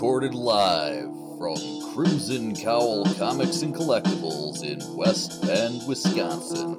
recorded 0.00 0.34
live 0.34 1.10
from 1.36 1.58
Crimson 1.92 2.56
Cowl 2.56 3.04
Comics 3.16 3.60
and 3.60 3.74
Collectibles 3.74 4.64
in 4.64 4.80
West 4.96 5.42
Bend, 5.42 5.86
Wisconsin. 5.86 6.78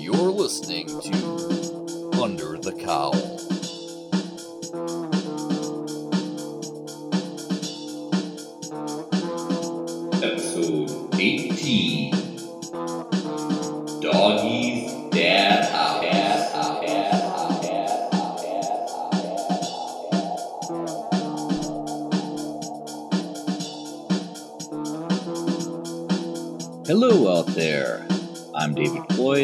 You're 0.00 0.30
listening 0.30 0.86
to 0.86 2.22
Under 2.22 2.56
the 2.56 2.72
Cowl. 2.72 3.12
Episode 10.24 11.20
18 11.20 12.17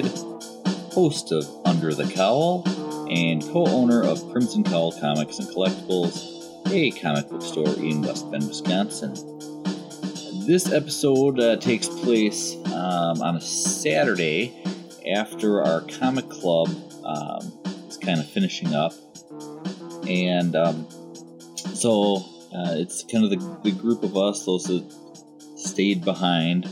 Host 0.03 1.31
of 1.31 1.49
Under 1.65 1.95
the 1.95 2.11
Cowl 2.13 2.65
and 3.09 3.41
co 3.41 3.65
owner 3.65 4.03
of 4.03 4.29
Crimson 4.33 4.65
Cowl 4.65 4.91
Comics 4.91 5.39
and 5.39 5.47
Collectibles, 5.47 6.69
a 6.73 6.91
comic 7.01 7.29
book 7.29 7.43
store 7.43 7.69
in 7.77 8.03
West 8.03 8.29
Bend, 8.29 8.49
Wisconsin. 8.49 9.15
This 10.49 10.73
episode 10.73 11.39
uh, 11.39 11.59
takes 11.59 11.87
place 11.87 12.57
um, 12.73 13.23
on 13.23 13.37
a 13.37 13.41
Saturday 13.41 14.53
after 15.15 15.63
our 15.63 15.83
comic 15.83 16.29
club 16.29 16.71
um, 17.05 17.53
is 17.87 17.97
kind 17.97 18.19
of 18.19 18.29
finishing 18.29 18.75
up. 18.75 18.95
And 20.09 20.57
um, 20.57 20.89
so 21.73 22.17
uh, 22.53 22.75
it's 22.79 23.05
kind 23.05 23.23
of 23.23 23.31
the, 23.31 23.61
the 23.63 23.71
group 23.71 24.03
of 24.03 24.17
us, 24.17 24.45
those 24.45 24.65
that 24.65 24.85
stayed 25.55 26.05
behind 26.05 26.69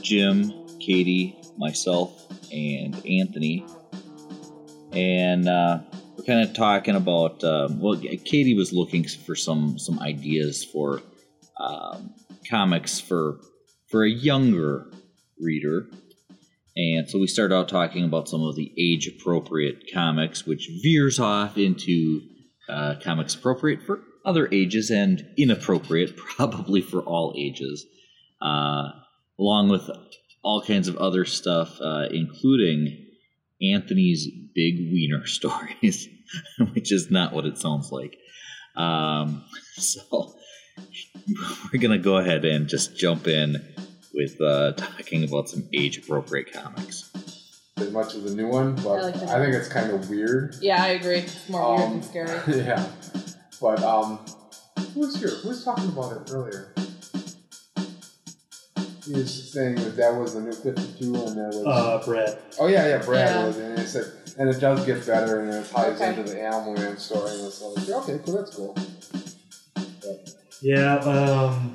Jim, 0.00 0.52
Katie, 0.78 1.36
myself, 1.56 2.26
and 2.52 2.94
Anthony. 3.06 3.64
And 4.92 5.48
uh, 5.48 5.80
we're 6.16 6.24
kind 6.24 6.48
of 6.48 6.54
talking 6.54 6.96
about. 6.96 7.42
Um, 7.44 7.80
well, 7.80 7.96
Katie 8.24 8.54
was 8.54 8.72
looking 8.72 9.04
for 9.04 9.34
some 9.34 9.78
some 9.78 9.98
ideas 10.00 10.64
for 10.64 11.02
um, 11.58 12.14
comics 12.48 13.00
for 13.00 13.40
for 13.90 14.04
a 14.04 14.10
younger 14.10 14.86
reader, 15.40 15.86
and 16.76 17.08
so 17.08 17.18
we 17.18 17.26
started 17.26 17.54
out 17.54 17.68
talking 17.68 18.04
about 18.04 18.28
some 18.28 18.42
of 18.42 18.56
the 18.56 18.72
age 18.78 19.08
appropriate 19.08 19.90
comics, 19.92 20.46
which 20.46 20.68
veers 20.82 21.18
off 21.18 21.56
into 21.56 22.20
uh, 22.68 22.94
comics 23.02 23.34
appropriate 23.34 23.82
for 23.82 24.00
other 24.24 24.48
ages 24.52 24.90
and 24.90 25.26
inappropriate 25.36 26.16
probably 26.36 26.80
for 26.80 27.00
all 27.00 27.34
ages. 27.36 27.86
Uh, 28.40 28.90
along 29.38 29.68
with 29.68 29.88
all 30.42 30.62
kinds 30.62 30.88
of 30.88 30.96
other 30.96 31.24
stuff, 31.24 31.80
uh, 31.80 32.06
including 32.10 33.06
Anthony's 33.62 34.26
big 34.54 34.76
wiener 34.92 35.26
stories, 35.38 36.08
which 36.72 36.90
is 36.92 37.10
not 37.10 37.32
what 37.32 37.44
it 37.46 37.58
sounds 37.58 37.90
like. 37.92 38.16
Um, 38.76 39.44
so 39.74 40.34
we're 41.72 41.80
gonna 41.80 41.98
go 41.98 42.16
ahead 42.16 42.44
and 42.44 42.68
just 42.68 42.96
jump 42.96 43.26
in 43.28 43.56
with 44.14 44.40
uh, 44.40 44.72
talking 44.72 45.24
about 45.24 45.48
some 45.48 45.68
age-appropriate 45.72 46.52
comics. 46.52 47.10
as 47.78 47.90
much 47.90 48.14
as 48.14 48.24
the 48.24 48.34
new 48.34 48.48
one, 48.48 48.74
but 48.76 48.88
I 48.88 48.92
I, 48.98 49.00
like 49.02 49.14
the 49.14 49.20
new 49.20 49.44
think 49.44 49.54
it's 49.54 49.68
kind 49.68 49.90
of 49.90 50.10
weird. 50.10 50.56
Yeah, 50.60 50.82
I 50.82 50.88
agree. 50.88 51.18
It's 51.18 51.48
more 51.48 51.76
weird 51.76 51.80
Um, 51.86 52.00
than 52.00 52.02
scary. 52.02 52.58
yeah, 52.64 52.86
but 53.60 53.82
um, 53.82 54.18
who 54.94 55.00
was 55.00 55.16
here? 55.16 55.28
Who 55.30 55.48
was 55.48 55.64
talking 55.64 55.88
about 55.88 56.12
it 56.12 56.30
earlier? 56.32 56.74
He 59.04 59.12
was 59.14 59.52
saying 59.52 59.74
that 59.76 59.96
that 59.96 60.14
was 60.14 60.34
the 60.34 60.40
new 60.40 60.52
Fifty 60.52 60.86
Two, 60.98 61.14
and 61.14 61.36
that 61.36 61.48
was 61.48 61.66
Uh, 61.66 62.02
Brad. 62.04 62.38
oh 62.60 62.68
yeah, 62.68 62.86
yeah, 62.86 62.98
Brad 62.98 63.34
Yeah. 63.34 63.46
was, 63.46 63.56
and 63.56 63.78
it 63.78 63.88
said, 63.88 64.06
and 64.38 64.48
it 64.48 64.60
does 64.60 64.84
get 64.86 65.04
better, 65.06 65.40
and 65.40 65.52
it 65.52 65.68
ties 65.70 65.94
Okay. 66.00 66.10
into 66.10 66.22
the 66.22 66.40
Animal 66.40 66.74
Man 66.74 66.96
story, 66.98 67.30
and 67.32 67.52
so 67.52 67.70
like, 67.70 67.88
okay, 67.88 68.18
cool, 68.24 68.34
that's 68.36 68.54
cool. 68.54 68.76
Yeah, 70.60 70.94
um, 70.98 71.74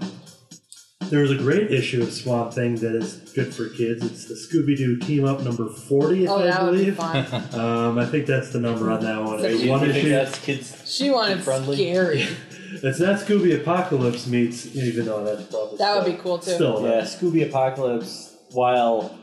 there 1.09 1.19
was 1.19 1.31
a 1.31 1.35
great 1.35 1.71
issue 1.71 2.01
of 2.01 2.13
Swamp 2.13 2.53
Thing 2.53 2.75
that 2.75 2.95
is 2.95 3.15
good 3.35 3.53
for 3.53 3.67
kids. 3.69 4.05
It's 4.05 4.25
the 4.25 4.35
Scooby 4.35 4.77
Doo 4.77 4.97
Team 4.97 5.25
Up 5.25 5.41
number 5.41 5.67
40, 5.69 6.27
Oh, 6.29 6.37
I 6.39 6.43
that 6.43 6.63
would 6.63 6.71
be 6.77 6.77
believe. 6.91 6.95
fun. 6.95 7.25
Um, 7.59 7.97
I 7.99 8.05
think 8.05 8.25
that's 8.27 8.51
the 8.53 8.59
number 8.61 8.89
on 8.89 9.03
that 9.03 9.21
one. 9.21 9.39
So 9.39 9.45
It's 9.47 9.61
you 9.63 9.69
one 9.71 9.81
think 9.81 9.95
issue. 9.95 10.09
that's 10.09 10.39
kids 10.39 10.73
She 10.85 11.09
wanted 11.09 11.41
Friendly. 11.43 11.75
scary. 11.75 12.25
It's 12.83 12.99
not 12.99 13.19
Scooby 13.19 13.59
Apocalypse 13.59 14.27
meets, 14.27 14.75
even 14.75 15.05
though 15.05 15.23
that's 15.23 15.43
probably 15.49 15.77
That 15.77 15.95
would 15.95 16.11
be 16.11 16.17
cool 16.21 16.39
too. 16.39 16.51
Still, 16.51 16.81
yeah 16.83 16.89
yeah. 16.97 17.01
scooby 17.01 17.47
apocalypse 17.47 18.35
while 18.51 19.17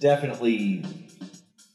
definitely 0.00 0.84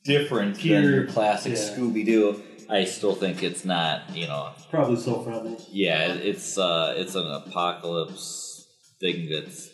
different 0.03 0.55
than 0.55 0.65
your 0.65 0.81
Geared, 0.81 1.09
classic 1.09 1.53
yeah. 1.53 1.59
scooby-doo 1.59 2.41
i 2.69 2.83
still 2.85 3.13
think 3.15 3.43
it's 3.43 3.63
not 3.65 4.15
you 4.15 4.27
know 4.27 4.49
probably 4.71 4.95
so 4.95 5.21
friendly. 5.21 5.55
yeah 5.71 6.13
it's 6.13 6.57
uh 6.57 6.93
it's 6.97 7.15
an 7.15 7.25
apocalypse 7.27 8.67
thing 8.99 9.29
that's 9.29 9.69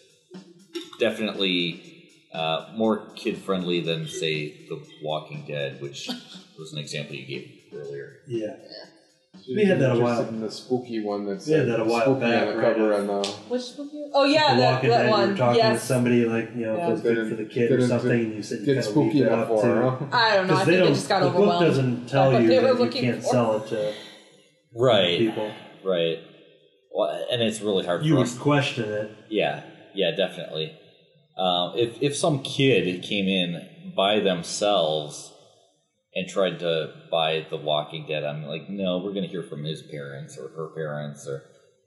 definitely 1.00 2.08
uh, 2.34 2.72
more 2.76 3.08
kid 3.16 3.38
friendly 3.38 3.82
than 3.82 4.08
say 4.08 4.66
the 4.70 4.82
walking 5.04 5.46
dead 5.48 5.82
which 5.82 6.10
was 6.58 6.72
an 6.74 6.80
example 6.80 7.16
you 7.16 7.26
gave 7.26 7.52
earlier 7.74 8.20
Yeah. 8.28 8.56
So 9.34 9.54
We 9.56 9.64
had 9.64 9.80
that 9.80 9.96
a 9.96 10.00
while- 10.00 10.28
In 10.28 10.42
the 10.42 10.52
spooky 10.52 11.02
one 11.04 11.26
that's 11.26 11.48
We 11.48 11.54
had 11.54 11.68
that 11.68 11.80
a 11.80 11.86
while 11.86 12.16
back, 12.16 12.48
on 12.50 12.54
the 12.58 12.62
right, 12.62 12.76
cover 12.76 12.92
of- 12.92 13.00
and 13.00 13.10
uh, 13.10 13.24
Which 13.48 13.64
movie? 13.78 14.10
Oh 14.14 14.26
yeah, 14.26 14.56
the 14.56 14.60
that, 14.62 14.74
Walking 14.74 14.90
that 14.90 14.98
Dead, 14.98 15.06
you 15.06 15.12
one. 15.12 15.30
were 15.32 15.38
talking 15.38 15.48
with 15.64 15.74
yes. 15.74 15.84
somebody 15.84 16.26
like 16.26 16.50
you 16.56 16.66
know 16.66 16.76
Yeah. 16.78 16.88
if 16.88 16.94
it's 16.94 17.02
good 17.02 17.30
for 17.30 17.36
the 17.36 17.46
kid 17.46 17.72
or 17.72 17.88
something, 17.88 18.12
and 18.12 18.34
you 18.36 18.44
said 18.44 18.60
you 18.60 18.66
didn't 18.66 18.84
kind 18.84 18.88
of 18.90 18.98
leave 18.98 19.12
spooky 19.12 19.24
that 19.24 19.34
enough 19.34 19.50
up 19.52 19.62
for 19.62 19.62
to. 19.62 19.90
Huh? 19.90 20.06
I 20.18 20.36
don't 20.36 20.48
know. 20.48 20.54
I 20.54 20.58
think 20.58 20.66
they 20.68 20.72
they 20.74 20.80
don't. 20.80 20.94
just 20.94 21.10
got 21.10 21.20
the 21.24 21.30
book 21.30 21.60
doesn't 21.62 22.08
tell 22.08 22.42
you 22.42 22.48
that 22.50 22.80
you 22.80 22.90
can't 22.90 23.24
for. 23.24 23.30
sell 23.30 23.56
it 23.64 23.68
to 23.70 23.94
right 24.76 25.18
people. 25.18 25.52
right 25.86 26.20
well, 26.94 27.26
and 27.32 27.42
it's 27.42 27.62
really 27.62 27.86
hard 27.86 28.04
You 28.04 28.14
for 28.14 28.18
would 28.20 28.28
us 28.28 28.38
question 28.38 28.90
it. 28.92 29.12
Yeah, 29.30 29.64
yeah, 29.96 30.12
definitely. 30.12 30.74
Um, 31.38 31.72
if 31.78 32.02
if 32.02 32.18
some 32.18 32.44
kid 32.44 33.02
came 33.02 33.28
in 33.30 33.94
by 33.96 34.20
themselves 34.20 35.31
and 36.14 36.28
tried 36.28 36.60
to 36.60 36.94
buy 37.10 37.46
The 37.50 37.58
Walking 37.58 38.06
Dead, 38.08 38.24
I'm 38.24 38.44
like, 38.44 38.70
no, 38.70 39.00
we're 39.00 39.14
gonna 39.14 39.28
hear 39.28 39.44
from 39.44 39.64
his 39.64 39.82
parents 39.82 40.38
or 40.38 40.50
her 40.50 40.70
parents 40.76 41.28
or 41.28 41.44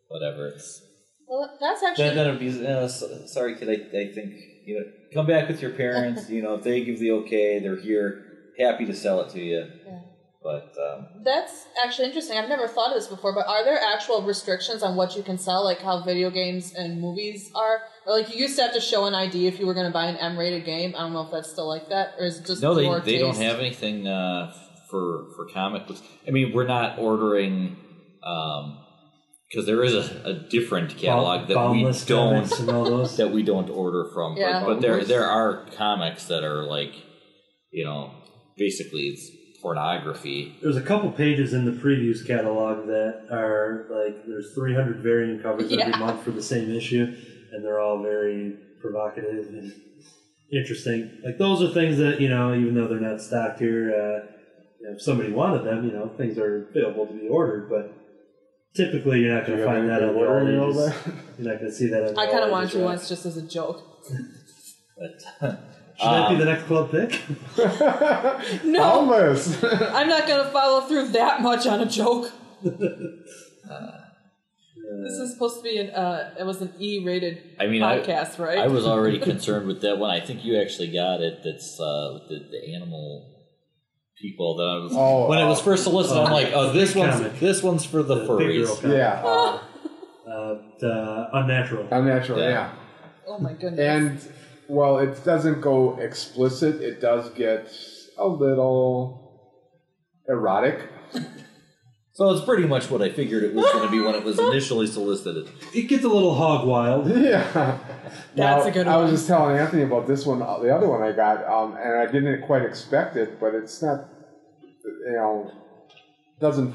whatever. 0.09 0.49
It's 0.49 0.83
Well, 1.27 1.57
that's 1.61 1.83
actually. 1.83 2.05
then 2.05 2.17
then 2.17 2.27
it'd 2.29 2.41
be 2.41 2.67
uh, 2.67 2.89
sorry, 2.89 3.57
kid. 3.57 3.69
I, 3.69 3.99
I 3.99 4.13
think 4.13 4.35
you 4.67 4.81
know, 4.81 4.87
come 5.13 5.27
back 5.27 5.49
with 5.49 5.61
your 5.61 5.73
parents. 5.73 6.29
you 6.37 6.43
know, 6.43 6.55
if 6.55 6.63
they 6.63 6.85
give 6.85 6.99
the 6.99 7.11
okay, 7.13 7.59
they're 7.59 7.81
here, 7.81 8.25
happy 8.59 8.87
to 8.87 8.95
sell 8.95 9.21
it 9.21 9.31
to 9.31 9.41
you. 9.41 9.67
Yeah. 9.87 10.01
But 10.45 10.77
um, 10.79 11.07
That's 11.25 11.65
actually 11.83 12.09
interesting. 12.09 12.37
I've 12.37 12.51
never 12.51 12.69
thought 12.69 12.91
of 12.91 12.97
this 12.97 13.07
before, 13.07 13.35
but 13.35 13.49
are 13.49 13.65
there 13.65 13.81
actual 13.83 14.21
restrictions 14.21 14.83
on 14.83 14.95
what 14.95 15.17
you 15.17 15.23
can 15.23 15.39
sell, 15.39 15.65
like 15.65 15.81
how 15.81 16.03
video 16.05 16.29
games 16.29 16.75
and 16.75 17.01
movies 17.01 17.51
are? 17.55 17.81
Or 18.07 18.19
like 18.19 18.29
you 18.33 18.43
used 18.43 18.57
to 18.57 18.63
have 18.63 18.75
to 18.75 18.81
show 18.81 19.07
an 19.07 19.15
ID 19.15 19.47
if 19.47 19.59
you 19.59 19.67
were 19.67 19.73
going 19.73 19.87
to 19.87 19.93
buy 19.93 20.05
an 20.05 20.17
M-rated 20.19 20.67
game. 20.67 20.95
I 20.95 21.01
don't 21.01 21.15
know 21.15 21.23
if 21.23 21.33
that's 21.33 21.51
still 21.51 21.67
like 21.67 21.89
that, 21.89 22.17
or 22.19 22.27
is 22.27 22.41
it 22.41 22.47
just 22.47 22.61
no, 22.61 22.75
they 22.75 22.85
your 22.85 23.01
they 23.01 23.19
don't 23.19 23.39
have 23.39 23.59
anything 23.59 24.07
uh, 24.07 24.55
for 24.91 25.29
for 25.35 25.47
comic 25.47 25.87
books. 25.87 26.03
I 26.29 26.31
mean, 26.31 26.53
we're 26.53 26.67
not 26.67 26.99
ordering 26.99 27.79
because 28.21 29.65
there 29.65 29.83
is 29.83 29.95
a, 29.95 30.23
a 30.27 30.35
different 30.35 30.99
catalog 30.99 31.49
that 31.49 31.71
we 31.71 31.91
don't 32.05 32.61
and 32.61 32.69
all 32.69 32.85
those. 32.91 33.17
that 33.17 33.33
we 33.33 33.43
don't 33.43 33.71
order 33.71 34.11
from. 34.13 34.37
Yeah. 34.37 34.61
But, 34.61 34.75
but 34.75 34.81
there 34.83 35.03
there 35.05 35.25
are 35.25 35.65
comics 35.75 36.27
that 36.27 36.45
are 36.45 36.65
like, 36.65 36.93
you 37.71 37.87
know, 37.87 38.13
basically 38.59 39.05
it's 39.05 39.31
pornography. 39.65 40.55
There's 40.63 40.77
a 40.77 40.83
couple 40.83 41.11
pages 41.11 41.55
in 41.55 41.65
the 41.65 41.71
previews 41.73 42.25
catalog 42.27 42.87
that 42.87 43.29
are 43.31 43.87
like 43.91 44.27
there's 44.27 44.53
300 44.55 44.99
variant 44.99 45.43
covers 45.43 45.71
Yeah. 45.73 45.87
every 45.87 45.99
month 45.99 46.23
for 46.23 46.33
the 46.33 46.43
same 46.43 46.71
issue, 46.71 47.05
and 47.51 47.65
they're 47.65 47.81
all 47.81 48.03
very 48.03 48.57
provocative 48.83 49.47
and 49.49 49.73
interesting. 50.53 51.11
Like 51.25 51.39
those 51.39 51.63
are 51.63 51.73
things 51.73 51.97
that 51.97 52.21
you 52.21 52.29
know, 52.29 52.55
even 52.55 52.75
though 52.75 52.87
they're 52.87 53.01
not 53.01 53.23
stocked 53.23 53.59
here, 53.59 53.85
uh, 53.91 54.27
you 54.81 54.87
know, 54.87 54.93
if 54.97 55.01
somebody 55.03 55.33
wanted 55.33 55.65
them, 55.65 55.87
you 55.87 55.93
know, 55.93 56.11
things 56.19 56.37
are 56.37 56.69
available 56.69 57.07
to 57.07 57.15
be 57.15 57.27
ordered. 57.29 57.71
But 57.71 57.91
typically, 58.77 59.21
you're 59.21 59.35
not 59.35 59.47
going 59.47 59.59
to 59.59 59.65
find 59.65 59.89
that 59.89 60.03
anything 60.03 60.09
on 60.11 60.15
the 60.15 60.29
all 60.29 60.35
ordering 60.35 60.61
ages. 60.63 60.77
over 60.77 60.95
You're 61.39 61.53
not 61.53 61.59
going 61.61 61.71
to 61.71 61.77
see 61.77 61.87
that. 61.87 62.09
On 62.09 62.15
the 62.15 62.21
I 62.21 62.27
kind 62.27 62.45
of 62.45 62.51
wanted 62.51 62.65
ages 62.67 62.73
to 62.75 62.79
rack. 62.81 62.87
once 62.89 63.09
just 63.09 63.25
as 63.25 63.37
a 63.39 63.43
joke. 63.43 63.83
But 64.97 65.25
Should 65.97 66.07
that 66.11 66.29
be 66.29 66.35
um, 66.35 66.39
the 66.41 66.45
next 66.47 66.65
club 66.65 66.91
pick? 66.91 67.21
No, 68.65 68.83
Almost. 68.83 69.63
I'm 69.65 70.09
not 70.09 70.27
going 70.27 70.45
to 70.45 70.51
follow 70.51 70.81
through 70.89 71.09
that 71.09 71.41
much 71.43 71.67
on 71.67 71.81
a 71.81 71.87
joke. 71.87 72.33
uh, 72.67 72.71
This 75.05 75.13
is 75.15 75.33
supposed 75.33 75.57
to 75.59 75.63
be 75.63 75.79
an 75.79 75.91
uh, 75.91 76.35
it 76.39 76.45
was 76.45 76.61
an 76.63 76.73
E-rated 76.79 77.43
I 77.61 77.67
mean, 77.67 77.83
I- 77.83 77.99
podcast, 78.01 78.39
right? 78.39 78.59
I 78.59 78.67
was 78.69 78.87
already 78.87 79.19
concerned 79.19 79.67
with 79.67 79.81
that 79.83 79.99
one. 79.99 80.11
I 80.11 80.21
think 80.25 80.45
you 80.45 80.61
actually 80.61 80.93
got 80.93 81.21
it. 81.21 81.41
That's 81.45 81.79
uh, 81.81 82.11
with 82.15 82.29
the, 82.29 82.49
the 82.51 82.75
animal 82.75 83.31
people 84.21 84.57
that 84.57 84.65
I 84.65 84.77
was 84.79 84.93
Oh, 84.95 85.29
when 85.29 85.39
it 85.39 85.45
was 85.47 85.61
uh, 85.61 85.65
first 85.65 85.85
solicited. 85.85 86.23
I'm 86.25 86.33
like, 86.33 86.51
oh, 86.55 86.73
this 86.73 86.95
one's 86.95 87.17
comic. 87.17 87.39
this 87.41 87.63
one's 87.63 87.85
for 87.85 88.03
the, 88.03 88.15
The 88.27 88.37
big 88.37 88.65
girl 88.65 88.77
furries. 88.77 88.81
comic. 88.81 88.97
Yeah, 88.97 89.23
uh, 89.25 89.61
Uh, 90.29 90.55
the 90.81 91.29
unnatural. 91.35 91.87
unnatural. 91.91 92.39
Yeah. 92.41 92.49
Yeah. 92.49 92.73
Oh 93.27 93.39
my 93.39 93.53
goodness. 93.55 93.79
and 94.25 94.34
well, 94.69 94.99
it 94.99 95.25
doesn't 95.25 95.61
go 95.61 95.99
explicit. 95.99 96.81
It 96.81 97.01
does 97.01 97.31
get 97.31 97.71
a 98.19 98.27
little 98.27 99.41
erotic. 100.29 100.81
So 102.17 102.31
it's 102.31 102.45
pretty 102.45 102.65
much 102.65 102.93
what 102.93 103.03
I 103.03 103.11
figured 103.11 103.43
it 103.43 103.55
was 103.55 103.65
going 103.73 103.87
to 103.87 103.91
be 103.91 103.99
when 104.01 104.15
it 104.15 104.23
was 104.23 104.39
initially 104.39 104.87
solicited. 104.87 105.49
It 105.75 105.89
gets 105.89 106.05
a 106.05 106.09
little 106.09 106.33
hog 106.33 106.65
wild. 106.65 107.09
Yeah. 107.11 107.43
That's 108.37 108.37
Now, 108.37 108.63
a 108.63 108.71
good 108.71 108.87
one. 108.87 108.95
I 108.95 108.99
was 108.99 109.07
one. 109.09 109.17
just 109.17 109.27
telling 109.27 109.57
Anthony 109.59 109.83
about 109.83 110.07
this 110.07 110.25
one, 110.25 110.41
uh, 110.41 110.61
the 110.61 110.73
other 110.73 110.89
one 110.89 111.03
I 111.03 111.11
got, 111.11 111.45
um, 111.45 111.75
and 111.77 111.93
I 111.99 112.07
didn't 112.07 112.43
quite 112.43 112.63
expect 112.63 113.17
it, 113.17 113.41
but 113.41 113.53
it's 113.57 113.83
not, 113.83 114.09
you 114.85 115.13
know, 115.17 115.51
doesn't. 116.39 116.73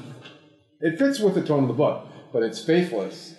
It 0.82 0.98
fits 0.98 1.20
with 1.20 1.34
the 1.34 1.42
tone 1.42 1.62
of 1.62 1.68
the 1.68 1.74
book, 1.74 2.06
but 2.34 2.42
it's 2.42 2.62
faithless. 2.62 3.34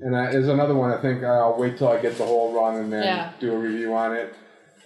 And 0.00 0.16
I, 0.16 0.32
there's 0.32 0.48
another 0.48 0.74
one. 0.74 0.90
I 0.90 1.00
think 1.00 1.22
I'll 1.22 1.56
wait 1.58 1.78
till 1.78 1.88
I 1.88 2.00
get 2.00 2.18
the 2.18 2.24
whole 2.24 2.52
run 2.52 2.76
and 2.76 2.92
then 2.92 3.04
Yeah. 3.04 3.30
do 3.40 3.52
a 3.52 3.58
review 3.58 3.94
on 3.94 4.14
it. 4.14 4.34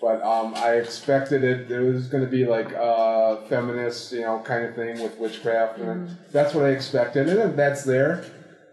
But 0.00 0.22
um, 0.22 0.54
I 0.56 0.72
expected 0.74 1.42
it. 1.42 1.70
It 1.70 1.80
was 1.80 2.06
going 2.08 2.22
to 2.22 2.30
be 2.30 2.44
like 2.44 2.70
a 2.72 3.44
feminist, 3.48 4.12
you 4.12 4.20
know, 4.22 4.40
kind 4.40 4.64
of 4.66 4.74
thing 4.74 5.02
with 5.02 5.16
witchcraft, 5.18 5.78
and 5.78 6.10
that's 6.32 6.52
what 6.54 6.66
I 6.66 6.68
expected, 6.70 7.28
and 7.30 7.58
that's 7.58 7.82
there. 7.84 8.22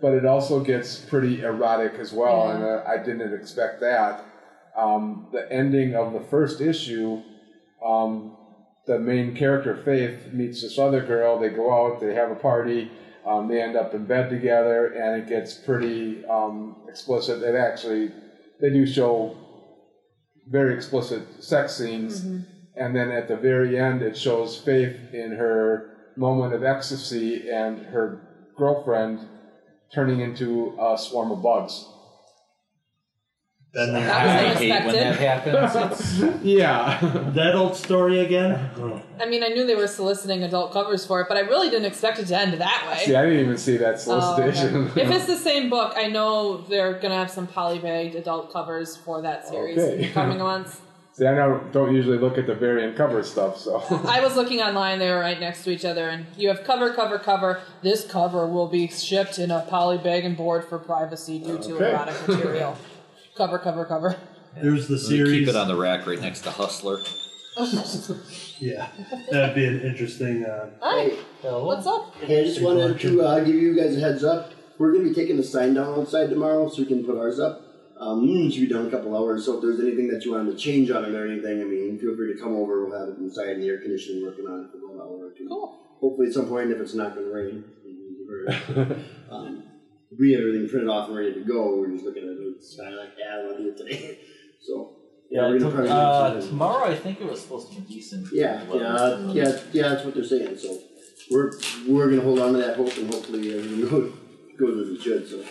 But 0.01 0.13
it 0.15 0.25
also 0.25 0.59
gets 0.59 0.97
pretty 0.97 1.41
erotic 1.41 1.93
as 1.93 2.11
well, 2.11 2.49
and 2.51 2.61
uh, 2.61 2.83
I 2.85 2.97
didn't 2.97 3.33
expect 3.33 3.79
that. 3.79 4.25
Um, 4.77 5.27
the 5.31 5.49
ending 5.49 5.95
of 5.95 6.11
the 6.11 6.19
first 6.19 6.59
issue, 6.59 7.21
um, 7.85 8.35
the 8.85 8.99
main 8.99 9.33
character 9.33 9.77
Faith 9.77 10.33
meets 10.33 10.61
this 10.61 10.77
other 10.77 11.01
girl. 11.05 11.39
They 11.39 11.49
go 11.49 11.71
out, 11.73 12.01
they 12.01 12.13
have 12.15 12.31
a 12.31 12.35
party, 12.35 12.91
um, 13.25 13.47
they 13.47 13.61
end 13.61 13.75
up 13.75 13.93
in 13.93 14.05
bed 14.05 14.29
together, 14.29 14.87
and 14.87 15.21
it 15.21 15.29
gets 15.29 15.53
pretty 15.53 16.25
um, 16.25 16.75
explicit. 16.89 17.41
It 17.41 17.55
actually, 17.55 18.11
they 18.59 18.69
do 18.69 18.85
show 18.85 19.37
very 20.49 20.73
explicit 20.73 21.43
sex 21.43 21.75
scenes, 21.77 22.21
and 22.75 22.95
then 22.95 23.11
at 23.11 23.27
the 23.27 23.37
very 23.37 23.79
end, 23.79 24.01
it 24.01 24.17
shows 24.17 24.57
Faith 24.57 25.13
in 25.13 25.31
her 25.31 25.91
moment 26.15 26.53
of 26.53 26.63
ecstasy 26.63 27.49
and 27.49 27.79
her 27.87 28.21
girlfriend 28.57 29.19
turning 29.93 30.19
into 30.19 30.77
a 30.79 30.97
swarm 30.97 31.31
of 31.31 31.41
bugs. 31.41 31.87
Then 33.73 33.91
That 33.93 34.27
I 34.27 34.49
was 34.51 34.57
hate 34.59 34.85
when 34.85 34.93
that 34.95 35.15
happens. 35.19 36.21
yeah. 36.43 36.99
that 37.33 37.55
old 37.55 37.75
story 37.75 38.19
again. 38.19 38.69
I 39.19 39.25
mean, 39.25 39.43
I 39.43 39.47
knew 39.47 39.65
they 39.65 39.73
were 39.73 39.87
soliciting 39.87 40.43
adult 40.43 40.71
covers 40.71 41.07
for 41.07 41.21
it, 41.21 41.27
but 41.27 41.37
I 41.37 41.39
really 41.39 41.71
didn't 41.71 41.85
expect 41.85 42.19
it 42.19 42.27
to 42.27 42.37
end 42.37 42.53
that 42.53 42.87
way. 42.91 43.03
See, 43.03 43.15
I 43.15 43.23
didn't 43.25 43.39
even 43.39 43.57
see 43.57 43.77
that 43.77 43.99
Oh, 44.05 44.35
okay. 44.37 44.51
solicitation. 44.53 44.91
if 44.95 45.09
it's 45.09 45.25
the 45.25 45.35
same 45.49 45.71
book, 45.71 45.93
I 45.97 46.05
know 46.07 46.57
they're 46.57 46.99
gonna 46.99 47.15
have 47.15 47.31
some 47.31 47.47
polybagged 47.47 48.13
adult 48.15 48.53
covers 48.53 48.95
for 48.95 49.23
that 49.23 49.47
series 49.47 49.79
Okay. 49.79 50.09
coming 50.13 50.37
months. 50.37 50.79
See, 51.13 51.25
I 51.25 51.33
don't, 51.35 51.71
don't 51.71 51.95
usually 51.95 52.17
look 52.19 52.37
at 52.39 52.45
the 52.47 52.55
variant 52.55 52.95
cover 52.95 53.21
stuff, 53.23 53.57
so. 53.59 53.83
I 54.07 54.19
was 54.23 54.35
looking 54.35 54.61
online; 54.61 54.97
they 54.97 55.09
were 55.11 55.19
right 55.19 55.39
next 55.39 55.63
to 55.63 55.69
each 55.71 55.85
other, 55.85 56.09
and 56.09 56.25
you 56.37 56.47
have 56.47 56.63
cover, 56.63 56.91
cover, 56.93 57.19
cover. 57.19 57.61
This 57.83 58.03
cover 58.05 58.47
will 58.47 58.67
be 58.67 58.87
shipped 58.87 59.37
in 59.37 59.51
a 59.51 59.61
poly 59.61 59.99
bag 59.99 60.25
and 60.25 60.35
board 60.35 60.65
for 60.65 60.79
privacy 60.79 61.37
due 61.39 61.59
to 61.59 61.75
Okay. 61.75 61.91
erotic 61.91 62.27
material. 62.27 62.75
Cover, 63.35 63.59
cover, 63.59 63.85
cover. 63.85 64.15
There's 64.61 64.87
the 64.87 64.95
We 64.95 64.99
series. 64.99 65.39
Keep 65.39 65.49
it 65.49 65.55
on 65.55 65.67
the 65.67 65.75
rack 65.75 66.05
right 66.05 66.19
next 66.21 66.41
to 66.41 66.51
Hustler. 66.51 66.99
Yeah, 68.59 68.87
that'd 69.29 69.53
be 69.55 69.65
an 69.65 69.81
interesting. 69.81 70.45
Uh, 70.45 70.69
Hi, 70.81 71.09
what's 71.43 71.85
up? 71.85 72.15
Hey, 72.15 72.41
I 72.41 72.43
just 72.45 72.61
wanted 72.61 72.99
to 73.01 73.21
uh, 73.21 73.39
give 73.43 73.55
you 73.55 73.75
guys 73.75 73.97
a 73.97 73.99
heads 73.99 74.23
up. 74.23 74.53
We're 74.79 74.91
going 74.93 75.03
to 75.03 75.09
be 75.09 75.15
taking 75.15 75.37
the 75.37 75.43
sign 75.43 75.73
down 75.73 75.99
outside 75.99 76.29
tomorrow 76.29 76.69
so 76.69 76.77
we 76.81 76.85
can 76.87 77.03
put 77.05 77.17
ours 77.17 77.39
up. 77.39 77.61
Um, 77.99 78.27
it 78.27 78.51
should 78.51 78.61
be 78.61 78.67
done 78.67 78.83
in 78.83 78.87
a 78.87 78.91
couple 78.91 79.15
hours, 79.15 79.45
so 79.45 79.55
if 79.55 79.61
there's 79.61 79.79
anything 79.81 80.07
that 80.07 80.23
you 80.25 80.31
wanted 80.31 80.51
to 80.51 80.57
change 80.57 80.89
on 80.91 81.03
it 81.05 81.13
or 81.13 81.27
anything, 81.29 81.61
I 81.61 81.65
mean, 81.65 81.99
feel 81.99 82.15
free 82.15 82.33
to 82.33 82.39
come 82.39 82.55
over. 82.55 82.85
We'll 82.85 82.97
have 82.99 83.09
it 83.09 83.17
inside 83.19 83.49
in 83.49 83.61
the 83.61 83.67
air 83.67 83.79
conditioning 83.79 84.23
working 84.25 84.47
on 84.47 84.65
it 84.65 84.71
for 84.71 84.77
about 84.77 84.93
an 84.95 85.01
hour 85.01 85.27
or 85.27 85.31
two. 85.37 85.47
Cool. 85.47 85.79
Hopefully, 85.99 86.27
at 86.27 86.33
some 86.33 86.47
point, 86.47 86.71
if 86.71 86.79
it's 86.79 86.93
not 86.95 87.15
going 87.15 87.27
to 87.27 87.33
rain, 87.33 87.63
um, 89.29 89.63
we 90.19 90.33
had 90.33 90.41
everything 90.41 90.69
printed 90.69 90.89
off 90.89 91.07
and 91.07 91.17
ready 91.17 91.33
to 91.33 91.41
go. 91.41 91.77
We're 91.77 91.91
just 91.91 92.05
looking 92.05 92.23
at 92.23 92.29
it. 92.29 92.55
It's 92.57 92.75
kind 92.75 92.93
of 92.93 92.99
like, 92.99 93.11
yeah, 93.17 93.35
I 93.35 93.45
want 93.45 93.57
to 93.57 93.63
do 93.63 93.69
it 93.69 93.77
today. 93.77 94.19
So, 94.65 94.95
yeah, 95.29 95.41
we're 95.41 95.59
going 95.59 95.71
to 95.71 95.71
probably 95.71 95.89
do 95.89 95.93
uh, 95.93 96.29
something. 96.31 96.49
tomorrow 96.51 96.85
I 96.89 96.95
think 96.95 97.19
it 97.19 97.29
was 97.29 97.41
supposed 97.41 97.73
to 97.73 97.81
be 97.81 97.95
decent. 97.95 98.29
Yeah, 98.31 98.63
yeah, 98.73 99.31
yeah, 99.33 99.59
yeah. 99.73 99.89
That's 99.89 100.05
what 100.05 100.13
they're 100.13 100.23
saying. 100.23 100.57
So 100.57 100.79
we're 101.29 101.51
we're 101.85 102.09
gonna 102.09 102.21
hold 102.21 102.39
on 102.39 102.53
to 102.53 102.59
that 102.59 102.77
hope, 102.77 102.95
and 102.95 103.13
hopefully 103.13 103.53
everything 103.53 103.81
goes 103.89 104.13
goes 104.57 104.87
as 104.87 104.93
it 104.93 105.01
should. 105.01 105.27
So, 105.27 105.43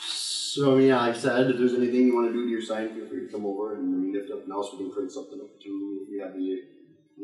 so 0.00 0.72
I 0.72 0.78
mean, 0.78 0.88
yeah, 0.88 1.02
like 1.02 1.16
I 1.16 1.18
said, 1.18 1.50
if 1.50 1.58
there's 1.58 1.74
anything 1.74 2.06
you 2.06 2.14
want 2.14 2.28
to 2.28 2.32
do 2.32 2.44
to 2.44 2.50
your 2.50 2.62
sign, 2.62 2.94
feel 2.94 3.06
free 3.08 3.26
to 3.26 3.30
come 3.30 3.44
over, 3.44 3.74
and 3.74 3.94
I 3.94 3.98
mean, 3.98 4.16
if 4.16 4.30
nothing 4.30 4.50
else, 4.50 4.72
we 4.72 4.78
can 4.78 4.90
print 4.90 5.12
something 5.12 5.38
up 5.38 5.60
too. 5.60 6.00
If 6.04 6.10
we 6.10 6.18
have 6.20 6.32
the 6.32 6.62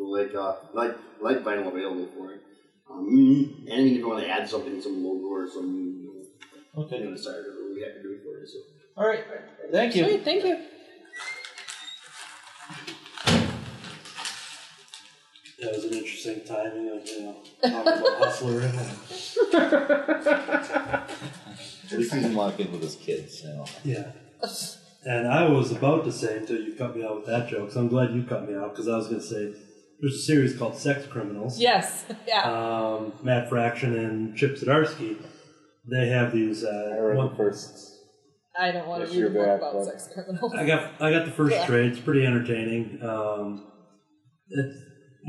like 0.04 0.34
uh 0.34 0.56
like 0.74 0.96
like 1.20 1.38
vinyl 1.44 1.68
available 1.68 2.08
for 2.16 2.32
it. 2.32 2.42
Um, 2.90 3.66
and 3.68 3.86
if 3.86 3.98
you 3.98 4.08
want 4.08 4.22
to 4.22 4.28
add 4.28 4.48
something, 4.48 4.80
some 4.80 5.02
logo 5.02 5.26
or 5.26 5.48
some 5.48 5.98
you 6.02 6.05
Okay. 6.76 6.98
you 6.98 7.10
know, 7.10 7.16
side 7.16 7.34
or 7.34 7.74
we 7.74 7.82
have 7.82 7.94
to 7.94 8.02
do 8.02 8.12
it 8.12 8.22
for 8.22 8.38
you. 8.40 8.46
So. 8.46 8.58
All 8.96 9.08
right. 9.08 9.24
Thank 9.72 9.94
you. 9.96 10.04
Sweet, 10.04 10.24
thank 10.24 10.44
you. 10.44 10.58
that 15.60 15.72
was 15.74 15.84
an 15.84 15.94
interesting 15.94 16.44
timing 16.44 16.88
of 16.90 17.06
you 17.08 17.22
know 17.22 17.36
talking 17.62 17.80
about 17.80 18.18
hustler. 18.18 18.60
and- 18.60 18.78
At 21.92 21.98
least 21.98 22.14
he's 22.14 22.26
locked 22.28 22.60
in 22.60 22.72
with 22.72 22.82
his 22.82 22.96
kids. 22.96 23.42
You 23.42 23.50
know. 23.50 23.64
Yeah. 23.84 24.10
And 25.04 25.28
I 25.28 25.48
was 25.48 25.70
about 25.70 26.04
to 26.04 26.12
say 26.12 26.36
until 26.38 26.60
you 26.60 26.74
cut 26.74 26.96
me 26.96 27.04
out 27.04 27.16
with 27.16 27.26
that 27.26 27.48
joke, 27.48 27.70
so 27.70 27.78
I'm 27.80 27.88
glad 27.88 28.12
you 28.12 28.24
cut 28.24 28.48
me 28.48 28.54
out 28.56 28.72
because 28.72 28.88
I 28.88 28.96
was 28.96 29.06
going 29.06 29.20
to 29.20 29.26
say 29.26 29.54
there's 30.00 30.14
a 30.16 30.18
series 30.22 30.56
called 30.56 30.76
Sex 30.76 31.06
Criminals. 31.06 31.60
Yes, 31.60 32.04
yeah. 32.26 32.42
Um, 32.42 33.12
Matt 33.22 33.48
Fraction 33.48 33.96
and 33.96 34.36
Chip 34.36 34.56
Zdarsky, 34.56 35.16
they 35.90 36.08
have 36.08 36.32
these. 36.32 36.64
I 36.64 36.68
Uh, 36.68 37.00
read 37.00 37.16
one, 37.16 37.30
the 37.30 37.36
first. 37.36 37.92
I 38.58 38.72
don't 38.72 38.88
want 38.88 39.02
to 39.06 39.08
Yes, 39.12 39.16
read 39.16 39.26
a 39.26 39.34
book 39.34 39.58
about 39.60 39.72
but- 39.74 39.84
sex 39.84 40.08
criminals. 40.12 40.54
I 40.54 40.66
got 40.66 40.92
I 41.00 41.10
got 41.10 41.24
the 41.26 41.30
first 41.32 41.54
Yeah. 41.56 41.66
trade. 41.66 41.90
It's 41.92 42.00
pretty 42.00 42.24
entertaining. 42.24 42.98
Um, 43.02 43.66
it's, 44.48 44.76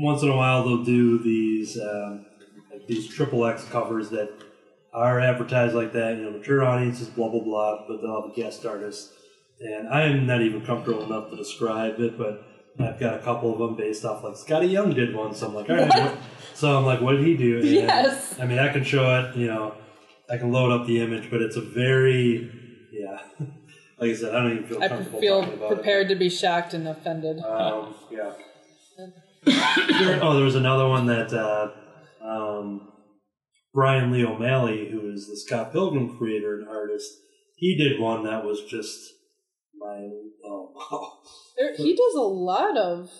once 0.00 0.22
in 0.22 0.28
a 0.30 0.36
while 0.36 0.64
they'll 0.64 0.84
do 0.84 1.18
these 1.18 1.78
um, 1.78 2.24
like 2.72 2.86
these 2.86 3.06
triple 3.08 3.44
X 3.46 3.64
covers 3.64 4.10
that 4.10 4.30
are 4.94 5.20
advertised 5.20 5.74
like 5.74 5.92
that. 5.92 6.16
You 6.16 6.24
know, 6.24 6.30
mature 6.30 6.64
audiences, 6.64 7.08
blah 7.08 7.28
blah 7.28 7.40
blah. 7.42 7.84
But 7.86 8.00
they'll 8.00 8.22
have 8.22 8.30
a 8.30 8.34
guest 8.34 8.64
artist, 8.64 9.12
and 9.60 9.88
I 9.88 10.02
am 10.04 10.26
not 10.26 10.40
even 10.40 10.64
comfortable 10.64 11.02
enough 11.04 11.30
to 11.30 11.36
describe 11.36 12.00
it. 12.00 12.16
But 12.16 12.42
I've 12.80 12.98
got 12.98 13.14
a 13.14 13.18
couple 13.18 13.52
of 13.52 13.58
them 13.58 13.76
based 13.76 14.04
off 14.06 14.24
like 14.24 14.34
Skottie 14.34 14.70
Young 14.70 14.94
did 14.94 15.14
one. 15.14 15.34
So 15.34 15.48
I'm 15.48 15.54
like, 15.54 15.68
all 15.68 15.76
right. 15.76 15.88
What? 15.88 16.02
what- 16.12 16.18
So 16.54 16.76
I'm 16.78 16.86
like, 16.86 17.00
what 17.02 17.12
did 17.12 17.26
he 17.26 17.36
do? 17.36 17.58
And, 17.58 17.66
Yes. 17.66 18.38
I 18.40 18.46
mean, 18.46 18.58
I 18.58 18.72
can 18.72 18.84
show 18.84 19.04
it. 19.20 19.36
You 19.36 19.48
know, 19.48 19.74
I 20.30 20.36
can 20.36 20.52
load 20.52 20.70
up 20.70 20.86
the 20.86 21.00
image, 21.00 21.30
but 21.30 21.40
it's 21.40 21.56
a 21.56 21.60
very 21.60 22.50
yeah. 22.92 23.20
Like 24.00 24.10
I 24.10 24.14
said, 24.14 24.32
I 24.32 24.42
don't 24.42 24.52
even 24.52 24.64
feel 24.68 24.80
I 24.80 24.88
comfortable 24.88 25.20
feel 25.20 25.40
talking 25.40 25.58
about 25.58 25.68
prepared 25.70 26.08
to 26.10 26.14
be 26.14 26.30
shocked 26.30 26.72
and 26.72 26.86
offended. 26.86 27.38
it. 27.38 27.44
Um, 27.44 27.96
yeah. 28.12 28.32
There- 29.44 30.20
oh, 30.22 30.36
there 30.36 30.44
was 30.44 30.54
another 30.54 30.86
one 30.86 31.06
that 31.06 31.32
uh, 31.32 31.70
um, 32.24 32.92
Brian 33.74 34.12
Lee 34.12 34.24
O'Malley, 34.24 34.88
who 34.88 35.10
is 35.10 35.26
the 35.26 35.36
Scott 35.36 35.72
Pilgrim 35.72 36.16
creator 36.16 36.58
and 36.58 36.68
artist, 36.68 37.10
he 37.56 37.76
did 37.76 38.00
one 38.00 38.22
that 38.24 38.44
was 38.44 38.62
just 38.64 39.14
my 39.76 40.08
oh 40.44 40.72
wow. 40.76 41.12
There, 41.56 41.74
he 41.74 41.96
does 41.96 42.14
a 42.14 42.20
lot 42.20 42.76
of. 42.76 43.10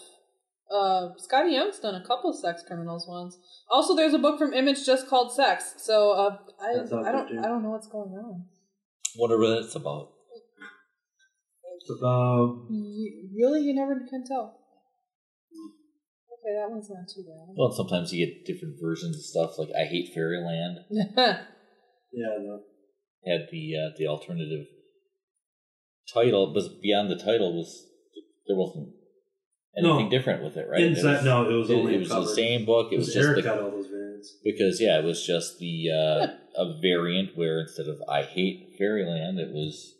Uh, 0.70 1.10
Skottie 1.16 1.52
Young's 1.52 1.78
done 1.78 1.94
a 1.94 2.04
couple 2.06 2.32
sex 2.32 2.62
criminals 2.66 3.08
ones. 3.08 3.38
Also, 3.70 3.96
there's 3.96 4.12
a 4.12 4.18
book 4.18 4.38
from 4.38 4.52
Image 4.52 4.84
just 4.84 5.08
called 5.08 5.32
Sex. 5.32 5.74
So 5.78 6.12
uh, 6.12 6.36
I, 6.60 6.72
I 6.72 7.12
don't, 7.12 7.28
too. 7.28 7.38
I 7.38 7.48
don't 7.48 7.62
know 7.62 7.70
what's 7.70 7.88
going 7.88 8.10
on. 8.10 8.44
Wonder 9.16 9.38
what 9.38 9.64
it's 9.64 9.74
about. 9.74 10.10
It's 11.80 11.90
about 11.90 12.66
You, 12.70 13.30
really, 13.36 13.62
you 13.62 13.74
never 13.74 13.94
can 14.10 14.24
tell. 14.26 14.58
Okay, 16.48 16.54
that 16.54 16.70
one's 16.70 16.90
not 16.90 17.08
too 17.08 17.22
bad. 17.22 17.54
Well, 17.56 17.72
sometimes 17.72 18.12
you 18.12 18.26
get 18.26 18.44
different 18.44 18.76
versions 18.80 19.16
of 19.16 19.22
stuff. 19.24 19.58
Like 19.58 19.70
I 19.78 19.84
Hate 19.84 20.12
Fairyland 20.14 20.78
yeah 20.90 22.36
no. 22.40 22.60
had 23.26 23.48
the 23.50 23.74
uh, 23.74 23.90
the 23.96 24.06
alternative 24.06 24.66
title, 26.12 26.52
but 26.52 26.80
beyond 26.82 27.10
the 27.10 27.16
title 27.16 27.56
was 27.56 27.86
there 28.46 28.56
wasn't 28.56 28.94
anything 29.78 30.04
No. 30.04 30.10
different 30.10 30.42
with 30.44 30.56
it, 30.56 30.68
right? 30.68 30.80
It 30.80 30.86
Inside, 30.88 31.12
was- 31.16 31.24
no, 31.24 31.48
it 31.50 31.54
was 31.54 31.70
it, 31.70 31.74
only 31.74 31.94
it 31.94 32.00
was 32.00 32.08
the 32.08 32.26
same 32.26 32.64
book. 32.64 32.92
It 32.92 32.96
It 32.96 32.98
was 32.98 33.06
was 33.08 33.14
just 33.14 33.26
Eric 33.26 33.36
the, 33.36 33.42
got 33.42 33.60
all 33.60 33.70
those 33.70 33.86
variants. 33.86 34.34
because 34.44 34.80
yeah, 34.80 34.98
it 34.98 35.04
was 35.04 35.24
just 35.26 35.58
the 35.58 35.90
uh, 35.90 36.26
a 36.60 36.78
variant 36.80 37.36
where 37.36 37.60
instead 37.60 37.86
of 37.88 38.02
I 38.08 38.22
hate 38.22 38.74
Fairyland, 38.78 39.38
it 39.38 39.50
was 39.52 39.94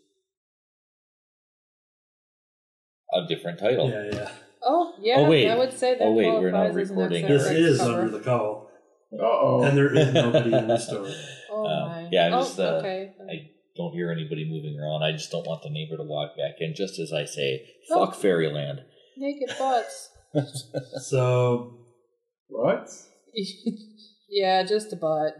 a 3.12 3.26
different 3.26 3.58
title. 3.58 3.90
Yeah, 3.90 4.10
yeah. 4.12 4.30
Oh 4.62 4.94
yeah, 5.00 5.14
Oh, 5.18 5.30
wait. 5.30 5.48
I 5.48 5.56
would 5.56 5.72
say 5.72 5.94
that 5.94 6.04
Oh, 6.04 6.12
wait, 6.12 6.26
we're 6.26 6.50
not 6.50 6.70
qualifies 6.72 6.82
as 6.84 6.90
an 6.90 6.96
recording. 6.96 7.24
XX 7.24 7.28
This 7.28 7.46
is 7.50 7.78
cover. 7.78 8.00
under 8.00 8.18
the 8.18 8.24
cowl, 8.24 8.70
Uh-oh. 9.12 9.62
and 9.62 9.76
there 9.76 9.94
is 9.96 10.12
nobody 10.12 10.52
in 10.52 10.66
the 10.68 10.76
store. 10.88 11.08
Oh 11.50 11.64
Uh, 11.66 11.88
my. 11.88 12.08
yeah, 12.10 12.26
I'm 12.26 12.34
oh, 12.34 12.38
just, 12.40 12.58
uh, 12.58 12.62
okay. 12.80 13.12
I 13.30 13.50
don't 13.76 13.92
hear 13.92 14.10
anybody 14.10 14.44
moving 14.44 14.78
around. 14.78 15.02
I 15.04 15.12
just 15.12 15.30
don't 15.30 15.46
want 15.46 15.62
the 15.62 15.70
neighbor 15.70 15.96
to 15.96 16.02
walk 16.02 16.36
back 16.36 16.56
in 16.60 16.74
just 16.74 16.98
as 16.98 17.12
I 17.12 17.24
say, 17.24 17.64
Oh. 17.90 18.04
fuck 18.06 18.16
fairyland. 18.16 18.80
Naked 19.18 19.56
butts. 19.58 20.10
So 21.02 21.74
What? 22.48 22.88
yeah, 24.28 24.62
just 24.62 24.92
a 24.92 24.96
butt. 24.96 25.34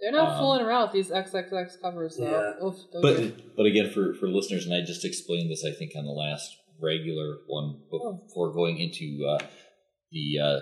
They're 0.00 0.12
not 0.12 0.32
Um, 0.32 0.38
fooling 0.38 0.62
around 0.66 0.82
with 0.88 0.92
these 0.92 1.10
XXX 1.10 1.80
covers, 1.80 2.16
though. 2.18 2.24
Yeah. 2.60 2.66
Oof, 2.66 2.76
those 2.92 3.04
are- 3.18 3.30
But 3.30 3.56
but 3.56 3.66
again, 3.66 3.90
for 3.90 4.14
for 4.14 4.28
listeners, 4.28 4.66
and 4.66 4.74
I 4.74 4.82
just 4.84 5.04
explained 5.04 5.50
this, 5.50 5.64
I 5.64 5.70
think 5.72 5.92
on 5.96 6.04
the 6.04 6.10
last 6.10 6.50
regular 6.80 7.38
one 7.46 7.80
before 7.90 8.52
going 8.52 8.78
into 8.78 9.24
uh, 9.26 9.38
the 10.12 10.38
uh, 10.42 10.60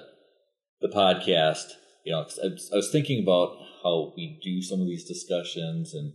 the 0.81 0.89
podcast. 0.95 1.73
You 2.05 2.13
know, 2.13 2.23
'cause 2.23 2.39
I 2.39 2.49
was, 2.49 2.71
I 2.73 2.77
was 2.77 2.91
thinking 2.93 3.23
about 3.23 3.57
how 3.83 4.13
we 4.17 4.39
do 4.43 4.61
some 4.63 4.81
of 4.81 4.87
these 4.87 5.09
discussions, 5.09 5.95
and 5.95 6.13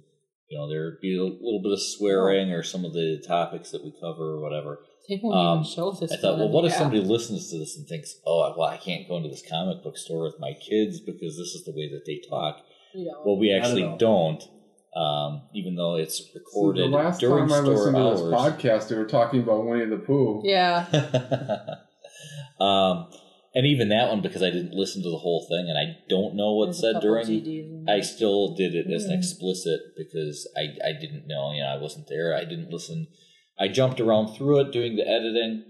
you 0.50 0.58
know, 0.58 0.70
there'd 0.70 1.02
be 1.02 1.18
a 1.18 1.24
little 1.24 1.62
bit 1.64 1.74
of 1.74 1.82
swearing 1.82 2.52
or 2.52 2.64
some 2.64 2.86
of 2.86 2.94
the 2.94 3.22
topics 3.28 3.72
that 3.72 3.84
we 3.84 3.92
cover 4.00 4.36
or 4.36 4.42
whatever. 4.42 4.80
They 5.10 5.20
won't 5.22 5.36
um, 5.36 5.60
even 5.60 5.72
show 5.72 5.92
this. 5.92 6.12
I 6.12 6.18
thought, 6.18 6.38
well, 6.38 6.50
what 6.50 6.66
if 6.66 6.72
app. 6.74 6.78
somebody 6.78 7.02
listens 7.02 7.50
to 7.50 7.58
this 7.58 7.76
and 7.76 7.88
thinks, 7.88 8.16
oh, 8.26 8.54
well, 8.56 8.70
I 8.70 8.78
can't 8.78 9.08
go 9.08 9.18
into 9.18 9.30
this 9.30 9.44
comic 9.48 9.84
book 9.84 9.98
store 9.98 10.24
with 10.24 10.40
my 10.40 10.54
kids 10.54 11.00
because 11.00 11.36
this 11.36 11.56
is 11.56 11.66
the 11.66 11.72
way 11.72 11.90
that 11.92 12.06
they 12.06 12.22
talk. 12.30 12.64
You 12.94 13.06
know. 13.06 13.22
Well, 13.26 13.38
we 13.38 13.52
Not 13.52 13.58
at 13.58 13.64
actually 13.66 13.96
don't, 13.98 14.44
um, 14.96 15.42
even 15.54 15.76
though 15.76 15.96
it's 15.96 16.22
recorded 16.36 16.86
See, 16.86 16.90
the 16.92 16.96
last 16.96 17.20
during 17.20 17.48
time 17.48 17.52
I 17.52 17.62
store 17.62 17.74
listened 17.74 17.98
hours. 17.98 18.20
to 18.20 18.26
this 18.26 18.34
podcast, 18.36 18.90
they 18.90 18.96
were 18.96 19.06
talking 19.06 19.42
about 19.42 19.66
Winnie 19.66 19.86
the 19.86 19.98
Pooh. 19.98 20.42
yeah. 20.46 20.86
um, 22.60 23.10
and 23.56 23.66
even 23.66 23.90
that 23.90 24.10
one, 24.10 24.22
because 24.22 24.44
I 24.44 24.52
didn't 24.52 24.74
listen 24.74 25.02
to 25.02 25.10
the 25.10 25.18
whole 25.18 25.46
thing 25.50 25.70
and 25.70 25.78
I 25.78 25.98
don't 26.08 26.36
know 26.36 26.54
what 26.54 26.66
There's 26.68 26.82
said 26.82 27.02
during, 27.02 27.26
GDs 27.26 27.90
I 27.90 28.02
still 28.02 28.54
did 28.54 28.76
it 28.76 28.92
as 28.94 29.06
an 29.06 29.18
explicit 29.18 29.80
because 29.98 30.48
I, 30.56 30.90
I 30.90 30.94
didn't 30.94 31.26
know, 31.28 31.52
you 31.54 31.62
know, 31.62 31.70
I 31.70 31.78
wasn't 31.78 32.08
there. 32.08 32.36
I 32.36 32.46
didn't 32.46 32.70
listen. 32.70 33.08
I 33.60 33.68
jumped 33.68 34.00
around 34.00 34.36
through 34.36 34.60
it 34.62 34.72
doing 34.72 34.96
the 34.96 35.08
editing, 35.08 35.64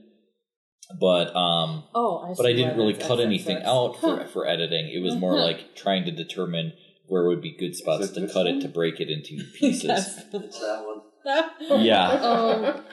but 0.99 1.35
um, 1.35 1.83
Oh, 1.95 2.19
I 2.19 2.33
but 2.35 2.45
I 2.45 2.53
didn't 2.53 2.77
really 2.77 2.93
that's 2.93 3.07
cut 3.07 3.19
anything 3.19 3.57
out 3.63 3.99
for, 3.99 4.25
for 4.27 4.47
editing. 4.47 4.89
It 4.93 5.01
was 5.01 5.15
more 5.15 5.35
like 5.35 5.75
trying 5.75 6.05
to 6.05 6.11
determine 6.11 6.73
where 7.07 7.25
would 7.27 7.41
be 7.41 7.55
good 7.57 7.75
spots 7.75 8.09
to 8.11 8.19
this 8.21 8.31
cut 8.33 8.45
it 8.45 8.61
to 8.61 8.67
break 8.67 8.99
it 8.99 9.09
into 9.09 9.43
pieces. 9.59 9.85
Yes. 9.85 10.25
it's 10.31 10.59
that 10.59 10.85
one. 10.85 11.01
yeah, 11.83 12.19
oh 12.21 12.83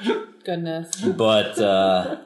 goodness. 0.44 1.00
but 1.02 1.58
uh, 1.58 2.16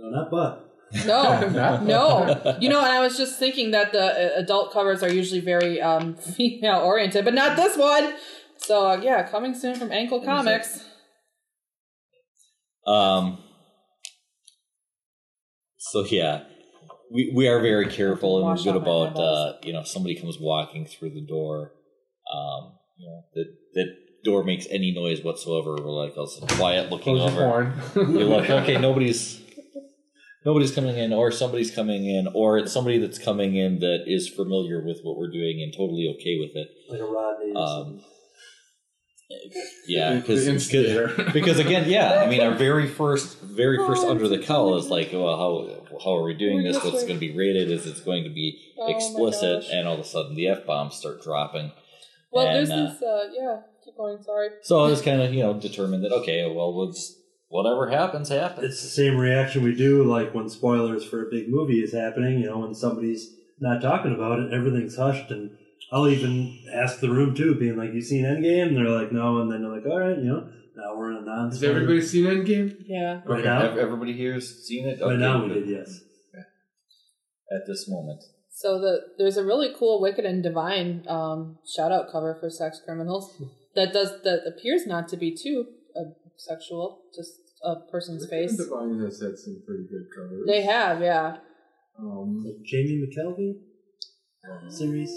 No, 0.00 0.10
not 0.10 0.30
but. 0.30 0.60
No, 1.06 1.48
no. 1.82 2.56
You 2.60 2.68
know, 2.68 2.78
and 2.80 2.88
I 2.88 3.00
was 3.00 3.16
just 3.16 3.38
thinking 3.38 3.72
that 3.72 3.92
the 3.92 4.36
uh, 4.36 4.40
adult 4.40 4.72
covers 4.72 5.02
are 5.02 5.12
usually 5.12 5.40
very 5.40 5.80
um, 5.82 6.14
female 6.14 6.78
oriented, 6.80 7.24
but 7.24 7.34
not 7.34 7.56
this 7.56 7.76
one. 7.76 8.14
So 8.58 8.86
uh, 8.86 9.00
yeah, 9.02 9.28
coming 9.28 9.54
soon 9.54 9.74
from 9.74 9.90
Ankle 9.92 10.20
Comics. 10.20 10.84
Um, 12.86 13.38
so 15.78 16.04
yeah, 16.04 16.44
we 17.12 17.30
we 17.34 17.48
are 17.48 17.60
very 17.60 17.88
careful 17.88 18.38
and 18.38 18.46
we're 18.46 18.62
good 18.62 18.76
about 18.76 19.18
uh, 19.18 19.54
you 19.62 19.72
know 19.72 19.80
if 19.80 19.88
somebody 19.88 20.14
comes 20.14 20.38
walking 20.40 20.86
through 20.86 21.10
the 21.10 21.24
door, 21.26 21.72
um, 22.32 22.72
you 22.96 23.06
know 23.08 23.22
that 23.34 23.46
that 23.74 23.94
door 24.24 24.42
makes 24.42 24.66
any 24.70 24.92
noise 24.92 25.22
whatsoever. 25.22 25.76
We're 25.80 25.90
like, 25.90 26.14
I'll 26.16 26.26
quiet, 26.56 26.90
looking 26.90 27.16
Close 27.16 27.32
over. 27.32 27.40
porn. 27.40 27.82
You're 28.14 28.24
like, 28.24 28.50
okay, 28.50 28.78
nobody's 28.80 29.40
nobody's 30.44 30.72
coming 30.72 30.96
in, 30.96 31.12
or 31.12 31.30
somebody's 31.30 31.70
coming 31.70 32.06
in, 32.08 32.28
or 32.34 32.58
it's 32.58 32.72
somebody 32.72 32.98
that's 32.98 33.18
coming 33.18 33.54
in 33.54 33.80
that 33.80 34.04
is 34.06 34.28
familiar 34.28 34.84
with 34.84 35.00
what 35.02 35.16
we're 35.16 35.30
doing 35.30 35.62
and 35.62 35.72
totally 35.72 36.12
okay 36.16 36.38
with 36.40 36.56
it. 36.56 36.68
Like 36.88 37.00
a 37.00 37.04
Rodney. 37.04 37.52
Um, 37.54 37.84
something. 38.00 38.04
Yeah, 39.86 40.14
The- 40.14 40.34
the 40.34 40.52
because 41.14 41.32
because 41.32 41.58
again, 41.58 41.88
yeah, 41.88 42.22
I 42.24 42.28
mean, 42.28 42.40
our 42.40 42.54
very 42.54 42.86
first 42.86 43.40
very 43.40 43.78
first 43.78 44.04
under 44.06 44.28
the 44.28 44.38
cowl 44.38 44.76
is 44.76 44.88
like, 44.88 45.10
well, 45.12 45.36
how 45.36 45.98
how 46.04 46.16
are 46.16 46.24
we 46.24 46.34
doing 46.34 46.62
this? 46.62 46.82
What's 46.82 47.02
going 47.04 47.14
to 47.20 47.20
be 47.20 47.34
rated? 47.36 47.70
Is 47.70 47.86
it's 47.86 48.00
going 48.00 48.24
to 48.24 48.30
be 48.30 48.60
Oh 48.78 48.94
explicit? 48.94 49.62
gosh. 49.62 49.70
And 49.72 49.88
all 49.88 49.94
of 49.94 50.00
a 50.00 50.04
sudden, 50.04 50.34
the 50.34 50.48
f 50.48 50.66
bombs 50.66 50.96
start 50.96 51.22
dropping. 51.22 51.72
Well, 52.32 52.46
And, 52.46 52.66
this 52.66 52.70
uh, 52.70 52.94
is 52.96 53.02
uh, 53.02 53.28
yeah. 53.32 53.60
Keep 53.84 53.96
going. 53.96 54.22
Sorry. 54.22 54.48
So 54.62 54.84
I 54.84 54.88
was 54.90 55.00
kind 55.00 55.22
of 55.22 55.32
you 55.32 55.42
know 55.42 55.54
determined 55.54 56.04
that 56.04 56.12
okay, 56.12 56.50
well, 56.50 56.74
we'll 56.74 56.92
just, 56.92 57.16
whatever 57.48 57.88
happens, 57.90 58.28
happens. 58.28 58.64
It's 58.72 58.82
the 58.82 58.88
same 58.88 59.16
reaction 59.16 59.62
we 59.62 59.74
do, 59.74 60.04
like 60.04 60.34
when 60.34 60.48
spoilers 60.48 61.04
for 61.04 61.26
a 61.26 61.30
big 61.30 61.48
movie 61.48 61.80
is 61.80 61.92
happening. 61.92 62.40
You 62.40 62.46
know, 62.50 62.58
when 62.58 62.74
somebody's 62.74 63.34
not 63.60 63.80
talking 63.80 64.12
about 64.14 64.40
it, 64.40 64.52
everything's 64.52 64.96
hushed, 64.96 65.30
and 65.30 65.56
I'll 65.94 66.08
even 66.08 66.58
ask 66.74 66.98
the 66.98 67.08
room 67.08 67.34
too, 67.36 67.54
being 67.54 67.76
like, 67.76 67.94
"You 67.94 68.02
seen 68.02 68.24
Endgame?" 68.24 68.66
And 68.68 68.76
they're 68.76 68.90
like, 68.90 69.12
"No," 69.12 69.40
and 69.40 69.50
then 69.52 69.62
they're 69.62 69.70
like, 69.70 69.86
"All 69.86 70.00
right, 70.00 70.18
you 70.18 70.24
know, 70.24 70.48
now 70.76 70.96
we're 70.96 71.12
in 71.12 71.18
a 71.18 71.24
non." 71.24 71.50
Has 71.50 71.62
everybody 71.62 72.02
seen 72.02 72.24
Endgame? 72.24 72.74
Yeah. 72.86 73.20
right 73.24 73.38
Okay, 73.40 73.44
now? 73.48 73.62
ev- 73.62 73.78
everybody 73.78 74.12
here's 74.12 74.66
seen 74.66 74.88
it. 74.88 75.00
Right 75.00 75.18
now 75.18 75.44
we 75.46 75.54
did, 75.54 75.68
yes. 75.68 76.00
At 77.54 77.66
this 77.68 77.88
moment, 77.88 78.20
So 78.50 78.80
the 78.80 79.00
there's 79.18 79.36
a 79.36 79.44
really 79.44 79.68
cool 79.78 80.00
Wicked 80.00 80.24
and 80.24 80.42
Divine 80.42 81.04
um, 81.06 81.58
shout 81.76 81.92
out 81.92 82.10
cover 82.10 82.36
for 82.40 82.50
sex 82.50 82.80
criminals 82.84 83.30
that 83.76 83.92
does 83.92 84.10
that 84.24 84.40
appears 84.46 84.86
not 84.86 85.08
to 85.10 85.16
be 85.16 85.30
too 85.36 85.66
uh, 85.94 86.10
sexual, 86.36 87.02
just 87.14 87.30
a 87.62 87.76
person's 87.92 88.26
face. 88.28 88.56
Divine 88.56 88.98
has 89.04 89.20
had 89.20 89.38
some 89.38 89.62
pretty 89.64 89.84
good 89.84 90.06
covers. 90.16 90.44
They 90.48 90.62
have, 90.62 91.00
yeah. 91.00 91.36
Um, 92.00 92.42
The 92.42 92.58
Jamie 92.64 93.06
McKelvie 93.06 94.70
series. 94.70 95.12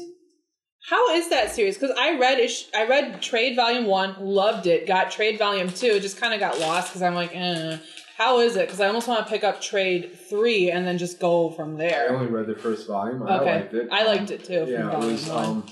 How 0.86 1.13
is 1.15 1.29
that 1.29 1.51
series? 1.53 1.77
Because 1.77 1.96
I 2.00 2.17
read 2.17 2.39
ish, 2.39 2.67
I 2.74 2.86
read 2.88 3.22
Trade 3.22 3.55
Volume 3.55 3.86
One, 3.86 4.15
loved 4.19 4.67
it. 4.67 4.88
Got 4.88 5.12
Trade 5.12 5.38
Volume 5.38 5.69
Two, 5.69 6.00
just 6.00 6.19
kind 6.19 6.34
of 6.34 6.39
got 6.39 6.60
lost 6.60 6.89
because 6.89 7.01
I'm 7.01 7.15
like, 7.15 7.36
eh. 7.36 7.77
How 8.17 8.39
is 8.39 8.55
it? 8.55 8.65
Because 8.67 8.79
I 8.81 8.88
almost 8.88 9.07
want 9.07 9.24
to 9.25 9.31
pick 9.31 9.43
up 9.43 9.62
Trade 9.62 10.17
Three 10.29 10.72
and 10.72 10.88
then 10.88 10.98
just 10.98 11.19
go 11.19 11.51
from 11.51 11.77
there. 11.77 12.05
I 12.05 12.07
there. 12.07 12.15
only 12.17 12.27
read 12.31 12.48
the 12.48 12.55
first 12.55 12.88
volume. 12.88 13.22
I 13.24 13.38
Okay, 13.39 13.53
liked 13.60 13.74
it. 13.74 13.88
I 13.91 14.03
liked 14.05 14.31
it 14.31 14.43
too. 14.46 14.62
From 14.62 14.69
Yeah, 14.69 14.88
it 14.88 14.91
volume 14.93 15.12
was. 15.12 15.29
one. 15.29 15.46
Um, 15.46 15.65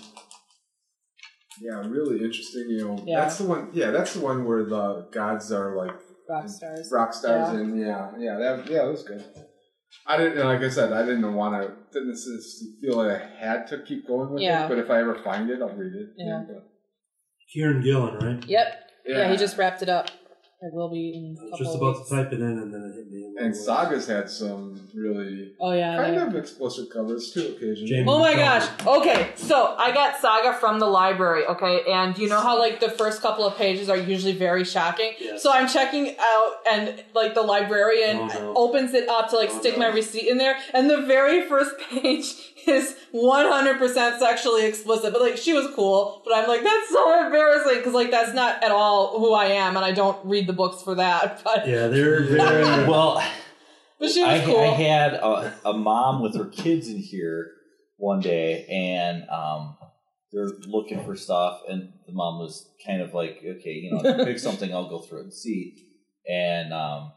yeah, 1.61 1.87
really 1.87 2.17
interesting. 2.23 2.65
You 2.69 2.85
know, 2.85 3.03
Yeah. 3.07 3.21
that's 3.21 3.37
the 3.37 3.45
one. 3.45 3.69
Yeah, 3.73 3.91
that's 3.91 4.13
the 4.13 4.19
one 4.19 4.43
where 4.45 4.65
the 4.65 5.07
gods 5.11 5.51
are 5.51 5.75
like 5.77 5.95
rock 6.29 6.49
stars. 6.49 6.89
rock 6.91 7.13
stars, 7.13 7.53
Yeah. 7.53 7.59
and 7.61 7.79
yeah, 7.79 8.11
yeah, 8.19 8.37
that 8.37 8.69
yeah, 8.69 8.83
that 8.83 8.91
was 8.91 9.03
good. 9.03 9.23
I 10.07 10.17
didn't, 10.17 10.45
like 10.45 10.61
I 10.61 10.69
said, 10.69 10.93
I 10.93 11.03
didn't 11.05 11.33
want 11.33 11.61
to. 11.61 11.73
Didn't 11.93 12.09
necessarily 12.09 12.43
feel 12.81 12.97
like 12.97 13.21
I 13.21 13.25
had 13.39 13.67
to 13.67 13.83
keep 13.83 14.07
going 14.07 14.31
with 14.33 14.43
Yeah. 14.43 14.65
it. 14.65 14.69
But 14.69 14.77
if 14.79 14.89
I 14.89 14.99
ever 14.99 15.15
find 15.23 15.49
it, 15.49 15.61
I'll 15.61 15.69
read 15.69 15.93
it. 15.93 16.09
Yeah. 16.17 16.43
but- 16.47 16.67
Kieron 17.55 17.83
Gillen, 17.83 18.15
right? 18.19 18.45
Yep. 18.47 18.81
Yeah. 19.05 19.29
he 19.31 19.37
just 19.37 19.57
wrapped 19.57 19.81
it 19.81 19.89
up. 19.89 20.09
It 20.67 20.73
will 20.73 20.89
be 20.89 21.13
in 21.15 21.23
a 21.25 21.27
I 21.27 21.31
was 21.31 21.49
couple 21.51 21.57
just 21.65 21.75
of 21.75 21.81
about 21.81 21.95
weeks. 21.97 22.09
to 22.09 22.15
type 22.15 22.33
it 22.33 22.39
in, 22.39 22.57
and 22.57 22.73
then 22.73 22.81
it 22.91 22.95
hit 22.95 23.11
me. 23.11 23.21
And 23.39 23.55
Saga's 23.55 24.07
had 24.07 24.29
some 24.29 24.81
really 24.95 25.51
Oh 25.59 25.73
yeah. 25.73 25.95
kind 25.97 26.17
of 26.17 26.35
explicit 26.35 26.89
covers 26.91 27.31
too, 27.31 27.53
occasionally. 27.55 27.85
Jamie- 27.85 28.05
Oh 28.09 28.17
my 28.19 28.33
gosh. 28.33 28.67
Okay, 28.85 29.29
so 29.35 29.75
I 29.77 29.91
got 29.93 30.17
Saga 30.19 30.53
from 30.53 30.79
the 30.79 30.87
library, 30.87 31.45
okay? 31.45 31.81
And 31.87 32.17
you 32.17 32.29
know 32.29 32.39
how 32.39 32.57
like 32.57 32.79
the 32.79 32.89
first 32.89 33.21
couple 33.21 33.45
of 33.45 33.55
pages 33.57 33.89
are 33.89 33.97
usually 33.97 34.33
very 34.33 34.63
shocking? 34.63 35.11
Yes. 35.19 35.43
So 35.43 35.51
I'm 35.51 35.67
checking 35.67 36.15
out 36.19 36.51
and 36.71 37.03
like 37.13 37.35
the 37.35 37.41
librarian 37.43 38.17
Oh, 38.21 38.27
no. 38.27 38.53
opens 38.55 38.93
it 38.95 39.07
up 39.07 39.29
to 39.29 39.35
like 39.37 39.49
Oh, 39.51 39.59
stick 39.59 39.73
no. 39.77 39.87
my 39.89 39.93
receipt 39.93 40.27
in 40.27 40.37
there 40.39 40.57
and 40.73 40.89
the 40.89 41.01
very 41.03 41.47
first 41.47 41.77
page 41.91 42.33
is 42.67 42.95
100% 43.13 44.19
sexually 44.19 44.65
explicit. 44.65 45.13
But 45.13 45.21
like 45.21 45.37
she 45.37 45.53
was 45.53 45.67
cool, 45.75 46.21
but 46.25 46.35
I'm 46.35 46.47
like 46.47 46.63
that's 46.63 46.89
so 46.89 47.25
embarrassing 47.25 47.83
cuz 47.83 47.93
like 47.93 48.11
that's 48.11 48.33
not 48.33 48.63
at 48.63 48.71
all 48.71 49.19
who 49.19 49.33
I 49.33 49.45
am 49.45 49.75
and 49.75 49.85
I 49.85 49.91
don't 49.91 50.23
read 50.25 50.47
the 50.47 50.53
books 50.53 50.81
for 50.81 50.95
that. 50.95 51.41
But 51.43 51.67
Yeah, 51.67 51.87
they're 51.87 52.21
very. 52.23 52.63
well, 52.89 53.23
but 53.99 54.11
she 54.11 54.21
was 54.21 54.41
I, 54.41 54.45
cool. 54.45 54.59
I 54.59 54.67
had 54.67 55.13
a, 55.13 55.53
a 55.65 55.73
mom 55.73 56.21
with 56.21 56.35
her 56.35 56.45
kids 56.45 56.87
in 56.89 56.97
here 56.97 57.51
one 57.97 58.19
day, 58.19 58.65
and 58.65 59.23
um, 59.29 59.77
they're 60.31 60.49
looking 60.67 61.03
for 61.03 61.15
stuff, 61.15 61.61
and 61.69 61.93
the 62.05 62.13
mom 62.13 62.39
was 62.39 62.69
kind 62.85 63.01
of 63.01 63.13
like, 63.13 63.37
"Okay, 63.37 63.71
you 63.71 63.91
know, 63.91 64.25
pick 64.25 64.39
something, 64.47 64.73
I'll 64.73 64.89
go 64.89 64.99
through 64.99 65.19
it 65.19 65.23
and 65.23 65.33
see." 65.33 65.75
And 66.29 66.73
um, 66.73 67.13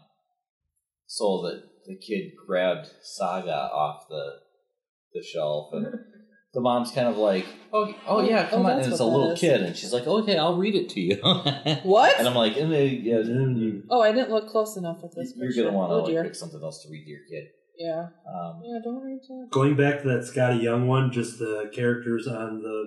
so 1.07 1.43
the 1.43 1.64
the 1.87 1.97
kid 1.97 2.33
grabbed 2.47 2.88
Saga 3.02 3.71
off 3.73 4.09
the 4.09 4.40
the 5.15 5.23
shelf, 5.23 5.71
and 5.73 5.87
the 6.55 6.61
mom's 6.61 6.91
kind 6.91 7.09
of 7.09 7.17
like, 7.17 7.47
"Oh, 7.73 7.95
oh 8.07 8.21
yeah, 8.29 8.47
Oh, 8.50 8.57
come 8.57 8.67
on!" 8.67 8.73
And 8.81 8.87
it's 8.93 9.00
a 9.00 9.05
little 9.05 9.33
is. 9.33 9.41
kid, 9.41 9.62
and 9.62 9.77
she's 9.77 9.93
like, 9.93 10.07
"Okay, 10.07 10.37
I'll 10.37 10.57
read 10.57 10.75
it 10.75 10.88
to 10.91 11.00
you." 11.00 11.17
What? 11.83 12.19
And 12.19 12.27
I'm 12.29 12.35
like, 12.35 12.57
and 12.57 12.73
they, 12.73 12.87
yeah, 12.88 13.19
you, 13.21 13.83
Oh, 13.91 14.00
I 14.03 14.12
didn't 14.12 14.31
look 14.31 14.49
close 14.49 14.77
enough 14.77 14.99
at 15.05 15.11
this 15.17 15.33
you're 15.37 15.49
picture. 15.49 15.65
gonna 15.65 15.77
want 15.77 15.91
to 15.91 15.95
oh, 15.95 15.99
like 16.03 16.07
dear. 16.12 16.25
pick 16.25 16.35
something 16.35 16.61
else 16.62 16.83
to 16.83 16.88
read 16.91 17.05
to 17.05 17.11
your 17.11 17.21
kid. 17.31 17.49
Yeah. 17.79 18.00
Um, 18.29 18.61
Yeah, 18.65 18.79
don't 18.85 19.03
read 19.05 19.21
that. 19.29 19.49
Going 19.53 19.77
back 19.77 20.03
to 20.03 20.09
that 20.09 20.21
Skottie 20.23 20.62
Young 20.62 20.88
one, 20.88 21.12
just 21.12 21.38
the 21.38 21.71
characters 21.73 22.27
on 22.27 22.61
the 22.62 22.85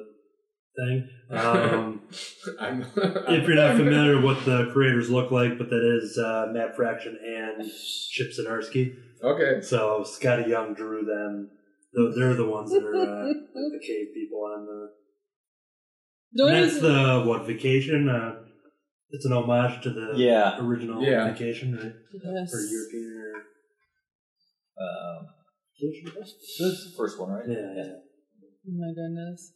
thing. 0.75 1.09
Um, 1.29 2.01
I'm, 2.59 2.81
if 3.29 3.47
you're 3.47 3.55
not 3.55 3.77
familiar 3.77 4.15
with 4.15 4.25
what 4.25 4.45
the 4.45 4.69
creators 4.73 5.09
look 5.09 5.31
like, 5.31 5.57
but 5.57 5.69
that 5.69 5.99
is 6.01 6.17
uh, 6.17 6.47
Matt 6.51 6.75
Fraction 6.75 7.17
and 7.25 7.69
Chip 8.11 8.31
Zdarsky. 8.37 8.95
okay. 9.23 9.61
So 9.61 10.03
Skottie 10.05 10.47
Young 10.49 10.73
drew 10.73 11.05
them. 11.05 11.51
They're 11.93 12.11
they're 12.15 12.33
the 12.35 12.47
ones 12.49 12.71
that 12.71 12.83
are 12.83 12.95
uh, 12.95 13.27
the 13.27 13.79
cave 13.87 14.07
people 14.13 14.39
on 14.45 14.65
the. 14.65 14.89
The 16.33 16.43
only 16.43 16.55
And 16.55 16.63
that's 16.63 16.75
reason- 16.75 16.93
the 16.93 17.23
what 17.27 17.45
vacation? 17.45 18.07
Uh, 18.09 18.35
it's 19.09 19.25
an 19.25 19.33
homage 19.33 19.83
to 19.83 19.89
the 19.89 20.13
Yeah. 20.15 20.57
original 20.65 21.03
Yeah. 21.03 21.29
vacation, 21.31 21.75
right? 21.75 21.91
Yes. 22.13 22.51
For 22.51 22.61
European 22.61 23.17
or 23.17 23.33
Um, 24.81 25.27
vacation. 25.75 26.11
this 26.15 26.33
the 26.57 26.93
first 26.97 27.19
one, 27.19 27.29
right? 27.31 27.45
Yeah, 27.47 27.73
yeah. 27.75 27.93
Oh 28.67 28.77
my 28.77 28.93
goodness. 28.95 29.53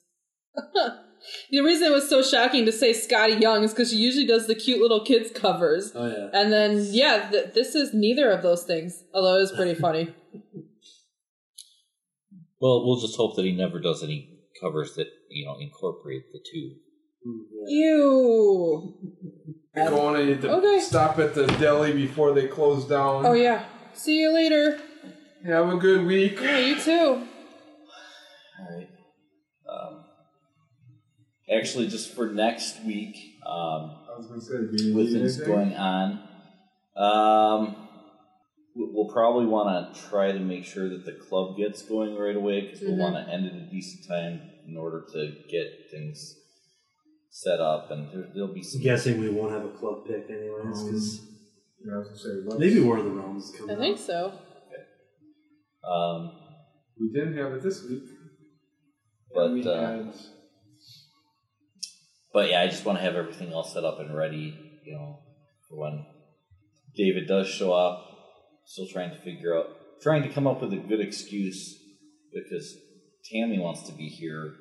the 1.52 1.62
reason 1.62 1.88
it 1.88 1.94
was 1.94 2.10
so 2.10 2.22
shocking 2.22 2.66
to 2.66 2.72
say 2.72 2.92
Skottie 2.92 3.40
Young 3.42 3.64
is 3.64 3.72
because 3.72 3.92
she 3.92 3.98
usually 3.98 4.26
does 4.28 4.48
the 4.48 4.56
cute 4.56 4.82
little 4.82 5.04
kids 5.06 5.32
covers. 5.32 5.94
Oh 5.96 6.08
yeah. 6.08 6.30
And 6.34 6.52
then, 6.52 6.86
yeah, 6.92 7.30
th- 7.30 7.54
this 7.54 7.76
is 7.76 7.94
neither 7.94 8.30
of 8.32 8.42
those 8.44 8.64
things, 8.64 9.04
although 9.14 9.38
it 9.40 9.44
is 9.44 9.52
pretty 9.54 9.76
funny. 9.76 10.14
Well, 12.62 12.86
we'll 12.86 13.00
just 13.00 13.16
hope 13.18 13.36
that 13.36 13.46
he 13.46 13.52
never 13.52 13.80
does 13.80 14.04
any 14.04 14.30
covers 14.62 14.96
that 14.96 15.08
you 15.30 15.46
know 15.46 15.58
incorporate 15.60 16.24
the 16.32 16.40
two. 16.52 16.76
Yeah. 17.68 17.88
Ew. 17.88 18.94
Going, 19.76 20.16
I 20.16 20.34
to 20.42 20.52
Okay. 20.52 20.80
stop 20.80 21.20
at 21.20 21.34
the 21.36 21.48
deli 21.48 21.92
before 21.92 22.34
they 22.34 22.48
close 22.48 22.86
down. 22.86 23.26
Oh, 23.26 23.34
yeah. 23.34 23.66
See 23.94 24.20
you 24.22 24.34
later. 24.34 24.80
Have 25.46 25.68
a 25.74 25.76
good 25.78 26.06
week. 26.06 26.40
Yeah, 26.40 26.60
you 26.60 26.80
too. 26.80 26.92
All 28.60 28.78
right. 28.78 28.88
Um, 29.70 30.06
actually, 31.54 31.88
just 31.88 32.14
for 32.16 32.28
next 32.32 32.84
week, 32.86 33.16
um, 33.46 33.92
I 34.14 34.18
was 34.18 34.28
gonna 34.28 34.42
say, 34.42 34.54
do 34.78 34.84
you 34.86 34.96
with 34.96 35.08
need 35.08 35.20
things 35.20 35.38
anything? 35.40 35.54
going 35.54 35.74
on, 35.76 36.20
um, 36.96 37.76
we- 37.76 37.85
we'll 38.76 39.12
probably 39.12 39.46
want 39.46 39.94
to 39.96 40.02
try 40.10 40.32
to 40.32 40.40
make 40.40 40.66
sure 40.66 40.90
that 40.90 41.06
the 41.06 41.14
club 41.14 41.56
gets 41.58 41.82
going 41.84 42.16
right 42.16 42.36
away 42.36 42.62
because 42.62 42.82
Mhm. 42.82 42.88
we'll 42.88 42.98
want 42.98 43.16
to 43.16 43.32
end 43.34 43.46
at 43.48 43.54
a 43.54 43.70
decent 43.72 44.06
time 44.08 44.42
in 44.68 44.76
order 44.78 45.06
to 45.14 45.32
get 45.50 45.90
things 45.92 46.36
set 47.30 47.60
up, 47.60 47.92
and 47.92 48.12
there, 48.12 48.30
there'll 48.34 48.54
be 48.54 48.64
some. 48.64 48.80
I'm 48.80 48.84
guessing 48.84 49.20
we 49.20 49.30
won't 49.30 49.52
have 49.52 49.66
a 49.66 49.70
club 49.70 50.06
pick 50.08 50.30
anyways, 50.30 50.84
because 50.84 51.22
Yeah, 51.86 51.96
I 51.96 51.98
was 52.00 52.08
gonna 52.08 52.18
say, 52.52 52.58
maybe 52.58 52.80
War 52.80 52.98
of 52.98 53.06
the 53.06 53.12
Realms 53.12 53.46
is 53.50 53.56
I 53.56 53.58
coming. 53.60 53.78
think 53.78 53.98
out. 53.98 54.00
so. 54.00 54.40
Um, 55.88 56.32
we 57.00 57.12
didn't 57.12 57.38
have 57.38 57.54
it 57.54 57.62
this 57.62 57.84
week. 57.84 58.04
But, 59.34 59.52
we 59.52 59.68
uh, 59.68 59.76
had 59.98 60.14
But 62.34 62.50
yeah, 62.50 62.62
I 62.62 62.68
just 62.68 62.86
want 62.86 62.98
to 62.98 63.04
have 63.04 63.16
everything 63.16 63.54
all 63.54 63.64
set 63.64 63.84
up 63.84 64.00
and 64.00 64.16
ready, 64.16 64.58
you 64.84 64.94
know, 64.94 65.20
for 65.70 65.78
when 65.78 66.06
David 66.96 67.28
does 67.28 67.48
show 67.48 67.72
up. 67.74 68.12
Still 68.66 68.88
trying 68.88 69.12
to 69.12 69.22
figure 69.22 69.56
out, 69.58 69.68
trying 70.02 70.24
to 70.24 70.30
come 70.30 70.48
up 70.48 70.62
with 70.62 70.74
a 70.74 70.78
good 70.78 71.00
excuse 71.00 71.78
because 72.34 72.76
Tammy 73.32 73.60
wants 73.60 73.84
to 73.84 73.94
be 73.94 74.08
here 74.08 74.54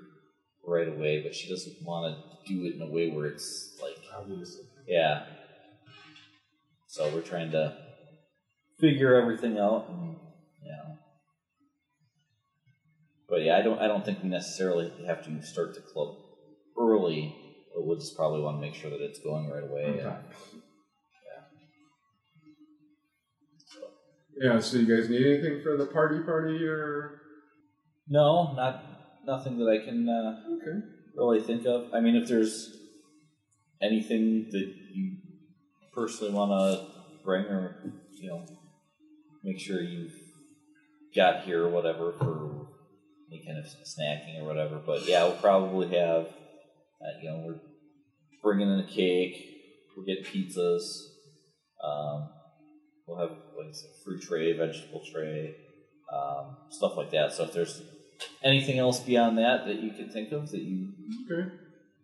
right 0.67 0.89
away, 0.89 1.23
but 1.23 1.35
she 1.35 1.49
doesn't 1.49 1.77
want 1.83 2.15
to 2.15 2.53
do 2.55 2.65
it 2.67 2.75
in 2.75 2.83
a 2.83 2.91
way 2.91 3.11
where 3.11 3.27
it's 3.27 3.77
like, 3.83 3.97
obviously. 4.17 4.65
yeah. 4.87 5.25
So 6.87 7.13
we're 7.13 7.23
trying 7.23 7.51
to 7.53 7.77
figure 8.79 9.21
everything 9.21 9.59
out, 9.59 9.89
and 9.89 10.17
you 10.63 10.71
know. 10.71 10.97
But 13.29 13.43
yeah, 13.43 13.57
I 13.59 13.63
don't. 13.63 13.81
I 13.81 13.89
don't 13.89 14.05
think 14.05 14.23
we 14.23 14.29
necessarily 14.29 14.93
have 15.07 15.25
to 15.25 15.43
start 15.43 15.75
the 15.75 15.81
club 15.81 16.15
early. 16.79 17.35
But 17.75 17.85
we'll 17.85 17.99
just 17.99 18.17
probably 18.17 18.43
want 18.43 18.59
to 18.59 18.61
make 18.61 18.77
sure 18.77 18.91
that 18.91 19.01
it's 19.01 19.19
going 19.19 19.51
right 19.51 19.65
away. 19.65 19.83
Okay. 19.87 20.01
and- 20.03 20.54
Yeah, 24.41 24.59
so 24.61 24.79
you 24.79 24.87
guys 24.97 25.09
need 25.09 25.25
anything 25.27 25.63
for 25.63 25.77
the 25.77 25.87
party 25.87 26.21
party 26.21 26.65
or? 26.67 27.21
no, 28.09 28.53
not 28.55 28.85
nothing 29.27 29.59
that 29.59 29.69
I 29.69 29.85
can 29.85 30.09
uh, 30.09 30.41
Okay. 30.57 30.87
really 31.17 31.41
think 31.41 31.67
of. 31.67 31.93
I 31.95 32.01
mean, 32.01 32.17
if 32.17 32.29
there's 32.29 32.77
anything 33.81 34.49
that 34.51 34.75
you 34.93 35.17
personally 35.95 36.33
want 36.35 36.51
to 36.51 36.87
bring, 37.25 37.45
or 37.45 37.77
you 38.21 38.29
know, 38.29 38.45
make 39.43 39.59
sure 39.61 39.81
you've 39.81 40.13
got 41.15 41.45
here 41.45 41.65
or 41.65 41.69
whatever 41.71 42.13
for 42.13 42.67
any 43.31 43.45
kind 43.47 43.59
of 43.59 43.65
snacking 43.65 44.41
or 44.43 44.45
whatever. 44.47 44.81
But 44.85 45.07
yeah, 45.07 45.25
we'll 45.25 45.37
probably 45.37 45.89
have, 45.97 46.27
uh, 46.27 47.15
you 47.23 47.31
know, 47.31 47.45
we're 47.47 47.61
bringing 48.43 48.69
in 48.69 48.81
a 48.81 48.87
cake. 48.89 49.37
We'll 49.97 50.07
get 50.07 50.27
pizzas. 50.27 50.83
Um, 51.83 52.29
we'll 53.07 53.19
have 53.29 53.37
like 53.57 53.69
a 53.69 54.05
fruit 54.05 54.23
tray, 54.23 54.53
vegetable 54.53 55.03
tray, 55.11 55.55
um, 56.13 56.57
stuff 56.71 56.97
like 56.97 57.11
that. 57.13 57.33
So 57.33 57.45
if 57.45 57.53
there's 57.53 57.83
anything 58.43 58.79
else 58.79 59.01
beyond 59.01 59.39
that 59.39 59.67
that 59.67 59.81
you 59.81 59.91
can 59.93 60.09
think 60.11 60.33
of 60.33 60.51
that 60.51 60.61
you 60.63 60.89
Okay. 61.31 61.51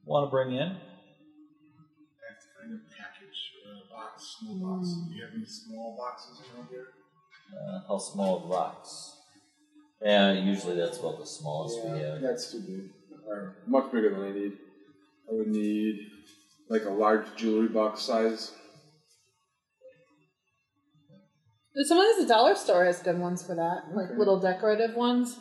want 0.05 0.27
to 0.27 0.31
bring 0.31 0.53
in, 0.53 0.63
I 0.63 0.65
have 0.67 2.41
to 2.41 2.49
find 2.59 2.73
a 2.75 2.81
package 2.95 3.53
or 3.67 3.73
a 3.73 3.89
box, 3.95 4.37
small 4.41 4.57
box. 4.57 4.89
Do 5.09 5.15
you 5.15 5.23
have 5.25 5.35
any 5.35 5.45
small 5.45 5.97
boxes 5.97 6.41
around 6.55 6.69
here? 6.71 6.89
uh, 7.53 7.81
how 7.89 7.99
small 7.99 8.37
of 8.37 8.43
the 8.45 8.49
box? 8.49 9.17
Yeah, 10.03 10.33
usually 10.33 10.77
that's 10.77 10.99
about 10.99 11.19
the 11.19 11.27
smallest 11.27 11.83
we 11.85 11.99
have. 11.99 12.21
that's 12.23 12.51
too 12.53 12.61
big. 12.61 12.91
Or 13.29 13.57
much 13.67 13.91
bigger 13.93 14.11
than 14.11 14.23
I 14.23 14.33
need. 14.33 14.53
I 15.29 15.35
would 15.35 15.49
need 15.49 16.07
like 16.69 16.85
a 16.85 16.91
large 16.91 17.27
jewelry 17.37 17.69
box 17.69 18.03
size. 18.03 18.53
Sometimes 21.75 22.19
the 22.19 22.27
dollar 22.27 22.55
store 22.57 22.85
has 22.85 23.01
good 23.03 23.19
ones 23.19 23.43
for 23.47 23.55
that, 23.55 23.95
like 23.95 24.09
Okay. 24.11 24.19
little 24.19 24.39
decorative 24.41 24.95
ones. 24.97 25.39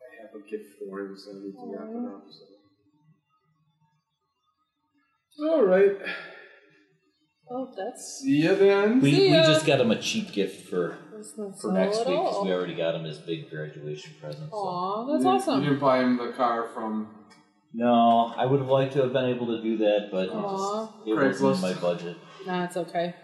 I 0.00 0.22
have 0.22 0.34
a 0.34 0.40
gift 0.50 0.74
for 0.78 1.00
him, 1.00 1.16
so 1.16 1.30
I 1.30 1.34
need 1.34 1.52
to 1.52 1.66
wrap 1.66 1.88
it 1.88 2.14
up. 2.14 2.24
So. 5.30 5.50
All 5.50 5.64
right. 5.64 5.96
Oh, 7.50 7.72
that's 7.74 8.18
See 8.22 8.42
you 8.42 8.54
then. 8.56 9.00
We, 9.00 9.10
See 9.14 9.30
we 9.30 9.36
just 9.38 9.64
got 9.64 9.80
him 9.80 9.90
a 9.90 9.96
cheap 10.00 10.32
gift 10.32 10.68
for 10.68 10.98
that's 11.14 11.38
not 11.38 11.54
for 11.54 11.60
so 11.60 11.70
next 11.70 12.00
at 12.00 12.06
week 12.08 12.18
because 12.18 12.34
all. 12.36 12.44
we 12.44 12.52
already 12.52 12.74
got 12.74 12.94
him 12.94 13.04
his 13.04 13.16
big 13.18 13.48
graduation 13.48 14.12
present. 14.20 14.50
So. 14.50 14.56
Aw, 14.58 15.06
You 15.06 15.12
that's 15.12 15.24
didn't- 15.24 15.34
awesome. 15.40 15.62
You 15.62 15.68
didn't 15.70 15.80
buy 15.80 16.00
him 16.00 16.16
the 16.18 16.32
car 16.32 16.68
from. 16.74 17.14
No, 17.74 18.32
I 18.36 18.46
would 18.46 18.60
have 18.60 18.68
liked 18.68 18.94
to 18.94 19.02
have 19.02 19.12
been 19.12 19.26
able 19.26 19.46
to 19.46 19.62
do 19.62 19.76
that, 19.78 20.08
but 20.10 20.24
it, 20.28 20.30
Aw. 20.30 20.86
just, 20.86 21.06
it 21.08 21.14
wasn't 21.14 21.20
Craigslist. 21.20 21.54
in 21.54 21.60
my 21.60 21.80
budget. 21.80 22.16
Nah, 22.46 22.64
it's 22.64 22.76
okay. 22.76 23.14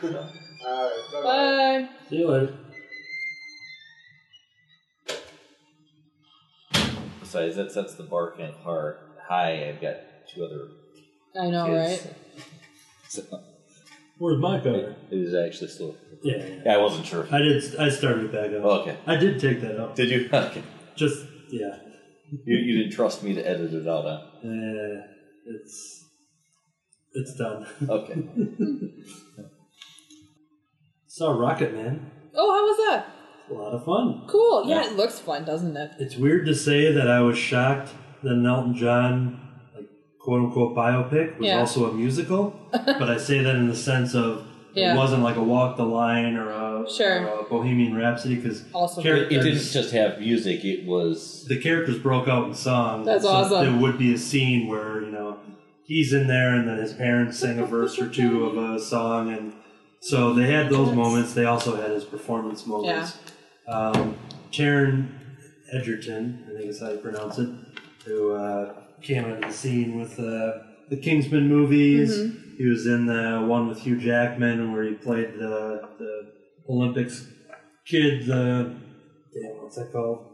So. 0.00 0.08
All 0.66 0.84
right. 0.84 1.02
bye-bye. 1.12 1.88
See 2.08 2.16
you 2.16 2.28
later. 2.28 2.54
Besides, 7.20 7.56
that 7.56 7.72
sets 7.72 7.94
the 7.94 8.02
bar 8.04 8.30
kind 8.32 8.50
of 8.50 8.56
hard 8.56 8.96
high. 9.26 9.68
I've 9.68 9.80
got 9.80 9.96
two 10.32 10.44
other 10.44 10.68
I 11.38 11.50
know, 11.50 11.66
kids. 11.66 12.04
right? 12.06 12.14
So 13.08 13.22
Where's 14.16 14.38
my 14.40 14.56
it, 14.56 14.62
car? 14.62 14.72
it 14.74 14.96
is 15.10 15.34
actually 15.34 15.68
still. 15.68 15.94
Yeah, 16.22 16.36
yeah. 16.38 16.54
Yeah, 16.64 16.74
I 16.74 16.76
wasn't 16.78 17.04
sure. 17.04 17.26
I 17.30 17.38
did. 17.38 17.76
I 17.76 17.90
started 17.90 18.24
it 18.24 18.32
back 18.32 18.46
up. 18.58 18.64
Oh, 18.64 18.80
okay. 18.80 18.96
I 19.06 19.16
did 19.16 19.38
take 19.38 19.60
that 19.60 19.78
out. 19.78 19.96
Did 19.96 20.08
you? 20.10 20.30
Okay. 20.32 20.62
Just 20.96 21.26
yeah. 21.50 21.76
You, 22.46 22.56
you 22.56 22.78
didn't 22.78 22.92
trust 22.92 23.22
me 23.22 23.34
to 23.34 23.46
edit 23.46 23.74
it 23.74 23.86
out, 23.86 24.04
huh? 24.04 24.20
Uh, 24.44 25.02
it's 25.46 26.04
it's 27.14 27.34
done. 27.36 27.66
Okay. 27.88 28.14
Saw 31.08 31.32
Rocket 31.38 31.74
Man. 31.74 32.10
Oh, 32.34 32.54
how 32.54 32.64
was 32.66 32.78
that? 32.88 33.06
A 33.50 33.54
lot 33.54 33.74
of 33.74 33.84
fun. 33.84 34.26
Cool. 34.28 34.64
Yeah, 34.66 34.82
Yeah. 34.82 34.90
it 34.90 34.96
looks 34.96 35.18
fun, 35.18 35.44
doesn't 35.44 35.76
it? 35.76 35.90
It's 35.98 36.16
weird 36.16 36.46
to 36.46 36.54
say 36.54 36.90
that 36.92 37.08
I 37.08 37.20
was 37.20 37.36
shocked 37.36 37.90
that 38.22 38.32
an 38.32 38.46
Elton 38.46 38.74
John, 38.74 39.38
like 39.74 39.88
quote 40.20 40.44
unquote 40.44 40.74
biopic, 40.74 41.38
was 41.38 41.46
Yeah. 41.46 41.58
also 41.60 41.90
a 41.90 41.92
musical. 41.92 42.54
but 42.72 43.10
I 43.10 43.18
say 43.18 43.42
that 43.42 43.54
in 43.56 43.68
the 43.68 43.76
sense 43.76 44.14
of 44.14 44.46
Yeah. 44.74 44.94
it 44.94 44.96
wasn't 44.96 45.22
like 45.22 45.36
a 45.36 45.42
Walk 45.42 45.76
the 45.76 45.84
Line 45.84 46.36
or 46.36 46.48
a, 46.50 46.90
Sure. 46.90 47.26
or 47.28 47.40
a 47.40 47.44
Bohemian 47.44 47.94
Rhapsody 47.94 48.36
because 48.36 48.64
Awesome. 48.72 49.02
Char- 49.02 49.16
It, 49.16 49.32
it 49.32 49.42
didn't 49.42 49.58
just 49.62 49.92
have 49.92 50.18
music. 50.18 50.64
It 50.64 50.86
was 50.86 51.44
the 51.46 51.58
characters 51.60 51.98
broke 51.98 52.28
out 52.28 52.46
in 52.48 52.54
song. 52.54 53.04
That's 53.04 53.24
so 53.24 53.30
awesome. 53.30 53.64
There 53.72 53.80
would 53.82 53.98
be 53.98 54.12
a 54.14 54.18
scene 54.18 54.66
where 54.68 55.02
you 55.02 55.10
know 55.10 55.38
he's 55.84 56.12
in 56.12 56.26
there, 56.26 56.54
and 56.54 56.66
then 56.68 56.78
his 56.78 56.92
parents 56.92 57.38
sing 57.38 57.58
a 57.58 57.66
verse 57.66 57.98
or 57.98 58.08
two 58.08 58.44
of 58.46 58.56
a 58.56 58.80
song, 58.80 59.30
and 59.32 59.52
so 60.00 60.32
they 60.32 60.50
had 60.50 60.70
those 60.70 60.92
moments. 60.94 61.34
They 61.34 61.44
also 61.44 61.76
had 61.76 61.90
his 61.90 62.04
performance 62.04 62.66
moments. 62.66 63.18
Um, 63.68 64.16
Taron 64.50 65.08
Egerton, 65.72 66.44
I 66.50 66.54
think 66.56 66.66
is 66.70 66.80
how 66.80 66.90
you 66.90 66.98
pronounce 66.98 67.38
it, 67.38 67.48
who 68.04 68.32
uh, 68.34 68.74
came 69.00 69.24
into 69.24 69.46
the 69.48 69.52
scene 69.52 69.98
with 70.00 70.18
uh, 70.18 70.58
the 70.88 70.96
Kingsman 70.96 71.48
movies. 71.48 72.18
Mm-hmm. 72.18 72.38
He 72.62 72.68
was 72.68 72.86
in 72.86 73.06
the 73.06 73.44
one 73.44 73.66
with 73.66 73.80
Hugh 73.80 73.96
Jackman 73.98 74.72
where 74.72 74.84
he 74.84 74.94
played 74.94 75.34
the, 75.34 75.82
the 75.98 76.32
Olympics 76.70 77.26
kid. 77.84 78.24
The 78.24 78.72
damn, 79.34 79.60
what's 79.60 79.74
that 79.74 79.90
called? 79.90 80.26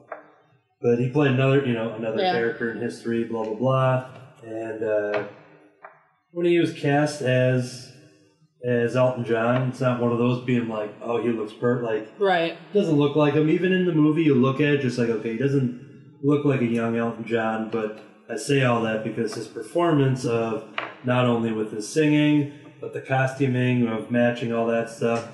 But 0.82 0.98
he 0.98 1.08
played 1.08 1.30
another, 1.32 1.64
you 1.64 1.72
know, 1.72 1.94
another 1.94 2.20
Yeah. 2.20 2.32
character 2.32 2.70
in 2.70 2.82
history, 2.82 3.24
blah 3.24 3.44
blah 3.44 3.54
blah. 3.54 4.06
And 4.44 4.84
uh, 4.84 5.24
when 6.32 6.44
he 6.44 6.58
was 6.58 6.74
cast 6.74 7.22
as 7.22 7.94
as 8.62 8.94
Elton 8.94 9.24
John, 9.24 9.70
it's 9.70 9.80
not 9.80 9.98
one 9.98 10.12
of 10.12 10.18
those 10.18 10.44
being 10.44 10.68
like, 10.68 10.92
oh, 11.00 11.22
he 11.22 11.30
looks 11.30 11.54
pert. 11.54 11.82
like 11.82 12.08
Right. 12.18 12.58
doesn't 12.74 12.96
look 12.96 13.16
like 13.16 13.32
him. 13.32 13.48
Even 13.48 13.72
in 13.72 13.86
the 13.86 13.92
movie, 13.94 14.24
you 14.24 14.34
look 14.34 14.56
at 14.60 14.68
it 14.74 14.82
just 14.82 14.98
like, 14.98 15.08
okay, 15.08 15.32
he 15.32 15.38
doesn't 15.38 16.18
look 16.22 16.44
like 16.44 16.60
a 16.60 16.66
young 16.66 16.94
Elton 16.94 17.24
John. 17.24 17.70
But 17.70 18.00
I 18.30 18.36
say 18.36 18.62
all 18.64 18.82
that 18.82 19.04
because 19.04 19.34
his 19.34 19.46
performance 19.48 20.24
of 20.24 20.68
not 21.04 21.24
only 21.24 21.52
with 21.52 21.72
his 21.72 21.88
singing, 21.88 22.52
but 22.80 22.92
the 22.92 23.00
costuming 23.00 23.86
of 23.88 24.10
matching 24.10 24.52
all 24.52 24.66
that 24.66 24.90
stuff, 24.90 25.28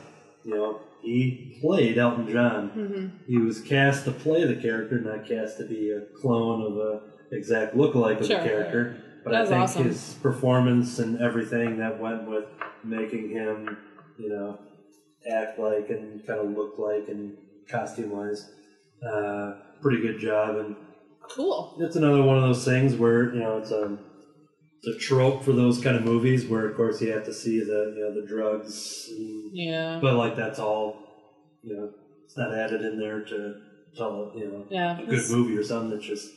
you 0.45 0.55
know, 0.55 0.81
he 1.03 1.59
played 1.61 1.99
Elton 1.99 2.31
John. 2.31 2.71
Mm-hmm. 2.71 3.07
He 3.27 3.39
was 3.39 3.61
cast 3.61 4.05
to 4.05 4.11
play 4.13 4.45
the 4.45 4.57
character, 4.57 4.99
not 5.01 5.27
cast 5.27 5.59
to 5.59 5.65
be 5.67 5.91
a 5.91 6.03
clone 6.21 6.63
of 6.63 6.79
a 6.79 7.01
exact 7.35 7.75
lookalike 7.77 8.21
of 8.21 8.27
Sure. 8.27 8.41
the 8.41 8.49
character. 8.49 8.97
But 9.25 9.31
That's 9.33 9.51
I 9.51 9.53
think 9.55 9.63
awesome. 9.63 9.85
his 9.85 10.15
performance 10.23 10.99
and 10.99 11.21
everything 11.21 11.79
that 11.79 11.99
went 11.99 12.29
with 12.29 12.45
making 12.85 13.31
him, 13.31 13.77
you 14.19 14.29
know, 14.29 14.59
act 15.31 15.59
like 15.59 15.89
and 15.91 16.25
kind 16.27 16.41
of 16.41 16.51
look 16.51 16.79
like 16.79 17.09
and 17.09 17.37
costume 17.69 18.11
wise, 18.11 18.51
uh, 19.07 19.55
pretty 19.81 20.01
good 20.03 20.19
job. 20.21 20.57
And 20.57 20.77
Cool. 21.31 21.77
it's 21.81 21.97
another 21.97 22.23
one 22.23 22.37
of 22.37 22.43
those 22.43 22.65
things 22.65 22.95
where 22.97 23.33
you 23.35 23.41
know 23.41 23.59
it's 23.59 23.71
a 23.71 23.99
it's 24.83 24.97
a 24.97 24.99
trope 24.99 25.43
for 25.43 25.53
those 25.53 25.81
kind 25.83 25.97
of 25.97 26.05
movies 26.05 26.47
where 26.47 26.67
of 26.69 26.77
course 26.77 27.01
you 27.01 27.11
have 27.13 27.25
to 27.25 27.33
see 27.35 27.61
the 27.61 27.95
you 27.97 28.03
know 28.03 28.21
the 28.21 28.27
drugs, 28.27 29.09
and, 29.11 29.51
Yeah. 29.53 29.99
but 30.03 30.15
like 30.15 30.37
that's 30.37 30.59
all 30.59 30.97
you 31.63 31.75
know 31.77 31.91
it's 32.25 32.37
not 32.37 32.55
added 32.55 32.83
in 32.83 32.99
there 32.99 33.21
to 33.25 33.55
tell 33.97 34.33
you 34.37 34.49
know 34.49 34.67
Yeah. 34.71 35.01
a 35.01 35.07
good 35.07 35.31
movie 35.31 35.57
or 35.57 35.65
something. 35.65 35.97
It's 35.97 36.07
just 36.07 36.29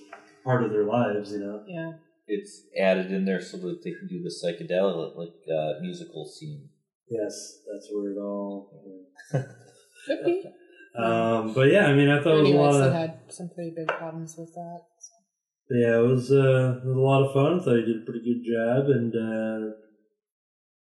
part 0.44 0.64
of 0.64 0.72
their 0.72 0.86
lives, 0.86 1.32
you 1.32 1.40
know. 1.40 1.64
Yeah. 1.68 1.94
It's 2.30 2.64
added 2.80 3.12
in 3.12 3.26
there 3.26 3.42
so 3.42 3.58
that 3.58 3.82
they 3.84 3.92
can 3.92 4.08
do 4.08 4.22
the 4.24 4.30
psychedelic 4.30 5.16
like 5.18 5.34
uh, 5.54 5.80
musical 5.82 6.26
scene. 6.26 6.70
Yes, 7.10 7.60
that's 7.72 7.90
where 7.94 8.12
it 8.12 8.18
all. 8.18 8.70
Could 9.32 10.26
be. 10.26 10.44
Um, 10.98 11.54
but 11.54 11.72
yeah, 11.72 11.86
I 11.88 11.94
mean, 11.94 12.10
I 12.10 12.22
thought 12.24 12.38
it 12.40 12.42
was 12.44 12.52
a 12.52 12.56
lot 12.56 12.82
of 12.88 12.94
had 12.94 13.20
some 13.30 13.50
pretty 13.54 13.74
big 13.76 13.88
problems 13.88 14.36
with 14.38 14.54
that. 14.56 14.82
so. 15.00 15.14
yeah, 15.76 16.00
it 16.00 16.08
was 16.08 16.32
uh, 16.32 16.82
it 16.84 16.88
was 16.88 16.98
a 16.98 17.00
lot 17.00 17.24
of 17.24 17.34
fun. 17.34 17.60
I 17.60 17.64
thought 17.64 17.76
he 17.78 17.86
did 17.86 18.02
a 18.02 18.06
pretty 18.06 18.26
good 18.26 18.42
job, 18.44 18.90
and 18.90 19.14
uh, 19.14 19.74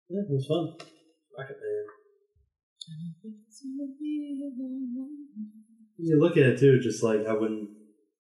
yeah, 0.09 0.21
it 0.23 0.31
was 0.31 0.47
fun. 0.47 0.77
Rocket 1.39 1.57
Man. 1.61 1.85
You 5.97 6.19
look 6.21 6.33
at 6.37 6.43
it 6.45 6.59
too, 6.59 6.81
just 6.81 7.03
like 7.03 7.25
I 7.27 7.33
wouldn't 7.33 7.71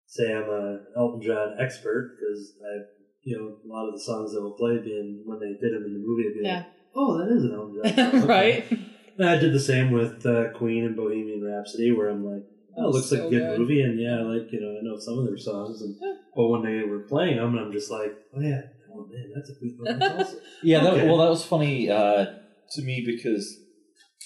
say 0.05 0.33
I'm 0.33 0.49
a 0.49 0.79
Elton 0.97 1.21
John 1.21 1.55
expert 1.59 2.11
because 2.19 2.53
I, 2.61 2.83
you 3.23 3.37
know, 3.37 3.55
a 3.63 3.67
lot 3.73 3.87
of 3.87 3.93
the 3.93 3.99
songs 3.99 4.33
that 4.33 4.41
were 4.43 4.51
played 4.57 4.85
in 4.85 5.23
when 5.25 5.39
they 5.39 5.53
did 5.59 5.73
them 5.73 5.83
in 5.85 5.93
the 5.93 5.99
movie, 6.03 6.27
I'd 6.27 6.33
be 6.33 6.41
Yeah. 6.47 6.55
like, 6.57 6.65
oh, 6.95 7.17
that 7.17 7.35
is 7.35 7.43
an 7.43 7.53
Elton 7.53 7.81
John. 7.83 8.11
song." 8.11 8.21
Okay. 8.23 8.27
right? 8.27 8.79
And 9.17 9.29
I 9.29 9.37
did 9.37 9.53
the 9.53 9.59
same 9.59 9.91
with 9.91 10.25
uh, 10.25 10.49
Queen 10.51 10.83
and 10.83 10.95
Bohemian 10.95 11.43
Rhapsody, 11.43 11.91
where 11.91 12.09
I'm 12.09 12.25
like, 12.25 12.43
oh, 12.77 12.89
it 12.89 12.91
looks 12.91 13.11
like 13.11 13.21
a 13.21 13.29
good, 13.29 13.39
good. 13.49 13.59
movie, 13.59 13.81
and 13.81 13.99
yeah, 13.99 14.17
I 14.17 14.21
like 14.21 14.51
you 14.51 14.59
know, 14.61 14.77
I 14.77 14.81
know 14.83 14.99
some 14.99 15.19
of 15.19 15.25
their 15.25 15.37
songs, 15.37 15.81
and 15.81 15.95
but 16.35 16.47
when 16.47 16.63
they 16.63 16.83
were 16.87 16.99
playing 16.99 17.37
them, 17.37 17.55
and 17.55 17.65
I'm 17.65 17.71
just 17.71 17.89
like, 17.89 18.13
oh 18.35 18.41
yeah, 18.41 18.61
oh 18.93 19.07
man, 19.09 19.31
that's 19.33 19.49
a 19.49 19.53
good 19.53 19.71
song. 19.77 19.99
That's 19.99 20.29
awesome. 20.29 20.39
Yeah, 20.63 20.83
that, 20.83 21.05
well, 21.05 21.17
that 21.17 21.29
was 21.29 21.45
funny 21.45 21.89
uh, 21.89 22.25
to 22.71 22.81
me 22.81 23.03
because 23.05 23.57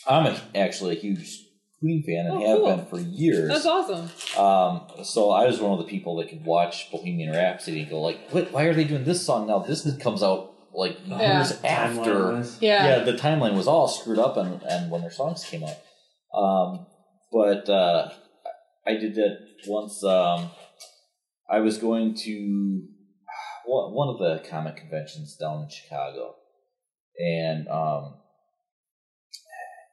I'm 0.07 0.25
a, 0.25 0.41
actually 0.55 0.97
a 0.97 0.99
huge 0.99 1.39
Queen 1.79 2.03
fan 2.03 2.25
and 2.25 2.35
Oh, 2.35 2.47
have 2.47 2.57
cool. 2.57 2.75
been 2.77 2.85
for 2.87 2.99
years. 2.99 3.47
That's 3.47 3.65
awesome. 3.65 4.09
Um, 4.43 5.03
so 5.05 5.31
I 5.31 5.45
was 5.45 5.61
one 5.61 5.71
of 5.73 5.77
the 5.79 5.85
people 5.89 6.17
that 6.17 6.29
could 6.29 6.43
watch 6.43 6.91
Bohemian 6.91 7.31
Rhapsody 7.31 7.81
and 7.81 7.89
go 7.89 8.01
like, 8.01 8.19
"What? 8.31 8.51
Why 8.51 8.63
are 8.63 8.73
they 8.73 8.83
doing 8.85 9.03
this 9.05 9.25
song 9.25 9.47
now? 9.47 9.59
This 9.59 9.87
comes 9.97 10.23
out 10.23 10.55
like 10.73 10.97
Yeah. 11.05 11.37
years 11.37 11.51
after." 11.63 12.01
Timeline-wise. 12.13 12.61
Yeah. 12.61 12.99
the 13.03 13.13
timeline 13.13 13.55
was 13.55 13.67
all 13.67 13.87
screwed 13.87 14.19
up, 14.19 14.37
and 14.37 14.61
and 14.63 14.91
when 14.91 15.01
their 15.01 15.11
songs 15.11 15.43
came 15.45 15.63
out. 15.63 15.77
Um, 16.37 16.85
but 17.31 17.69
uh, 17.69 18.11
I 18.85 18.95
did 18.95 19.15
that 19.15 19.37
once. 19.67 20.03
Um, 20.03 20.49
I 21.49 21.59
was 21.59 21.77
going 21.77 22.15
to 22.25 22.87
one 23.65 23.93
one 23.93 24.07
of 24.09 24.17
the 24.19 24.47
comic 24.49 24.77
conventions 24.77 25.35
down 25.35 25.63
in 25.63 25.69
Chicago, 25.69 26.35
and 27.19 27.67
um, 27.67 28.15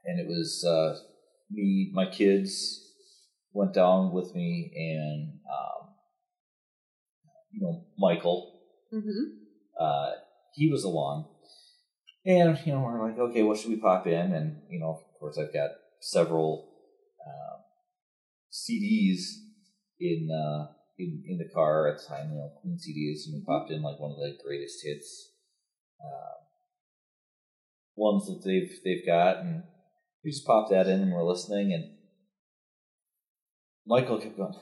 and 0.04 0.20
it 0.20 0.26
was 0.28 0.64
uh, 0.66 0.98
me, 1.50 1.90
my 1.92 2.06
kids 2.06 2.82
went 3.52 3.72
down 3.74 4.12
with 4.12 4.34
me, 4.34 4.70
and 4.76 5.38
um, 5.50 5.88
you 7.52 7.60
know 7.60 7.84
Michael, 7.98 8.52
Mm-hmm. 8.94 9.82
uh, 9.82 10.10
he 10.56 10.70
was 10.70 10.84
along, 10.84 11.28
and 12.24 12.58
you 12.64 12.72
know 12.72 12.80
we're 12.80 13.06
like, 13.06 13.18
okay, 13.18 13.42
what 13.42 13.58
should 13.58 13.70
we 13.70 13.76
pop 13.76 14.06
in? 14.06 14.32
And 14.32 14.62
you 14.70 14.80
know, 14.80 14.90
of 14.90 15.20
course, 15.20 15.38
I've 15.38 15.52
got 15.52 15.70
several 16.00 16.68
um, 17.24 17.60
CDs 18.50 19.20
in 20.00 20.30
uh, 20.30 20.72
in 20.98 21.22
in 21.28 21.38
the 21.38 21.48
car 21.54 21.88
at 21.88 21.98
the 21.98 22.08
time, 22.08 22.30
you 22.30 22.36
know, 22.36 22.50
Queen 22.62 22.78
CDs, 22.78 23.26
and 23.26 23.34
we 23.34 23.44
popped 23.44 23.70
in 23.70 23.82
like 23.82 24.00
one 24.00 24.12
of 24.12 24.16
the 24.16 24.36
greatest 24.42 24.80
hits 24.82 25.32
uh, 26.00 26.36
ones 27.94 28.26
that 28.26 28.42
they've 28.44 28.70
they've 28.82 29.06
got, 29.06 29.38
and 29.38 29.62
we 30.24 30.30
just 30.30 30.46
popped 30.46 30.70
that 30.70 30.88
in 30.88 31.02
and 31.02 31.12
we're 31.12 31.22
listening, 31.22 31.72
and 31.74 31.84
Michael 33.86 34.18
kept 34.18 34.38
going, 34.38 34.54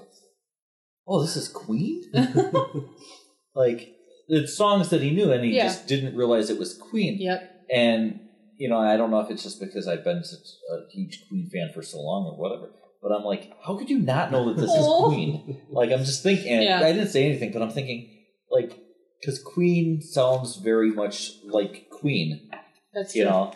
"Oh, 1.07 1.23
this 1.23 1.37
is 1.37 1.49
Queen." 1.49 2.03
like 3.55 3.94
it's 4.29 4.57
songs 4.57 4.89
that 4.91 5.03
he 5.03 5.11
knew 5.11 5.33
and 5.33 5.45
he 5.45 5.57
Yeah. 5.57 5.65
just 5.65 5.87
didn't 5.87 6.17
realize 6.17 6.51
it 6.51 6.59
was 6.59 6.75
Queen. 6.75 7.19
Yep. 7.21 7.51
And 7.73 8.21
you 8.57 8.69
know, 8.69 8.79
I 8.79 8.97
don't 8.97 9.11
know 9.11 9.19
if 9.21 9.31
it's 9.31 9.43
just 9.43 9.59
because 9.61 9.89
I've 9.89 10.05
been 10.05 10.23
such 10.23 10.47
a 10.71 10.91
huge 10.93 11.25
Queen 11.29 11.51
fan 11.53 11.71
for 11.75 11.83
so 11.83 12.01
long 12.01 12.25
or 12.27 12.37
whatever. 12.37 12.71
But 13.03 13.11
I'm 13.13 13.25
like, 13.25 13.53
how 13.67 13.77
could 13.77 13.91
you 13.91 13.99
not 13.99 14.31
know 14.31 14.47
that 14.47 14.57
this 14.61 14.71
is 14.73 14.87
Queen? 15.05 15.61
Like, 15.69 15.91
I'm 15.91 16.05
just 16.05 16.23
thinking. 16.23 16.63
Yeah. 16.63 16.79
I 16.81 16.93
didn't 16.93 17.09
say 17.11 17.27
anything, 17.27 17.51
but 17.53 17.61
I'm 17.63 17.71
thinking, 17.71 18.09
like, 18.51 18.79
because 19.21 19.41
Queen 19.43 20.01
sounds 20.01 20.57
very 20.57 20.91
much 20.93 21.33
like 21.45 21.91
Queen, 21.91 22.49
That's 22.95 23.15
you 23.17 23.25
true. 23.25 23.31
know. 23.33 23.53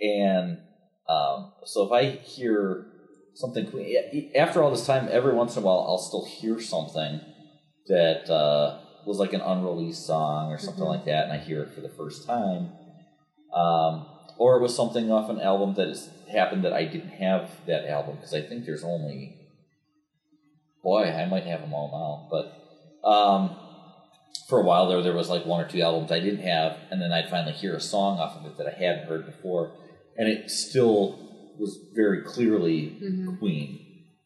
And 0.00 0.58
um, 1.08 1.52
so 1.64 1.84
if 1.84 1.92
I 1.92 2.10
hear 2.22 2.86
something 3.34 3.66
Queen, 3.70 4.30
after 4.36 4.62
all 4.62 4.70
this 4.70 4.86
time, 4.86 5.08
every 5.10 5.34
once 5.34 5.56
in 5.56 5.62
a 5.62 5.66
while, 5.66 5.80
I'll 5.88 5.98
still 5.98 6.24
hear 6.24 6.60
something 6.60 7.20
that 7.88 8.30
uh, 8.30 8.80
was 9.06 9.18
like 9.18 9.32
an 9.32 9.40
unreleased 9.40 10.06
song 10.06 10.50
or 10.52 10.58
something 10.58 10.84
Mhm. 10.84 10.88
like 10.88 11.04
that, 11.04 11.24
and 11.24 11.32
I 11.32 11.38
hear 11.38 11.62
it 11.62 11.72
for 11.72 11.80
the 11.80 11.88
first 11.88 12.26
time. 12.26 12.72
Um, 13.52 14.06
or 14.36 14.56
it 14.56 14.62
was 14.62 14.74
something 14.74 15.12
off 15.12 15.30
an 15.30 15.40
album 15.40 15.74
that 15.74 15.88
has 15.88 16.10
happened 16.28 16.64
that 16.64 16.72
I 16.72 16.84
didn't 16.84 17.10
have 17.10 17.50
that 17.66 17.88
album 17.88 18.16
because 18.16 18.34
I 18.34 18.42
think 18.42 18.66
there's 18.66 18.82
only, 18.82 19.36
boy, 20.82 21.04
I 21.04 21.24
might 21.26 21.44
have 21.44 21.60
them 21.60 21.72
all 21.72 21.90
now, 21.92 22.28
but 22.30 23.08
um, 23.08 23.56
for 24.48 24.58
a 24.60 24.64
while 24.64 24.88
there, 24.88 25.02
there 25.02 25.12
was 25.14 25.28
like 25.28 25.46
one 25.46 25.64
or 25.64 25.68
two 25.68 25.80
albums 25.82 26.10
I 26.10 26.20
didn't 26.20 26.42
have, 26.42 26.76
and 26.90 27.00
then 27.00 27.12
I'd 27.12 27.30
finally 27.30 27.52
hear 27.52 27.74
a 27.74 27.80
song 27.80 28.18
off 28.18 28.36
of 28.36 28.46
it 28.46 28.56
that 28.58 28.66
I 28.66 28.70
hadn't 28.76 29.06
heard 29.06 29.26
before, 29.26 29.72
and 30.16 30.28
it 30.28 30.50
still 30.50 31.18
was 31.58 31.78
very 31.94 32.22
clearly 32.22 32.96
Mhm. 33.00 33.38
Queen, 33.38 33.78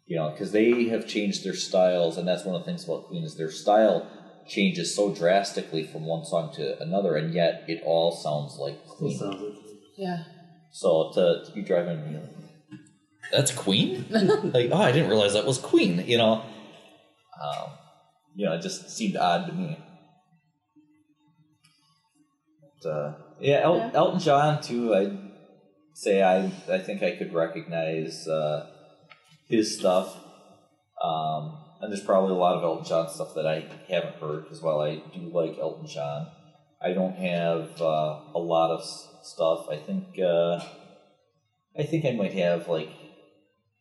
you 0.06 0.16
know, 0.16 0.30
because 0.30 0.52
they 0.52 0.84
have 0.88 1.06
changed 1.06 1.44
their 1.44 1.54
styles, 1.54 2.16
and 2.16 2.26
that's 2.26 2.44
one 2.44 2.54
of 2.54 2.62
the 2.62 2.66
things 2.66 2.84
about 2.84 3.08
Queen 3.08 3.22
is 3.24 3.36
their 3.36 3.50
style 3.50 4.06
changes 4.48 4.94
so 4.94 5.14
drastically 5.14 5.84
from 5.84 6.04
one 6.06 6.24
song 6.24 6.52
to 6.54 6.80
another, 6.82 7.16
and 7.16 7.34
yet 7.34 7.64
it 7.68 7.82
all 7.84 8.12
sounds 8.12 8.56
like 8.58 8.78
Still 8.84 8.96
Queen. 8.96 9.18
sounds 9.18 9.40
like 9.42 9.52
Yeah. 9.96 10.24
So 10.72 11.11
to, 11.14 11.44
to 11.46 11.52
be 11.52 11.62
driving, 11.62 11.98
you 12.06 12.12
know, 12.18 12.28
that's 13.32 13.50
Queen. 13.52 14.06
like, 14.11 14.70
oh, 14.72 14.76
I 14.82 14.92
didn't 14.92 15.08
realize 15.11 15.34
that 15.34 15.44
was 15.46 15.58
Queen. 15.58 16.04
You 16.06 16.18
know, 16.18 16.32
um, 17.42 17.70
you 18.34 18.46
know, 18.46 18.52
it 18.54 18.62
just 18.62 18.88
seemed 18.90 19.16
odd 19.16 19.46
to 19.46 19.52
me. 19.52 19.78
But, 22.82 22.88
uh, 22.90 23.14
yeah, 23.40 23.61
El- 23.62 23.76
Yeah. 23.76 23.90
Elton 23.94 24.20
John 24.20 24.62
too. 24.62 24.94
I'd 24.94 25.18
say 25.94 26.22
I 26.22 26.46
I 26.72 26.78
think 26.78 27.02
I 27.02 27.12
could 27.16 27.32
recognize 27.34 28.26
uh, 28.28 28.66
his 29.48 29.76
stuff. 29.78 30.16
Um, 31.02 31.56
and 31.80 31.92
there's 31.92 32.02
probably 32.04 32.32
a 32.32 32.38
lot 32.38 32.56
of 32.56 32.62
Elton 32.64 32.84
John 32.84 33.08
stuff 33.08 33.34
that 33.34 33.46
I 33.46 33.64
haven't 33.88 34.16
heard 34.16 34.44
because 34.44 34.62
while 34.62 34.80
I 34.80 34.96
do 35.14 35.30
like 35.32 35.58
Elton 35.58 35.86
John, 35.86 36.28
I 36.82 36.92
don't 36.92 37.14
have 37.16 37.80
uh, 37.80 38.20
a 38.34 38.38
lot 38.38 38.70
of 38.70 38.80
s- 38.80 39.08
stuff. 39.22 39.66
I 39.70 39.76
think 39.76 40.18
uh, 40.18 40.60
I 41.78 41.82
think 41.84 42.04
I 42.04 42.12
might 42.12 42.32
have 42.34 42.68
like 42.68 42.90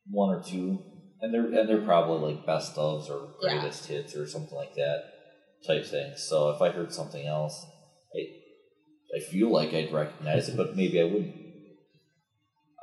one 0.09 0.33
or 0.35 0.41
two, 0.43 0.79
and 1.21 1.33
they're 1.33 1.45
and 1.45 1.67
they're 1.69 1.81
probably 1.81 2.33
like 2.33 2.45
best 2.45 2.75
ofs 2.75 3.09
or 3.09 3.29
Yeah. 3.41 3.59
greatest 3.59 3.87
hits 3.87 4.15
or 4.15 4.27
something 4.27 4.55
like 4.55 4.75
that 4.75 5.03
type 5.65 5.85
thing. 5.85 6.13
So 6.15 6.51
if 6.51 6.61
I 6.61 6.69
heard 6.69 6.93
something 6.93 7.25
else, 7.25 7.65
I 8.15 9.17
I 9.17 9.19
feel 9.31 9.49
like 9.51 9.73
I'd 9.73 9.91
recognize 9.91 10.49
it, 10.49 10.57
but 10.57 10.75
maybe 10.75 10.99
I 11.01 11.05
wouldn't. 11.05 11.35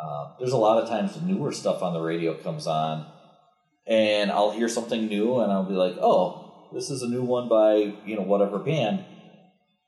Um, 0.01 0.35
there's 0.39 0.53
a 0.53 0.57
lot 0.59 0.83
of 0.83 0.89
times 0.89 1.15
the 1.15 1.25
newer 1.25 1.53
stuff 1.53 1.83
on 1.83 1.93
the 1.93 2.01
radio 2.01 2.35
comes 2.35 2.67
on 2.67 3.07
and 3.87 4.31
I'll 4.31 4.51
hear 4.51 4.69
something 4.69 5.07
new, 5.09 5.41
and 5.41 5.53
I'll 5.53 5.65
be 5.65 5.75
like, 5.75 5.97
"Oh, 6.01 6.53
this 6.73 6.91
is 6.91 7.03
a 7.03 7.09
new 7.09 7.23
one 7.23 7.49
by 7.49 7.95
you 8.07 8.17
know 8.17 8.23
whatever 8.23 8.59
band," 8.59 9.05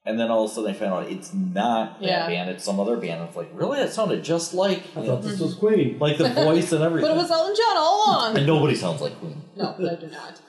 and 0.04 0.18
then 0.20 0.30
all 0.30 0.44
of 0.44 0.50
a 0.50 0.54
sudden 0.54 0.70
I 0.70 0.74
find 0.74 0.92
out 0.92 1.10
it's 1.10 1.32
not 1.34 2.00
that 2.00 2.06
Yeah. 2.08 2.26
band; 2.28 2.50
it's 2.50 2.64
some 2.64 2.78
other 2.78 2.96
band. 2.96 3.22
I'm 3.22 3.34
like, 3.34 3.50
"Really? 3.54 3.78
That 3.78 3.92
sounded 3.92 4.22
just 4.22 4.54
like 4.54 4.82
I 4.96 5.00
you 5.00 5.06
know, 5.06 5.14
thought 5.16 5.22
this 5.22 5.40
was 5.40 5.54
Queen. 5.54 5.98
like 6.00 6.18
the 6.18 6.28
voice 6.44 6.72
and 6.72 6.82
everything." 6.82 7.10
But 7.10 7.16
it 7.16 7.20
was 7.20 7.30
Elton 7.30 7.54
John 7.56 7.76
all 7.76 8.04
along. 8.06 8.36
and 8.38 8.46
nobody 8.46 8.74
sounds 8.74 9.00
like 9.00 9.18
Queen, 9.18 9.42
no, 9.56 9.74
they 9.78 9.96
do 9.96 10.08
not. 10.12 10.40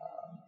Um, 0.00 0.38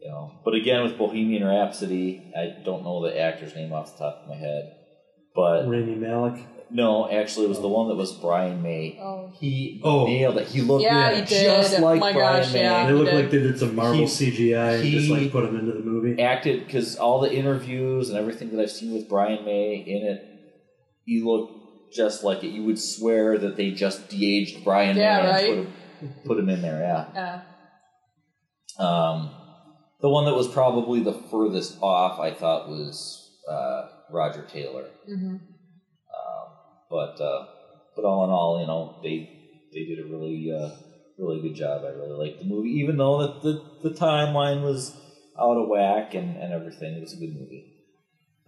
you 0.00 0.08
know. 0.08 0.32
But 0.44 0.54
again, 0.54 0.82
with 0.84 0.96
Bohemian 0.98 1.44
Rhapsody, 1.44 2.32
I 2.36 2.62
don't 2.64 2.84
know 2.84 3.02
the 3.02 3.18
actor's 3.20 3.54
name 3.54 3.72
off 3.72 3.92
the 3.98 4.04
top 4.04 4.22
of 4.22 4.28
my 4.28 4.36
head, 4.36 4.72
but 5.34 5.66
Rami 5.68 5.96
Malek. 5.96 6.40
No, 6.70 7.08
actually, 7.10 7.46
it 7.46 7.48
was 7.48 7.60
the 7.60 7.68
one 7.68 7.88
that 7.88 7.94
was 7.96 8.12
Brian 8.12 8.62
May. 8.62 8.98
Oh. 9.00 9.30
He 9.38 9.80
Oh. 9.84 10.06
nailed 10.06 10.38
it. 10.38 10.48
He 10.48 10.60
looked 10.62 10.82
Yeah, 10.84 11.14
he 11.14 11.20
just 11.24 11.72
did. 11.72 11.80
like 11.82 12.00
My 12.00 12.12
Brian 12.12 12.42
gosh, 12.42 12.52
May. 12.52 12.62
yeah. 12.62 12.86
They 12.86 12.92
look 12.92 13.06
did. 13.06 13.14
like 13.14 13.30
they 13.30 13.38
did 13.38 13.58
some 13.58 13.74
Marvel 13.76 14.00
He- 14.00 14.06
CGI 14.06 14.74
and 14.80 14.84
just 14.84 15.06
he- 15.06 15.12
like 15.12 15.30
put 15.32 15.44
them 15.44 15.58
into 15.58 15.72
the 15.72 15.80
movie. 15.84 16.20
acted 16.22 16.64
because 16.66 16.96
all 16.96 17.20
the 17.20 17.32
interviews 17.32 18.08
and 18.10 18.18
everything 18.18 18.50
that 18.50 18.60
I've 18.62 18.70
seen 18.70 18.92
with 18.94 19.08
Brian 19.08 19.44
May 19.44 19.74
in 19.76 20.06
it, 20.06 20.24
he 21.04 21.22
looked 21.22 21.92
just 21.94 22.24
like 22.24 22.42
it. 22.42 22.48
You 22.48 22.64
would 22.64 22.78
swear 22.78 23.38
that 23.38 23.56
they 23.56 23.70
just 23.70 24.08
de-aged 24.08 24.64
Brian 24.64 24.96
Yeah, 24.96 25.22
May 25.22 25.30
right? 25.30 25.50
and 25.58 25.66
put 25.66 26.00
him, 26.00 26.14
put 26.26 26.38
him 26.38 26.48
in 26.48 26.62
there. 26.62 26.80
Yeah. 26.80 27.42
Yeah. 28.78 28.84
Um, 28.84 29.30
the 30.00 30.08
one 30.08 30.24
that 30.24 30.34
was 30.34 30.48
probably 30.48 31.00
the 31.00 31.12
furthest 31.12 31.78
off, 31.80 32.18
I 32.18 32.32
thought, 32.32 32.68
was 32.68 33.20
uh, 33.48 33.88
Roger 34.10 34.44
Taylor. 34.52 34.86
hmm 35.06 35.36
Um, 35.36 35.40
but 36.90 37.20
uh, 37.20 37.46
but 37.96 38.04
all 38.04 38.24
in 38.24 38.30
all, 38.30 38.60
you 38.60 38.66
know, 38.66 38.96
they 39.02 39.28
they 39.72 39.84
did 39.84 39.98
a 40.00 40.04
really 40.04 40.52
uh, 40.52 40.70
really 41.18 41.40
good 41.40 41.54
job. 41.56 41.82
I 41.84 41.88
really 41.88 42.16
liked 42.28 42.38
the 42.40 42.44
movie, 42.46 42.70
even 42.70 42.96
though 42.96 43.18
that 43.22 43.42
the 43.42 43.62
the 43.88 43.94
timeline 43.94 44.62
was 44.62 44.94
out 45.38 45.56
of 45.56 45.68
whack 45.68 46.14
and, 46.14 46.36
and 46.36 46.52
everything. 46.52 46.94
It 46.94 47.00
was 47.00 47.12
a 47.12 47.16
good 47.16 47.34
movie. 47.34 47.70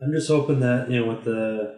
I'm 0.02 0.12
just 0.12 0.28
hoping 0.28 0.60
that 0.60 0.90
you 0.90 1.00
know 1.00 1.06
with 1.08 1.24
the 1.24 1.76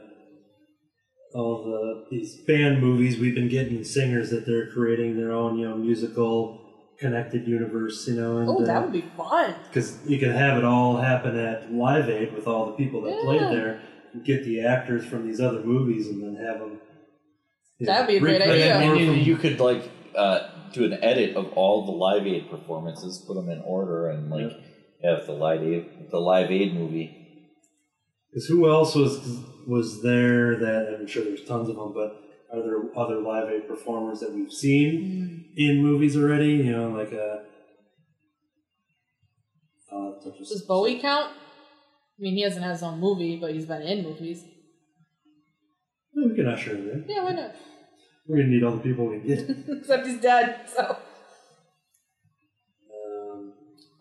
all 1.35 1.62
the 1.64 2.07
these 2.11 2.40
fan 2.47 2.81
movies 2.81 3.18
we've 3.18 3.35
been 3.35 3.49
getting 3.49 3.85
singers 3.85 4.31
that 4.31 4.47
they're 4.47 4.71
creating 4.71 5.16
their 5.16 5.31
own 5.33 5.59
you 5.59 5.68
know 5.68 5.77
musical 5.77 6.64
connected 6.99 7.47
universe 7.47 8.09
you 8.09 8.14
know 8.14 8.38
and 8.38 8.49
Oh, 8.49 8.64
that 8.64 8.79
uh, 8.79 8.81
would 8.83 8.92
be 8.92 9.05
fun. 9.16 9.55
because 9.68 9.99
you 10.07 10.18
can 10.18 10.31
have 10.33 10.57
it 10.59 10.64
all 10.64 10.97
happen 10.97 11.37
at 11.37 11.71
Live 11.73 12.09
Aid 12.09 12.35
with 12.35 12.47
all 12.47 12.66
the 12.66 12.73
people 12.73 13.03
that 13.03 13.21
played 13.21 13.42
there, 13.42 13.68
and 13.75 13.81
get 14.25 14.44
the 14.44 14.64
actors 14.64 15.05
from 15.05 15.27
these 15.27 15.40
other 15.40 15.62
movies, 15.62 16.09
and 16.09 16.23
then 16.23 16.44
have 16.44 16.61
them. 16.61 16.81
That'd 17.81 18.09
be 18.09 18.16
a 18.16 18.21
great 18.21 18.40
And, 18.42 18.51
idea. 18.51 18.64
then- 18.66 18.87
More 18.87 18.97
and 18.97 19.01
you, 19.01 19.07
from, 19.12 19.21
you 19.23 19.37
could 19.37 19.61
like 19.61 19.90
uh, 20.16 20.49
do 20.73 20.85
an 20.85 20.94
edit 21.03 21.37
of 21.37 21.53
all 21.53 21.87
the 21.87 21.92
Live 21.92 22.27
Aid 22.27 22.51
performances, 22.51 23.18
put 23.27 23.35
them 23.35 23.49
in 23.49 23.61
order, 23.62 24.09
and 24.09 24.31
like 24.31 24.51
have 25.05 25.27
the 25.27 25.33
Live 25.33 25.62
Aid 25.62 26.11
the 26.11 26.18
Live 26.21 26.51
Aid 26.51 26.75
movie. 26.75 27.14
Because 28.31 28.47
who 28.47 28.68
else 28.68 28.94
was 28.94 29.21
was 29.66 30.03
there 30.03 30.57
that 30.57 30.97
I'm 30.99 31.07
sure 31.07 31.25
there's 31.25 31.44
tons 31.44 31.68
of 31.68 31.77
them, 31.77 31.92
but 31.94 32.21
are 32.53 32.62
there 32.62 32.81
other 32.97 33.21
Live 33.21 33.49
Aid 33.51 33.68
performers 33.68 34.21
that 34.21 34.33
we've 34.33 34.53
seen 34.53 35.53
in 35.57 35.83
movies 35.83 36.16
already? 36.16 36.53
You 36.55 36.73
know, 36.73 36.90
like 36.90 37.12
a. 37.12 37.44
Uh, 39.90 40.11
Does 40.38 40.64
Bowie 40.66 40.99
count? 41.01 41.33
I 42.18 42.22
mean, 42.22 42.35
he 42.35 42.42
hasn't 42.42 42.64
had 42.64 42.72
his 42.72 42.83
own 42.83 42.98
movie, 42.98 43.38
but 43.40 43.52
he's 43.54 43.66
been 43.66 43.83
in 43.83 44.02
movies. 44.02 44.44
We 46.14 46.35
can 46.35 46.48
usher 46.48 46.74
him 46.76 46.90
in. 46.90 47.04
Yeah, 47.09 47.22
why 47.22 47.33
not? 47.33 47.54
We're 48.26 48.38
gonna 48.38 48.48
need 48.48 48.64
all 48.64 48.72
the 48.72 48.81
people 48.81 49.07
we 49.07 49.20
can 49.20 49.28
get. 49.28 49.50
Except 49.78 50.07
he's 50.07 50.20
dead, 50.20 50.68
so. 50.74 50.96
Um, 52.92 53.52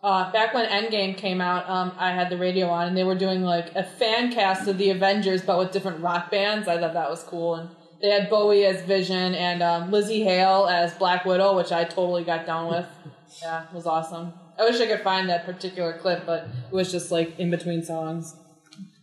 Uh, 0.02 0.32
back 0.32 0.52
when 0.52 0.66
Endgame 0.68 1.16
came 1.16 1.40
out, 1.40 1.68
um, 1.70 1.92
I 1.96 2.10
had 2.12 2.28
the 2.30 2.36
radio 2.36 2.68
on, 2.68 2.88
and 2.88 2.96
they 2.96 3.04
were 3.04 3.14
doing 3.14 3.42
like 3.42 3.74
a 3.76 3.84
fan 3.84 4.32
cast 4.32 4.66
of 4.68 4.78
the 4.78 4.90
Avengers, 4.90 5.42
but 5.42 5.58
with 5.58 5.70
different 5.72 6.00
rock 6.02 6.30
bands. 6.30 6.66
I 6.66 6.78
thought 6.78 6.94
that 6.94 7.08
was 7.10 7.22
cool, 7.22 7.54
and 7.54 7.70
they 8.02 8.10
had 8.10 8.28
Bowie 8.28 8.64
as 8.66 8.82
Vision 8.82 9.34
and 9.34 9.62
um, 9.62 9.90
Lzzy 9.92 10.24
Hale 10.24 10.66
as 10.66 10.92
Black 10.94 11.24
Widow, 11.24 11.56
which 11.56 11.70
I 11.72 11.84
totally 11.84 12.24
got 12.24 12.46
down 12.46 12.68
with. 12.68 12.86
Yeah, 13.42 13.64
it 13.64 13.74
was 13.74 13.86
awesome. 13.86 14.32
I 14.58 14.64
wish 14.64 14.80
I 14.80 14.86
could 14.86 15.02
find 15.02 15.28
that 15.28 15.46
particular 15.46 15.96
clip, 15.98 16.26
but 16.26 16.48
it 16.70 16.74
was 16.74 16.90
just 16.90 17.10
like 17.10 17.38
in 17.38 17.50
between 17.50 17.84
songs. 17.84 18.34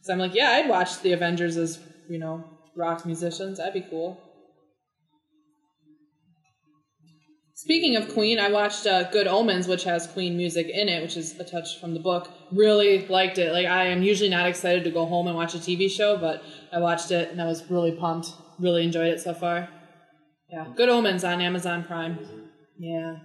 So 0.01 0.13
I'm 0.13 0.19
like, 0.19 0.35
yeah, 0.35 0.49
I'd 0.49 0.69
watch 0.69 1.01
the 1.01 1.13
Avengers 1.13 1.57
as 1.57 1.79
you 2.09 2.19
know 2.19 2.43
rock 2.75 3.05
musicians. 3.05 3.57
That'd 3.57 3.73
be 3.73 3.89
cool. 3.89 4.21
Speaking 7.57 7.95
of 7.95 8.13
Queen, 8.13 8.37
I 8.37 8.51
watched 8.51 8.85
uh, 8.85 9.09
Good 9.09 9.27
Omens, 9.27 9.65
which 9.65 9.85
has 9.85 10.07
Queen 10.07 10.35
music 10.35 10.67
in 10.67 10.89
it, 10.89 11.01
which 11.01 11.15
is 11.15 11.39
a 11.39 11.45
touch 11.45 11.79
from 11.79 11.93
the 11.93 12.01
book. 12.01 12.29
Really 12.51 13.07
liked 13.07 13.37
it. 13.37 13.53
Like 13.53 13.65
I 13.65 13.85
am 13.85 14.03
usually 14.03 14.29
not 14.29 14.45
excited 14.45 14.83
to 14.83 14.91
go 14.91 15.05
home 15.05 15.27
and 15.27 15.37
watch 15.37 15.55
a 15.55 15.57
TV 15.57 15.89
show, 15.89 16.17
but 16.17 16.43
I 16.73 16.79
watched 16.79 17.11
it 17.11 17.31
and 17.31 17.41
I 17.41 17.45
was 17.45 17.63
really 17.71 17.93
pumped. 17.93 18.27
Really 18.59 18.83
enjoyed 18.83 19.07
it 19.07 19.21
so 19.21 19.33
far. 19.33 19.69
Yeah, 20.51 20.67
Good 20.75 20.89
Omens 20.89 21.23
on 21.23 21.39
Amazon 21.39 21.85
Prime. 21.85 22.19
Yeah. 22.77 23.15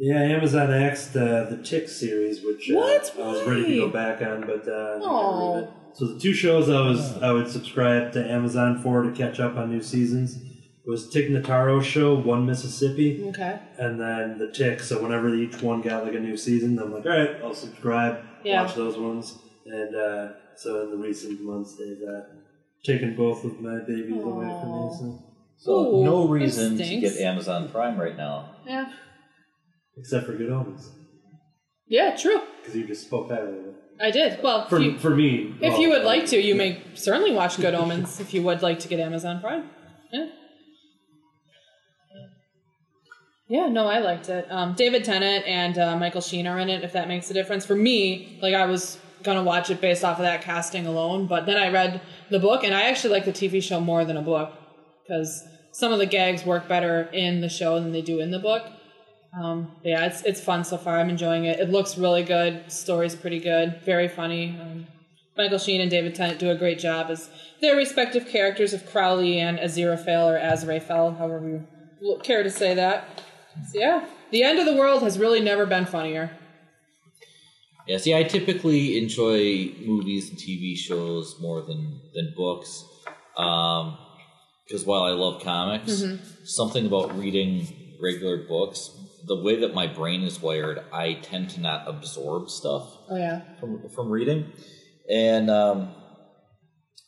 Yeah, 0.00 0.20
Amazon 0.20 0.72
axed 0.72 1.14
uh, 1.16 1.44
the 1.44 1.60
Tick 1.62 1.88
series, 1.88 2.42
which 2.44 2.70
uh, 2.70 2.74
What? 2.74 3.14
I 3.18 3.22
was 3.28 3.46
ready 3.46 3.64
to 3.66 3.76
go 3.76 3.86
Why? 3.86 3.92
back 3.92 4.22
on, 4.22 4.40
but 4.42 4.66
uh, 4.66 4.96
I 4.96 4.98
got 4.98 5.04
Aw. 5.04 5.54
rid 5.56 5.64
it. 5.64 5.70
So 5.92 6.06
the 6.06 6.18
two 6.20 6.32
shows 6.32 6.68
I 6.70 6.80
was 6.80 7.20
I 7.22 7.32
would 7.32 7.48
subscribe 7.50 8.12
to 8.12 8.30
Amazon 8.30 8.80
for 8.82 9.02
to 9.02 9.10
catch 9.12 9.40
up 9.40 9.56
on 9.56 9.70
new 9.70 9.82
seasons 9.82 10.38
was 10.86 11.08
Tig 11.10 11.30
Notaro's 11.30 11.86
show, 11.86 12.14
One 12.14 12.46
Mississippi. 12.46 13.24
Okay. 13.28 13.60
and 13.78 14.00
then 14.00 14.38
the 14.38 14.50
tick. 14.50 14.80
So 14.80 15.00
whenever 15.02 15.32
each 15.34 15.60
one 15.62 15.82
got 15.82 16.04
like 16.04 16.14
a 16.14 16.20
new 16.20 16.36
season, 16.36 16.78
I'm 16.78 16.92
like, 16.92 17.04
all 17.06 17.12
right, 17.12 17.36
I'll 17.44 17.54
subscribe, 17.54 18.24
Yeah. 18.42 18.62
watch 18.62 18.74
those 18.74 18.96
ones. 18.98 19.38
And 19.66 19.94
uh, 19.94 20.28
so 20.56 20.82
in 20.84 20.90
the 20.90 20.96
recent 20.96 21.40
months, 21.42 21.76
they've 21.76 22.02
uh, 22.08 22.22
taken 22.84 23.14
both 23.14 23.44
of 23.44 23.60
my 23.60 23.78
babies 23.86 24.22
away 24.22 24.46
from 24.60 24.70
me. 24.72 24.90
So. 24.98 25.24
So 25.58 25.72
Ooh, 26.00 26.04
no 26.04 26.26
that 26.26 26.32
reason 26.32 26.78
to 26.78 26.84
stinks. 26.84 27.12
get 27.16 27.20
Amazon 27.22 27.68
Prime 27.68 28.00
right 28.00 28.16
now. 28.16 28.54
Yeah. 28.66 28.90
Except 29.96 30.26
for 30.26 30.32
Good 30.34 30.50
Omens, 30.50 30.90
Yeah, 31.86 32.16
true. 32.16 32.40
because 32.60 32.76
you 32.76 32.86
just 32.86 33.02
spoke 33.06 33.30
it. 33.30 33.74
I 34.00 34.10
did. 34.10 34.42
Well, 34.42 34.66
For, 34.68 34.78
you, 34.78 34.98
for 34.98 35.10
me, 35.14 35.54
if 35.60 35.72
well, 35.72 35.80
you 35.82 35.90
would 35.90 36.04
like 36.04 36.26
to, 36.26 36.40
you 36.40 36.54
may 36.54 36.82
certainly 36.94 37.32
watch 37.32 37.56
Good 37.58 37.74
Omens 37.74 38.18
if 38.20 38.32
you 38.32 38.42
would 38.42 38.62
like 38.62 38.78
to 38.80 38.88
get 38.88 38.98
Amazon 38.98 39.40
Prime. 39.40 39.68
Yeah. 40.12 40.26
Yeah, 43.48 43.66
no, 43.66 43.86
I 43.88 43.98
liked 43.98 44.28
it. 44.28 44.46
Um, 44.50 44.74
David 44.74 45.04
Tennant 45.04 45.44
and 45.44 45.76
uh, 45.76 45.96
Michael 45.96 46.20
Sheen 46.20 46.46
are 46.46 46.58
in 46.60 46.68
it. 46.70 46.84
If 46.84 46.92
that 46.92 47.08
makes 47.08 47.30
a 47.30 47.34
difference 47.34 47.66
for 47.66 47.74
me, 47.74 48.38
like 48.40 48.54
I 48.54 48.64
was 48.66 48.96
gonna 49.24 49.42
watch 49.42 49.70
it 49.70 49.80
based 49.80 50.04
off 50.04 50.18
of 50.18 50.22
that 50.24 50.40
casting 50.42 50.86
alone, 50.86 51.26
but 51.26 51.46
then 51.46 51.56
I 51.56 51.68
read 51.70 52.00
the 52.30 52.38
book, 52.38 52.62
and 52.62 52.72
I 52.72 52.82
actually 52.82 53.12
like 53.12 53.24
the 53.24 53.32
TV 53.32 53.60
show 53.62 53.80
more 53.80 54.04
than 54.04 54.16
a 54.16 54.22
book 54.22 54.52
because 55.02 55.42
some 55.72 55.92
of 55.92 55.98
the 55.98 56.06
gags 56.06 56.46
work 56.46 56.68
better 56.68 57.02
in 57.12 57.40
the 57.40 57.48
show 57.48 57.74
than 57.80 57.90
they 57.92 58.02
do 58.02 58.20
in 58.20 58.30
the 58.30 58.38
book. 58.38 58.64
Um, 59.38 59.70
yeah, 59.84 60.06
it's 60.06 60.22
it's 60.22 60.40
fun 60.40 60.64
so 60.64 60.76
far. 60.76 60.98
I'm 60.98 61.08
enjoying 61.08 61.44
it. 61.44 61.60
It 61.60 61.70
looks 61.70 61.96
really 61.96 62.24
good. 62.24 62.70
Story's 62.70 63.14
pretty 63.14 63.38
good. 63.38 63.80
Very 63.84 64.08
funny. 64.08 64.58
Um, 64.60 64.86
Michael 65.36 65.58
Sheen 65.58 65.80
and 65.80 65.90
David 65.90 66.14
Tennant 66.14 66.38
do 66.40 66.50
a 66.50 66.54
great 66.54 66.78
job 66.78 67.10
as 67.10 67.30
their 67.60 67.76
respective 67.76 68.26
characters 68.28 68.72
of 68.72 68.84
Crowley 68.90 69.38
and 69.38 69.58
Aziraphale 69.58 70.26
or 70.26 70.38
Azraphale, 70.38 71.16
however 71.16 71.64
you 72.00 72.18
care 72.22 72.42
to 72.42 72.50
say 72.50 72.74
that. 72.74 73.22
So 73.70 73.78
yeah, 73.78 74.04
the 74.32 74.42
end 74.42 74.58
of 74.58 74.66
the 74.66 74.74
world 74.74 75.02
has 75.02 75.18
really 75.18 75.40
never 75.40 75.64
been 75.64 75.86
funnier. 75.86 76.36
Yeah, 77.86 77.98
see, 77.98 78.14
I 78.14 78.22
typically 78.24 78.98
enjoy 78.98 79.72
movies 79.84 80.30
and 80.30 80.38
TV 80.38 80.76
shows 80.76 81.36
more 81.40 81.62
than 81.62 82.00
than 82.14 82.34
books, 82.36 82.84
because 83.34 84.84
while 84.84 85.02
I 85.02 85.10
love 85.10 85.42
comics, 85.42 86.04
something 86.44 86.86
about 86.86 87.16
reading 87.16 87.96
regular 88.00 88.46
books, 88.46 88.90
the 89.26 89.40
way 89.42 89.60
that 89.60 89.74
my 89.74 89.86
brain 89.86 90.22
is 90.22 90.40
wired, 90.40 90.82
I 90.92 91.14
tend 91.14 91.50
to 91.50 91.60
not 91.60 91.88
absorb 91.88 92.50
stuff 92.50 92.96
Oh 93.08 93.16
yeah. 93.16 93.40
from 93.58 93.88
from 93.94 94.08
reading, 94.10 94.52
and 95.10 95.50
um, 95.50 95.94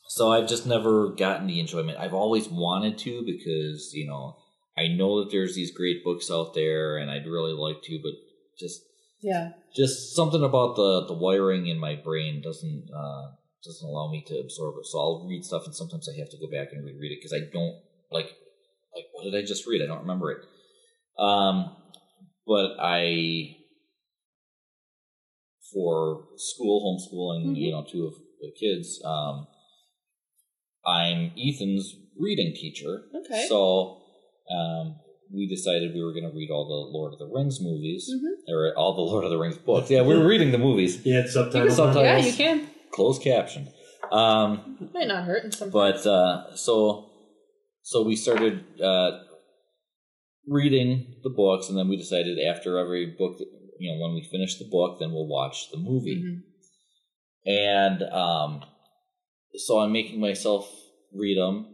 so 0.08 0.30
I've 0.32 0.48
just 0.48 0.66
never 0.66 1.08
gotten 1.10 1.46
the 1.46 1.60
enjoyment. 1.60 1.98
I've 1.98 2.14
always 2.14 2.48
wanted 2.48 2.98
to 2.98 3.22
because 3.24 3.92
you 3.94 4.06
know 4.06 4.36
I 4.76 4.88
know 4.88 5.22
that 5.22 5.30
there's 5.30 5.54
these 5.54 5.70
great 5.70 6.04
books 6.04 6.30
out 6.30 6.54
there, 6.54 6.96
and 6.96 7.10
I'd 7.10 7.26
really 7.26 7.52
like 7.52 7.82
to, 7.84 7.98
but 8.02 8.12
just 8.58 8.82
Yeah. 9.20 9.52
just 9.74 10.14
something 10.14 10.42
about 10.42 10.76
the 10.76 11.06
the 11.06 11.14
wiring 11.14 11.66
in 11.66 11.78
my 11.78 11.94
brain 11.96 12.42
doesn't 12.42 12.88
uh, 12.94 13.30
doesn't 13.64 13.88
allow 13.88 14.10
me 14.10 14.24
to 14.26 14.38
absorb 14.38 14.74
it. 14.78 14.86
So 14.86 14.98
I'll 14.98 15.26
read 15.28 15.44
stuff, 15.44 15.64
and 15.66 15.74
sometimes 15.74 16.08
I 16.08 16.18
have 16.18 16.30
to 16.30 16.38
go 16.38 16.50
back 16.50 16.72
and 16.72 16.84
reread 16.84 17.12
it 17.12 17.18
because 17.20 17.32
I 17.32 17.50
don't 17.52 17.76
like 18.10 18.30
like 18.94 19.06
what 19.12 19.24
did 19.24 19.34
I 19.34 19.42
just 19.46 19.66
read? 19.66 19.82
I 19.82 19.86
don't 19.86 20.00
remember 20.02 20.30
it. 20.32 20.38
Um, 21.18 21.76
but 22.46 22.76
I 22.80 23.56
for 25.72 26.24
school 26.36 26.82
homeschooling, 26.84 27.56
you 27.56 27.72
know, 27.72 27.84
two 27.90 28.06
of 28.06 28.14
the 28.40 28.52
kids. 28.58 29.00
Um, 29.04 29.46
I'm 30.84 31.30
Ethan's 31.38 31.94
reading 32.18 32.52
teacher. 32.54 33.02
Okay. 33.24 33.46
So 33.48 33.98
um, 34.54 34.96
we 35.32 35.48
decided 35.48 35.94
we 35.94 36.02
were 36.02 36.12
going 36.12 36.28
to 36.30 36.36
read 36.36 36.50
all 36.50 36.66
the 36.66 36.98
Lord 36.98 37.12
of 37.14 37.18
the 37.20 37.26
Rings 37.32 37.58
movies, 37.60 38.10
Mhm. 38.12 38.52
or 38.52 38.74
all 38.76 38.94
the 38.94 39.00
Lord 39.00 39.24
of 39.24 39.30
the 39.30 39.38
Rings 39.38 39.56
books. 39.58 39.90
Yeah, 39.90 40.02
we 40.02 40.16
were 40.16 40.26
reading 40.26 40.50
the 40.52 40.58
movies, 40.58 41.00
Yeah, 41.06 41.20
it's 41.20 41.32
subtitles. 41.32 41.76
subtitles. 41.76 42.04
Yeah, 42.04 42.18
you 42.18 42.32
can. 42.32 42.68
closed 42.90 43.22
caption. 43.22 43.68
Um, 44.10 44.90
Might 44.92 45.08
not 45.08 45.24
hurt 45.24 45.44
in 45.44 45.52
some. 45.52 45.70
but 45.70 46.04
uh, 46.06 46.54
so 46.54 47.08
so 47.82 48.02
we 48.02 48.14
started 48.16 48.62
uh, 48.82 49.20
reading 50.46 51.16
the 51.22 51.30
books, 51.30 51.68
and 51.68 51.78
then 51.78 51.88
we 51.88 51.96
decided 51.96 52.38
after 52.38 52.78
every 52.78 53.06
book, 53.06 53.38
that, 53.38 53.46
you 53.78 53.92
know, 53.92 54.00
when 54.00 54.14
we 54.14 54.22
finish 54.22 54.58
the 54.58 54.68
book, 54.70 54.98
then 55.00 55.12
we'll 55.12 55.26
watch 55.26 55.70
the 55.70 55.78
movie. 55.78 56.22
Mhm. 56.22 56.42
And 57.44 58.02
um, 58.12 58.64
so 59.54 59.80
I'm 59.80 59.92
making 59.92 60.20
myself 60.20 60.70
read 61.12 61.38
them, 61.38 61.66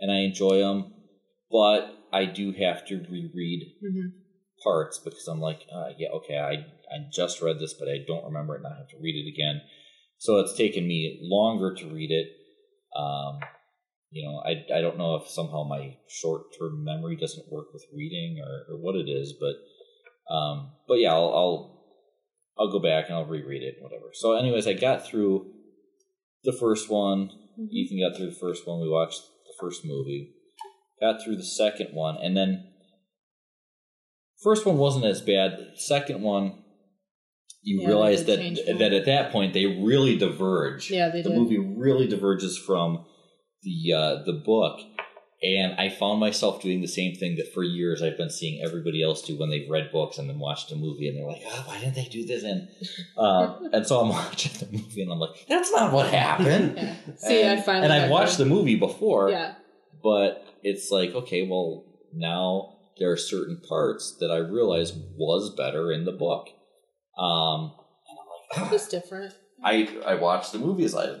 and 0.00 0.10
I 0.10 0.18
enjoy 0.18 0.58
them, 0.58 0.92
but 1.50 1.94
I 2.12 2.24
do 2.24 2.52
have 2.52 2.86
to 2.86 3.04
reread 3.10 3.74
Mhm. 3.82 4.12
parts 4.62 4.98
because 4.98 5.26
I'm 5.28 5.40
like, 5.40 5.60
uh, 5.72 5.92
yeah, 5.98 6.08
okay, 6.10 6.38
I 6.38 6.52
I 6.90 7.06
just 7.12 7.42
read 7.42 7.58
this, 7.58 7.74
but 7.74 7.88
I 7.88 7.98
don't 8.06 8.24
remember 8.24 8.54
it, 8.54 8.58
and 8.64 8.72
I 8.72 8.78
have 8.78 8.88
to 8.88 8.98
read 8.98 9.14
it 9.14 9.28
again. 9.28 9.60
So 10.16 10.38
it's 10.38 10.56
taken 10.56 10.86
me 10.86 11.18
longer 11.22 11.74
to 11.74 11.86
read 11.88 12.10
it. 12.10 12.28
Um, 12.96 13.40
you 14.10 14.24
know, 14.26 14.40
I 14.44 14.78
I 14.78 14.80
don't 14.80 14.98
know 14.98 15.16
if 15.16 15.28
somehow 15.28 15.64
my 15.64 15.96
short 16.08 16.42
term 16.58 16.84
memory 16.84 17.16
doesn't 17.16 17.50
work 17.52 17.72
with 17.72 17.84
reading 17.94 18.38
or, 18.40 18.72
or 18.74 18.78
what 18.80 18.96
it 18.96 19.08
is, 19.08 19.34
but 19.38 20.32
um, 20.34 20.72
but 20.86 20.94
yeah, 20.94 21.12
I'll, 21.12 21.32
I'll 21.34 21.78
I'll 22.58 22.72
go 22.72 22.80
back 22.80 23.06
and 23.06 23.14
I'll 23.14 23.26
reread 23.26 23.62
it, 23.62 23.76
whatever. 23.80 24.10
So, 24.12 24.32
anyways, 24.34 24.66
I 24.66 24.72
got 24.72 25.06
through 25.06 25.50
the 26.44 26.52
first 26.52 26.90
one. 26.90 27.30
Ethan 27.70 28.00
got 28.00 28.16
through 28.16 28.30
the 28.30 28.36
first 28.36 28.66
one. 28.66 28.80
We 28.80 28.88
watched 28.88 29.20
the 29.46 29.54
first 29.60 29.84
movie. 29.84 30.34
Got 31.00 31.22
through 31.22 31.36
the 31.36 31.44
second 31.44 31.88
one, 31.92 32.16
and 32.16 32.36
then 32.36 32.72
first 34.42 34.66
one 34.66 34.76
wasn't 34.78 35.04
as 35.04 35.20
bad. 35.20 35.52
The 35.58 35.72
second 35.76 36.22
one, 36.22 36.62
you 37.62 37.80
Yeah, 37.82 37.88
realize 37.88 38.24
that 38.24 38.38
that 38.78 38.92
at 38.92 39.04
that 39.06 39.30
point 39.30 39.54
they 39.54 39.66
really 39.66 40.16
diverge. 40.16 40.90
Yeah, 40.90 41.10
they 41.10 41.22
the 41.22 41.30
did. 41.30 41.38
movie 41.38 41.58
really 41.58 42.08
diverges 42.08 42.58
from 42.58 43.04
the 43.62 43.92
uh, 43.94 44.22
the 44.24 44.32
book, 44.32 44.80
and 45.42 45.74
I 45.78 45.88
found 45.88 46.20
myself 46.20 46.62
doing 46.62 46.80
the 46.80 46.88
same 46.88 47.14
thing 47.14 47.36
that 47.36 47.52
for 47.52 47.62
years 47.62 48.02
I've 48.02 48.16
been 48.16 48.30
seeing 48.30 48.62
everybody 48.64 49.02
else 49.02 49.22
do 49.22 49.38
when 49.38 49.50
they've 49.50 49.68
read 49.70 49.90
books 49.92 50.18
and 50.18 50.28
then 50.28 50.38
watched 50.38 50.72
a 50.72 50.76
movie, 50.76 51.08
and 51.08 51.16
they're 51.16 51.26
like, 51.26 51.42
"Oh, 51.46 51.64
why 51.66 51.78
didn't 51.80 51.94
they 51.94 52.04
do 52.04 52.24
this?" 52.26 52.42
And 52.44 52.68
uh, 53.16 53.58
and 53.72 53.86
so 53.86 54.00
I'm 54.00 54.08
watching 54.20 54.52
the 54.58 54.76
movie, 54.76 55.02
and 55.02 55.12
I'm 55.12 55.18
like, 55.18 55.46
"That's 55.48 55.70
not 55.72 55.92
what 55.92 56.08
happened." 56.08 56.76
Yeah. 56.78 56.94
See, 57.16 57.42
and, 57.42 57.58
I 57.58 57.62
finally. 57.62 57.84
and 57.84 57.92
I 57.92 58.00
got 58.02 58.10
watched 58.10 58.38
the 58.38 58.44
movie 58.46 58.76
before, 58.76 59.30
Yeah. 59.30 59.54
but 60.02 60.44
it's 60.62 60.90
like, 60.90 61.10
okay, 61.10 61.46
well, 61.48 61.84
now 62.14 62.74
there 62.98 63.10
are 63.10 63.16
certain 63.16 63.60
parts 63.68 64.16
that 64.20 64.30
I 64.30 64.36
realize 64.38 64.92
was 65.16 65.54
better 65.56 65.92
in 65.92 66.04
the 66.04 66.12
book. 66.12 66.48
Um, 67.18 67.72
and 68.08 68.18
I'm 68.56 68.62
like, 68.62 68.70
Just 68.72 68.90
different. 68.90 69.34
I 69.64 69.88
I 70.06 70.14
watched 70.14 70.52
the 70.52 70.58
movies. 70.58 70.94
I 70.94 71.16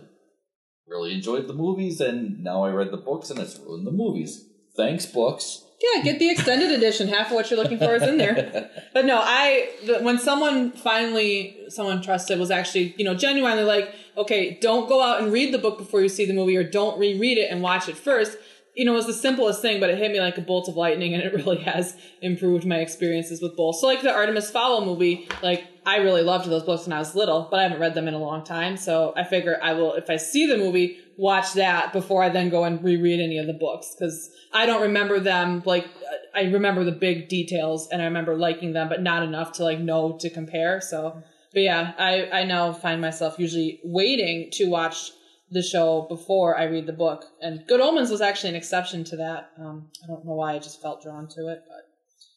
really 0.88 1.12
enjoyed 1.12 1.46
the 1.46 1.54
movies, 1.54 2.00
and 2.00 2.42
now 2.42 2.64
I 2.64 2.70
read 2.70 2.90
the 2.90 2.96
books, 2.96 3.30
and 3.30 3.38
it's 3.38 3.58
ruined 3.58 3.86
the 3.86 3.92
movies. 3.92 4.46
Thanks, 4.76 5.06
books. 5.06 5.64
Yeah, 5.80 6.02
get 6.02 6.18
the 6.18 6.30
extended 6.30 6.72
edition. 6.72 7.06
Half 7.06 7.28
of 7.28 7.34
what 7.34 7.50
you're 7.50 7.62
looking 7.62 7.78
for 7.78 7.94
is 7.94 8.02
in 8.02 8.18
there. 8.18 8.70
But 8.92 9.04
no, 9.04 9.20
I 9.22 9.70
when 10.00 10.18
someone 10.18 10.72
finally 10.72 11.56
someone 11.68 12.02
trusted 12.02 12.38
was 12.38 12.50
actually 12.50 12.94
you 12.98 13.04
know 13.04 13.14
genuinely 13.14 13.62
like, 13.62 13.94
okay, 14.16 14.58
don't 14.60 14.88
go 14.88 15.00
out 15.00 15.22
and 15.22 15.32
read 15.32 15.54
the 15.54 15.58
book 15.58 15.78
before 15.78 16.00
you 16.00 16.08
see 16.08 16.24
the 16.24 16.32
movie, 16.32 16.56
or 16.56 16.64
don't 16.64 16.98
reread 16.98 17.38
it 17.38 17.50
and 17.50 17.62
watch 17.62 17.88
it 17.88 17.96
first. 17.96 18.38
You 18.78 18.84
know, 18.84 18.92
it 18.92 18.96
was 18.96 19.06
the 19.06 19.12
simplest 19.12 19.60
thing, 19.60 19.80
but 19.80 19.90
it 19.90 19.98
hit 19.98 20.12
me 20.12 20.20
like 20.20 20.38
a 20.38 20.40
bolt 20.40 20.68
of 20.68 20.76
lightning, 20.76 21.12
and 21.12 21.22
it 21.22 21.34
really 21.34 21.58
has 21.64 21.96
improved 22.22 22.64
my 22.64 22.78
experiences 22.78 23.42
with 23.42 23.56
both. 23.56 23.76
So, 23.76 23.86
like 23.86 24.02
the 24.02 24.12
Artemis 24.12 24.50
Fowl 24.50 24.84
movie, 24.86 25.28
like 25.42 25.66
I 25.88 25.96
really 25.96 26.22
loved 26.22 26.50
those 26.50 26.64
books 26.64 26.86
when 26.86 26.92
I 26.92 26.98
was 26.98 27.14
little, 27.14 27.48
but 27.50 27.60
I 27.60 27.62
haven't 27.62 27.80
read 27.80 27.94
them 27.94 28.08
in 28.08 28.14
a 28.14 28.18
long 28.18 28.44
time. 28.44 28.76
So 28.76 29.14
I 29.16 29.24
figure 29.24 29.58
I 29.62 29.72
will, 29.72 29.94
if 29.94 30.10
I 30.10 30.16
see 30.16 30.46
the 30.46 30.58
movie, 30.58 30.98
watch 31.16 31.54
that 31.54 31.94
before 31.94 32.22
I 32.22 32.28
then 32.28 32.50
go 32.50 32.64
and 32.64 32.84
reread 32.84 33.20
any 33.20 33.38
of 33.38 33.46
the 33.46 33.54
books 33.54 33.96
because 33.98 34.30
I 34.52 34.66
don't 34.66 34.82
remember 34.82 35.18
them. 35.18 35.62
Like 35.64 35.86
I 36.34 36.42
remember 36.42 36.84
the 36.84 36.92
big 36.92 37.28
details 37.28 37.88
and 37.90 38.02
I 38.02 38.04
remember 38.04 38.36
liking 38.36 38.74
them, 38.74 38.90
but 38.90 39.02
not 39.02 39.22
enough 39.22 39.52
to 39.52 39.64
like 39.64 39.80
know 39.80 40.18
to 40.20 40.28
compare. 40.28 40.82
So, 40.82 41.22
but 41.54 41.62
yeah, 41.62 41.94
I 41.98 42.28
I 42.30 42.44
now 42.44 42.74
find 42.74 43.00
myself 43.00 43.38
usually 43.38 43.80
waiting 43.82 44.50
to 44.52 44.66
watch 44.66 45.12
the 45.50 45.62
show 45.62 46.06
before 46.08 46.56
I 46.58 46.64
read 46.64 46.86
the 46.86 46.92
book. 46.92 47.24
And 47.40 47.64
Good 47.66 47.80
Omens 47.80 48.10
was 48.10 48.20
actually 48.20 48.50
an 48.50 48.56
exception 48.56 49.04
to 49.04 49.16
that. 49.16 49.50
Um, 49.58 49.90
I 50.04 50.06
don't 50.06 50.24
know 50.24 50.34
why 50.34 50.54
I 50.54 50.58
just 50.58 50.80
felt 50.82 51.02
drawn 51.02 51.26
to 51.28 51.48
it, 51.48 51.60
but 51.66 51.84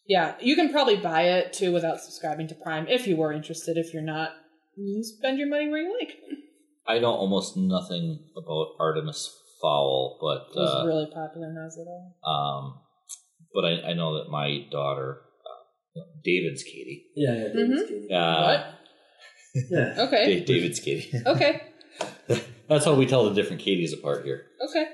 yeah, 0.08 0.36
you 0.42 0.56
can 0.56 0.72
probably 0.72 0.98
buy 0.98 1.24
it 1.24 1.54
too 1.54 1.72
without 1.72 2.00
subscribing 2.02 2.48
to 2.50 2.56
Prime 2.56 2.88
if 2.88 3.08
you 3.08 3.16
were 3.18 3.32
interested. 3.34 3.78
If 3.78 3.94
you're 3.94 4.02
not, 4.04 4.32
you 4.78 5.04
spend 5.04 5.38
your 5.40 5.48
money 5.50 5.68
where 5.70 5.82
you 5.82 5.98
like. 6.00 6.18
I 6.88 7.00
know 7.00 7.12
almost 7.12 7.56
nothing 7.58 8.20
about 8.36 8.70
Artemis 8.80 9.30
Fowl, 9.62 10.18
but 10.20 10.48
It 10.56 10.60
was 10.60 10.84
uh, 10.84 10.88
really 10.88 11.06
popular 11.14 11.48
when 11.48 11.58
I 11.58 11.66
was 11.66 11.78
little. 11.78 12.16
um, 12.26 12.80
but 13.54 13.66
I, 13.66 13.92
I 13.92 13.94
know 13.94 14.18
that 14.18 14.30
my 14.32 14.66
daughter, 14.72 15.22
uh, 15.96 16.02
David's 16.24 16.64
Katie. 16.64 17.06
Yeah, 17.16 17.34
yeah. 17.36 17.48
David's 17.54 17.84
Katie. 17.90 18.14
Uh, 18.14 18.42
what? 18.44 18.66
Yeah. 19.70 19.96
Okay. 20.08 20.40
David's 20.46 20.80
Katie. 20.80 21.12
Okay. 21.26 21.62
That's 22.72 22.86
how 22.86 22.94
we 22.94 23.06
tell 23.06 23.26
the 23.26 23.34
different 23.34 23.62
Katies 23.62 23.94
apart 23.94 24.24
here. 24.24 24.46
Okay. 24.70 24.86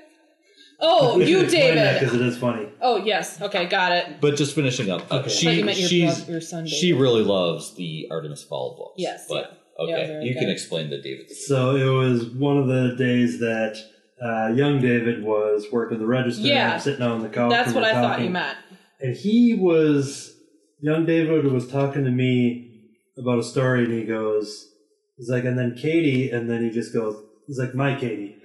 Oh, 0.80 1.18
you, 1.30 1.46
David. 1.46 2.00
Because 2.00 2.12
it 2.14 2.20
is 2.20 2.36
funny. 2.36 2.68
Oh, 2.80 2.96
yes. 2.96 3.40
Okay, 3.40 3.66
got 3.66 3.92
it. 3.92 4.20
But 4.20 4.34
just 4.36 4.54
finishing 4.54 4.90
up, 4.90 5.02
uh, 5.02 5.04
Okay. 5.04 5.16
I 5.16 5.22
thought 5.22 5.30
she 5.30 5.50
you 5.52 5.64
meant 5.64 5.78
your, 5.78 5.88
she's 5.88 6.20
bro- 6.24 6.32
your 6.32 6.40
son, 6.40 6.64
David. 6.64 6.76
she 6.76 6.92
really 6.92 7.22
loves 7.22 7.74
the 7.76 8.08
Artemis 8.10 8.42
Fowl 8.42 8.74
books. 8.76 8.94
Yes, 8.96 9.26
but 9.28 9.60
Yeah, 9.78 9.84
okay, 9.96 10.06
very 10.08 10.24
you 10.26 10.34
can 10.34 10.44
good. 10.46 10.52
explain 10.52 10.90
the 10.90 11.00
David. 11.00 11.30
So 11.30 11.76
it 11.76 11.84
was 11.84 12.26
one 12.26 12.58
of 12.58 12.66
the 12.66 12.96
days 12.96 13.38
that 13.38 13.76
uh, 14.20 14.52
young 14.54 14.80
David 14.80 15.22
was 15.22 15.66
working 15.72 16.00
the 16.00 16.06
register. 16.06 16.46
Yeah. 16.48 16.74
and 16.74 16.82
sitting 16.82 17.02
on 17.02 17.22
the 17.22 17.28
couch. 17.28 17.50
That's 17.50 17.68
and 17.68 17.76
what 17.76 17.84
we're 17.84 17.90
I 17.90 17.92
thought 17.94 18.08
talking. 18.10 18.24
you 18.24 18.30
meant. 18.30 18.58
And 19.00 19.16
he 19.16 19.54
was, 19.54 20.34
young 20.80 21.06
David 21.06 21.44
was 21.44 21.68
talking 21.70 22.04
to 22.04 22.10
me 22.10 22.64
about 23.16 23.38
a 23.38 23.44
story, 23.44 23.84
and 23.84 23.92
he 23.92 24.04
goes, 24.04 24.68
he's 25.16 25.28
like, 25.30 25.44
and 25.44 25.56
then 25.56 25.76
Katie, 25.80 26.30
and 26.30 26.50
then 26.50 26.62
he 26.64 26.70
just 26.70 26.92
goes, 26.92 27.22
he's 27.48 27.58
like, 27.58 27.74
my 27.74 27.96
Katie. 27.98 28.36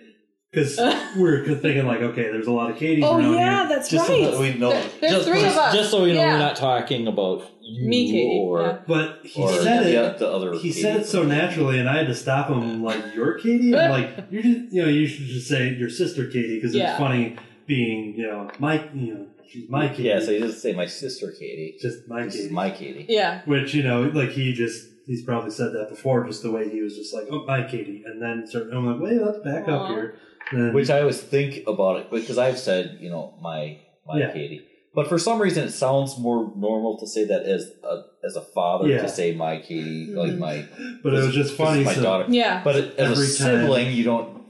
Because 0.52 0.78
we're 1.18 1.44
thinking, 1.46 1.86
like, 1.88 2.02
okay, 2.02 2.24
there's 2.24 2.46
a 2.48 2.52
lot 2.52 2.70
of 2.72 2.78
Katies 2.78 3.02
Oh, 3.04 3.18
around 3.18 3.34
yeah, 3.34 3.60
here. 3.68 3.70
that's 3.76 3.90
Just 3.90 4.08
right. 4.08 4.24
so 4.24 4.32
that 4.32 4.40
we 4.40 4.54
know, 4.54 4.70
There- 4.70 4.90
there's 5.02 5.14
just, 5.14 5.28
three 5.28 5.42
just, 5.42 5.58
of 5.58 5.64
us. 5.64 5.74
just 5.76 5.90
so 5.92 6.04
we 6.04 6.14
know, 6.14 6.20
Yeah. 6.22 6.34
we're 6.34 6.40
not 6.40 6.56
talking 6.56 7.08
about 7.08 7.50
you 7.62 7.88
Me, 7.90 8.12
Katie, 8.12 8.40
or 8.40 8.62
yeah. 8.62 8.78
But 8.88 9.20
he 9.24 9.42
or 9.42 9.52
said 9.52 9.84
the, 9.86 10.06
it. 10.12 10.20
the 10.20 10.30
other. 10.30 10.54
He 10.54 10.60
Katie. 10.70 10.82
said 10.82 11.00
it 11.02 11.06
so 11.08 11.24
naturally, 11.24 11.80
and 11.80 11.90
I 11.90 11.98
had 11.98 12.08
to 12.08 12.14
stop 12.16 12.50
him. 12.50 12.84
Like, 12.84 13.16
you're 13.16 13.40
Katie? 13.40 13.76
I'm 13.76 13.90
like, 13.90 14.10
you 14.32 14.44
just, 14.44 14.74
you 14.74 14.82
know, 14.84 14.90
you 14.90 15.08
should 15.08 15.26
just 15.26 15.48
say 15.48 15.70
your 15.74 15.90
sister 15.90 16.28
Katie 16.28 16.56
because 16.62 16.76
Yeah. 16.76 16.92
it's 16.92 17.00
funny 17.00 17.36
being, 17.66 18.14
you 18.16 18.28
know, 18.28 18.52
my, 18.60 18.88
you 18.94 19.14
know, 19.16 19.26
she's 19.50 19.68
my 19.70 19.88
Katie. 19.88 20.04
Yeah, 20.04 20.20
so 20.20 20.34
he 20.34 20.40
doesn't 20.40 20.60
say 20.60 20.74
my 20.74 20.86
sister 20.86 21.32
Katie. 21.32 21.78
just 21.82 22.08
my 22.08 22.26
This 22.26 22.36
Katie. 22.36 22.54
my 22.54 22.70
Katie. 22.70 23.06
Yeah. 23.10 23.42
Which 23.46 23.74
you 23.74 23.82
know, 23.82 24.04
like 24.04 24.30
he 24.30 24.54
just 24.54 24.86
he's 25.06 25.24
probably 25.24 25.52
said 25.52 25.72
that 25.74 25.90
before, 25.90 26.26
just 26.26 26.44
the 26.44 26.52
way 26.52 26.70
he 26.70 26.82
was 26.82 26.96
just 26.96 27.14
like, 27.14 27.26
"Oh, 27.32 27.46
my 27.46 27.64
Katie," 27.64 28.04
and 28.06 28.22
then 28.22 28.46
start, 28.48 28.68
I'm 28.74 28.86
like, 28.86 29.02
"Wait, 29.02 29.22
let's 29.22 29.40
back 29.40 29.68
up 29.68 29.90
here." 29.90 30.16
Then, 30.52 30.74
Which 30.74 30.90
I 30.90 31.00
always 31.00 31.22
think 31.22 31.66
about 31.68 31.98
it 32.02 32.12
because 32.12 32.38
I've 32.38 32.60
said, 32.60 32.98
you 33.00 33.10
know, 33.10 33.38
my 33.42 33.80
my 34.06 34.20
Yeah. 34.20 34.32
Katie. 34.34 34.62
But 34.96 35.08
for 35.08 35.18
some 35.18 35.42
reason, 35.42 35.64
it 35.64 35.72
sounds 35.72 36.20
more 36.20 36.52
normal 36.56 37.00
to 37.00 37.08
say 37.08 37.26
that 37.26 37.44
as 37.44 37.72
a 37.84 38.02
as 38.26 38.36
a 38.36 38.42
father 38.42 38.88
Yeah. 38.90 39.02
to 39.02 39.10
say 39.10 39.34
my 39.34 39.58
Katie, 39.60 40.14
like 40.14 40.34
my. 40.38 40.66
but 41.04 41.14
it 41.14 41.24
was 41.26 41.34
just 41.34 41.56
funny. 41.56 41.84
my 41.84 41.94
so, 41.94 42.04
daughter. 42.04 42.26
Yeah. 42.30 42.62
But 42.64 42.76
it, 42.76 42.96
as 43.00 43.08
a 43.08 43.12
Every 43.12 43.26
time. 43.26 43.34
sibling, 43.62 43.94
you 43.96 44.04
don't 44.04 44.44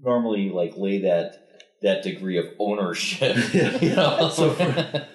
normally 0.00 0.50
like 0.50 0.76
lay 0.76 1.02
that 1.02 1.36
that 1.82 2.02
degree 2.02 2.38
of 2.38 2.46
ownership. 2.58 3.36
Yeah. 3.54 3.78
you 3.80 3.94
know? 3.94 4.28
So 4.30 4.50
for- 4.58 5.06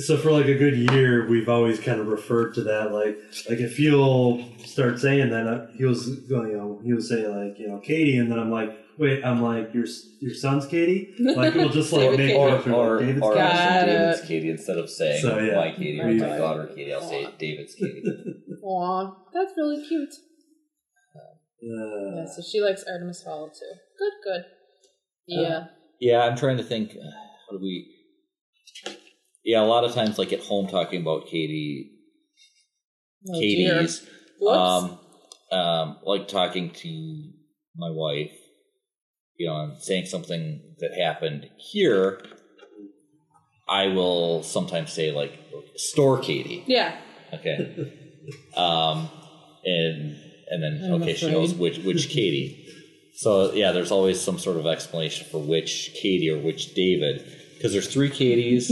so 0.00 0.16
for 0.16 0.30
like 0.32 0.46
a 0.46 0.54
good 0.54 0.76
year, 0.76 1.26
we've 1.28 1.48
always 1.48 1.78
kind 1.80 2.00
of 2.00 2.06
referred 2.08 2.54
to 2.54 2.62
that. 2.64 2.92
Like, 2.92 3.18
like 3.48 3.58
if 3.60 3.78
you'll 3.78 4.44
start 4.58 4.98
saying 4.98 5.30
that, 5.30 5.46
uh, 5.46 5.66
he 5.76 5.84
was 5.84 6.08
going, 6.20 6.50
you 6.50 6.56
know, 6.56 6.80
he 6.84 6.92
would 6.92 7.02
say 7.04 7.26
like, 7.26 7.58
you 7.58 7.68
know, 7.68 7.78
Katie, 7.78 8.16
and 8.16 8.30
then 8.30 8.38
I'm 8.38 8.50
like, 8.50 8.70
wait, 8.98 9.24
I'm 9.24 9.42
like, 9.42 9.72
your 9.74 9.84
your 10.20 10.34
son's 10.34 10.66
Katie. 10.66 11.14
Like, 11.18 11.54
we'll 11.54 11.68
just 11.68 11.92
like 11.92 12.10
make 12.16 12.18
Katie. 12.18 12.32
it 12.32 12.36
or 12.68 12.72
or, 12.72 12.96
like 12.96 13.06
David's 13.06 13.22
or 13.26 13.34
Katie. 13.34 13.40
I 13.42 13.50
say 13.52 13.66
Got 13.80 13.86
David's. 13.86 14.20
Katie 14.28 14.50
instead 14.50 14.78
of 14.78 14.90
saying 14.90 15.22
So, 15.22 15.38
yeah. 15.38 15.56
my 15.56 15.70
Katie 15.72 16.00
or 16.00 16.06
We- 16.06 16.18
my 16.20 16.36
daughter 16.38 16.66
Katie. 16.74 16.94
I'll 16.94 17.00
say 17.08 17.28
David's 17.38 17.74
Katie. 17.74 18.02
Aw, 18.64 19.10
that's 19.34 19.52
really 19.56 19.86
cute. 19.86 20.08
Uh, 21.14 21.36
Yeah, 21.60 22.26
so 22.26 22.42
she 22.42 22.60
likes 22.60 22.82
Artemis 22.84 23.22
Fowl 23.22 23.48
too. 23.50 23.72
Good, 23.98 24.12
good. 24.24 24.44
Yeah. 25.26 25.64
Yeah, 26.00 26.20
I'm 26.24 26.36
trying 26.36 26.56
to 26.56 26.64
think. 26.64 26.90
uh, 26.92 26.94
How 27.50 27.56
do 27.56 27.62
we? 27.62 27.91
Yeah, 29.44 29.60
a 29.62 29.66
lot 29.66 29.84
of 29.84 29.92
times, 29.94 30.18
like 30.18 30.32
at 30.32 30.40
home, 30.40 30.68
talking 30.68 31.00
about 31.00 31.26
Katie, 31.26 31.90
Oh. 33.28 33.38
Katie's, 33.38 34.04
um, 34.48 34.98
um, 35.52 35.98
like 36.02 36.26
talking 36.26 36.70
to 36.70 37.30
my 37.76 37.90
wife, 37.90 38.32
you 39.36 39.46
know, 39.46 39.60
and 39.60 39.80
saying 39.80 40.06
something 40.06 40.60
that 40.80 40.92
happened 40.98 41.48
here. 41.56 42.20
I 43.68 43.86
will 43.86 44.42
sometimes 44.42 44.92
say 44.92 45.12
like 45.12 45.38
store 45.76 46.18
Katie. 46.18 46.64
Yeah. 46.66 46.96
Okay. 47.32 47.92
Um, 48.56 49.08
and 49.64 50.16
and 50.48 50.62
then 50.62 50.80
I'm 50.84 51.02
okay, 51.02 51.14
she 51.14 51.30
knows 51.30 51.54
which 51.54 51.78
which 51.78 52.08
Katie. 52.08 52.66
So 53.14 53.52
yeah, 53.52 53.72
there's 53.72 53.90
always 53.92 54.20
some 54.20 54.38
sort 54.38 54.56
of 54.56 54.66
explanation 54.66 55.26
for 55.30 55.38
which 55.38 55.92
Katie 55.94 56.30
or 56.30 56.38
which 56.38 56.74
David, 56.74 57.24
because 57.62 57.72
there's 57.72 57.86
three 57.86 58.10
Katies 58.10 58.66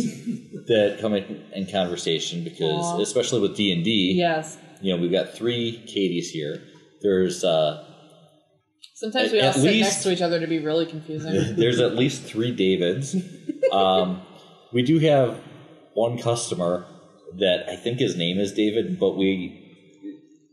that 0.67 0.99
come 1.01 1.15
in, 1.15 1.45
in 1.55 1.67
conversation. 1.71 2.43
Because 2.43 2.85
Aw. 2.85 3.01
especially 3.01 3.41
with 3.41 3.55
D 3.57 3.71
and 3.73 3.85
D, 3.85 4.15
Yes. 4.17 4.59
you 4.83 4.93
know 4.93 5.01
we've 5.01 5.13
got 5.13 5.33
three 5.33 5.81
Katies 5.87 6.27
here. 6.33 6.61
There's 7.01 7.45
uh, 7.45 7.87
Sometimes 8.97 9.29
At- 9.29 9.33
we 9.33 9.41
all 9.43 9.53
sit 9.53 9.63
least- 9.63 9.83
next 9.91 10.03
to 10.03 10.13
each 10.13 10.21
other 10.23 10.41
to 10.41 10.47
be 10.49 10.59
really 10.59 10.87
confusing. 10.87 11.33
there's 11.57 11.79
at 11.79 11.95
least 11.95 12.25
three 12.25 12.51
Davids. 12.51 13.15
Um, 13.73 14.23
we 14.73 14.83
do 14.83 14.99
have 14.99 15.41
one 15.95 16.19
customer 16.19 16.85
that 17.39 17.69
I 17.71 17.77
think 17.77 18.01
his 18.01 18.17
name 18.17 18.39
is 18.41 18.53
David, 18.53 18.99
but 18.99 19.17
we 19.17 19.57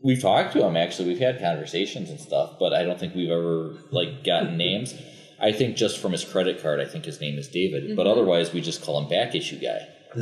we've 0.04 0.22
talked 0.22 0.52
to 0.52 0.64
him 0.64 0.76
actually. 0.76 1.08
We've 1.08 1.18
had 1.18 1.40
conversations 1.40 2.08
and 2.08 2.20
stuff, 2.20 2.52
but 2.60 2.72
I 2.72 2.84
don't 2.84 3.00
think 3.00 3.16
we've 3.16 3.30
ever 3.30 3.74
like 3.90 4.22
gotten 4.22 4.56
names. 4.56 4.94
I 5.40 5.52
think 5.52 5.76
just 5.76 5.98
from 5.98 6.12
his 6.12 6.24
credit 6.24 6.62
card, 6.62 6.80
I 6.80 6.84
think 6.84 7.04
his 7.04 7.20
name 7.20 7.38
is 7.38 7.48
David, 7.48 7.96
but 7.96 8.06
mm-hmm. 8.06 8.10
otherwise 8.10 8.52
we 8.52 8.60
just 8.60 8.82
call 8.82 9.00
him 9.00 9.08
back 9.08 9.34
issue 9.34 9.58
guy. 9.58 9.88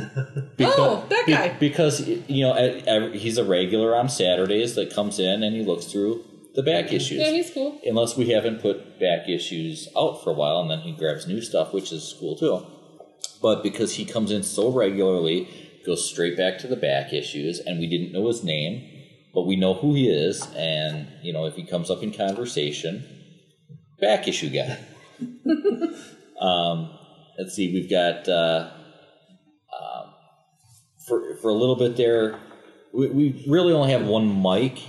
Oh, 0.59 1.05
that 1.09 1.25
be- 1.25 1.31
guy. 1.31 1.49
because 1.59 2.07
you 2.07 2.43
know 2.43 2.53
at, 2.53 2.87
at, 2.87 3.15
he's 3.15 3.37
a 3.37 3.43
regular 3.43 3.95
on 3.95 4.09
Saturdays 4.09 4.75
that 4.75 4.93
comes 4.93 5.17
in 5.17 5.43
and 5.43 5.55
he 5.55 5.63
looks 5.63 5.85
through 5.85 6.25
the 6.55 6.63
back 6.63 6.85
mm-hmm. 6.87 6.95
issues 6.95 7.19
yeah, 7.19 7.31
he's 7.31 7.51
cool. 7.51 7.79
unless 7.85 8.17
we 8.17 8.29
haven't 8.29 8.61
put 8.61 8.99
back 8.99 9.29
issues 9.29 9.87
out 9.95 10.23
for 10.23 10.31
a 10.31 10.33
while 10.33 10.59
and 10.59 10.69
then 10.69 10.79
he 10.79 10.91
grabs 10.91 11.27
new 11.27 11.41
stuff 11.41 11.71
which 11.71 11.91
is 11.91 12.15
cool 12.19 12.35
too 12.35 12.65
but 13.41 13.63
because 13.63 13.95
he 13.95 14.05
comes 14.05 14.31
in 14.31 14.43
so 14.43 14.71
regularly 14.71 15.47
goes 15.85 16.09
straight 16.09 16.35
back 16.35 16.57
to 16.57 16.67
the 16.67 16.75
back 16.75 17.13
issues 17.13 17.59
and 17.59 17.79
we 17.79 17.87
didn't 17.87 18.11
know 18.11 18.27
his 18.27 18.43
name 18.43 18.83
but 19.33 19.45
we 19.45 19.55
know 19.55 19.75
who 19.75 19.93
he 19.93 20.09
is 20.09 20.47
and 20.55 21.07
you 21.21 21.31
know 21.31 21.45
if 21.45 21.55
he 21.55 21.63
comes 21.63 21.89
up 21.89 22.01
in 22.01 22.11
conversation 22.11 23.05
back 24.01 24.27
issue 24.27 24.49
guy 24.49 24.79
um, 26.41 26.89
let's 27.37 27.53
see 27.53 27.73
we've 27.73 27.89
got 27.89 28.27
uh, 28.27 28.69
um, 29.73 30.13
for, 31.07 31.35
for 31.41 31.49
a 31.49 31.53
little 31.53 31.75
bit 31.75 31.95
there 31.97 32.39
we, 32.93 33.09
we 33.09 33.45
really 33.47 33.73
only 33.73 33.91
have 33.91 34.05
one 34.05 34.41
mic 34.41 34.79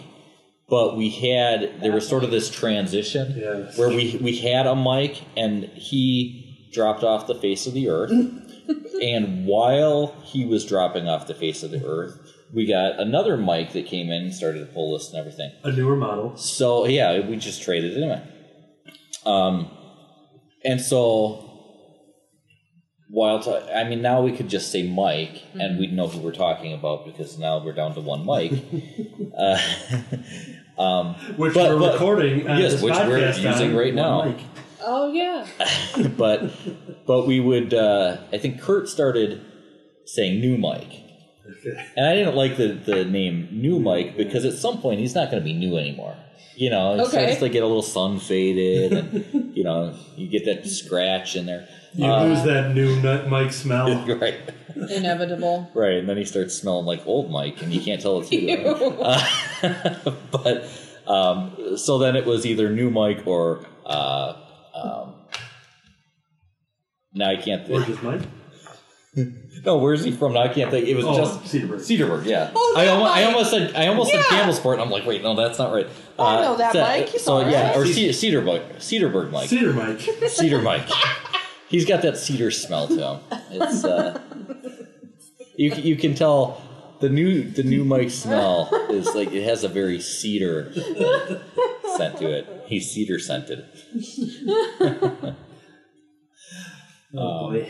but 0.68 0.97
we 0.97 1.09
had 1.11 1.81
there 1.81 1.93
was 1.93 2.07
sort 2.07 2.24
of 2.24 2.31
this 2.31 2.51
transition 2.51 3.35
Yes. 3.37 3.79
where 3.79 3.89
we 3.89 4.18
we 4.22 4.37
had 4.39 4.66
a 4.66 4.76
mic 4.76 5.22
and 5.37 5.64
he 5.64 6.68
dropped 6.72 7.03
off 7.03 7.26
the 7.26 7.35
face 7.35 7.66
of 7.66 7.72
the 7.74 7.89
earth 7.89 8.11
and 9.03 9.47
while 9.47 10.14
he 10.24 10.45
was 10.45 10.64
dropping 10.66 11.09
off 11.09 11.26
the 11.26 11.35
face 11.35 11.62
of 11.62 11.70
the 11.70 11.85
earth 11.87 12.18
we 12.53 12.66
got 12.66 12.99
another 13.01 13.37
mic 13.37 13.72
that 13.72 13.87
came 13.87 14.11
in 14.11 14.22
and 14.24 14.35
started 14.35 14.61
to 14.61 14.66
pull 14.66 14.93
this 14.97 15.09
and 15.11 15.18
everything 15.18 15.51
A 15.64 15.72
newer 15.72 15.97
model. 15.97 16.37
so 16.37 16.87
yeah 16.87 17.26
we 17.26 17.37
just 17.37 17.62
traded 17.62 17.97
it 17.97 18.03
in 18.03 18.22
um 19.26 19.70
and 20.64 20.80
so 20.80 21.44
while 23.11 23.40
ta- 23.42 23.66
I 23.74 23.84
mean 23.84 24.02
now 24.02 24.20
we 24.22 24.32
could 24.32 24.48
just 24.48 24.70
say 24.70 24.82
Mike 24.88 25.42
and 25.59 25.78
we'd 25.78 25.92
know 25.92 26.09
who 26.09 26.18
we're 26.20 26.32
talking 26.32 26.72
about 26.72 27.06
because 27.06 27.38
now 27.38 27.62
we're 27.64 27.72
down 27.72 27.94
to 27.94 28.00
one 28.00 28.26
mic 28.26 28.52
uh, 29.38 29.59
um, 30.82 31.14
Which 31.36 31.54
But- 31.54 31.70
we're 31.70 31.78
but- 31.78 31.92
recording 31.94 32.40
yes, 32.40 32.72
this 32.72 32.82
which 32.82 32.94
we're 32.94 33.28
using 33.30 33.74
right 33.74 33.94
now. 33.94 34.24
mic. 34.24 34.36
Oh 34.80 35.12
yeah. 35.12 35.46
but 36.16 36.50
but 37.06 37.26
we 37.26 37.40
would 37.40 37.74
uh, 37.74 38.18
I 38.32 38.38
think 38.38 38.61
Kurt 38.61 38.88
started 38.88 39.40
saying 40.04 40.40
new 40.40 40.56
Mike 40.59 41.04
Okay. 41.50 41.82
and 41.96 42.06
I 42.06 42.14
didn't 42.14 42.36
like 42.36 42.59
the, 42.59 42.68
the 42.74 43.04
name 43.06 43.48
new 43.50 43.80
Mike 43.80 44.16
because 44.18 44.44
at 44.44 44.52
some 44.52 44.82
point 44.82 45.00
he's 45.00 45.14
not 45.14 45.30
going 45.30 45.42
to 45.42 45.44
be 45.44 45.54
new 45.54 45.78
anymore 45.78 46.14
you 46.61 46.70
know 46.70 46.94
it 46.94 47.00
Okay. 47.00 47.11
starts 47.11 47.38
to 47.40 47.48
get 47.48 47.62
a 47.62 47.66
little 47.66 47.82
sun 47.82 48.18
faded 48.18 48.92
and 48.92 49.52
you 49.56 49.64
know 49.64 49.94
you 50.16 50.26
get 50.28 50.44
that 50.46 50.66
scratch 50.66 51.36
in 51.36 51.46
there 51.46 51.68
You 51.94 52.06
Uh, 52.11 52.24
lose 52.26 52.42
that 52.44 52.74
new 52.74 53.00
nut 53.00 53.30
mic 53.30 53.52
smell. 53.52 54.04
right 54.20 54.38
Inevitable. 54.90 55.70
right 55.74 55.98
and 55.98 56.09
then 56.09 56.16
he 56.16 56.24
starts 56.24 56.54
smelling 56.54 56.86
like 56.86 57.06
old 57.06 57.30
Mike 57.30 57.62
and 57.62 57.72
you 57.72 57.80
can't 57.80 58.00
tell 58.00 58.18
it's 58.20 58.30
you 58.32 58.40
Ew. 58.40 58.66
uh, 59.02 59.20
but 60.32 60.56
um, 61.06 61.76
so 61.76 61.98
then 61.98 62.16
it 62.16 62.26
was 62.26 62.44
either 62.44 62.68
new 62.70 62.90
Mike 62.90 63.22
or 63.26 63.64
uh, 63.86 64.34
um, 64.74 65.14
now 67.14 67.30
I 67.30 67.36
can't 67.36 67.62
Or 67.70 67.80
think. 67.82 67.86
just 67.86 68.02
Mike. 68.02 68.22
No, 69.69 69.77
where's 69.77 70.03
he 70.03 70.12
from? 70.12 70.33
Now 70.33 70.45
I 70.45 70.49
can't 70.49 70.71
think. 70.71 70.89
It 70.89 70.95
was 70.97 71.05
Oh, 71.05 71.14
just 71.14 71.43
Cedarburg. 71.43 71.81
Cedarburg, 71.81 72.25
yeah. 72.25 72.51
Oh, 72.57 72.75
I, 72.75 72.87
that 72.87 72.93
almost, 72.95 73.12
I 73.12 73.21
Mike. 73.21 73.27
almost 73.35 73.51
said 73.51 73.77
I 73.77 73.87
almost 73.89 74.14
Yeah. 74.14 74.23
said 74.23 74.31
Campbellsport, 74.31 74.73
and 74.73 74.81
I'm 74.83 74.89
like, 74.91 75.05
wait, 75.05 75.23
no, 75.23 75.37
that's 75.37 75.59
not 75.59 75.75
right. 75.75 75.87
Uh, 76.19 76.23
I 76.25 76.41
know 76.41 76.57
that 76.57 76.73
so, 76.73 76.81
Mike. 76.81 77.09
He's 77.11 77.23
So 77.23 77.33
all 77.35 77.51
yeah, 77.51 77.69
right. 77.69 77.77
or 77.77 77.85
Ce- 77.85 78.16
Cedarburg, 78.19 78.77
Cedarburg 78.77 79.31
Mike, 79.31 79.51
Cedar 79.51 79.75
Mike. 79.75 80.01
Cedar 80.29 80.62
Mike. 80.62 80.89
He's 81.69 81.85
got 81.85 82.01
that 82.01 82.16
cedar 82.16 82.51
smell 82.51 82.89
to 82.89 82.95
him. 82.97 83.21
It's 83.51 83.85
uh, 83.85 84.19
you 85.57 85.71
c- 85.75 85.83
you 85.83 85.97
can 85.97 86.14
tell 86.14 86.62
the 87.01 87.11
new 87.11 87.43
the 87.43 87.62
new 87.62 87.85
Mike 87.85 88.09
smell 88.11 88.71
is 88.89 89.14
like 89.14 89.33
it 89.35 89.45
has 89.45 89.64
a 89.64 89.69
very 89.69 90.01
cedar 90.01 90.73
scent 91.95 92.16
to 92.21 92.31
it. 92.33 92.47
He's 92.69 92.91
cedar 92.91 93.19
scented. 93.19 93.66
Oh 97.16 97.51
boy. 97.51 97.69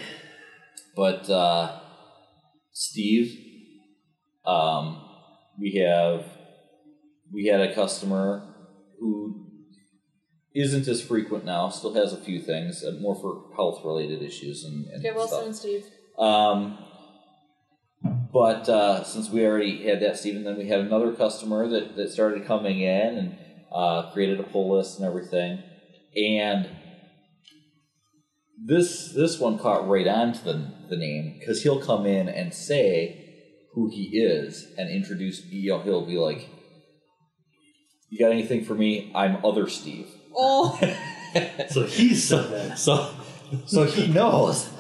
But 0.97 1.31
uh, 1.31 1.79
Steve, 2.79 3.37
um, 4.47 5.05
we 5.59 5.75
have 5.85 6.25
we 7.33 7.47
had 7.47 7.61
a 7.61 7.75
customer 7.75 8.55
who 9.01 9.49
isn't 10.55 10.87
as 10.87 11.03
frequent 11.03 11.45
now. 11.45 11.71
Still 11.71 11.95
has 11.95 12.13
a 12.13 12.17
few 12.17 12.41
things, 12.41 12.85
uh, 12.85 12.93
more 13.01 13.17
for 13.17 13.53
health 13.57 13.85
related 13.85 14.23
issues 14.23 14.63
and, 14.63 14.87
and 14.93 15.05
Okay, 15.05 15.13
well 15.13 15.27
stuff. 15.27 15.53
Steve. 15.57 15.87
Um, 16.17 16.79
but 18.33 18.69
uh, 18.69 19.03
since 19.03 19.29
we 19.29 19.45
already 19.45 19.83
had 19.83 19.99
that, 20.03 20.17
Stephen, 20.17 20.45
then 20.45 20.57
we 20.57 20.69
had 20.69 20.79
another 20.79 21.13
customer 21.13 21.67
that, 21.67 21.97
that 21.97 22.13
started 22.13 22.47
coming 22.47 22.79
in 22.79 23.19
and 23.19 23.39
uh, 23.73 24.13
created 24.13 24.39
a 24.39 24.45
pull 24.45 24.77
list 24.77 25.01
and 25.01 25.09
everything. 25.09 25.65
And 26.17 26.69
this 28.57 29.13
this 29.13 29.41
one 29.41 29.59
caught 29.59 29.89
right 29.89 30.07
on 30.07 30.33
to 30.35 30.45
the, 30.45 30.78
the 30.89 30.97
name 30.97 31.37
because 31.39 31.63
he'll 31.63 31.81
come 31.81 32.07
in 32.07 32.29
and 32.29 32.53
say 32.55 33.25
who 33.73 33.89
he 33.89 34.19
is 34.19 34.67
and 34.79 34.91
introduce 34.91 35.45
you 35.47 35.71
know 35.71 35.81
he'll 35.81 36.07
be 36.07 36.17
like 36.19 36.49
you 38.11 38.19
got 38.19 38.33
anything 38.33 38.65
for 38.65 38.75
me? 38.75 39.13
I'm 39.15 39.45
other 39.45 39.69
steve. 39.69 40.09
Oh, 40.35 40.79
So 41.71 41.83
he's 41.85 42.25
said 42.27 42.51
that. 42.51 42.79
so 42.79 43.11
so 43.67 43.85
he 43.85 44.07
knows. 44.09 44.71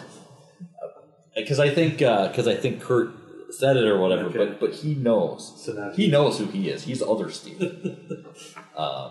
Because 1.37 1.61
i 1.61 1.69
think 1.69 1.99
because 1.99 2.49
i 2.49 2.55
think 2.57 2.81
kurt 2.81 3.11
said 3.51 3.77
it 3.77 3.85
or 3.85 3.99
whatever 3.99 4.25
Okay. 4.27 4.39
but 4.39 4.61
but 4.61 4.73
he 4.75 4.95
knows. 4.95 5.53
So 5.65 5.73
now 5.73 5.91
he 5.93 6.09
knows 6.09 6.39
who 6.39 6.47
he 6.47 6.69
is. 6.71 6.85
He's 6.85 7.03
other 7.03 7.31
steve. 7.31 7.61
Um, 8.77 9.11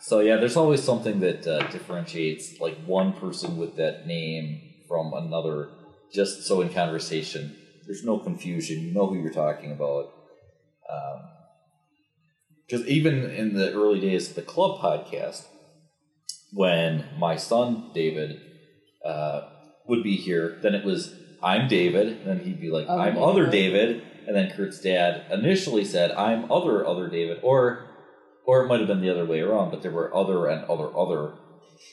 so 0.00 0.20
yeah 0.20 0.36
there's 0.36 0.56
always 0.56 0.82
something 0.82 1.20
that 1.20 1.46
uh, 1.46 1.66
differentiates 1.68 2.60
like 2.60 2.76
one 2.84 3.14
person 3.14 3.56
with 3.56 3.76
that 3.76 4.06
name 4.06 4.60
from 4.90 5.14
another 5.14 5.68
just 6.12 6.42
so 6.42 6.60
in 6.60 6.68
conversation. 6.68 7.56
There's 7.86 8.04
no 8.04 8.18
confusion. 8.18 8.82
You 8.82 8.92
know 8.92 9.06
who 9.06 9.22
you're 9.22 9.32
talking 9.32 9.70
about. 9.70 10.12
Because 12.66 12.86
even 12.86 13.24
in 13.30 13.54
the 13.54 13.72
early 13.72 14.00
days 14.00 14.30
of 14.30 14.36
the 14.36 14.42
club 14.42 14.80
podcast 14.80 15.46
when 16.52 17.04
my 17.18 17.36
son 17.36 17.90
david 17.94 18.40
uh, 19.04 19.42
would 19.86 20.02
be 20.02 20.16
here 20.16 20.58
then 20.62 20.74
it 20.74 20.84
was 20.84 21.14
i'm 21.42 21.68
david 21.68 22.08
and 22.08 22.26
then 22.26 22.40
he'd 22.40 22.60
be 22.60 22.70
like 22.70 22.86
Other 22.88 23.02
i'm 23.02 23.18
other 23.18 23.48
david 23.48 24.02
and 24.26 24.36
then 24.36 24.50
kurt's 24.50 24.80
dad 24.80 25.24
initially 25.30 25.84
said 25.84 26.10
i'm 26.12 26.50
other 26.50 26.86
other 26.86 27.08
david 27.08 27.38
or 27.42 27.86
or 28.46 28.64
it 28.64 28.68
might 28.68 28.80
have 28.80 28.88
been 28.88 29.00
the 29.00 29.10
other 29.10 29.24
way 29.24 29.40
around 29.40 29.70
but 29.70 29.82
there 29.82 29.92
were 29.92 30.14
other 30.14 30.46
and 30.46 30.64
other 30.64 30.96
other 30.96 31.34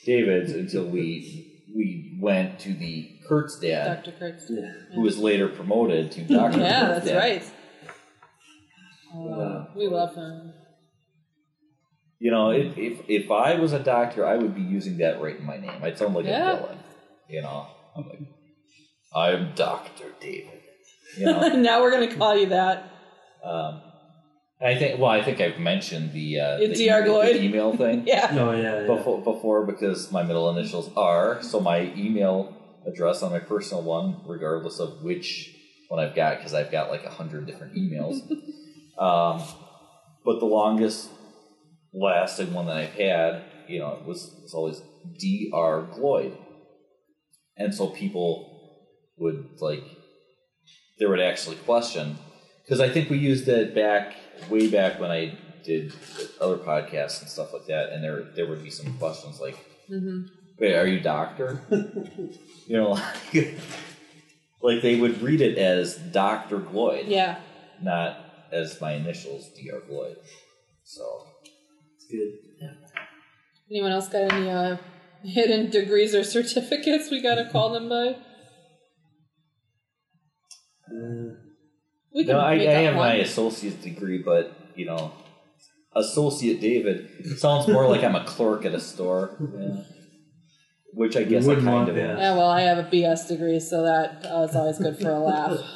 davids 0.04 0.52
until 0.52 0.84
we 0.84 1.47
we 1.74 2.18
went 2.20 2.58
to 2.60 2.72
the 2.74 3.10
kurt's 3.28 3.58
dad 3.60 4.02
Dr. 4.04 4.12
Kurtz. 4.18 4.48
who 4.94 5.00
was 5.00 5.18
later 5.18 5.48
promoted 5.48 6.10
to 6.12 6.20
dr 6.22 6.58
Yeah, 6.58 6.86
Kurt's 6.86 6.94
that's 6.94 7.06
dad. 7.06 7.16
right. 7.16 7.50
Oh, 9.14 9.66
we 9.76 9.86
love 9.88 10.14
him. 10.14 10.52
You 12.20 12.30
know, 12.30 12.50
if, 12.50 12.76
if 12.76 13.00
if 13.08 13.30
I 13.30 13.54
was 13.54 13.72
a 13.72 13.78
doctor, 13.78 14.26
I 14.26 14.36
would 14.36 14.54
be 14.54 14.60
using 14.60 14.98
that 14.98 15.22
right 15.22 15.36
in 15.38 15.46
my 15.46 15.56
name. 15.56 15.80
I'd 15.82 15.96
sound 15.96 16.14
like 16.14 16.26
Yeah. 16.26 16.52
a 16.52 16.56
villain. 16.60 16.78
You 17.28 17.42
know, 17.42 17.66
I'm 17.96 18.08
like, 18.08 18.20
I'm 19.14 19.52
Doctor 19.54 20.04
David. 20.20 20.60
You 21.16 21.26
know, 21.26 21.48
now 21.54 21.80
we're 21.80 21.90
gonna 21.92 22.14
call 22.14 22.36
you 22.36 22.46
that. 22.48 22.90
um, 23.44 23.82
I 24.60 24.74
think. 24.74 25.00
Well, 25.00 25.10
I 25.10 25.22
think 25.22 25.40
I've 25.40 25.58
mentioned 25.58 26.12
the 26.12 26.40
uh, 26.40 26.58
the, 26.58 26.68
DR 26.68 27.00
email, 27.00 27.02
Gloyd. 27.02 27.32
the 27.32 27.42
email 27.42 27.76
thing 27.76 28.02
Yeah. 28.06 28.30
No, 28.34 28.52
yeah, 28.52 28.80
yeah. 28.80 28.86
before 28.86 29.22
before 29.22 29.66
because 29.66 30.10
my 30.10 30.22
middle 30.22 30.50
initials 30.50 30.90
are. 30.96 31.42
So 31.42 31.60
my 31.60 31.92
email 31.94 32.56
address 32.86 33.22
on 33.22 33.30
my 33.30 33.38
personal 33.38 33.82
one, 33.82 34.20
regardless 34.26 34.80
of 34.80 35.02
which 35.02 35.54
one 35.88 36.00
I've 36.04 36.14
got, 36.14 36.38
because 36.38 36.54
I've 36.54 36.72
got 36.72 36.90
like 36.90 37.04
a 37.04 37.10
hundred 37.10 37.46
different 37.46 37.74
emails. 37.74 38.16
um, 38.98 39.42
but 40.24 40.40
the 40.40 40.46
longest 40.46 41.08
lasting 41.94 42.52
one 42.52 42.66
that 42.66 42.76
I've 42.76 42.94
had, 42.94 43.44
you 43.68 43.78
know, 43.78 44.02
was 44.04 44.34
was 44.42 44.54
always 44.54 44.80
Dr. 45.04 45.86
Gloyd, 45.92 46.36
and 47.56 47.72
so 47.72 47.88
people 47.88 48.56
would 49.18 49.48
like 49.60 49.84
they 50.98 51.06
would 51.06 51.20
actually 51.20 51.56
question 51.56 52.18
because 52.64 52.80
I 52.80 52.88
think 52.88 53.08
we 53.08 53.18
used 53.18 53.48
it 53.48 53.74
back 53.74 54.14
way 54.48 54.68
back 54.68 55.00
when 55.00 55.10
I 55.10 55.36
did 55.64 55.92
other 56.40 56.56
podcasts 56.56 57.20
and 57.20 57.28
stuff 57.30 57.52
like 57.52 57.66
that, 57.66 57.90
and 57.92 58.02
there 58.02 58.22
there 58.34 58.48
would 58.48 58.62
be 58.62 58.70
some 58.70 58.92
questions 58.98 59.40
like, 59.40 59.56
"Wait, 60.58 60.74
are 60.74 60.86
you 60.86 61.00
doctor?" 61.00 61.62
you 61.70 62.76
know, 62.76 62.90
like, 62.90 63.58
like 64.62 64.82
they 64.82 64.96
would 64.96 65.20
read 65.22 65.40
it 65.40 65.58
as 65.58 65.96
Doctor 65.96 66.58
Gloyd, 66.58 67.04
Yeah. 67.08 67.38
not 67.82 68.18
as 68.52 68.80
my 68.80 68.92
initials, 68.92 69.48
Dr. 69.50 69.82
Gloyd. 69.90 70.16
So 70.84 71.26
It's 71.96 72.06
good. 72.10 72.38
Anyone 73.70 73.92
else 73.92 74.08
got 74.08 74.32
any 74.32 74.48
uh, 74.50 74.76
hidden 75.22 75.70
degrees 75.70 76.14
or 76.14 76.24
certificates 76.24 77.10
we 77.10 77.20
gotta 77.20 77.48
call 77.50 77.70
them 77.70 77.88
by? 77.88 78.16
We 82.14 82.24
can 82.24 82.34
no, 82.34 82.40
I, 82.40 82.52
I 82.52 82.56
make 82.56 82.68
up 82.68 82.74
have 82.74 82.94
my 82.96 83.14
associate's 83.14 83.82
degree, 83.82 84.18
but 84.18 84.52
you 84.74 84.86
know, 84.86 85.12
associate 85.94 86.60
David 86.60 87.08
sounds 87.38 87.68
more 87.68 87.88
like 87.88 88.02
I'm 88.02 88.14
a 88.14 88.24
clerk 88.24 88.64
at 88.64 88.74
a 88.74 88.80
store, 88.80 89.36
yeah. 89.40 89.82
which 90.92 91.16
I 91.16 91.24
guess 91.24 91.46
I 91.46 91.56
kind 91.56 91.88
of 91.88 91.94
that. 91.94 92.10
am. 92.10 92.18
Yeah, 92.18 92.36
well, 92.36 92.50
I 92.50 92.62
have 92.62 92.78
a 92.78 92.84
BS 92.84 93.28
degree, 93.28 93.60
so 93.60 93.82
that 93.82 94.24
uh, 94.24 94.46
is 94.48 94.56
always 94.56 94.78
good 94.78 94.98
for 94.98 95.10
a 95.10 95.18
laugh. 95.18 95.58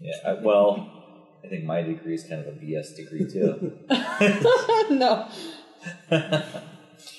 Yeah, 0.00 0.30
I, 0.30 0.32
well, 0.42 1.38
I 1.44 1.48
think 1.48 1.64
my 1.64 1.82
degree 1.82 2.14
is 2.14 2.24
kind 2.24 2.40
of 2.40 2.46
a 2.46 2.52
BS 2.52 2.96
degree 2.96 3.30
too. 3.30 3.78
no. 4.94 5.28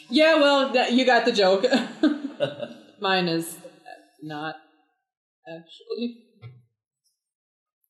Yeah, 0.09 0.35
well, 0.35 0.73
that, 0.73 0.93
you 0.93 1.05
got 1.05 1.25
the 1.25 1.31
joke. 1.31 1.65
Mine 2.99 3.27
is 3.27 3.57
not, 4.23 4.55
actually. 5.47 6.23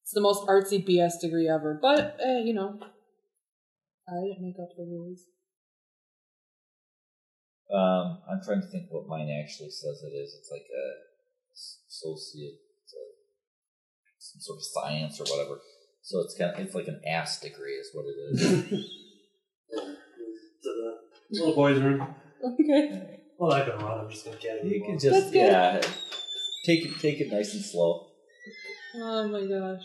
It's 0.10 0.16
the 0.16 0.22
most 0.22 0.47
artsy 0.47 0.84
BS 0.84 1.22
degree 1.22 1.47
ever, 1.47 1.78
but, 1.80 2.18
eh, 2.20 2.39
you 2.43 2.51
know, 2.51 2.80
I 4.10 4.14
didn't 4.26 4.41
make 4.41 4.55
up 4.60 4.76
the 4.76 4.84
rules. 4.84 5.28
um, 7.72 8.18
I'm 8.28 8.41
trying 8.43 8.62
to 8.62 8.68
think 8.70 8.88
what 8.89 9.05
mine 9.07 9.30
actually 9.30 9.70
says 9.70 10.01
it 10.01 10.16
is. 10.16 10.34
It's 10.34 10.49
like 10.51 10.66
a 10.66 10.86
associate, 11.88 12.57
uh, 12.89 13.14
some 14.18 14.41
sort 14.41 14.57
of 14.57 14.64
science 14.64 15.22
or 15.22 15.26
whatever. 15.26 15.60
So 16.01 16.22
it's 16.22 16.36
kind 16.36 16.55
of 16.55 16.60
it's 16.60 16.74
like 16.74 16.88
an 16.88 17.01
ass 17.05 17.39
degree 17.39 17.74
is 17.74 17.91
what 17.93 18.05
it 18.07 18.18
is. 18.32 18.39
to 19.70 19.86
the 20.64 20.97
little 21.30 21.53
boys' 21.53 21.80
room. 21.80 22.16
Okay. 22.43 23.20
Well, 23.38 23.53
I 23.53 23.62
can 23.62 23.78
run. 23.78 23.99
I'm 23.99 24.10
just 24.10 24.26
gonna 24.26 24.38
get 24.38 24.57
it. 24.57 24.66
you 24.66 24.82
can 24.82 24.93
That's 24.93 25.03
just 25.03 25.34
good. 25.34 25.51
yeah, 25.51 25.80
take 26.66 26.84
it 26.84 26.99
take 26.99 27.22
it 27.22 27.32
nice 27.32 27.53
and 27.53 27.64
slow. 27.64 28.07
Oh 28.95 29.28
my 29.28 29.45
gosh. 29.45 29.84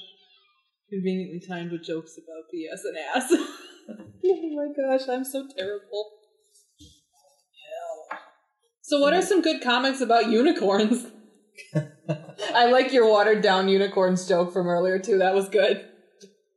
Conveniently 0.95 1.41
timed 1.41 1.73
with 1.73 1.83
jokes 1.83 2.17
about 2.19 2.45
BS 2.55 2.85
and 2.85 2.97
ass. 3.15 3.33
oh 4.25 4.51
my 4.55 4.69
gosh, 4.77 5.09
I'm 5.09 5.25
so 5.25 5.49
terrible. 5.57 6.11
Hell. 6.81 8.19
So, 8.83 9.01
what 9.01 9.13
are 9.13 9.23
some 9.23 9.43
good 9.43 9.61
comics 9.61 10.01
about 10.01 10.29
unicorns? 10.31 11.07
I 12.55 12.67
like 12.67 12.93
your 12.93 13.09
watered 13.09 13.43
down 13.43 13.69
unicorns 13.69 14.29
joke 14.29 14.53
from 14.53 14.69
earlier 14.69 15.01
too. 15.01 15.19
That 15.19 15.35
was 15.35 15.49
good. 15.49 15.85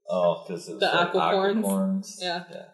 Oh, 0.07 0.43
because 0.47 0.67
The 0.67 0.73
like 0.75 1.13
aquacorns? 1.13 1.63
aquacorns. 1.63 2.15
Yeah. 2.19 2.43
yeah. 2.51 2.65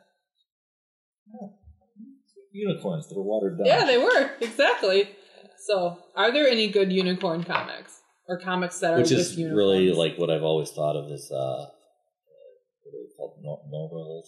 Unicorns 2.52 3.08
that 3.08 3.16
are 3.16 3.24
watered 3.24 3.58
down. 3.58 3.68
Yeah, 3.68 3.86
they 3.86 3.98
were 3.98 4.32
exactly. 4.42 5.10
So, 5.66 5.98
are 6.14 6.34
there 6.34 6.48
any 6.48 6.68
good 6.68 6.92
unicorn 6.92 7.46
comics 7.46 8.02
or 8.34 8.40
comics 8.40 8.80
that 8.80 8.94
are 8.94 8.98
which 8.98 9.10
with 9.12 9.20
is 9.20 9.38
really 9.38 9.92
like 9.92 10.18
what 10.18 10.30
I've 10.30 10.44
always 10.44 10.72
thought 10.72 10.96
of 10.96 11.12
as 11.12 11.32
uh, 11.32 11.66
what 12.84 12.94
are 12.94 13.04
they 13.04 13.16
called? 13.16 13.38
Nor- 13.42 13.64
Norwals. 13.72 14.28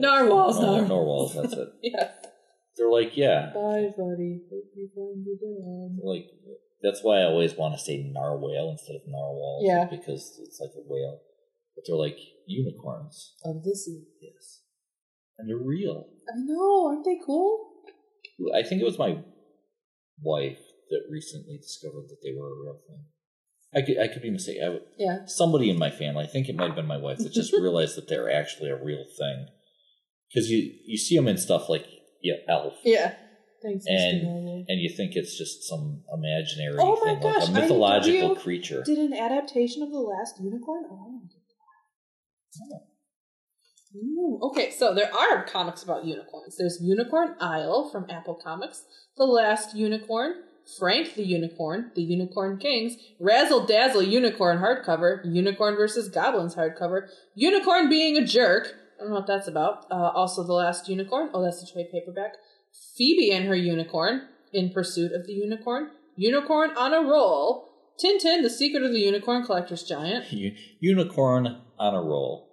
Narwhals, 0.00 0.60
narwhals. 0.60 0.88
Narwhals. 0.88 1.34
That's 1.34 1.52
it. 1.54 1.68
yeah. 1.82 2.10
They're 2.76 2.90
like 2.90 3.16
yeah, 3.16 3.52
Bye, 3.54 3.88
buddy. 3.96 4.42
Hope 4.50 4.68
you 4.74 4.90
find 4.94 5.24
you 5.24 5.38
dead. 5.40 5.96
they're 5.96 6.12
like 6.12 6.26
that's 6.82 7.02
why 7.02 7.20
I 7.20 7.24
always 7.24 7.54
want 7.54 7.74
to 7.74 7.80
say 7.82 8.10
narwhal 8.12 8.70
instead 8.70 8.96
of 8.96 9.02
narwhal. 9.06 9.62
Yeah. 9.62 9.86
because 9.90 10.38
it's 10.42 10.60
like 10.60 10.70
a 10.76 10.82
whale, 10.86 11.20
but 11.74 11.84
they're 11.86 11.96
like 11.96 12.18
unicorns. 12.46 13.34
Of 13.44 13.64
the 13.64 13.74
sea. 13.74 14.04
Yes, 14.20 14.60
and 15.38 15.48
they're 15.48 15.56
real. 15.56 16.08
I 16.28 16.36
know, 16.36 16.88
aren't 16.88 17.04
they 17.04 17.18
cool? 17.24 17.72
I 18.54 18.62
think 18.62 18.82
it 18.82 18.84
was 18.84 18.98
my 18.98 19.18
wife 20.20 20.60
that 20.90 21.02
recently 21.10 21.56
discovered 21.58 22.08
that 22.08 22.20
they 22.22 22.32
were 22.38 22.48
a 22.48 22.62
real 22.62 22.78
thing. 22.86 23.04
I 23.76 23.82
could 23.82 23.98
I 23.98 24.08
could 24.08 24.22
be 24.22 24.30
mistaken. 24.30 24.64
I 24.64 24.68
would, 24.70 24.82
Yeah. 24.98 25.26
somebody 25.26 25.68
in 25.68 25.78
my 25.78 25.90
family, 25.90 26.24
I 26.24 26.26
think 26.26 26.48
it 26.48 26.56
might 26.56 26.68
have 26.68 26.76
been 26.76 26.86
my 26.86 26.96
wife, 26.96 27.18
that 27.18 27.32
just 27.32 27.52
realized 27.66 27.96
that 27.96 28.08
they're 28.08 28.30
actually 28.32 28.70
a 28.70 28.82
real 28.82 29.04
thing. 29.18 29.48
Because 30.32 30.50
you 30.50 30.72
you 30.84 30.96
see 30.96 31.16
them 31.16 31.28
in 31.28 31.36
stuff 31.38 31.68
like 31.68 31.86
yeah, 32.22 32.34
Elf, 32.48 32.74
Yeah. 32.84 33.14
Thanks, 33.62 33.84
And- 33.88 34.64
and 34.68 34.80
you 34.80 34.88
think 34.88 35.12
it's 35.16 35.36
just 35.36 35.64
some 35.64 36.02
imaginary 36.12 36.76
Oh 36.78 36.96
thing, 37.04 37.20
gosh, 37.20 37.42
like 37.42 37.48
a 37.48 37.52
mythological 37.52 38.36
IDW 38.36 38.40
creature. 38.40 38.82
Did 38.84 38.98
an 38.98 39.12
adaptation 39.14 39.82
of 39.82 39.90
The 39.90 39.98
Last 40.00 40.40
Unicorn? 40.40 40.84
Oh 40.90 41.20
Ooh, 43.96 44.38
okay, 44.50 44.70
so 44.72 44.94
there 44.94 45.12
are 45.14 45.44
comics 45.44 45.82
about 45.82 46.04
unicorns. 46.04 46.56
There's 46.58 46.78
Unicorn 46.82 47.34
Isle 47.40 47.88
from 47.90 48.06
Apple 48.10 48.34
Comics, 48.34 48.84
The 49.16 49.24
Last 49.24 49.74
Unicorn, 49.74 50.42
Frank 50.78 51.14
the 51.14 51.24
Unicorn, 51.24 51.92
The 51.94 52.02
Unicorn 52.02 52.58
Kings, 52.58 52.96
Razzle 53.20 53.66
Dazzle 53.66 54.02
Unicorn 54.02 54.58
hardcover, 54.58 55.20
Unicorn 55.24 55.76
vs. 55.76 56.08
Goblins 56.08 56.54
hardcover, 56.56 57.08
Unicorn 57.34 57.88
being 57.88 58.16
a 58.16 58.24
jerk. 58.26 58.74
I 58.96 59.02
don't 59.02 59.10
know 59.10 59.16
what 59.16 59.26
that's 59.26 59.46
about. 59.48 59.86
Uh, 59.90 60.10
also, 60.14 60.42
The 60.42 60.52
Last 60.52 60.88
Unicorn. 60.88 61.30
Oh, 61.32 61.42
that's 61.42 61.60
the 61.60 61.70
trade 61.70 61.88
paperback. 61.92 62.32
Phoebe 62.96 63.30
and 63.30 63.46
her 63.46 63.54
unicorn, 63.54 64.28
In 64.52 64.70
Pursuit 64.70 65.12
of 65.12 65.26
the 65.26 65.32
Unicorn, 65.32 65.90
Unicorn 66.16 66.70
on 66.76 66.92
a 66.92 67.00
Roll, 67.00 67.68
Tintin, 68.02 68.42
The 68.42 68.50
Secret 68.50 68.82
of 68.82 68.92
the 68.92 69.00
Unicorn 69.00 69.44
Collector's 69.44 69.82
Giant. 69.84 70.26
Unicorn 70.80 71.62
on 71.78 71.94
a 71.94 72.00
roll, 72.00 72.50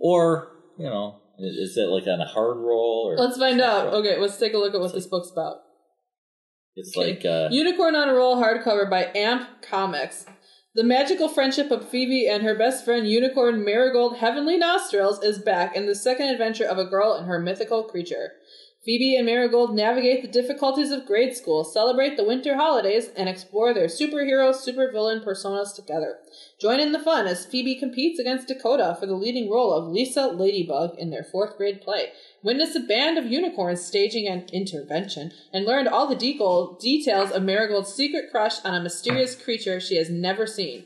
or 0.00 0.52
you 0.78 0.86
know, 0.86 1.20
is 1.38 1.76
it 1.76 1.88
like 1.88 2.06
on 2.06 2.20
a 2.20 2.26
hard 2.26 2.56
roll? 2.56 3.06
Or 3.08 3.16
Let's 3.16 3.38
find 3.38 3.60
out. 3.60 3.92
Okay, 3.94 4.18
let's 4.18 4.38
take 4.38 4.54
a 4.54 4.58
look 4.58 4.74
at 4.74 4.80
what 4.80 4.92
this 4.92 5.06
book's 5.06 5.30
about. 5.30 5.58
It's 6.76 6.96
like 6.96 7.24
uh, 7.24 7.48
Unicorn 7.50 7.94
on 7.94 8.08
a 8.08 8.14
Roll 8.14 8.36
hardcover 8.36 8.88
by 8.90 9.10
Amp 9.14 9.62
Comics. 9.62 10.26
The 10.74 10.82
magical 10.82 11.28
friendship 11.28 11.70
of 11.70 11.88
Phoebe 11.88 12.26
and 12.26 12.42
her 12.42 12.56
best 12.56 12.84
friend 12.84 13.08
Unicorn 13.08 13.64
Marigold 13.64 14.16
Heavenly 14.16 14.58
Nostrils 14.58 15.22
is 15.22 15.38
back 15.38 15.76
in 15.76 15.86
the 15.86 15.94
second 15.94 16.30
adventure 16.30 16.64
of 16.64 16.78
a 16.78 16.84
girl 16.84 17.14
and 17.14 17.28
her 17.28 17.38
mythical 17.38 17.84
creature. 17.84 18.32
Phoebe 18.84 19.16
and 19.16 19.24
Marigold 19.24 19.74
navigate 19.74 20.20
the 20.20 20.28
difficulties 20.28 20.90
of 20.90 21.06
grade 21.06 21.34
school, 21.34 21.64
celebrate 21.64 22.18
the 22.18 22.24
winter 22.24 22.56
holidays, 22.56 23.08
and 23.16 23.30
explore 23.30 23.72
their 23.72 23.86
superhero 23.86 24.52
supervillain 24.54 25.24
personas 25.24 25.74
together. 25.74 26.18
Join 26.60 26.80
in 26.80 26.92
the 26.92 26.98
fun 26.98 27.26
as 27.26 27.46
Phoebe 27.46 27.76
competes 27.76 28.18
against 28.18 28.48
Dakota 28.48 28.94
for 29.00 29.06
the 29.06 29.14
leading 29.14 29.50
role 29.50 29.72
of 29.72 29.88
Lisa 29.88 30.26
Ladybug 30.26 30.98
in 30.98 31.08
their 31.08 31.24
fourth 31.24 31.56
grade 31.56 31.80
play. 31.80 32.08
Witness 32.42 32.76
a 32.76 32.80
band 32.80 33.16
of 33.16 33.24
unicorns 33.24 33.82
staging 33.82 34.28
an 34.28 34.44
intervention 34.52 35.32
and 35.50 35.64
learn 35.64 35.88
all 35.88 36.06
the 36.06 36.14
deco- 36.14 36.78
details 36.78 37.30
of 37.30 37.42
Marigold's 37.42 37.94
secret 37.94 38.30
crush 38.30 38.62
on 38.66 38.74
a 38.74 38.82
mysterious 38.82 39.34
creature 39.34 39.80
she 39.80 39.96
has 39.96 40.10
never 40.10 40.46
seen. 40.46 40.84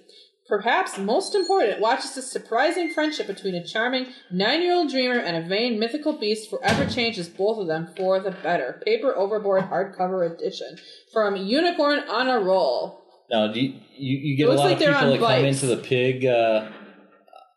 Perhaps 0.49 0.97
most 0.97 1.35
important, 1.35 1.79
watches 1.79 2.15
the 2.15 2.23
surprising 2.23 2.91
friendship 2.91 3.27
between 3.27 3.55
a 3.55 3.63
charming 3.67 4.07
nine-year-old 4.33 4.91
dreamer 4.91 5.19
and 5.19 5.37
a 5.37 5.47
vain 5.47 5.79
mythical 5.79 6.15
beast 6.19 6.49
forever 6.49 6.87
changes 6.89 7.29
both 7.29 7.59
of 7.59 7.67
them 7.67 7.89
for 7.97 8.19
the 8.19 8.31
better. 8.31 8.81
Paper 8.85 9.15
Overboard 9.15 9.65
hardcover 9.65 10.25
edition 10.33 10.79
from 11.13 11.37
Unicorn 11.37 11.99
on 12.09 12.29
a 12.29 12.39
Roll. 12.41 13.03
now. 13.31 13.53
Do 13.53 13.61
you, 13.61 13.75
you, 13.95 14.19
you 14.19 14.37
get 14.39 14.49
a 14.49 14.53
lot 14.55 14.65
like 14.65 14.73
of 14.75 14.79
people 14.79 14.95
on 14.95 15.11
that 15.11 15.19
come 15.21 15.45
into 15.45 15.67
the 15.67 15.77
pig 15.77 16.25
uh, 16.25 16.71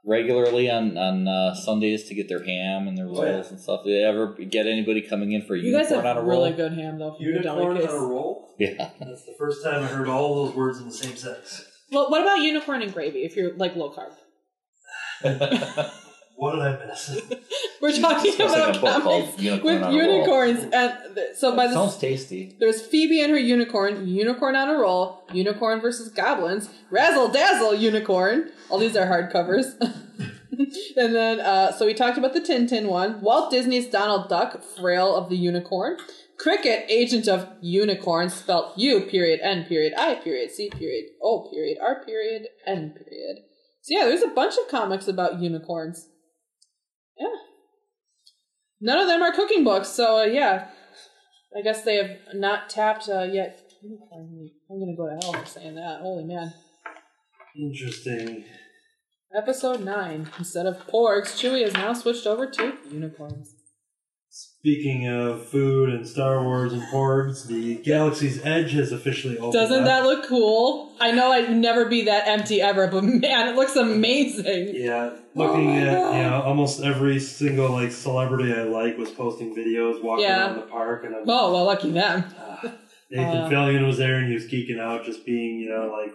regularly 0.06 0.70
on 0.70 0.98
on 0.98 1.28
uh, 1.30 1.56
Sundays 1.56 2.04
to 2.10 2.16
get 2.16 2.28
their 2.28 2.44
ham 2.44 2.88
and 2.90 2.98
their 2.98 3.08
Oh, 3.08 3.24
yeah. 3.24 3.32
rolls 3.36 3.52
and 3.52 3.60
stuff. 3.60 3.86
Do 3.86 3.92
they 3.92 4.04
ever 4.04 4.34
get 4.34 4.68
anybody 4.68 5.02
coming 5.02 5.32
in 5.32 5.44
for 5.44 5.56
a 5.56 5.60
You 5.60 5.72
guys 5.72 5.90
unicorn 5.92 6.06
have 6.08 6.18
on 6.18 6.24
a 6.24 6.28
roll? 6.28 6.42
really 6.44 6.58
good 6.58 6.74
ham 6.74 7.00
though. 7.00 7.14
from 7.16 7.24
your 7.24 7.36
Unicorn 7.36 7.78
on 7.78 7.88
a 7.90 7.94
roll. 8.06 8.54
Yeah. 8.60 8.90
That's 9.00 9.24
the 9.26 9.36
first 9.40 9.64
time 9.64 9.84
I 9.84 9.88
heard 9.88 10.08
all 10.10 10.46
those 10.46 10.56
words 10.56 10.80
in 10.80 10.88
the 10.88 10.94
same 10.94 11.16
sentence. 11.16 11.66
Well, 11.92 12.10
what 12.10 12.22
about 12.22 12.40
unicorn 12.40 12.82
and 12.82 12.94
gravy 12.94 13.24
if 13.24 13.36
you're 13.36 13.54
like 13.56 13.76
low 13.76 13.92
carb? 13.92 14.14
What 16.42 16.54
did 16.54 16.62
I 16.64 16.86
miss? 16.88 17.22
We're 17.82 17.96
talking 17.96 18.32
Sounds 18.32 18.52
like 18.54 18.76
about 18.76 18.76
a 18.76 18.80
book 18.80 19.04
comics 19.04 19.38
with 19.38 19.84
on 19.84 19.84
a 19.84 19.86
Roll. 19.86 19.94
unicorns, 19.94 20.64
and 20.74 21.16
th- 21.16 21.36
so 21.36 21.56
by 21.56 21.68
the 21.68 21.74
Sounds 21.74 21.98
tasty. 21.98 22.56
There's 22.60 22.82
Phoebe 22.82 23.22
and 23.22 23.32
her 23.32 23.38
unicorn, 23.38 24.08
Unicorn 24.08 24.56
on 24.56 24.68
a 24.68 24.74
Roll, 24.74 25.24
Unicorn 25.32 25.82
versus 25.82 26.10
Goblins, 26.10 26.68
Razzle 26.90 27.28
Dazzle 27.28 27.76
Unicorn. 27.76 28.50
All 28.72 28.80
these 28.80 28.98
are 28.98 29.06
hardcovers. 29.06 29.80
and 30.98 31.14
then, 31.14 31.42
uh, 31.42 31.74
so 31.74 31.86
we 31.86 31.94
talked 31.94 32.18
about 32.18 32.34
the 32.34 32.42
Tintin 32.42 32.88
one, 32.88 33.22
Walt 33.22 33.52
Disney's 33.52 33.88
Donald 33.88 34.28
Duck, 34.28 34.64
Frail 34.64 35.16
of 35.16 35.30
the 35.30 35.38
Unicorn, 35.38 35.98
Cricket, 36.42 36.86
Agent 36.90 37.28
of 37.28 37.48
unicorns, 37.62 38.34
spelled 38.34 38.74
U 38.78 39.02
period 39.02 39.40
N 39.44 39.66
period 39.66 39.94
I 39.96 40.16
period 40.16 40.50
C 40.52 40.70
period 40.70 41.06
O 41.22 41.50
period 41.52 41.78
R 41.80 42.04
period 42.04 42.48
N 42.66 42.96
period. 42.98 43.38
So 43.82 43.98
yeah, 43.98 44.06
there's 44.06 44.24
a 44.24 44.28
bunch 44.28 44.56
of 44.58 44.68
comics 44.68 45.08
about 45.08 45.40
unicorns. 45.40 46.08
Yeah. 47.20 47.28
None 48.80 48.98
of 48.98 49.08
them 49.08 49.22
are 49.22 49.32
cooking 49.32 49.64
books, 49.64 49.90
so 49.90 50.22
uh, 50.22 50.24
yeah, 50.24 50.70
I 51.56 51.62
guess 51.62 51.84
they 51.84 51.98
have 51.98 52.18
not 52.34 52.70
tapped 52.70 53.08
uh, 53.08 53.24
yet. 53.24 53.62
Unicorn 53.84 54.32
meat. 54.36 54.54
I'm 54.70 54.80
gonna 54.80 54.96
go 54.98 55.08
to 55.10 55.20
hell 55.24 55.44
for 55.44 55.48
saying 55.48 55.76
that. 55.76 56.02
Holy 56.02 56.24
man. 56.24 56.54
Interesting. 57.56 58.46
Episode 59.36 59.82
9. 59.82 60.30
Instead 60.40 60.66
of 60.66 60.88
porgs, 60.88 61.36
Chewie 61.38 61.64
has 61.64 61.74
now 61.74 61.94
switched 61.94 62.26
over 62.26 62.50
to 62.50 62.78
unicorns. 62.92 63.56
Speaking 64.62 65.08
of 65.08 65.44
food 65.48 65.90
and 65.90 66.08
Star 66.08 66.44
Wars 66.44 66.72
and 66.72 66.84
porgs, 66.84 67.48
the 67.48 67.78
Galaxy's 67.78 68.46
Edge 68.46 68.74
has 68.74 68.92
officially 68.92 69.36
opened. 69.40 69.54
Doesn't 69.54 69.80
up. 69.80 69.86
that 69.86 70.04
look 70.04 70.28
cool? 70.28 70.94
I 71.00 71.12
know 71.12 71.32
I'd 71.32 71.52
never 71.52 71.86
be 71.86 72.04
that 72.06 72.28
empty 72.28 72.62
ever, 72.62 72.86
but 72.86 73.04
man, 73.04 73.48
it 73.48 73.56
looks 73.56 73.76
amazing. 73.76 74.74
Yeah, 74.76 75.16
looking 75.34 75.68
Oh 75.72 75.74
at 75.80 75.94
God. 75.96 76.16
you 76.16 76.22
know 76.22 76.42
almost 76.46 76.80
every 76.84 77.20
single 77.20 77.72
like 77.72 77.92
celebrity 77.92 78.54
I 78.54 78.62
like 78.62 79.00
was 79.00 79.10
posting 79.10 79.56
videos 79.56 80.00
walking 80.04 80.26
Yeah. 80.26 80.46
around 80.46 80.56
the 80.58 80.62
park, 80.68 81.06
and 81.06 81.16
I'm, 81.16 81.24
Oh, 81.28 81.52
well, 81.54 81.66
lucky 81.66 81.90
them. 81.90 82.24
Nathan 83.10 83.38
Uh. 83.38 83.50
Fillion 83.50 83.88
was 83.88 83.98
there 83.98 84.18
and 84.20 84.28
he 84.28 84.36
was 84.36 84.46
geeking 84.46 84.80
out, 84.80 85.04
just 85.06 85.26
being 85.26 85.60
you 85.60 85.70
know 85.70 85.88
like 85.92 86.14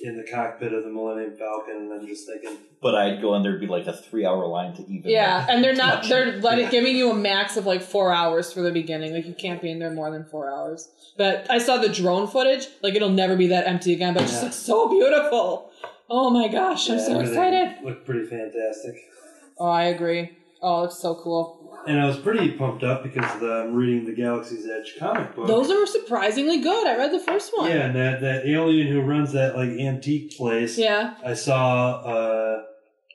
in 0.00 0.16
the 0.16 0.22
cockpit 0.24 0.72
of 0.72 0.84
the 0.84 0.90
Millennium 0.90 1.36
Falcon, 1.36 1.76
and 1.76 1.92
I'm 1.92 2.06
just 2.06 2.26
thinking, 2.26 2.56
But 2.80 2.94
I'd 2.94 3.20
go 3.20 3.34
and 3.34 3.44
there'd 3.44 3.60
be 3.60 3.66
like 3.66 3.86
a 3.86 3.92
three 3.92 4.24
hour 4.26 4.46
line 4.46 4.74
to 4.76 4.82
even. 4.82 5.10
Yeah, 5.10 5.46
and 5.48 5.62
they're 5.62 5.74
not, 5.74 6.02
touch 6.02 6.08
they're 6.08 6.28
it. 6.36 6.42
letting, 6.42 6.68
giving 6.70 6.96
you 6.96 7.10
a 7.10 7.14
max 7.14 7.56
of 7.56 7.66
like 7.66 7.82
four 7.82 8.12
hours 8.12 8.52
for 8.52 8.60
the 8.62 8.72
beginning. 8.72 9.12
Like, 9.12 9.26
you 9.26 9.34
can't 9.34 9.60
be 9.62 9.70
in 9.70 9.78
there 9.78 9.90
more 9.92 10.10
than 10.10 10.24
four 10.24 10.50
hours. 10.50 10.88
But 11.16 11.46
I 11.50 11.58
saw 11.58 11.78
the 11.78 11.88
drone 11.88 12.26
footage. 12.26 12.66
Like, 12.82 12.94
it'll 12.94 13.08
never 13.10 13.36
be 13.36 13.46
that 13.48 13.66
empty 13.66 13.92
again, 13.94 14.12
but 14.14 14.24
it 14.24 14.26
just 14.26 14.38
Yeah. 14.40 14.44
looks 14.44 14.56
so 14.56 14.88
beautiful. 14.88 15.70
Oh 16.10 16.30
my 16.30 16.48
gosh, 16.48 16.88
I'm 16.90 16.98
yeah, 16.98 17.06
so 17.06 17.20
excited. 17.20 17.76
Looked 17.84 18.04
pretty 18.06 18.26
fantastic. 18.26 18.94
Oh, 19.58 19.68
I 19.68 19.84
agree. 19.84 20.30
Oh, 20.68 20.82
it's 20.84 20.98
so 20.98 21.14
cool. 21.14 21.62
And 21.86 22.00
I 22.00 22.06
was 22.06 22.16
pretty 22.18 22.50
pumped 22.50 22.82
up 22.82 23.04
because 23.04 23.38
the, 23.40 23.62
I'm 23.68 23.74
reading 23.74 24.04
the 24.04 24.12
Galaxy's 24.12 24.66
Edge 24.66 24.94
comic 24.98 25.36
book. 25.36 25.46
Those 25.46 25.70
are 25.70 25.86
surprisingly 25.86 26.60
good. 26.60 26.84
I 26.84 26.96
read 26.96 27.12
the 27.12 27.20
first 27.20 27.52
one. 27.56 27.70
yeah, 27.70 27.86
and 27.86 27.94
that, 27.94 28.20
that 28.22 28.44
alien 28.46 28.88
who 28.88 29.02
runs 29.02 29.32
that 29.34 29.54
like 29.54 29.68
antique 29.70 30.36
place. 30.36 30.76
Yeah. 30.76 31.14
I 31.24 31.34
saw 31.34 32.00
uh, 32.02 32.62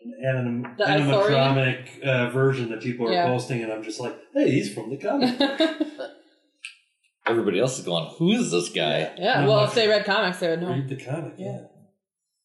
an 0.05 0.13
anim- 0.37 0.75
The 0.77 0.85
animatronic 0.85 2.01
uh, 2.01 2.29
version 2.29 2.69
that 2.69 2.79
people 2.81 3.09
are 3.09 3.11
Yeah. 3.11 3.25
posting, 3.25 3.61
and 3.61 3.73
I'm 3.73 3.83
just 3.83 3.99
like, 3.99 4.15
hey, 4.33 4.49
he's 4.49 4.73
from 4.73 4.89
the 4.89 4.95
comic. 4.97 5.37
book. 5.37 5.87
Everybody 7.27 7.59
else 7.59 7.77
is 7.77 7.85
going, 7.85 8.05
who 8.17 8.31
is 8.31 8.51
this 8.51 8.69
guy? 8.69 9.11
yeah. 9.17 9.39
And 9.39 9.47
Well, 9.47 9.65
if 9.65 9.73
they 9.75 9.87
read 9.89 10.05
comics, 10.05 10.39
they 10.39 10.47
would 10.49 10.61
know. 10.61 10.69
read 10.69 10.87
the 10.89 10.95
comic. 10.95 11.33
Yeah. 11.37 11.47
Yeah. 11.47 11.59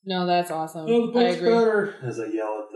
No, 0.09 0.27
that's 0.27 0.51
awesome. 0.51 0.87
Oh, 0.89 1.11
the 1.13 1.19
I 1.19 1.23
book's 1.29 1.37
agree. 1.39 1.51
better. 1.51 1.95
As 2.03 2.21
I 2.21 2.27
yell 2.27 2.63
at 2.65 2.71
the 2.71 2.76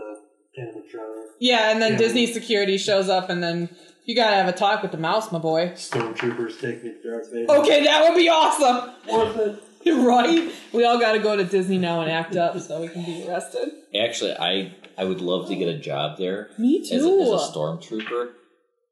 Yeah, 1.39 1.71
and 1.71 1.81
then 1.81 1.93
Yeah. 1.93 1.97
Disney 1.97 2.27
security 2.27 2.77
shows 2.77 3.09
up, 3.09 3.29
and 3.29 3.41
then 3.41 3.69
you 4.05 4.15
gotta 4.15 4.35
have 4.35 4.47
a 4.47 4.51
talk 4.51 4.81
with 4.81 4.91
the 4.91 4.97
mouse, 4.97 5.31
my 5.31 5.39
boy. 5.39 5.71
Stormtroopers 5.75 6.59
take 6.59 6.83
me 6.83 6.91
to 6.91 7.09
Darth 7.09 7.31
Vader. 7.31 7.51
Okay, 7.51 7.83
that 7.83 8.03
would 8.03 8.17
be 8.17 8.29
awesome. 8.29 8.91
Worth 9.11 9.37
it. 9.37 9.63
right? 9.85 10.51
We 10.73 10.85
all 10.85 10.99
gotta 10.99 11.19
go 11.19 11.35
to 11.35 11.43
Disney 11.43 11.77
now 11.79 12.01
and 12.01 12.11
act 12.11 12.35
up 12.35 12.59
so 12.59 12.81
we 12.81 12.87
can 12.87 13.03
be 13.03 13.27
arrested. 13.27 13.69
Actually, 13.99 14.33
I 14.37 14.75
I 14.97 15.05
would 15.05 15.21
love 15.21 15.47
to 15.47 15.55
get 15.55 15.67
a 15.67 15.79
job 15.79 16.17
there 16.17 16.51
Me 16.59 16.81
as 16.81 16.91
a, 16.91 16.95
as 16.95 17.29
a 17.29 17.51
stormtrooper, 17.51 18.31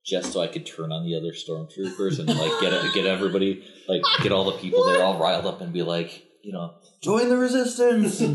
just 0.03 0.33
so 0.33 0.41
I 0.41 0.47
could 0.47 0.65
turn 0.65 0.91
on 0.91 1.03
the 1.03 1.15
other 1.15 1.31
stormtroopers 1.31 2.17
and 2.19 2.27
like 2.29 2.59
get 2.61 2.73
it, 2.73 2.93
get 2.93 3.05
everybody 3.05 3.63
like 3.87 4.01
get 4.23 4.31
all 4.31 4.45
the 4.45 4.57
people 4.57 4.83
there 4.85 5.03
all 5.03 5.19
riled 5.19 5.45
up 5.45 5.61
and 5.61 5.71
be 5.71 5.83
like, 5.83 6.23
you 6.43 6.51
know, 6.53 6.73
join 7.01 7.29
the 7.29 7.37
resistance. 7.37 8.21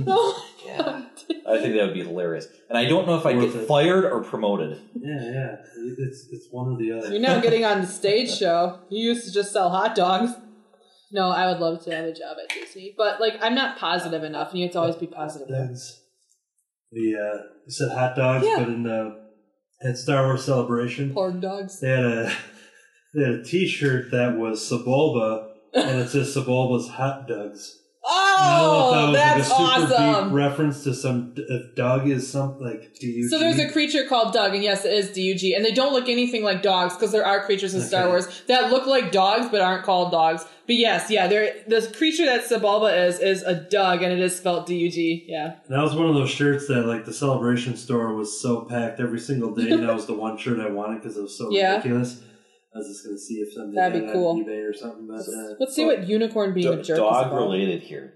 And, 0.66 0.78
yeah, 0.78 1.02
I 1.46 1.58
think 1.60 1.74
that 1.74 1.84
would 1.84 1.92
be 1.94 2.02
hilarious. 2.02 2.46
And 2.70 2.78
I 2.78 2.86
don't 2.86 3.06
know 3.06 3.16
if 3.18 3.26
I 3.26 3.34
Worth 3.34 3.52
get 3.52 3.62
it. 3.62 3.68
fired 3.68 4.06
or 4.06 4.22
promoted. 4.24 4.80
Yeah, 4.94 5.20
yeah. 5.20 5.56
It's 5.98 6.26
it's 6.32 6.46
one 6.50 6.72
or 6.72 6.78
the 6.78 6.92
other. 6.92 7.10
You're 7.10 7.20
now 7.20 7.38
getting 7.40 7.66
on 7.66 7.82
the 7.82 7.86
stage 8.00 8.34
show. 8.34 8.78
You 8.88 9.10
used 9.10 9.26
to 9.26 9.32
just 9.32 9.52
sell 9.52 9.68
hot 9.68 9.94
dogs. 9.94 10.32
No, 11.12 11.28
I 11.28 11.46
would 11.52 11.60
love 11.60 11.84
to 11.84 11.94
have 11.94 12.06
a 12.06 12.12
job 12.14 12.38
at 12.42 12.48
Disney, 12.48 12.94
but 12.96 13.20
like 13.20 13.34
I'm 13.42 13.54
not 13.54 13.76
positive 13.78 14.24
enough, 14.24 14.50
and 14.52 14.58
you 14.60 14.64
have 14.64 14.72
to 14.72 14.80
always 14.80 14.96
be 14.96 15.06
positive. 15.06 15.48
That's 15.50 16.00
the 16.90 17.14
uh, 17.14 17.42
you 17.66 17.70
said 17.70 17.90
hot 17.92 18.16
dogs, 18.16 18.46
Yeah. 18.46 18.56
but 18.60 18.68
in 18.68 18.84
the 18.84 19.20
at 19.82 19.98
Star 19.98 20.24
Wars 20.24 20.44
Celebration, 20.44 21.12
Porn 21.12 21.40
dogs. 21.40 21.78
they 21.80 21.90
had 21.90 22.04
a 22.06 22.32
they 23.14 23.20
had 23.22 23.32
a 23.34 23.44
T-shirt 23.44 24.10
that 24.12 24.38
was 24.38 24.60
Sebulba, 24.68 25.50
and 25.74 26.00
it 26.00 26.08
says 26.08 26.34
Sebulba's 26.34 26.88
hot 26.88 27.28
dogs. 27.28 27.80
Oh, 28.06 28.36
And 28.38 28.50
I 28.50 28.60
don't 28.60 28.92
know 28.92 29.08
if 29.08 29.14
that's 29.38 29.50
like 29.50 29.90
awesome. 29.90 30.32
reference 30.32 30.84
to 30.84 30.92
some 30.94 31.32
if 31.36 31.74
Dug 31.74 32.06
is 32.08 32.30
something 32.30 32.66
like 32.66 33.02
you? 33.02 33.28
So 33.28 33.38
there's 33.38 33.58
a 33.58 33.70
creature 33.72 34.06
called 34.06 34.32
Dug, 34.34 34.54
and 34.54 34.62
yes, 34.62 34.84
it 34.84 34.92
is 34.92 35.08
DUG, 35.10 35.56
and 35.56 35.64
they 35.64 35.72
don't 35.72 35.92
look 35.92 36.08
anything 36.08 36.42
like 36.44 36.62
dogs 36.62 36.94
because 36.94 37.12
there 37.12 37.24
are 37.24 37.44
creatures 37.44 37.74
in 37.74 37.80
Star 37.80 38.08
Wars 38.08 38.42
that 38.48 38.70
look 38.70 38.86
like 38.86 39.10
dogs 39.10 39.48
but 39.50 39.60
aren't 39.62 39.84
called 39.84 40.12
dogs. 40.12 40.44
But 40.66 40.76
yes, 40.76 41.10
yeah, 41.10 41.26
there 41.28 41.54
the 41.66 41.80
creature 41.96 42.24
that 42.26 42.44
Sebulba 42.44 43.06
is 43.08 43.18
is 43.20 43.42
a 43.42 43.54
Dug, 43.54 44.02
and 44.02 44.12
it 44.12 44.20
is 44.20 44.36
spelled 44.36 44.66
D-U-G. 44.66 45.24
Yeah, 45.28 45.56
That 45.68 45.82
was 45.82 45.94
one 45.94 46.06
of 46.08 46.14
those 46.14 46.30
shirts 46.30 46.68
that 46.68 46.86
like 46.86 47.04
the 47.06 47.12
celebration 47.14 47.76
store 47.76 48.14
was 48.14 48.38
so 48.40 48.62
packed 48.62 49.00
every 49.00 49.18
single 49.20 49.54
day. 49.54 49.70
and 49.70 49.82
that 49.82 49.94
was 49.94 50.06
the 50.06 50.14
one 50.14 50.36
shirt 50.36 50.60
I 50.60 50.68
wanted 50.70 51.00
because 51.02 51.16
it 51.16 51.22
was 51.22 51.36
so 51.36 51.50
Yeah. 51.50 51.76
ridiculous. 51.76 52.20
I 52.74 52.78
was 52.78 52.88
just 52.88 53.04
gonna 53.04 53.18
see 53.18 53.34
if 53.34 53.52
somebody 53.54 53.76
That'd 53.76 54.06
be 54.06 54.12
cool. 54.12 54.28
on 54.28 54.44
eBay 54.44 54.68
or 54.68 54.72
something. 54.74 55.06
But 55.06 55.20
uh, 55.20 55.54
let's 55.60 55.74
see 55.74 55.84
what 55.84 56.08
unicorn 56.08 56.52
being 56.54 56.66
a 56.66 56.76
Do- 56.76 56.82
jerk 56.82 56.96
is 56.96 56.98
dog 56.98 57.26
about. 57.28 57.36
related 57.40 57.82
here. 57.82 58.14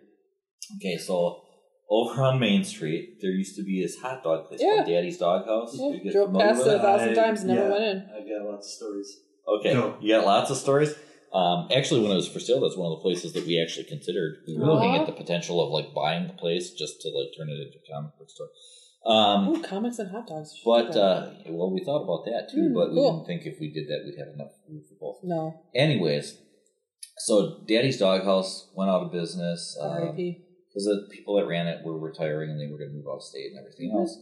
Okay, 0.77 0.97
so 0.99 1.43
over 1.91 2.23
on 2.23 2.39
Main 2.41 2.65
Street, 2.65 3.19
there 3.23 3.31
used 3.31 3.57
to 3.57 3.63
be 3.63 3.81
this 3.83 3.97
hot 4.01 4.23
dog 4.23 4.49
place 4.49 4.61
Yeah. 4.63 4.77
called 4.77 4.89
Daddy's 4.89 5.17
Dog 5.19 5.47
House. 5.47 5.77
Yeah, 5.79 5.89
You 5.91 6.01
get 6.03 6.13
drove 6.13 6.29
familiar 6.29 6.49
past 6.49 6.59
with 6.59 6.67
it 6.69 6.71
a 6.73 6.77
it? 6.77 6.83
thousand 6.83 7.09
I- 7.11 7.15
times, 7.15 7.45
never 7.45 7.61
yeah, 7.63 7.71
went 7.71 7.85
in. 7.85 7.97
I've 8.17 8.29
got 8.29 8.51
lots 8.51 8.67
of 8.67 8.73
stories. 8.73 9.21
Okay, 9.49 9.73
Go. 9.73 9.97
you 10.01 10.15
got 10.15 10.27
lots 10.27 10.51
of 10.51 10.57
stories. 10.59 10.95
Um, 11.33 11.69
actually, 11.71 12.01
when 12.03 12.11
it 12.11 12.17
was 12.17 12.29
for 12.29 12.41
sale, 12.41 12.61
that's 12.61 12.77
one 12.77 12.91
of 12.91 12.99
the 12.99 13.03
places 13.03 13.33
that 13.35 13.47
we 13.47 13.61
actually 13.63 13.85
considered. 13.85 14.39
We 14.47 14.57
were 14.59 14.65
looking 14.67 14.91
Aw. 14.91 15.01
at 15.01 15.07
the 15.07 15.13
potential 15.13 15.63
of 15.65 15.71
like 15.71 15.95
buying 15.95 16.27
the 16.27 16.33
place 16.35 16.73
just 16.73 17.01
to 17.03 17.09
like 17.11 17.29
turn 17.37 17.49
it 17.49 17.61
into 17.61 17.79
a 17.79 17.93
comic 17.95 18.17
book 18.19 18.29
store. 18.31 18.49
Um, 19.09 19.49
Ooh, 19.49 19.63
comics 19.63 19.99
and 19.99 20.11
hot 20.11 20.27
dogs. 20.27 20.61
but 20.65 20.95
uh, 20.95 21.31
well, 21.49 21.73
we 21.73 21.83
thought 21.83 22.03
about 22.03 22.25
that 22.27 22.51
too, 22.53 22.69
Mm, 22.71 22.75
but 22.75 22.91
we 22.91 22.97
cool. 22.97 23.13
didn't 23.25 23.27
think 23.27 23.47
if 23.47 23.59
we 23.59 23.73
did 23.73 23.89
that 23.89 24.03
we'd 24.05 24.19
have 24.19 24.35
enough 24.35 24.53
room 24.69 24.83
for 24.89 24.95
both. 25.01 25.25
no, 25.25 25.63
Anyways, 25.75 26.39
so 27.17 27.61
Daddy's 27.67 27.99
Doghouse 27.99 28.71
went 28.75 28.91
out 28.91 29.03
of 29.03 29.13
business. 29.13 29.77
Um, 29.81 30.15
because 30.15 30.85
the 30.85 31.09
people 31.11 31.37
that 31.37 31.47
ran 31.47 31.67
it 31.67 31.83
were 31.85 31.99
retiring 31.99 32.51
and 32.51 32.61
they 32.61 32.67
were 32.71 32.77
going 32.79 32.91
to 32.91 32.97
move 32.97 33.07
out 33.09 33.17
of 33.17 33.23
state 33.23 33.51
and 33.51 33.59
everything 33.59 33.91
Mhm. 33.91 34.01
else. 34.01 34.17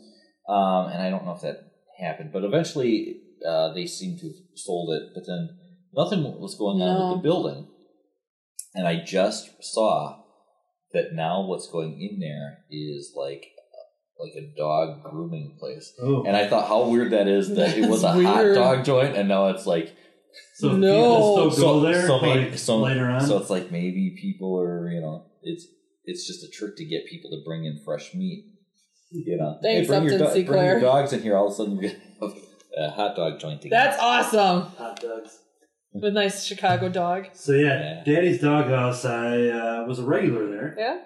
Um, 0.49 0.93
and 0.93 1.03
I 1.03 1.11
don't 1.11 1.24
know 1.24 1.32
if 1.32 1.41
that 1.43 1.72
happened, 1.99 2.30
but 2.32 2.45
eventually 2.45 3.20
uh, 3.45 3.72
they 3.74 3.87
seemed 3.87 4.20
to 4.20 4.28
have 4.28 4.37
sold 4.55 4.91
it. 4.95 5.11
But 5.14 5.26
then 5.26 5.59
nothing 5.93 6.22
was 6.41 6.55
going 6.55 6.80
on 6.80 6.95
No. 6.99 7.09
with 7.11 7.16
the 7.18 7.22
building, 7.22 7.68
and 8.74 8.87
I 8.87 9.03
just 9.03 9.62
saw 9.64 10.22
that 10.93 11.12
now 11.12 11.45
what's 11.45 11.68
going 11.68 12.01
in 12.01 12.20
there 12.20 12.64
is 12.70 13.12
like 13.16 13.51
like 14.19 14.33
a 14.37 14.57
dog 14.57 15.03
grooming 15.03 15.57
place. 15.59 15.93
Oh, 16.01 16.25
And 16.25 16.37
I 16.37 16.49
thought 16.49 16.69
how 16.69 16.89
weird 16.89 17.12
that 17.12 17.29
is 17.29 17.55
that 17.57 17.77
it 17.77 17.89
was 17.89 18.03
a 18.03 18.07
That's 18.12 18.25
hot 18.25 18.55
dog 18.55 18.85
joint, 18.85 19.17
and 19.17 19.29
now 19.29 19.49
it's 19.49 19.67
like 19.67 19.95
so 20.55 20.77
No. 20.77 20.95
people 20.95 21.51
still 21.51 21.51
go 21.51 21.81
so, 21.81 21.81
there 21.81 22.07
so, 22.07 22.17
like, 22.17 22.41
maybe, 22.41 22.57
so, 22.57 22.79
later 22.79 23.07
on. 23.07 23.21
so 23.21 23.39
it's 23.39 23.51
like 23.51 23.71
maybe 23.71 24.17
people 24.21 24.59
are, 24.59 24.91
you 24.91 25.01
know, 25.01 25.27
it's 25.43 25.67
it's 26.05 26.27
just 26.27 26.45
a 26.45 26.49
trick 26.49 26.77
to 26.77 26.85
get 26.85 27.07
people 27.07 27.31
to 27.31 27.43
bring 27.45 27.64
in 27.64 27.81
fresh 27.85 28.14
meat. 28.14 28.53
You 29.11 29.37
know, 29.37 29.59
Thanks, 29.62 29.89
bring, 29.89 30.05
your 30.05 30.23
Upton 30.25 30.47
bring 30.47 30.64
your 30.64 30.81
dogs 30.81 31.12
in 31.12 31.23
here. 31.23 31.37
All 31.37 31.47
of 31.47 31.53
a 31.53 31.57
sudden, 31.57 31.79
you're 31.81 31.93
gonna 31.93 32.03
have 32.21 32.33
a 32.79 32.91
hot 32.91 33.17
dog 33.17 33.39
joint 33.39 33.62
together. 33.62 33.85
That's 33.85 34.03
awesome. 34.03 34.62
hot 34.77 35.01
dogs. 35.01 35.39
With 35.93 36.12
nice 36.12 36.45
Chicago 36.45 36.89
dog. 36.89 37.29
So 37.33 37.53
yeah, 37.53 38.03
Daddy's 38.05 38.41
Doghouse. 38.41 39.05
I 39.05 39.49
uh, 39.49 39.85
was 39.87 39.99
a 39.99 40.05
regular 40.05 40.47
there. 40.51 40.75
Yeah. 40.79 40.99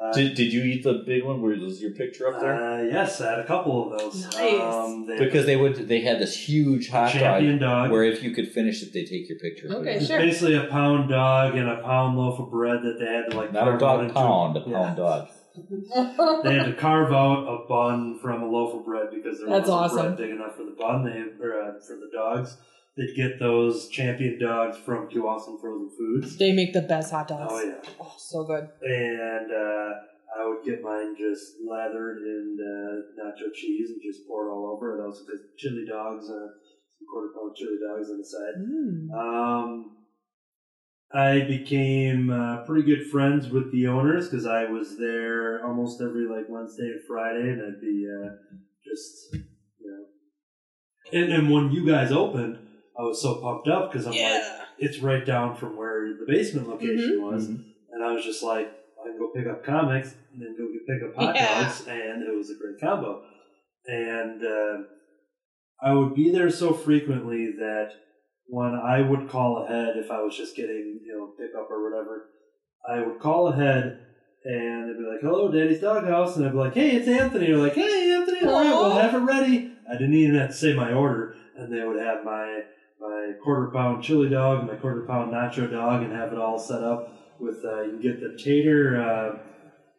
Uh, 0.00 0.12
Did, 0.12 0.36
did 0.36 0.52
you 0.52 0.62
eat 0.62 0.84
the 0.84 1.02
big 1.04 1.24
one? 1.24 1.42
Where 1.42 1.56
was 1.58 1.82
your 1.82 1.90
picture 1.90 2.28
up 2.32 2.40
there? 2.40 2.54
uh, 2.54 2.82
yes, 2.82 3.20
I 3.20 3.30
had 3.30 3.38
a 3.40 3.44
couple 3.44 3.92
of 3.92 3.98
those. 3.98 4.22
Nice. 4.26 4.62
Um, 4.62 5.06
they 5.06 5.18
because 5.18 5.44
they 5.44 5.56
would 5.56 5.88
they 5.88 6.02
had 6.02 6.20
this 6.20 6.36
huge 6.48 6.88
hot 6.88 7.10
champion 7.10 7.58
dog 7.58 7.86
dog. 7.86 7.90
where 7.90 8.04
if 8.04 8.22
you 8.22 8.30
could 8.30 8.48
finish 8.52 8.80
it, 8.80 8.92
they 8.92 9.04
take 9.04 9.28
your 9.28 9.38
picture. 9.40 9.66
Okay, 9.72 9.96
It's 9.96 10.06
sure. 10.06 10.18
basically 10.20 10.54
a 10.54 10.64
pound 10.66 11.08
dog 11.08 11.56
and 11.56 11.68
a 11.68 11.82
pound 11.82 12.16
loaf 12.16 12.38
of 12.38 12.48
bread 12.48 12.82
that 12.84 12.98
they 13.00 13.06
had 13.06 13.30
to 13.32 13.36
like 13.36 13.52
Not 13.52 13.66
a 13.66 13.76
carve 13.78 13.82
out 13.82 14.14
dog 14.14 14.14
pound, 14.14 14.56
a 14.56 14.60
pound 14.60 14.70
Yeah. 14.70 14.94
dog. 14.94 15.28
they 16.44 16.54
had 16.54 16.66
to 16.66 16.74
carve 16.78 17.12
out 17.12 17.48
a 17.48 17.66
bun 17.68 18.20
from 18.20 18.42
a 18.42 18.46
loaf 18.46 18.74
of 18.78 18.84
bread 18.84 19.08
because 19.12 19.38
there 19.40 19.48
That's 19.48 19.68
wasn't 19.68 20.00
awesome. 20.00 20.06
bread 20.14 20.16
big 20.16 20.30
enough 20.30 20.54
for 20.56 20.62
the 20.62 20.76
bun. 20.78 21.04
They 21.04 21.44
or 21.44 21.60
uh, 21.60 21.72
for 21.80 21.96
the 21.96 22.08
dogs. 22.12 22.56
They'd 22.98 23.14
get 23.14 23.38
those 23.38 23.88
champion 23.88 24.40
dogs 24.40 24.76
from 24.76 25.06
Awesome 25.06 25.58
Frozen 25.60 25.90
Foods. 25.96 26.36
They 26.36 26.50
make 26.52 26.72
the 26.72 26.82
best 26.82 27.12
hot 27.12 27.28
dogs. 27.28 27.52
Oh 27.54 27.62
yeah. 27.62 27.90
Oh, 28.00 28.12
so 28.18 28.44
good. 28.44 28.68
and 28.82 29.52
uh, 29.52 29.90
I 30.36 30.48
would 30.48 30.64
get 30.64 30.82
mine 30.82 31.14
just 31.16 31.54
lathered 31.64 32.18
in 32.18 32.58
uh, 32.58 33.22
nacho 33.22 33.54
cheese 33.54 33.90
and 33.90 34.00
just 34.02 34.26
pour 34.26 34.48
it 34.48 34.52
all 34.52 34.74
over. 34.74 34.96
And 34.96 35.06
also 35.06 35.20
get 35.26 35.56
chili 35.56 35.84
dogs, 35.88 36.24
uh, 36.24 36.50
some 36.98 37.06
quarter 37.08 37.28
pound 37.36 37.54
chili 37.54 37.78
dogs 37.78 38.10
on 38.10 38.18
the 38.18 38.24
side. 38.24 38.54
Mm. 38.66 39.14
Um, 39.14 39.96
I 41.14 41.46
became 41.46 42.30
uh, 42.30 42.64
pretty 42.64 42.82
good 42.82 43.06
friends 43.12 43.48
with 43.48 43.70
the 43.70 43.86
owners 43.86 44.28
because 44.28 44.44
I 44.44 44.64
was 44.64 44.98
there 44.98 45.64
almost 45.64 46.02
every 46.02 46.28
like 46.28 46.46
Wednesday 46.48 46.82
and 46.82 47.00
Friday, 47.06 47.48
and 47.48 47.62
I'd 47.62 47.80
be 47.80 48.06
uh, 48.10 48.30
just 48.84 49.34
you 49.34 49.86
know. 49.86 51.22
And, 51.22 51.32
and 51.32 51.50
when 51.50 51.70
you 51.70 51.86
guys 51.86 52.10
opened, 52.10 52.58
I 52.98 53.02
was 53.02 53.22
so 53.22 53.36
pumped 53.36 53.68
up 53.68 53.92
because 53.92 54.06
I'm 54.06 54.12
like, 54.12 54.42
it's 54.78 54.98
right 54.98 55.24
down 55.24 55.56
from 55.56 55.76
where 55.76 56.08
the 56.18 56.24
basement 56.26 56.68
location 56.68 57.22
was, 57.22 57.46
and 57.46 58.02
I 58.04 58.12
was 58.12 58.24
just 58.24 58.42
like, 58.42 58.66
I 59.00 59.08
can 59.10 59.18
go 59.18 59.28
pick 59.34 59.46
up 59.46 59.64
comics 59.64 60.14
and 60.32 60.42
then 60.42 60.56
go 60.58 60.66
get 60.72 60.86
pick 60.86 61.08
up 61.08 61.14
hot 61.16 61.34
Yeah. 61.36 61.62
dogs, 61.62 61.86
and 61.86 62.22
it 62.22 62.34
was 62.36 62.50
a 62.50 62.54
great 62.60 62.80
combo. 62.80 63.22
And 63.86 64.44
uh, 64.44 64.82
I 65.80 65.92
would 65.94 66.14
be 66.14 66.30
there 66.32 66.50
so 66.50 66.72
frequently 66.72 67.52
that 67.58 67.92
when 68.48 68.74
I 68.74 69.00
would 69.00 69.28
call 69.28 69.64
ahead, 69.64 69.96
if 69.96 70.10
I 70.10 70.20
was 70.22 70.36
just 70.36 70.56
getting 70.56 71.00
you 71.04 71.12
know 71.16 71.32
pick 71.38 71.54
up 71.56 71.70
or 71.70 71.88
whatever, 71.88 72.26
I 72.88 73.00
would 73.00 73.20
call 73.20 73.48
ahead. 73.48 74.00
And 74.44 74.88
they'd 74.88 74.96
be 74.98 75.04
like, 75.04 75.20
"Hello, 75.20 75.50
Daddy's 75.50 75.80
Doghouse," 75.80 76.36
and 76.36 76.46
I'd 76.46 76.52
be 76.52 76.58
like, 76.58 76.74
"Hey, 76.74 76.96
it's 76.96 77.08
Anthony." 77.08 77.46
They're 77.46 77.56
like, 77.56 77.74
"Hey, 77.74 78.12
Anthony, 78.12 78.46
all 78.46 78.52
right, 78.52 78.70
we'll 78.70 78.90
have 78.92 79.14
it 79.14 79.18
ready." 79.18 79.72
I 79.88 79.92
didn't 79.94 80.14
even 80.14 80.36
have 80.36 80.50
to 80.50 80.54
say 80.56 80.74
my 80.74 80.92
order, 80.92 81.34
and 81.56 81.72
they 81.72 81.82
would 81.84 82.00
have 82.00 82.24
my 82.24 82.62
my 83.00 83.32
quarter 83.42 83.70
pound 83.70 84.02
chili 84.02 84.28
dog, 84.28 84.66
my 84.66 84.74
quarter 84.74 85.02
pound 85.02 85.32
nacho 85.32 85.70
dog, 85.70 86.02
and 86.02 86.12
have 86.12 86.32
it 86.32 86.38
all 86.38 86.58
set 86.58 86.82
up 86.82 87.12
with 87.38 87.64
uh, 87.64 87.82
you 87.82 87.90
can 87.92 88.00
get 88.02 88.20
the 88.20 88.36
tater. 88.42 89.00
Uh, 89.00 89.30
I'm 89.34 89.40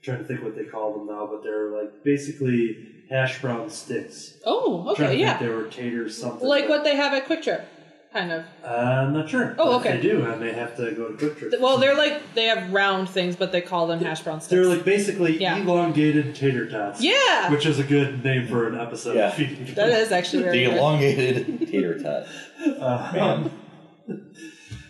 trying 0.04 0.20
to 0.20 0.24
think 0.26 0.44
what 0.44 0.56
they 0.56 0.66
call 0.66 0.94
them 0.98 1.08
now, 1.08 1.28
but 1.32 1.44
they're 1.44 1.70
like 1.70 2.04
basically 2.04 3.04
hash 3.10 3.42
brown 3.42 3.70
sticks. 3.70 4.38
Oh, 4.46 4.90
okay, 4.92 5.18
yeah. 5.18 5.38
they 5.38 5.50
were 5.50 5.68
taters 5.68 6.18
something. 6.18 6.48
Like 6.48 6.68
but- 6.68 6.78
what 6.80 6.84
they 6.84 6.96
have 6.96 7.14
at 7.14 7.26
Kwik 7.26 7.44
Trip, 7.44 7.66
kind 8.14 8.32
of. 8.32 8.44
Uh, 8.64 8.68
I'm 8.68 9.14
not 9.14 9.30
sure. 9.30 9.56
Oh, 9.58 9.76
If 9.80 9.82
okay. 9.86 9.96
They 9.98 10.02
do, 10.02 10.26
and 10.26 10.42
they 10.42 10.54
have 10.54 10.76
to 10.78 10.92
go 10.92 11.10
to 11.10 11.18
Kwik 11.18 11.38
Trip. 11.38 11.54
Well, 11.60 11.78
they're 11.78 11.96
like 11.96 12.34
they 12.36 12.46
have 12.46 12.72
round 12.74 13.10
things, 13.10 13.36
but 13.36 13.52
they 13.52 13.62
call 13.62 13.88
them 13.88 14.00
hash 14.04 14.22
brown 14.22 14.42
sticks. 14.42 14.50
They're 14.50 14.66
like 14.66 14.84
basically 14.86 15.40
Yeah. 15.40 15.58
elongated 15.58 16.36
tater 16.36 16.70
tots. 16.70 17.02
yeah, 17.04 17.52
Which 17.52 17.66
is 17.66 17.80
a 17.80 17.84
good 17.84 18.24
name 18.24 18.48
for 18.48 18.68
an 18.68 18.80
episode 18.80 19.16
Yeah. 19.16 19.28
of 19.30 19.34
Feeding 19.36 19.74
that 19.76 19.90
is 19.90 20.12
actually 20.12 20.44
very 20.44 20.60
The 20.60 20.66
good. 20.66 20.78
elongated 20.78 21.68
tater 21.72 22.00
tot. 22.02 22.28
Uh, 22.82 23.12
Man. 23.14 23.52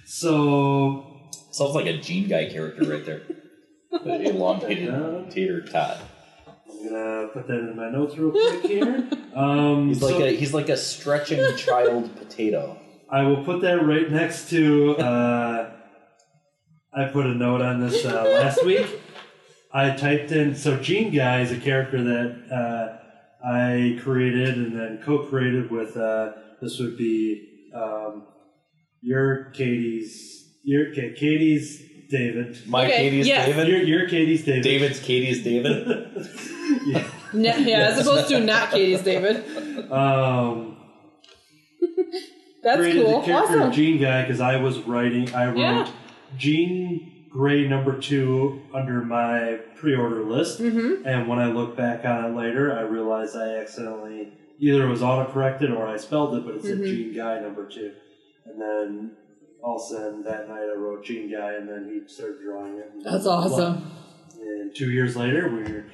so 0.05 1.05
Sounds 1.51 1.76
like 1.76 1.86
a 1.88 1.97
Gene 1.97 2.28
Guy 2.30 2.49
character 2.49 2.84
right 2.86 3.05
there. 3.05 3.22
The 3.91 4.30
elongated 4.30 5.32
tater 5.32 5.61
tot. 5.61 5.97
I'm 6.70 6.89
gonna 6.89 7.28
put 7.34 7.47
that 7.47 7.57
in 7.57 7.76
my 7.76 7.89
notes 7.89 8.15
real 8.15 8.30
quick 8.32 8.63
here. 8.63 9.09
Um, 9.36 9.88
He's 9.88 10.01
like 10.03 10.13
so 10.15 10.24
a 10.24 10.36
he's 10.36 10.53
like 10.53 10.70
a 10.70 10.78
stretching 10.78 11.57
child 11.57 12.15
potato. 12.15 12.78
I 13.12 13.24
will 13.24 13.43
put 13.43 13.62
that 13.62 13.86
right 13.86 14.10
next 14.10 14.49
to. 14.51 14.97
Uh, 14.97 15.72
I 16.93 17.05
put 17.05 17.26
a 17.26 17.34
note 17.34 17.62
on 17.62 17.80
this 17.80 18.05
uh, 18.05 18.24
last 18.24 18.66
week. 18.66 18.88
I 19.72 19.91
typed 19.91 20.32
in 20.32 20.55
so 20.55 20.78
Gene 20.78 21.14
Guy 21.14 21.41
is 21.41 21.51
a 21.51 21.60
character 21.60 22.03
that 22.03 22.51
uh, 22.51 23.47
I 23.47 23.99
created 24.01 24.57
and 24.57 24.80
then 24.80 25.01
co-created 25.03 25.72
with. 25.72 25.95
Uh, 25.97 26.34
this 26.62 26.80
would 26.80 26.97
be 26.97 27.70
um, 27.74 28.28
your 29.01 29.45
Katie's. 29.51 30.38
Your 30.64 30.89
okay, 30.91 31.14
Katie's 31.14 31.82
David. 32.10 32.60
My 32.68 32.86
Okay, 32.86 33.10
Katie's 33.10 33.28
yes. 33.28 33.47
David. 33.47 33.68
Your, 33.68 33.82
your 33.82 34.10
Katie's 34.10 34.43
David. 34.43 34.64
David's 34.64 34.99
Katie's 34.99 35.43
David. 35.43 35.88
yeah. 36.86 37.07
Ne- 37.34 37.70
yeah, 37.70 37.88
as 37.88 37.99
opposed 38.05 38.28
to 38.30 38.39
not 38.39 38.72
Katie's 38.72 39.01
David. 39.01 39.91
Um, 39.91 40.68
That's 42.70 42.80
created 42.82 43.05
cool. 43.05 43.20
the 43.22 43.26
character 43.26 43.53
Awesome. 43.57 43.70
of 43.70 43.74
Gene 43.76 44.01
Guy 44.01 44.22
because 44.22 44.39
I 44.41 44.57
was 44.57 44.80
writing. 44.80 45.34
I 45.34 45.47
wrote 45.47 45.57
Yeah. 45.57 45.88
Jean 46.38 47.26
Grey 47.30 47.67
number 47.67 47.97
two 47.99 48.61
under 48.74 49.01
my 49.03 49.59
pre-order 49.76 50.24
list, 50.24 50.59
Mm-hmm. 50.59 51.07
and 51.07 51.28
when 51.28 51.39
I 51.39 51.51
look 51.51 51.76
back 51.78 52.03
on 52.05 52.26
it 52.26 52.36
later, 52.36 52.74
I 52.78 52.82
realized 52.82 53.36
I 53.36 53.57
accidentally 53.57 54.34
either 54.59 54.86
it 54.86 54.89
was 54.89 55.01
auto-corrected 55.03 55.72
or 55.72 55.88
I 55.88 55.97
spelled 55.97 56.36
it, 56.36 56.45
but 56.45 56.55
it 56.55 56.63
said 56.63 56.80
Mhm. 56.80 56.86
Gene 56.86 57.15
Guy 57.15 57.39
number 57.39 57.65
two, 57.67 57.91
and 58.45 58.59
then 58.61 59.11
all 59.63 59.76
of 59.76 59.82
a 59.82 59.86
sudden 59.86 60.24
that 60.24 60.49
night 60.49 60.67
I 60.74 60.76
wrote 60.78 61.03
Gene 61.05 61.32
Guy, 61.32 61.53
and 61.53 61.67
then 61.70 61.89
he 61.91 62.07
started 62.11 62.41
drawing 62.43 62.78
it. 62.78 62.91
That's 63.03 63.26
awesome. 63.28 63.84
And 64.41 64.74
two 64.76 64.89
years 64.91 65.15
later, 65.15 65.49
we're 65.53 65.86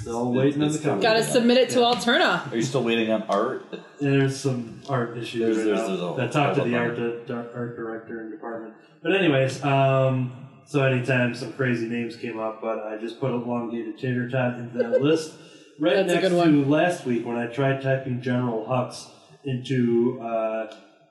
still 0.00 0.30
It's- 0.30 0.36
waiting 0.44 0.62
on 0.62 0.72
the 0.72 0.78
cover. 0.78 1.00
Got 1.00 1.14
to 1.14 1.22
submit 1.22 1.58
it 1.58 1.70
to 1.70 1.78
Alterna. 1.80 2.50
Are 2.52 2.56
you 2.56 2.62
still 2.62 2.82
waiting 2.82 3.10
on 3.12 3.22
art? 3.28 3.64
There's 4.00 4.36
some 4.36 4.80
art 4.88 5.16
issues 5.16 5.40
There's- 5.40 5.56
right 5.58 5.64
there's- 5.64 5.80
now. 5.80 5.86
there's 5.88 6.00
a- 6.00 6.14
that 6.16 6.32
talk 6.32 6.54
to 6.56 6.62
the 6.64 6.70
there's 6.70 6.98
art, 6.98 7.30
a- 7.30 7.34
art 7.34 7.52
art 7.54 7.76
director 7.76 8.20
and 8.20 8.30
department. 8.30 8.74
But 9.02 9.12
anyways, 9.14 9.62
um, 9.64 10.32
so 10.66 10.82
anytime 10.84 11.34
some 11.34 11.52
crazy 11.52 11.88
names 11.88 12.16
came 12.16 12.38
up, 12.38 12.60
but 12.62 12.78
I 12.84 12.96
just 12.96 13.20
put 13.20 13.30
elongated 13.32 13.98
tater 13.98 14.28
tot 14.28 14.58
into 14.58 14.78
that 14.78 15.00
list. 15.02 15.34
Right 15.78 15.94
That's 15.96 16.12
a 16.12 16.14
next 16.16 16.28
good 16.28 16.36
one. 16.36 16.64
to 16.64 16.70
last 16.70 17.06
week 17.06 17.26
when 17.26 17.36
I 17.36 17.46
tried 17.46 17.80
typing 17.80 18.20
General 18.20 18.66
Hux 18.68 19.06
into 19.44 20.20
uh, 20.20 20.66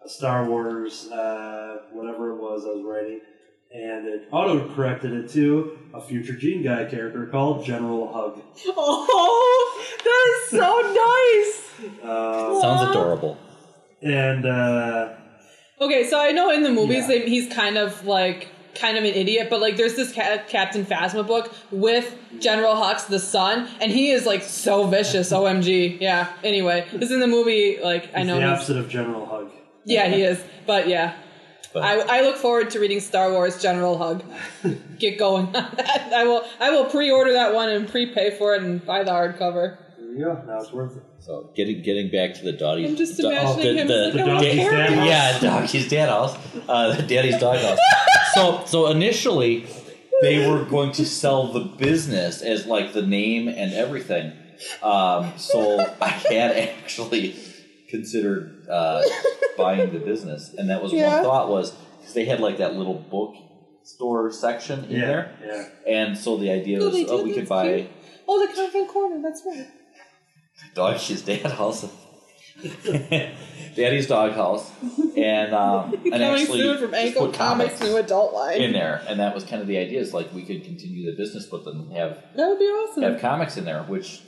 Star 0.06 0.46
Wars, 0.46 1.10
uh, 1.12 1.78
whatever 1.92 2.32
it 2.32 2.42
was 2.42 2.66
I 2.66 2.70
was 2.70 2.84
writing, 2.86 3.20
and 3.72 4.08
it 4.08 4.28
auto 4.32 4.74
corrected 4.74 5.14
it 5.14 5.30
to 5.32 5.78
a 5.94 6.02
future 6.02 6.34
Gene 6.34 6.64
Guy 6.64 6.86
character 6.86 7.26
called 7.28 7.66
General 7.66 8.12
Hug. 8.12 8.42
Oh, 8.68 9.86
that 10.04 10.30
is 10.36 10.50
so 10.60 11.86
nice. 11.94 12.04
Uh, 12.04 12.62
Sounds 12.62 12.90
adorable. 12.90 13.38
and 14.02 14.46
uh, 14.46 15.14
Okay, 15.82 16.08
so 16.10 16.20
I 16.20 16.32
know 16.32 16.52
in 16.52 16.64
the 16.64 16.72
movies 16.72 17.04
Yeah. 17.04 17.20
they, 17.20 17.30
he's 17.30 17.52
kind 17.54 17.78
of 17.78 18.06
like 18.06 18.50
kind 18.76 18.98
of 18.98 19.04
an 19.04 19.14
idiot, 19.14 19.48
but 19.50 19.60
like 19.62 19.78
there's 19.78 19.96
this 19.96 20.14
Ca- 20.14 20.44
Captain 20.48 20.86
Phasma 20.86 21.26
book 21.26 21.54
with 21.72 22.16
General 22.40 22.76
Hux, 22.76 23.08
the 23.08 23.20
son, 23.20 23.68
and 23.82 23.92
he 23.92 24.12
is 24.12 24.26
like 24.26 24.44
so 24.44 24.88
vicious. 24.88 25.32
Omg, 25.34 26.00
yeah. 26.02 26.32
Anyway, 26.44 26.86
this 26.94 27.12
in 27.12 27.20
the 27.20 27.28
movie. 27.28 27.78
Like 27.82 28.14
I 28.14 28.20
he's 28.20 28.28
know 28.28 28.36
the 28.36 28.42
he's 28.42 28.50
opposite 28.58 28.78
of 28.78 28.90
General 28.90 29.26
Hug. 29.26 29.52
yeah 29.86 30.08
he 30.08 30.22
is, 30.24 30.44
but 30.68 30.88
yeah. 30.88 31.16
But- 31.74 31.84
I, 31.84 32.20
I 32.20 32.22
look 32.22 32.36
forward 32.38 32.70
to 32.72 32.80
reading 32.80 33.00
Star 33.00 33.32
Wars 33.32 33.62
General 33.62 33.98
Hug. 33.98 34.24
Get 35.00 35.18
going 35.20 35.46
on 35.48 35.54
that. 35.78 36.12
I 36.14 36.24
will 36.24 36.44
I 36.60 36.72
will 36.72 36.86
pre-order 36.86 37.34
that 37.34 37.54
one 37.54 37.70
and 37.70 37.88
prepay 37.88 38.38
for 38.38 38.56
it 38.56 38.64
and 38.64 38.84
buy 38.86 39.04
the 39.04 39.12
hardcover. 39.12 39.78
There 39.98 40.12
you 40.14 40.26
go. 40.26 40.44
Now 40.48 40.60
it's 40.62 40.72
worth 40.74 40.98
it. 40.98 41.04
So 41.20 41.52
getting 41.56 41.82
getting 41.84 42.10
back 42.10 42.34
to 42.36 42.44
the 42.44 42.54
doggy. 42.54 42.86
I'm 42.88 42.96
just 42.96 43.18
do- 43.18 43.30
imagining 43.30 43.76
the- 43.76 43.82
him 43.82 43.88
the- 43.88 43.94
the 43.94 44.06
like 44.06 44.16
a 44.16 44.26
doggy's 44.26 44.56
dad 44.56 44.70
carrot. 44.70 44.90
house. 44.94 45.08
yeah, 45.08 45.40
doggy's 45.40 45.90
dad 45.90 46.10
house, 46.10 46.38
uh, 46.68 46.96
daddy's 47.02 47.38
doghouse. 47.40 47.80
so 48.34 48.64
so 48.66 48.88
initially, 48.88 49.68
they 50.22 50.48
were 50.50 50.66
going 50.66 50.92
to 50.94 51.06
sell 51.06 51.52
the 51.54 51.60
business 51.60 52.42
as 52.42 52.66
like 52.66 52.94
the 52.94 53.02
name 53.04 53.48
and 53.48 53.74
everything. 53.74 54.34
Um, 54.82 55.34
so 55.38 55.80
I 56.02 56.08
had 56.10 56.52
actually 56.58 57.36
considered 57.90 58.59
uh, 58.70 59.02
buying 59.58 59.92
the 59.92 60.00
business, 60.00 60.54
and 60.58 60.70
that 60.70 60.82
was 60.82 60.94
Yeah. 60.94 61.16
one 61.16 61.24
thought 61.24 61.50
was 61.50 61.72
because 62.00 62.14
they 62.14 62.26
had 62.26 62.40
like 62.40 62.58
that 62.58 62.76
little 62.76 62.94
book 62.96 63.36
store 63.84 64.32
section 64.32 64.86
in 64.86 64.92
Yeah, 64.92 65.06
there, 65.08 65.32
yeah. 65.46 65.92
and 65.94 66.18
so 66.18 66.38
the 66.38 66.52
idea 66.52 66.80
Oh, 66.82 66.86
was 66.86 66.94
they 66.94 67.06
oh, 67.06 67.18
did? 67.18 67.26
we 67.26 67.32
could 67.34 67.42
That's 67.42 67.50
buy. 67.50 67.74
cute. 67.78 67.90
Oh, 68.28 68.46
the 68.46 68.54
Convent 68.54 68.88
Corner. 68.90 69.22
That's 69.22 69.42
right. 69.46 69.68
Doggy's 70.76 71.22
dad 71.24 71.52
house. 71.52 71.86
Daddy's 73.76 74.08
dog 74.08 74.34
house, 74.34 74.70
and 75.16 75.54
um, 75.54 75.94
and 76.04 76.04
Coming 76.12 76.22
actually 76.22 76.60
soon 76.60 76.78
from 76.78 76.92
just 76.92 77.06
Ankle 77.06 77.28
put 77.28 77.36
Comics 77.36 77.80
new 77.82 77.96
adult 77.98 78.34
line. 78.34 78.62
in 78.62 78.74
there, 78.74 79.02
and 79.08 79.20
that 79.20 79.34
was 79.34 79.46
kind 79.46 79.62
of 79.62 79.68
the 79.68 79.78
idea. 79.78 80.00
Is 80.02 80.14
like 80.14 80.34
we 80.34 80.44
could 80.44 80.64
continue 80.66 81.10
the 81.10 81.16
business, 81.18 81.46
but 81.46 81.64
then 81.66 81.90
have 81.92 82.18
That 82.36 82.48
would 82.50 82.60
be 82.60 82.66
awesome. 82.66 83.04
have 83.04 83.22
comics 83.22 83.56
in 83.58 83.64
there, 83.66 83.84
which 83.84 84.22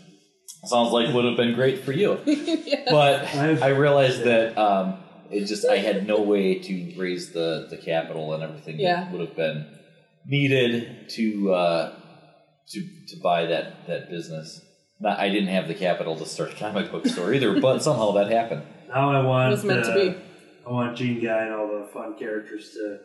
sounds 0.66 0.92
like 0.92 1.14
would 1.14 1.26
have 1.26 1.38
been 1.38 1.54
great 1.56 1.84
for 1.84 1.92
you. 1.92 2.20
Yeah. 2.26 2.86
But 2.92 3.24
I've- 3.36 3.62
I 3.62 3.70
realized 3.70 4.24
that 4.24 4.58
um, 4.58 4.98
it 5.30 5.46
just 5.46 5.66
I 5.66 5.78
had 5.78 6.06
no 6.08 6.22
way 6.22 6.60
to 6.60 6.94
raise 6.98 7.32
the 7.32 7.68
the 7.70 7.78
capital 7.78 8.34
and 8.34 8.44
everything 8.44 8.80
Yeah. 8.80 9.04
that 9.04 9.12
would 9.12 9.22
have 9.22 9.36
been 9.36 9.66
needed 10.26 11.10
to 11.12 11.54
uh, 11.54 11.96
to 12.70 12.80
to 13.10 13.16
buy 13.22 13.46
that 13.48 13.88
that 13.88 14.10
business. 14.10 14.62
Not, 15.00 15.18
I 15.20 15.30
didn't 15.30 15.50
have 15.50 15.68
the 15.68 15.74
capital 15.74 16.16
to 16.18 16.26
start 16.26 16.52
a 16.54 16.56
comic 16.56 16.92
book 16.92 17.08
store 17.08 17.34
either, 17.34 17.60
but 17.68 17.82
somehow 17.82 18.12
that 18.14 18.30
happened. 18.32 18.64
Now 18.90 19.12
I 19.12 19.24
want. 19.26 19.48
It 19.48 19.56
was 19.56 19.64
meant 19.64 19.86
to 19.86 19.92
uh, 19.92 19.96
be. 19.96 20.16
I 20.68 20.70
want 20.72 20.96
Gene 20.98 21.24
Guy 21.24 21.46
and 21.46 21.54
all 21.56 21.68
the 21.68 21.88
fun 21.92 22.16
characters 22.20 22.72
to 22.74 23.00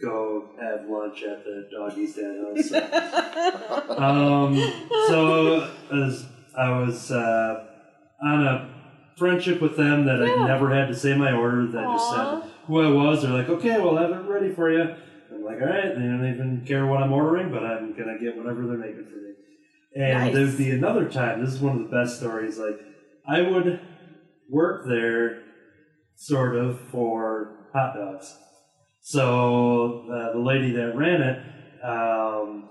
go 0.00 0.48
have 0.60 0.88
lunch 0.88 1.22
at 1.22 1.44
the 1.44 1.68
doggy's 1.70 2.14
dad 2.14 2.36
house. 2.42 2.68
So. 2.70 3.98
um, 3.98 4.56
so 5.08 5.70
as 5.92 6.26
I 6.56 6.70
was 6.80 7.10
uh, 7.10 7.64
on 8.22 8.46
a 8.46 8.74
friendship 9.16 9.60
with 9.60 9.76
them 9.76 10.04
that 10.06 10.20
Yeah. 10.20 10.34
I 10.44 10.46
never 10.48 10.74
had 10.74 10.88
to 10.88 10.94
say 10.94 11.16
my 11.16 11.32
order. 11.32 11.66
That 11.66 11.84
just 11.84 12.10
said 12.10 12.42
who 12.66 12.80
I 12.80 12.90
was. 12.90 13.22
They're 13.22 13.30
like, 13.32 13.48
okay, 13.48 13.80
we'll 13.80 13.96
have 13.96 14.10
it 14.10 14.28
ready 14.28 14.52
for 14.54 14.70
you. 14.70 14.82
I'm 14.82 15.44
like, 15.44 15.60
all 15.60 15.66
right. 15.68 15.94
They 15.94 16.00
don't 16.02 16.26
even 16.34 16.64
care 16.66 16.86
what 16.86 17.02
I'm 17.02 17.12
ordering, 17.12 17.50
but 17.50 17.64
I'm 17.64 17.92
gonna 17.96 18.18
get 18.18 18.36
whatever 18.36 18.66
they're 18.66 18.76
making 18.78 19.06
for 19.06 19.16
me. 19.16 19.32
And 19.94 20.24
Nice. 20.24 20.34
there 20.34 20.46
would 20.46 20.58
be 20.58 20.70
another 20.70 21.08
time. 21.08 21.44
This 21.44 21.54
is 21.54 21.60
one 21.60 21.76
of 21.76 21.82
the 21.90 21.96
best 21.96 22.18
stories. 22.18 22.58
Like 22.58 22.80
I 23.26 23.42
would 23.42 23.80
work 24.50 24.86
there, 24.86 25.42
sort 26.16 26.56
of 26.56 26.80
for 26.90 27.68
hot 27.72 27.94
dogs. 27.94 28.34
So 29.00 30.06
uh, 30.12 30.32
the 30.32 30.38
lady 30.38 30.72
that 30.72 30.96
ran 30.96 31.20
it, 31.22 31.84
um, 31.84 32.68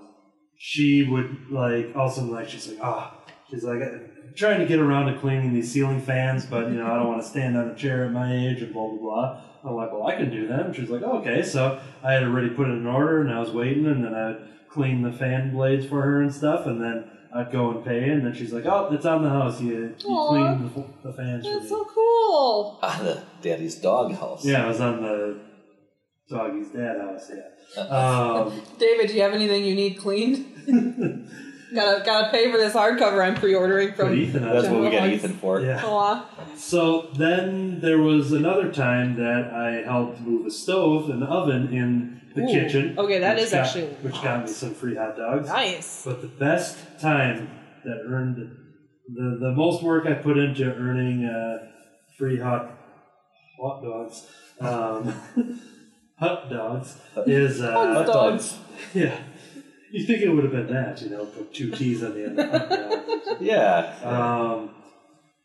she 0.56 1.02
would 1.08 1.50
like 1.50 1.94
also 1.96 2.24
like 2.24 2.48
she's 2.48 2.68
like 2.68 2.78
ah 2.82 3.18
she's 3.52 3.62
like 3.64 3.82
I'm 3.82 4.34
trying 4.34 4.58
to 4.60 4.66
get 4.66 4.78
around 4.80 5.12
to 5.12 5.18
cleaning 5.20 5.52
these 5.52 5.70
ceiling 5.70 6.00
fans, 6.00 6.44
but 6.46 6.68
you 6.68 6.74
know 6.74 6.86
I 6.86 6.96
don't 6.96 7.06
want 7.08 7.22
to 7.22 7.28
stand 7.28 7.56
on 7.56 7.68
a 7.70 7.74
chair 7.76 8.04
at 8.06 8.12
my 8.12 8.34
age 8.34 8.62
and 8.62 8.72
blah 8.72 8.88
blah 8.88 8.98
blah. 8.98 9.40
I'm 9.64 9.74
like, 9.76 9.92
well, 9.92 10.06
I 10.08 10.16
can 10.16 10.28
do 10.30 10.48
that. 10.48 10.74
She's 10.74 10.90
like, 10.90 11.02
okay. 11.02 11.42
So 11.44 11.80
I 12.02 12.12
had 12.14 12.24
already 12.24 12.48
put 12.50 12.66
in 12.66 12.72
an 12.72 12.86
order, 12.86 13.20
and 13.20 13.30
I 13.32 13.38
was 13.38 13.50
waiting, 13.50 13.86
and 13.86 14.04
then 14.04 14.12
I'd 14.14 14.38
clean 14.68 15.02
the 15.02 15.12
fan 15.12 15.52
blades 15.52 15.86
for 15.86 16.02
her 16.02 16.20
and 16.22 16.34
stuff, 16.34 16.66
and 16.66 16.80
then 16.82 17.04
I'd 17.32 17.52
go 17.52 17.70
and 17.70 17.84
pay, 17.84 18.08
and 18.08 18.26
then 18.26 18.34
she's 18.34 18.52
like, 18.52 18.64
oh, 18.66 18.88
it's 18.92 19.06
on 19.06 19.22
the 19.22 19.28
house. 19.30 19.60
You, 19.60 19.94
you 20.00 20.08
Aw. 20.08 20.28
clean 20.28 20.72
the, 21.02 21.08
the 21.10 21.16
fans 21.16 21.46
for 21.46 21.52
That's 21.52 21.62
me. 21.64 21.68
so 21.68 21.84
cool. 21.84 22.78
Ah, 22.82 22.98
the 23.02 23.22
daddy's 23.40 23.76
doghouse. 23.76 24.44
Yeah, 24.44 24.64
I 24.64 24.68
was 24.68 24.80
on 24.80 25.00
the 25.02 25.38
doggy's 26.28 26.68
dad 26.70 27.00
house. 27.00 27.30
Yeah. 27.30 27.48
Um, 27.82 28.60
David, 28.78 29.08
do 29.08 29.14
you 29.14 29.22
have 29.22 29.32
anything 29.32 29.64
you 29.64 29.74
need 29.74 29.94
cleaned? 29.98 30.44
gotta 31.74 32.04
gotta 32.04 32.30
pay 32.30 32.50
for 32.50 32.58
this 32.58 32.72
hardcover 32.74 33.24
I'm 33.24 33.34
pre-ordering 33.34 33.88
but 33.90 33.96
from. 34.08 34.14
Ethan, 34.14 34.42
That's 34.42 34.68
what 34.68 34.80
we 34.80 34.90
got 34.90 35.08
Ethan 35.08 35.34
for. 35.34 35.60
Yeah. 35.60 35.82
Aw. 35.84 36.26
So 36.56 37.08
then 37.14 37.80
there 37.80 37.98
was 37.98 38.32
another 38.32 38.70
time 38.72 39.16
that 39.16 39.52
I 39.52 39.82
helped 39.82 40.20
move 40.20 40.46
a 40.46 40.50
stove 40.50 41.10
and 41.10 41.22
oven 41.24 41.72
in 41.72 42.20
the 42.34 42.42
Ooh. 42.42 42.46
kitchen. 42.46 42.98
Okay, 42.98 43.18
that 43.18 43.34
which 43.36 43.44
is 43.44 43.50
got- 43.50 43.66
actually- 43.66 43.86
which 44.02 44.22
got 44.22 44.44
me 44.46 44.48
some 44.50 44.74
free 44.74 44.96
hot 44.96 45.16
dogs. 45.16 45.48
Nice. 45.48 46.02
But 46.04 46.20
the 46.22 46.28
best 46.28 46.78
time 47.00 47.50
that 47.84 48.02
earned 48.08 48.36
the 49.08 49.38
the 49.40 49.52
most 49.52 49.82
work 49.82 50.06
I 50.06 50.14
put 50.14 50.38
into 50.38 50.64
earning 50.74 51.24
uh, 51.24 51.58
free 52.16 52.38
hot 52.38 52.70
hot 53.60 53.82
dogs, 53.82 54.26
um, 54.60 55.12
hot 56.18 56.48
dogs 56.50 56.96
is 57.26 57.60
uh, 57.60 57.72
Hot 57.72 58.06
dogs. 58.06 58.56
yeah. 58.94 59.18
You 59.92 60.04
think 60.06 60.22
it 60.22 60.28
would 60.30 60.44
have 60.44 60.52
been 60.52 60.72
that, 60.72 61.00
you 61.02 61.10
know, 61.10 61.26
put 61.26 61.52
two 61.54 61.70
T's 61.70 62.02
on 62.02 62.14
the 62.14 62.24
end 62.24 62.38
of 62.40 62.50
hot 62.50 62.68
dog. 62.70 62.98
Yeah. 63.40 63.94
Um, 64.04 64.70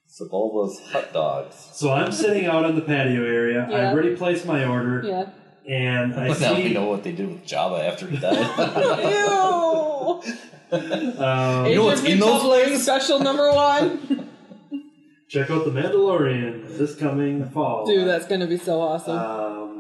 Sebulba's 0.10 0.80
hot 0.92 1.12
dogs. 1.14 1.56
so 1.74 1.92
I'm 1.92 2.12
sitting 2.12 2.46
out 2.46 2.64
on 2.66 2.76
the 2.76 2.82
patio 2.82 3.24
area. 3.26 3.68
Yeah. 3.70 3.78
I 3.78 3.86
already 3.92 4.16
placed 4.16 4.46
my 4.46 4.66
order, 4.66 5.02
Yeah. 5.06 5.30
and 5.68 6.14
I 6.16 6.30
But 6.30 6.40
now 6.40 6.56
we 6.56 6.70
know 6.74 6.86
what 6.90 7.04
they 7.04 7.12
did 7.12 7.28
with 7.28 7.46
Jabba 7.46 7.86
after 7.88 8.08
he 8.08 8.18
died. 8.18 8.38
Ew. 9.14 10.22
Um, 10.72 11.66
You 11.68 11.76
know 11.76 11.86
what's 11.86 12.04
in 12.04 12.20
those 12.20 12.42
Republic 12.42 12.66
things? 12.66 12.84
Special 12.84 13.20
number 13.20 13.52
one. 13.52 14.30
check 15.30 15.50
out 15.52 15.66
the 15.66 15.72
Mandalorian 15.72 16.78
this 16.78 16.96
coming 16.96 17.44
fall. 17.50 17.86
Dude, 17.86 18.08
that's 18.08 18.28
gonna 18.28 18.48
be 18.48 18.58
so 18.58 18.80
awesome. 18.82 19.18
Um, 19.18 19.77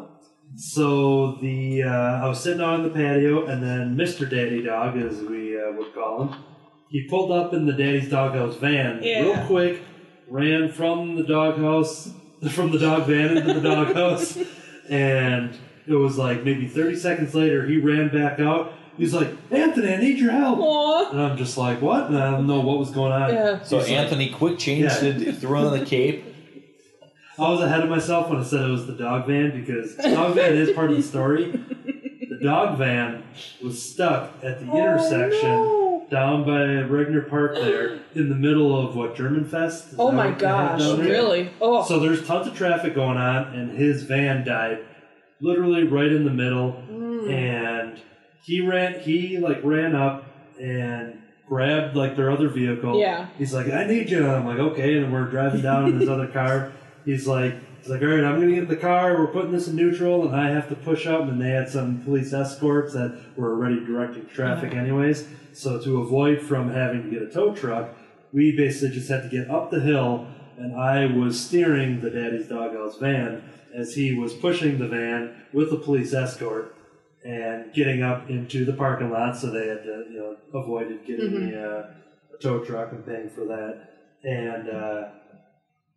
so 0.57 1.33
the 1.41 1.83
uh, 1.83 1.89
I 1.89 2.27
was 2.27 2.41
sitting 2.41 2.61
out 2.61 2.73
on 2.79 2.83
the 2.83 2.89
patio, 2.89 3.45
and 3.45 3.61
then 3.63 3.95
Mr. 3.95 4.29
Daddy 4.29 4.63
Dog, 4.63 4.97
as 4.97 5.19
we 5.21 5.59
uh, 5.59 5.71
would 5.73 5.93
call 5.93 6.23
him, 6.27 6.43
he 6.89 7.07
pulled 7.07 7.31
up 7.31 7.53
in 7.53 7.65
the 7.65 7.73
Daddy's 7.73 8.09
Doghouse 8.09 8.55
van 8.55 8.99
Yeah. 9.03 9.21
real 9.21 9.45
quick, 9.45 9.81
ran 10.27 10.71
from 10.71 11.15
the 11.15 11.23
doghouse, 11.23 12.11
from 12.51 12.71
the 12.71 12.79
dog 12.79 13.03
van 13.05 13.37
into 13.37 13.53
the 13.53 13.61
doghouse, 13.61 14.37
and 14.89 15.55
it 15.85 15.93
was 15.93 16.17
like 16.17 16.43
maybe 16.43 16.67
30 16.67 16.95
seconds 16.95 17.35
later, 17.35 17.65
he 17.65 17.77
ran 17.77 18.09
back 18.09 18.39
out. 18.39 18.73
He's 18.97 19.13
like, 19.13 19.27
Anthony, 19.51 19.93
I 19.93 19.97
need 19.97 20.17
your 20.17 20.31
help. 20.31 20.57
Aw. 20.59 21.11
And 21.11 21.21
I'm 21.21 21.37
just 21.37 21.55
like, 21.55 21.83
what? 21.83 22.07
And 22.07 22.17
I 22.17 22.31
don't 22.31 22.47
know 22.47 22.61
what 22.61 22.79
was 22.79 22.89
going 22.89 23.11
on. 23.11 23.31
Yeah. 23.31 23.61
so 23.61 23.77
He's 23.77 23.89
like- 23.89 23.97
Anthony 23.97 24.29
quick 24.31 24.57
changed 24.57 25.03
Yeah. 25.03 25.09
it, 25.09 25.35
threw 25.37 25.55
on 25.55 25.77
the 25.77 25.85
cape. 25.85 26.23
I 27.39 27.49
was 27.49 27.61
ahead 27.61 27.81
of 27.81 27.89
myself 27.89 28.29
when 28.29 28.39
I 28.39 28.43
said 28.43 28.61
it 28.65 28.71
was 28.71 28.87
the 28.87 28.93
dog 28.93 29.27
van 29.27 29.51
because 29.59 29.95
dog 29.95 30.35
van 30.35 30.55
is 30.55 30.71
part 30.71 30.89
of 30.89 30.97
the 30.97 31.03
story. 31.03 31.51
The 31.51 32.39
dog 32.41 32.77
van 32.77 33.23
was 33.63 33.81
stuck 33.81 34.33
at 34.43 34.59
the 34.59 34.65
intersection 34.75 35.49
Oh, 35.49 36.03
no. 36.03 36.07
down 36.09 36.43
by 36.45 36.59
Regner 36.87 37.27
Park 37.29 37.55
there 37.55 37.99
in 38.15 38.29
the 38.29 38.35
middle 38.35 38.77
of 38.79 38.95
what 38.95 39.15
German 39.15 39.45
Fest. 39.45 39.93
Oh 39.99 40.11
my 40.11 40.29
what 40.29 40.39
they 40.39 40.47
have 40.47 40.79
gosh, 40.79 40.97
really? 40.99 41.51
Oh. 41.61 41.83
So 41.85 41.99
there's 41.99 42.25
tons 42.25 42.47
of 42.47 42.55
traffic 42.55 42.95
going 42.95 43.17
on, 43.17 43.53
and 43.53 43.71
his 43.77 44.03
van 44.03 44.43
died 44.45 44.79
literally 45.39 45.83
right 45.83 46.11
in 46.11 46.25
the 46.25 46.31
middle. 46.31 46.83
Mm. 46.89 47.31
And 47.31 48.01
he 48.43 48.61
ran, 48.61 48.99
he 48.99 49.37
like 49.37 49.59
ran 49.63 49.95
up 49.95 50.25
and 50.59 51.21
grabbed 51.47 51.95
like 51.95 52.15
their 52.15 52.31
other 52.31 52.49
vehicle. 52.49 52.99
Yeah. 52.99 53.27
He's 53.37 53.53
like, 53.53 53.67
I 53.67 53.85
need 53.85 54.09
you. 54.09 54.19
And 54.19 54.31
I'm 54.31 54.45
like, 54.45 54.59
okay. 54.59 54.97
And 54.97 55.11
we're 55.13 55.29
driving 55.29 55.61
down 55.61 55.87
in 55.89 55.99
his 55.99 56.09
other 56.09 56.27
car. 56.27 56.71
He's 57.07 57.25
like, 57.25 57.55
he's 57.79 57.87
like, 57.89 58.01
all 58.01 58.09
right, 58.09 58.21
I'm 58.25 58.37
gonna 58.37 58.51
get 58.53 58.63
in 58.63 58.67
the 58.67 58.75
car. 58.75 59.17
We're 59.17 59.27
putting 59.31 59.53
this 59.53 59.69
in 59.69 59.77
neutral, 59.77 60.27
and 60.27 60.35
I 60.35 60.49
have 60.49 60.67
to 60.67 60.75
push 60.75 61.07
up. 61.07 61.21
And 61.21 61.41
they 61.41 61.51
had 61.51 61.69
some 61.69 62.01
police 62.03 62.33
escorts 62.33 62.93
that 62.95 63.17
were 63.37 63.53
already 63.53 63.79
directing 63.85 64.25
traffic, 64.27 64.73
anyways. 64.73 65.25
So 65.53 65.79
to 65.81 66.01
avoid 66.01 66.41
from 66.41 66.69
having 66.69 67.03
to 67.03 67.09
get 67.09 67.21
a 67.21 67.31
tow 67.31 67.53
truck, 67.55 67.95
we 68.33 68.57
basically 68.57 68.89
just 68.93 69.07
had 69.09 69.23
to 69.23 69.29
get 69.29 69.49
up 69.49 69.71
the 69.71 69.79
hill, 69.79 70.27
and 70.57 70.75
I 70.75 71.05
was 71.05 71.39
steering 71.39 72.01
the 72.01 72.09
Daddy's 72.09 72.49
Doghouse 72.49 72.97
van 72.97 73.41
as 73.73 73.95
he 73.95 74.13
was 74.13 74.33
pushing 74.33 74.77
the 74.77 74.87
van 74.89 75.33
with 75.53 75.69
the 75.69 75.77
police 75.77 76.13
escort 76.13 76.75
and 77.23 77.73
getting 77.73 78.01
up 78.03 78.29
into 78.29 78.65
the 78.65 78.73
parking 78.73 79.11
lot. 79.11 79.37
So 79.37 79.49
they 79.49 79.67
had 79.67 79.83
to, 79.83 80.05
you 80.11 80.19
know, 80.19 80.35
avoided 80.59 81.05
getting 81.05 81.31
Mhm. 81.31 81.51
the, 81.51 81.69
uh, 81.71 81.89
tow 82.41 82.59
truck 82.65 82.91
and 82.91 83.05
paying 83.05 83.29
for 83.29 83.45
that. 83.45 83.93
And 84.25 84.69
uh, 84.69 85.03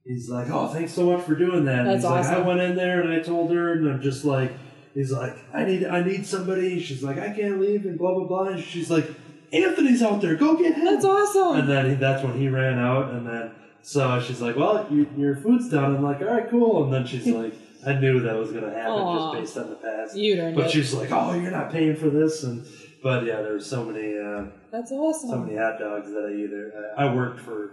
he's 0.05 0.28
like, 0.28 0.48
"Oh, 0.51 0.68
thanks 0.68 0.92
so 0.92 1.11
much 1.11 1.24
for 1.24 1.34
doing 1.34 1.64
that." 1.66 1.84
That's 1.84 2.03
he's 2.03 2.11
like, 2.11 2.26
"I 2.26 2.40
went 2.40 2.61
in 2.61 2.76
there 2.76 3.01
and 3.01 3.12
I 3.12 3.20
told 3.20 3.51
her, 3.53 3.72
and 3.72 3.88
I'm 3.88 4.03
just 4.03 4.24
like." 4.24 4.53
He's 4.92 5.12
like, 5.12 5.36
I 5.55 5.64
need, 5.64 5.86
I 5.86 6.03
need 6.03 6.26
somebody. 6.26 6.80
She's 6.80 7.01
like, 7.01 7.16
I 7.16 7.30
can't 7.30 7.61
leave, 7.61 7.86
and 7.86 7.96
blah 7.96 8.12
blah 8.12 8.26
blah. 8.26 8.48
And 8.48 8.61
she's 8.61 8.90
like, 8.90 9.09
Anthony's 9.53 10.03
out 10.03 10.20
there. 10.20 10.34
Go 10.36 10.57
get 10.57 10.74
him. 10.74 10.84
That's 10.84 11.05
awesome. 11.05 11.61
And 11.61 11.68
then 11.68 11.90
he, 11.90 11.94
that's 11.94 12.24
when 12.24 12.38
he 12.38 12.48
ran 12.48 12.78
out, 12.78 13.12
and 13.12 13.26
then 13.26 13.53
so 13.82 14.20
she's 14.20 14.40
like, 14.40 14.57
"Well, 14.57 14.86
you, 14.90 15.09
your 15.16 15.36
food's 15.36 15.68
done." 15.68 15.96
I'm 15.96 16.03
like, 16.03 16.20
"All 16.20 16.26
right, 16.26 16.48
cool." 16.48 16.84
And 16.84 16.92
then 16.92 17.07
she's 17.07 17.26
like, 17.28 17.55
"I 17.86 17.94
knew 17.94 18.20
that 18.20 18.36
was 18.36 18.53
gonna 18.53 18.72
happen 18.72 18.92
Aw. 18.92 19.32
just 19.32 19.40
based 19.40 19.64
on 19.64 19.70
the 19.70 19.76
past." 19.76 20.16
You 20.16 20.36
don't 20.36 20.55
But 20.55 20.70
she's 20.70 20.92
like, 20.92 21.11
"Oh, 21.11 21.34
you're 21.34 21.51
not 21.51 21.72
paying 21.72 21.96
for 21.96 22.11
this," 22.11 22.44
and 22.44 22.64
but 23.03 23.24
yeah, 23.24 23.40
there's 23.40 23.64
so 23.64 23.84
many, 23.84 24.18
uh, 24.18 24.44
That's 24.70 24.92
awesome. 24.92 25.30
so 25.30 25.38
many 25.38 25.57
hot 25.57 25.78
dogs 25.78 26.11
that 26.11 26.30
I 26.30 26.38
either 26.38 26.92
I, 26.96 27.07
I 27.07 27.14
worked 27.14 27.40
for, 27.40 27.70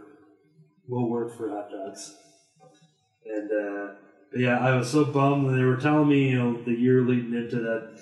will 0.88 1.10
work 1.10 1.36
for 1.38 1.50
hot 1.50 1.70
dogs, 1.72 2.16
and 3.26 3.52
uh, 3.52 3.94
yeah, 4.36 4.60
I 4.60 4.76
was 4.76 4.90
so 4.92 5.06
bummed 5.06 5.46
when 5.46 5.56
they 5.58 5.64
were 5.64 5.78
telling 5.78 6.08
me, 6.10 6.30
you 6.30 6.38
know, 6.40 6.62
the 6.64 6.72
year 6.74 7.02
leading 7.02 7.34
into 7.34 7.58
that. 7.58 8.00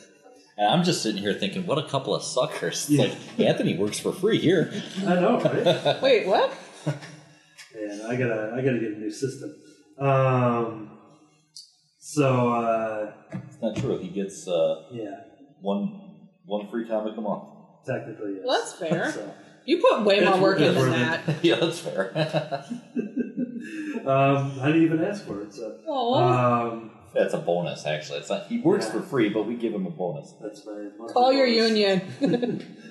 And 0.57 0.67
I'm 0.67 0.83
just 0.83 1.03
sitting 1.03 1.21
here 1.21 1.33
thinking, 1.33 1.65
what 1.65 1.77
a 1.77 1.83
couple 1.87 2.15
of 2.15 2.23
suckers. 2.23 2.89
It's 2.89 2.89
Yeah. 2.91 3.03
like, 3.03 3.39
Anthony 3.39 3.77
works 3.77 3.99
for 3.99 4.13
free 4.13 4.39
here. 4.39 4.71
I 5.05 5.15
know, 5.15 5.39
right? 5.39 6.01
Wait, 6.01 6.27
what? 6.27 6.49
Man, 6.85 8.01
I 8.07 8.15
gotta 8.15 8.53
I 8.55 8.61
gotta 8.61 8.79
get 8.79 8.93
a 8.93 8.99
new 8.99 9.11
system. 9.11 9.53
Um, 9.99 10.91
so 11.99 12.53
uh, 12.53 13.11
It's 13.47 13.61
not 13.61 13.75
true. 13.75 13.97
He 13.97 14.07
gets 14.09 14.47
uh, 14.47 14.83
yeah, 14.91 15.19
one 15.61 16.01
one 16.45 16.67
free 16.69 16.87
comic 16.87 17.17
a 17.17 17.21
month. 17.21 17.43
technically 17.85 18.35
yes. 18.37 18.43
Well, 18.45 18.59
that's 18.59 18.73
fair. 18.73 19.11
So, 19.11 19.33
You 19.65 19.77
put 19.81 20.03
way 20.05 20.19
more 20.21 20.39
work 20.39 20.59
in 20.59 20.73
that's 20.73 20.85
than 20.85 20.91
that. 20.91 21.23
yeah, 21.43 21.55
that's 21.55 21.79
fair. 21.79 22.11
um, 24.05 24.59
I 24.61 24.67
didn't 24.67 24.83
even 24.83 25.03
ask 25.03 25.25
for 25.25 25.41
it. 25.41 25.53
So 25.53 25.77
Oh, 25.87 26.13
um, 26.23 26.91
that's 27.13 27.33
a 27.33 27.39
bonus, 27.39 27.85
actually. 27.85 28.19
It's 28.19 28.29
not. 28.29 28.47
He 28.47 28.59
works 28.59 28.85
Yeah. 28.85 28.93
for 28.93 29.01
free, 29.01 29.29
but 29.29 29.43
we 29.47 29.55
give 29.55 29.73
him 29.73 29.85
a 29.87 29.89
bonus. 29.91 30.33
that's 30.41 30.65
my 30.65 30.73
monthly 30.97 31.13
call 31.13 31.33
your 31.33 31.47
bonus. 31.47 31.69
union. 31.71 32.63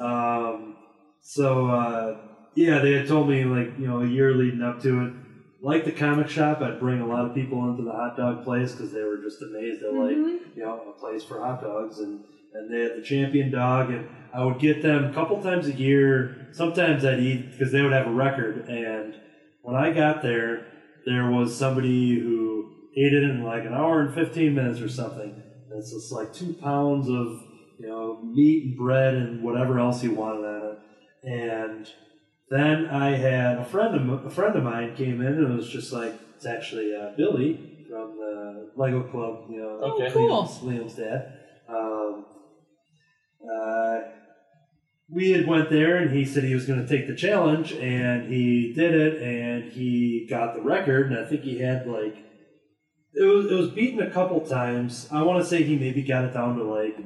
Um, 0.00 0.76
so 1.20 1.66
uh, 1.66 2.16
yeah, 2.54 2.78
they 2.78 2.92
had 2.92 3.08
told 3.08 3.28
me 3.28 3.44
like 3.44 3.76
you 3.80 3.88
know 3.88 4.00
a 4.02 4.06
year 4.06 4.32
leading 4.32 4.62
up 4.62 4.80
to 4.82 5.06
it, 5.06 5.12
like 5.60 5.84
the 5.84 5.90
comic 5.90 6.28
shop, 6.28 6.60
I'd 6.60 6.78
bring 6.78 7.00
a 7.00 7.06
lot 7.06 7.24
of 7.24 7.34
people 7.34 7.68
into 7.68 7.82
the 7.82 7.90
hot 7.90 8.16
dog 8.16 8.44
place 8.44 8.70
because 8.70 8.92
they 8.92 9.02
were 9.02 9.16
just 9.16 9.42
amazed 9.42 9.82
at 9.82 9.92
like 9.92 10.16
Mhm. 10.16 10.38
you 10.56 10.62
know 10.62 10.80
a 10.88 11.00
place 11.00 11.24
for 11.24 11.40
hot 11.40 11.62
dogs 11.62 11.98
and 11.98 12.20
and 12.54 12.70
they 12.70 12.80
had 12.80 12.96
the 12.96 13.02
champion 13.02 13.50
dog 13.50 13.90
and 13.90 14.06
I 14.34 14.44
would 14.44 14.58
get 14.58 14.82
them 14.82 15.04
a 15.04 15.12
couple 15.12 15.42
times 15.42 15.66
a 15.66 15.72
year. 15.72 16.48
Sometimes 16.52 17.04
I'd 17.04 17.20
eat 17.20 17.50
because 17.52 17.72
they 17.72 17.82
would 17.82 17.92
have 17.92 18.06
a 18.06 18.12
record 18.12 18.68
and 18.68 19.14
when 19.62 19.76
I 19.76 19.92
got 19.92 20.22
there, 20.22 20.66
there 21.06 21.30
was 21.30 21.56
somebody 21.56 22.18
who 22.18 22.70
ate 22.96 23.12
it 23.14 23.22
in 23.22 23.42
like 23.42 23.64
an 23.64 23.72
hour 23.72 24.00
and 24.00 24.14
fifteen 24.14 24.54
minutes 24.54 24.80
or 24.80 24.88
something. 24.88 25.30
And 25.30 25.78
it's 25.78 25.92
just 25.92 26.12
like 26.12 26.32
two 26.32 26.52
pounds 26.54 27.08
of 27.08 27.42
you 27.78 27.86
know 27.88 28.20
meat 28.22 28.64
and 28.64 28.76
bread 28.76 29.14
and 29.14 29.42
whatever 29.42 29.78
else 29.78 30.02
you 30.02 30.12
wanted 30.12 30.44
on 30.44 30.70
it. 30.72 30.78
And 31.28 31.88
then 32.50 32.86
I 32.86 33.10
had 33.10 33.58
a 33.58 33.64
friend 33.64 34.10
of 34.10 34.26
a 34.26 34.30
friend 34.30 34.56
of 34.56 34.64
mine 34.64 34.94
came 34.96 35.20
in 35.20 35.34
and 35.34 35.52
it 35.52 35.56
was 35.56 35.68
just 35.68 35.92
like 35.92 36.14
it's 36.36 36.46
actually 36.46 36.94
uh, 36.94 37.10
Billy 37.16 37.84
from 37.88 38.16
the 38.18 38.70
Lego 38.76 39.02
Club. 39.04 39.44
You 39.48 39.60
know, 39.60 39.68
Okay. 39.94 40.10
cool. 40.12 40.42
Liam's, 40.42 40.58
Liam's 40.58 40.94
dad. 40.94 41.38
Um, 41.68 42.24
uh, 43.50 44.00
we 45.08 45.30
had 45.30 45.46
went 45.46 45.70
there 45.70 45.96
and 45.96 46.10
he 46.10 46.24
said 46.24 46.44
he 46.44 46.54
was 46.54 46.64
going 46.64 46.84
to 46.84 46.88
take 46.88 47.06
the 47.06 47.14
challenge 47.14 47.72
and 47.72 48.32
he 48.32 48.72
did 48.72 48.94
it 48.94 49.22
and 49.22 49.70
he 49.72 50.26
got 50.28 50.54
the 50.54 50.62
record 50.62 51.10
and 51.10 51.18
I 51.18 51.28
think 51.28 51.42
he 51.42 51.58
had 51.58 51.86
like 51.86 52.16
it 53.14 53.24
was 53.24 53.46
it 53.50 53.54
was 53.54 53.70
beaten 53.70 54.00
a 54.00 54.10
couple 54.10 54.40
times. 54.40 55.08
I 55.12 55.22
want 55.22 55.42
to 55.42 55.48
say 55.48 55.62
he 55.62 55.76
maybe 55.76 56.02
got 56.02 56.24
it 56.24 56.32
down 56.32 56.56
to 56.56 56.64
like 56.64 56.96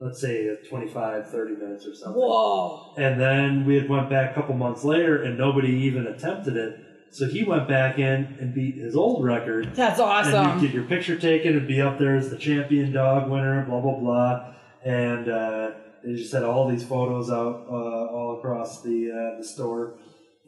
let's 0.00 0.20
say 0.20 0.56
25 0.68 1.30
30 1.30 1.54
minutes 1.54 1.86
or 1.86 1.94
something. 1.94 2.20
Whoa. 2.20 2.94
And 2.98 3.20
then 3.20 3.64
we 3.64 3.76
had 3.76 3.88
went 3.88 4.10
back 4.10 4.32
a 4.32 4.34
couple 4.34 4.56
months 4.56 4.82
later 4.82 5.22
and 5.22 5.38
nobody 5.38 5.68
even 5.68 6.06
attempted 6.08 6.56
it. 6.56 6.80
So 7.12 7.28
he 7.28 7.44
went 7.44 7.68
back 7.68 8.00
in 8.00 8.36
and 8.40 8.52
beat 8.52 8.74
his 8.74 8.96
old 8.96 9.24
record 9.24 9.76
That's 9.76 10.00
and 10.00 10.08
awesome. 10.08 10.58
you 10.58 10.66
get 10.66 10.74
your 10.74 10.84
picture 10.84 11.16
taken 11.16 11.56
and 11.56 11.68
be 11.68 11.80
up 11.80 12.00
there 12.00 12.16
as 12.16 12.30
the 12.30 12.36
champion 12.36 12.90
dog 12.92 13.30
winner, 13.30 13.64
blah 13.64 13.80
blah 13.80 13.94
blah, 13.94 14.53
and 14.84 15.28
uh, 15.28 15.70
they 16.04 16.14
just 16.14 16.32
had 16.32 16.42
all 16.44 16.68
these 16.68 16.84
photos 16.84 17.30
out 17.30 17.66
uh, 17.68 17.72
all 17.72 18.36
across 18.38 18.82
the 18.82 19.10
uh, 19.10 19.38
the 19.38 19.44
store, 19.44 19.94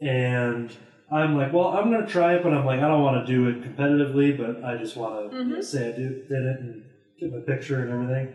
and 0.01 0.71
I'm 1.11 1.35
like, 1.37 1.53
well, 1.53 1.69
I'm 1.69 1.91
gonna 1.91 2.05
try 2.07 2.35
it, 2.35 2.43
but 2.43 2.53
I'm 2.53 2.65
like, 2.65 2.79
I 2.79 2.87
don't 2.87 3.01
want 3.01 3.25
to 3.25 3.31
do 3.33 3.47
it 3.49 3.61
competitively, 3.63 4.37
but 4.37 4.63
I 4.63 4.77
just 4.77 4.95
want 4.97 5.31
to 5.31 5.37
Mhm. 5.37 5.63
say 5.63 5.89
I 5.93 5.95
do, 5.95 6.09
did 6.27 6.43
it 6.43 6.59
and 6.59 6.83
get 7.19 7.31
my 7.31 7.39
picture 7.39 7.81
and 7.81 7.91
everything. 7.91 8.33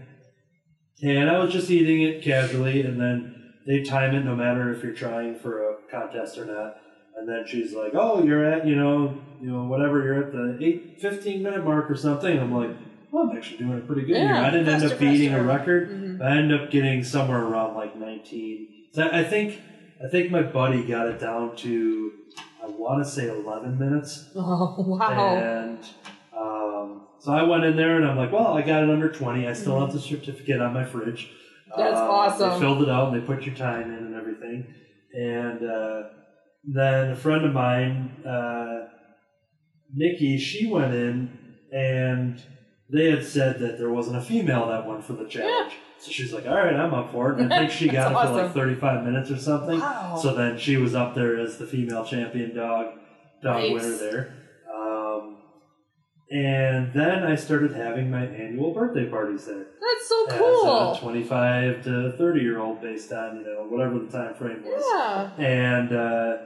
And 1.02 1.28
I 1.30 1.38
was 1.38 1.52
just 1.52 1.70
eating 1.70 2.02
it 2.02 2.22
casually, 2.22 2.82
and 2.82 3.00
then 3.00 3.34
they 3.66 3.82
time 3.82 4.14
it 4.14 4.24
no 4.24 4.34
matter 4.34 4.72
if 4.72 4.82
you're 4.82 4.92
trying 4.92 5.34
for 5.36 5.68
a 5.70 5.74
contest 5.90 6.38
or 6.38 6.44
not. 6.44 6.78
And 7.16 7.28
then 7.28 7.44
she's 7.46 7.74
like, 7.74 7.92
"Oh, 7.94 8.22
you're 8.22 8.44
at 8.44 8.66
you 8.66 8.74
know 8.74 9.14
you 9.40 9.50
know 9.50 9.64
whatever 9.64 10.02
you're 10.02 10.24
at 10.24 10.32
the 10.32 10.58
eight 10.60 10.98
fifteen 11.00 11.42
minute 11.42 11.64
mark 11.64 11.90
or 11.90 11.94
something." 11.94 12.38
I'm 12.38 12.52
like, 12.52 12.70
"Well, 13.12 13.28
I'm 13.30 13.36
actually 13.36 13.58
doing 13.58 13.78
it 13.78 13.86
pretty 13.86 14.02
good 14.02 14.16
here." 14.16 14.34
I 14.34 14.50
didn't 14.50 14.68
end 14.68 14.84
up 14.84 14.98
beating 14.98 15.30
faster. 15.30 15.44
a 15.44 15.46
record. 15.46 15.90
Mhm. 15.90 16.22
I 16.22 16.36
ended 16.38 16.60
up 16.60 16.70
getting 16.70 17.04
somewhere 17.04 17.42
around 17.44 17.74
like 17.76 17.94
19. 17.96 18.66
So 18.92 19.08
I 19.12 19.22
think 19.22 19.60
I 20.04 20.08
think 20.08 20.30
my 20.32 20.42
buddy 20.42 20.82
got 20.84 21.06
it 21.06 21.20
down 21.20 21.54
to 21.56 22.12
I 22.62 22.66
want 22.68 23.04
to 23.04 23.08
say 23.10 23.28
11 23.28 23.78
minutes. 23.78 24.30
Oh 24.34 24.74
wow. 24.86 25.36
And 25.36 25.78
um, 26.36 27.02
so 27.18 27.32
I 27.32 27.42
went 27.42 27.64
in 27.64 27.76
there 27.76 27.96
and 27.96 28.06
I'm 28.06 28.16
like, 28.16 28.32
well, 28.32 28.48
I 28.56 28.62
got 28.62 28.82
it 28.82 28.90
under 28.90 29.08
20. 29.10 29.46
I 29.46 29.52
still 29.52 29.78
have 29.80 29.92
the 29.92 30.00
certificate 30.00 30.60
on 30.60 30.72
my 30.72 30.84
fridge. 30.84 31.30
Mm-hmm. 31.70 31.80
That's 31.80 31.98
Um, 32.00 32.10
awesome. 32.10 32.50
They 32.50 32.58
filled 32.60 32.82
it 32.82 32.88
out 32.88 33.12
and 33.12 33.20
they 33.22 33.26
put 33.26 33.44
your 33.44 33.54
time 33.54 33.90
in 33.92 33.98
and 34.06 34.14
everything. 34.14 34.66
And 35.14 35.62
uh, 35.68 36.02
then 36.64 37.10
a 37.10 37.16
friend 37.16 37.44
of 37.44 37.52
mine, 37.52 38.10
uh, 38.26 38.88
Nikki, 39.94 40.38
she 40.38 40.66
went 40.66 40.94
in 40.94 41.30
and 41.72 42.42
they 42.92 43.10
had 43.10 43.24
said 43.24 43.58
that 43.60 43.78
there 43.78 43.90
wasn't 43.90 44.16
a 44.16 44.20
female 44.20 44.68
that 44.68 44.86
won 44.86 45.00
for 45.02 45.14
the 45.14 45.24
challenge. 45.24 45.72
So 45.98 46.10
she's 46.10 46.32
like, 46.32 46.46
all 46.46 46.54
right, 46.56 46.74
I'm 46.74 46.92
up 46.92 47.12
for 47.12 47.32
it. 47.32 47.40
And 47.40 47.52
I 47.52 47.60
think 47.60 47.70
she 47.70 47.88
got 47.88 48.10
it 48.10 48.14
That's 48.14 48.30
for 48.30 48.42
like 48.42 48.52
35 48.54 49.04
minutes 49.04 49.30
or 49.30 49.38
something. 49.38 49.78
Wow. 49.80 50.18
So 50.20 50.34
then 50.34 50.58
she 50.58 50.76
was 50.76 50.94
up 50.94 51.14
there 51.14 51.38
as 51.38 51.58
the 51.58 51.66
female 51.66 52.04
champion 52.04 52.54
dog 52.54 52.94
dog 53.42 53.56
Nice. 53.62 53.72
winner 53.72 53.96
there. 53.96 54.34
Um, 54.74 55.36
and 56.30 56.92
then 56.92 57.22
I 57.24 57.34
started 57.36 57.72
having 57.74 58.10
my 58.10 58.24
annual 58.26 58.72
birthday 58.74 59.06
parties 59.08 59.44
there. 59.46 59.58
That's 59.80 60.08
so 60.08 60.26
As 60.28 60.38
cool. 60.38 60.92
a 60.94 60.98
25 61.00 61.84
to 61.84 62.12
30 62.18 62.40
year 62.40 62.58
old 62.60 62.80
based 62.82 63.12
on, 63.12 63.36
you 63.38 63.44
know, 63.44 63.66
whatever 63.68 63.98
the 63.98 64.10
time 64.10 64.34
frame 64.34 64.62
was. 64.64 64.82
Yeah. 65.38 65.44
And, 65.44 65.92
uh, 65.92 66.36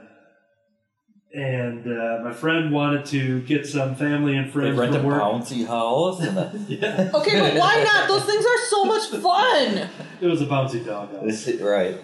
and 1.33 1.85
uh, 1.85 2.19
my 2.23 2.33
friend 2.33 2.71
wanted 2.71 3.05
to 3.07 3.41
get 3.41 3.65
some 3.67 3.95
family 3.95 4.35
and 4.37 4.51
friends. 4.51 4.71
They 4.71 4.75
friends 4.77 4.95
rent 4.95 4.95
a 4.95 4.99
from 4.99 5.07
work. 5.07 5.21
bouncy 5.21 5.67
house. 5.67 6.19
And 6.21 6.37
a, 6.37 6.51
Yeah, 6.67 7.11
Okay, 7.15 7.39
but 7.39 7.53
why 7.59 7.83
not? 7.83 8.07
Those 8.07 8.23
things 8.25 8.45
are 8.45 8.57
so 8.69 8.85
much 8.85 9.07
fun. 9.09 9.89
it 10.21 10.27
was 10.27 10.41
a 10.41 10.45
bouncy 10.45 10.85
dog 10.85 11.11
house. 11.11 11.23
this 11.45 11.61
right. 11.61 11.97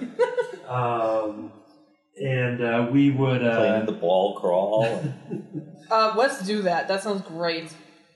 Um, 0.68 1.52
and 2.22 2.62
uh, 2.62 2.88
we 2.92 3.10
would 3.12 3.42
Playing 3.42 3.74
uh, 3.74 3.80
in 3.80 3.86
the 3.86 3.92
ball 3.94 4.36
crawl. 4.40 4.86
And, 4.86 5.14
Uh, 5.90 6.14
let's 6.18 6.46
do 6.46 6.62
that. 6.64 6.88
That 6.88 7.04
sounds 7.04 7.22
great. 7.24 7.72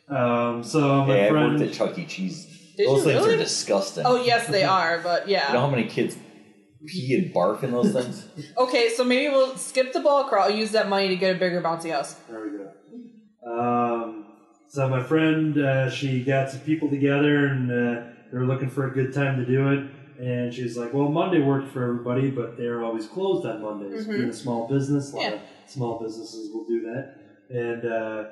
um, 0.10 0.64
so 0.64 1.04
my 1.06 1.16
yeah, 1.18 1.26
I 1.26 1.30
friend 1.30 1.52
worked 1.60 1.62
at 1.70 1.74
Chuck 1.74 1.98
E. 1.98 2.06
Cheese. 2.06 2.46
Did 2.78 2.88
those 2.90 3.04
things 3.04 3.22
really? 3.22 3.34
are 3.36 3.38
disgusting. 3.38 4.04
Oh 4.06 4.24
yes, 4.24 4.48
they 4.48 4.64
are. 4.64 5.00
But 5.00 5.28
yeah, 5.28 5.48
You 5.48 5.54
know 5.54 5.60
yeah. 5.60 5.66
how 5.66 5.70
many 5.70 5.84
kids 5.88 6.16
pee 6.86 7.16
and 7.16 7.34
barf 7.34 7.64
in 7.64 7.72
those 7.72 7.92
things? 7.94 8.28
Okay, 8.58 8.90
so 8.90 9.04
maybe 9.04 9.30
we'll 9.34 9.56
skip 9.58 9.94
the 9.94 10.00
ball 10.00 10.26
crawl. 10.26 10.50
Use 10.50 10.72
that 10.72 10.90
money 10.90 11.08
to 11.10 11.16
get 11.16 11.36
a 11.36 11.40
bigger 11.40 11.62
bouncy 11.62 11.92
house. 11.92 12.14
There 12.30 12.42
we 12.42 12.58
go. 12.58 12.72
Um, 13.46 14.26
so 14.68 14.88
my 14.90 15.02
friend, 15.02 15.58
uh, 15.58 15.90
she 15.90 16.24
got 16.24 16.50
some 16.50 16.62
people 16.62 16.90
together, 16.90 17.48
and 17.48 17.72
uh, 17.72 18.02
they 18.32 18.38
were 18.38 18.46
looking 18.46 18.70
for 18.70 18.88
a 18.88 18.92
good 18.92 19.14
time 19.14 19.38
to 19.40 19.46
do 19.46 19.70
it. 19.70 19.86
And 20.20 20.54
she's 20.54 20.76
like, 20.78 20.94
"Well, 20.94 21.10
Monday 21.10 21.40
worked 21.42 21.72
for 21.72 21.84
everybody, 21.84 22.32
but 22.32 22.58
they're 22.58 22.84
always 22.84 23.06
closed 23.08 23.46
on 23.46 23.62
Mondays. 23.62 24.08
Mhm. 24.08 24.18
Being 24.18 24.30
a 24.30 24.34
small 24.34 24.68
business, 24.68 25.14
a 25.14 25.16
lot 25.16 25.22
Yeah. 25.22 25.34
of 25.36 25.40
small 25.68 26.00
businesses 26.00 26.52
will 26.54 26.66
do 26.66 26.82
that." 26.82 27.14
And 27.50 27.86
uh, 27.86 28.24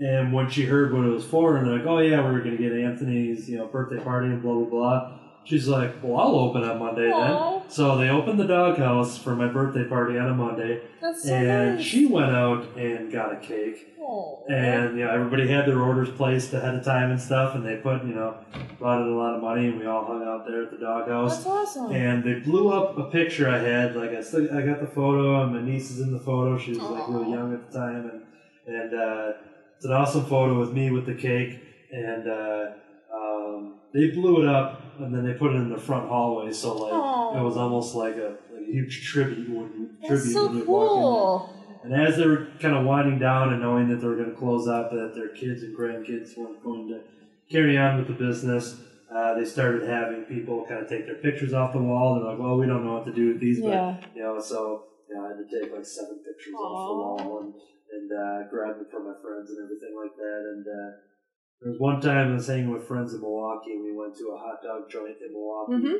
and 0.00 0.32
when 0.32 0.48
she 0.48 0.64
heard 0.64 0.94
what 0.94 1.04
it 1.04 1.08
was 1.10 1.24
for, 1.24 1.56
and 1.56 1.66
they're 1.66 1.78
like, 1.78 1.86
"Oh 1.86 1.98
yeah, 1.98 2.22
we're 2.22 2.38
gonna 2.38 2.56
get 2.56 2.72
Anthony's, 2.72 3.50
you 3.50 3.58
know, 3.58 3.66
birthday 3.66 3.98
party 3.98 4.28
and 4.28 4.40
blah 4.40 4.54
blah 4.54 4.64
blah," 4.70 5.18
she's 5.44 5.66
like, 5.68 5.94
"Well, 6.02 6.18
I'll 6.20 6.34
open 6.36 6.64
on 6.64 6.78
Monday 6.78 7.10
Aw. 7.10 7.58
then." 7.60 7.70
So 7.70 7.96
they 7.98 8.08
opened 8.08 8.38
the 8.40 8.46
doghouse 8.46 9.18
for 9.18 9.34
my 9.36 9.46
birthday 9.48 9.84
party 9.84 10.18
on 10.18 10.28
a 10.28 10.34
Monday, 10.34 10.82
That's 11.00 11.24
so 11.24 11.34
and 11.34 11.76
nice. 11.76 11.84
she 11.84 12.06
went 12.06 12.30
out 12.30 12.76
and 12.76 13.10
got 13.12 13.32
a 13.32 13.36
cake. 13.36 13.94
Aw. 14.00 14.44
And 14.50 14.98
you 14.98 15.04
know, 15.04 15.10
everybody 15.10 15.46
had 15.48 15.66
their 15.66 15.80
orders 15.82 16.08
placed 16.10 16.52
ahead 16.54 16.74
of 16.74 16.84
time 16.84 17.10
and 17.10 17.20
stuff, 17.20 17.54
and 17.54 17.64
they 17.66 17.76
put, 17.76 18.02
you 18.04 18.14
know, 18.14 18.36
brought 18.78 19.02
in 19.02 19.08
a 19.08 19.16
lot 19.16 19.34
of 19.34 19.42
money, 19.42 19.66
and 19.66 19.78
we 19.78 19.86
all 19.86 20.06
hung 20.06 20.22
out 20.26 20.46
there 20.46 20.62
at 20.62 20.70
the 20.70 20.78
doghouse. 20.78 21.36
That's 21.36 21.46
awesome. 21.46 21.92
And 21.92 22.24
they 22.24 22.40
blew 22.40 22.72
up 22.72 22.96
a 22.96 23.04
picture 23.10 23.48
I 23.50 23.58
had. 23.58 23.94
Like 23.96 24.10
I 24.12 24.22
still, 24.22 24.44
I 24.56 24.62
got 24.62 24.80
the 24.80 24.86
photo, 24.86 25.42
and 25.42 25.52
my 25.54 25.60
niece 25.62 25.90
is 25.90 26.00
in 26.00 26.12
the 26.12 26.20
photo. 26.20 26.56
She 26.56 26.70
was 26.70 26.78
like 26.80 27.08
Aw. 27.08 27.12
really 27.12 27.30
young 27.32 27.52
at 27.52 27.70
the 27.70 27.78
time, 27.78 28.10
and 28.10 28.22
and 28.74 28.94
uh, 28.94 29.32
it's 29.76 29.84
an 29.84 29.92
awesome 29.92 30.24
photo 30.24 30.58
with 30.58 30.72
me 30.72 30.90
with 30.90 31.04
the 31.06 31.14
cake. 31.14 31.60
And 31.92 32.28
uh, 32.28 32.64
um, 33.14 33.74
they 33.92 34.10
blew 34.10 34.42
it 34.42 34.48
up, 34.48 34.82
and 35.00 35.14
then 35.14 35.24
they 35.26 35.34
put 35.34 35.52
it 35.52 35.56
in 35.56 35.70
the 35.70 35.78
front 35.78 36.08
hallway. 36.08 36.52
So 36.52 36.74
like 36.76 36.92
Aw. 36.92 37.38
it 37.38 37.42
was 37.42 37.56
almost 37.56 37.94
like 37.94 38.16
a, 38.16 38.36
like 38.52 38.62
a 38.68 38.72
huge 38.72 39.06
tribute 39.10 39.48
when 39.48 39.96
That's 40.00 40.08
tribute 40.08 40.32
so 40.32 40.46
when 40.48 40.56
you 40.58 40.64
walk 40.64 40.64
in 40.64 40.88
there. 40.88 41.02
cool. 41.02 41.54
And 41.84 41.94
as 41.94 42.16
they 42.16 42.26
were 42.26 42.48
kind 42.60 42.74
of 42.76 42.84
winding 42.84 43.18
down 43.18 43.52
and 43.52 43.62
knowing 43.62 43.88
that 43.88 43.96
they 44.00 44.06
were 44.06 44.16
going 44.16 44.30
to 44.30 44.36
close 44.36 44.66
out, 44.68 44.90
that 44.90 45.12
their 45.14 45.28
kids 45.28 45.62
and 45.62 45.76
grandkids 45.76 46.36
weren't 46.36 46.62
going 46.62 46.88
to 46.88 47.00
carry 47.50 47.78
on 47.78 47.98
with 47.98 48.08
the 48.08 48.14
business, 48.14 48.80
uh, 49.14 49.34
they 49.34 49.44
started 49.44 49.88
having 49.88 50.22
people 50.24 50.66
kind 50.68 50.82
of 50.82 50.88
take 50.88 51.06
their 51.06 51.14
pictures 51.16 51.54
off 51.54 51.72
the 51.72 51.78
wall. 51.80 52.16
They're 52.16 52.28
like, 52.30 52.38
"Well, 52.38 52.58
we 52.58 52.66
don't 52.66 52.84
know 52.84 52.94
what 52.94 53.06
to 53.06 53.12
do 53.12 53.28
with 53.28 53.40
these, 53.40 53.60
Yeah. 53.60 53.96
but 54.00 54.14
you 54.14 54.22
know." 54.22 54.38
So 54.40 54.84
you 55.08 55.14
know, 55.14 55.24
I 55.24 55.28
had 55.28 55.38
to 55.38 55.46
take 55.48 55.72
like 55.72 55.86
seven 55.86 56.18
pictures 56.18 56.52
off 56.54 56.68
the 56.90 57.24
wall 57.24 57.40
and 57.40 57.54
and 57.94 58.12
uh, 58.12 58.50
grab 58.50 58.76
them 58.76 58.86
for 58.90 59.00
my 59.00 59.14
friends 59.22 59.48
and 59.48 59.64
everything 59.64 59.96
like 59.96 60.14
that. 60.16 60.40
And 60.52 60.66
uh, 60.66 60.90
there 61.60 61.70
was 61.72 61.80
one 61.80 62.00
time 62.00 62.30
I 62.32 62.34
was 62.34 62.46
hanging 62.46 62.70
with 62.70 62.86
friends 62.86 63.14
in 63.14 63.20
Milwaukee, 63.20 63.72
and 63.72 63.84
we 63.84 63.92
went 63.96 64.14
to 64.16 64.30
a 64.34 64.38
hot 64.38 64.62
dog 64.62 64.88
joint 64.90 65.16
in 65.20 65.32
Milwaukee, 65.32 65.72
Mhm. 65.74 65.96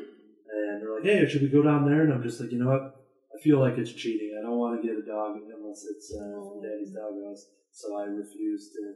and 0.55 0.81
they're 0.81 0.95
like, 0.95 1.03
"Hey, 1.03 1.25
should 1.27 1.41
we 1.41 1.49
go 1.49 1.61
down 1.61 1.85
there?" 1.85 2.01
And 2.03 2.13
I'm 2.13 2.23
just 2.23 2.39
like, 2.39 2.51
"You 2.51 2.59
know 2.59 2.69
what? 2.69 2.95
I 3.35 3.37
feel 3.41 3.59
like 3.59 3.77
it's 3.77 3.91
cheating. 3.93 4.35
I 4.37 4.41
don't 4.41 4.57
want 4.57 4.81
to 4.81 4.87
get 4.87 4.97
a 4.97 5.05
dog 5.05 5.37
unless 5.41 5.85
it's 5.85 6.13
uh, 6.15 6.39
from 6.41 6.61
Daddy's 6.61 6.91
Dog 6.93 7.13
House." 7.23 7.51
So 7.71 7.95
I 7.95 8.05
refuse 8.05 8.71
to 8.73 8.95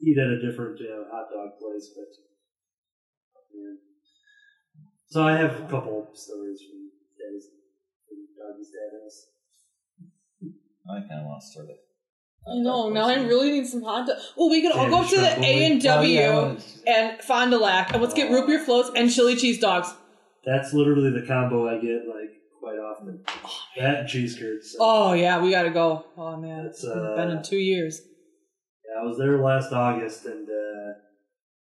eat 0.00 0.18
at 0.18 0.26
a 0.28 0.40
different 0.40 0.80
uh, 0.80 1.04
hot 1.10 1.30
dog 1.30 1.58
place. 1.58 1.94
But 1.96 2.10
yeah. 3.54 3.74
so 5.06 5.22
I 5.22 5.36
have 5.36 5.54
a 5.62 5.68
couple 5.68 6.10
stories 6.14 6.60
from 6.62 6.90
Daddy's 7.18 7.48
from 8.08 8.26
Doggy's 8.36 8.70
Dad 8.70 8.98
House. 9.00 9.30
I 10.90 11.00
kind 11.06 11.20
of 11.20 11.26
want 11.26 11.40
to 11.40 11.46
start 11.46 11.70
it. 11.70 11.80
Know. 12.46 12.88
Now 12.90 13.06
I 13.08 13.14
really 13.22 13.50
need 13.52 13.66
some 13.66 13.82
hot 13.82 14.06
dog. 14.06 14.16
Well, 14.36 14.50
we 14.50 14.62
could 14.62 14.72
all 14.72 14.88
go 14.88 15.02
up 15.02 15.10
to 15.10 15.16
the 15.16 15.38
A 15.44 15.70
and 15.70 15.80
W 15.82 16.20
Oh, 16.20 16.56
and 16.86 17.20
Fond 17.22 17.50
du 17.50 17.58
Lac, 17.58 17.92
and 17.92 18.02
let's 18.02 18.14
get 18.14 18.30
root 18.30 18.46
beer 18.46 18.58
floats 18.64 18.90
and 18.96 19.10
chili 19.12 19.36
cheese 19.36 19.58
dogs. 19.60 19.92
That's 20.44 20.72
literally 20.72 21.10
the 21.10 21.26
combo 21.26 21.68
I 21.68 21.74
get 21.80 22.08
like 22.08 22.30
quite 22.58 22.78
often. 22.78 23.22
That 23.78 24.00
and 24.00 24.08
cheese 24.08 24.36
curds. 24.38 24.72
So, 24.72 24.78
Oh 24.80 25.12
yeah, 25.12 25.40
we 25.40 25.50
gotta 25.50 25.70
go. 25.70 26.06
Oh 26.16 26.36
man, 26.38 26.66
it's 26.66 26.82
uh, 26.84 27.14
been 27.16 27.30
in 27.30 27.42
two 27.42 27.58
years. 27.58 28.00
yeah, 28.88 29.02
I 29.02 29.04
was 29.04 29.18
there 29.18 29.38
last 29.38 29.72
August, 29.72 30.24
and 30.24 30.48
uh, 30.48 30.90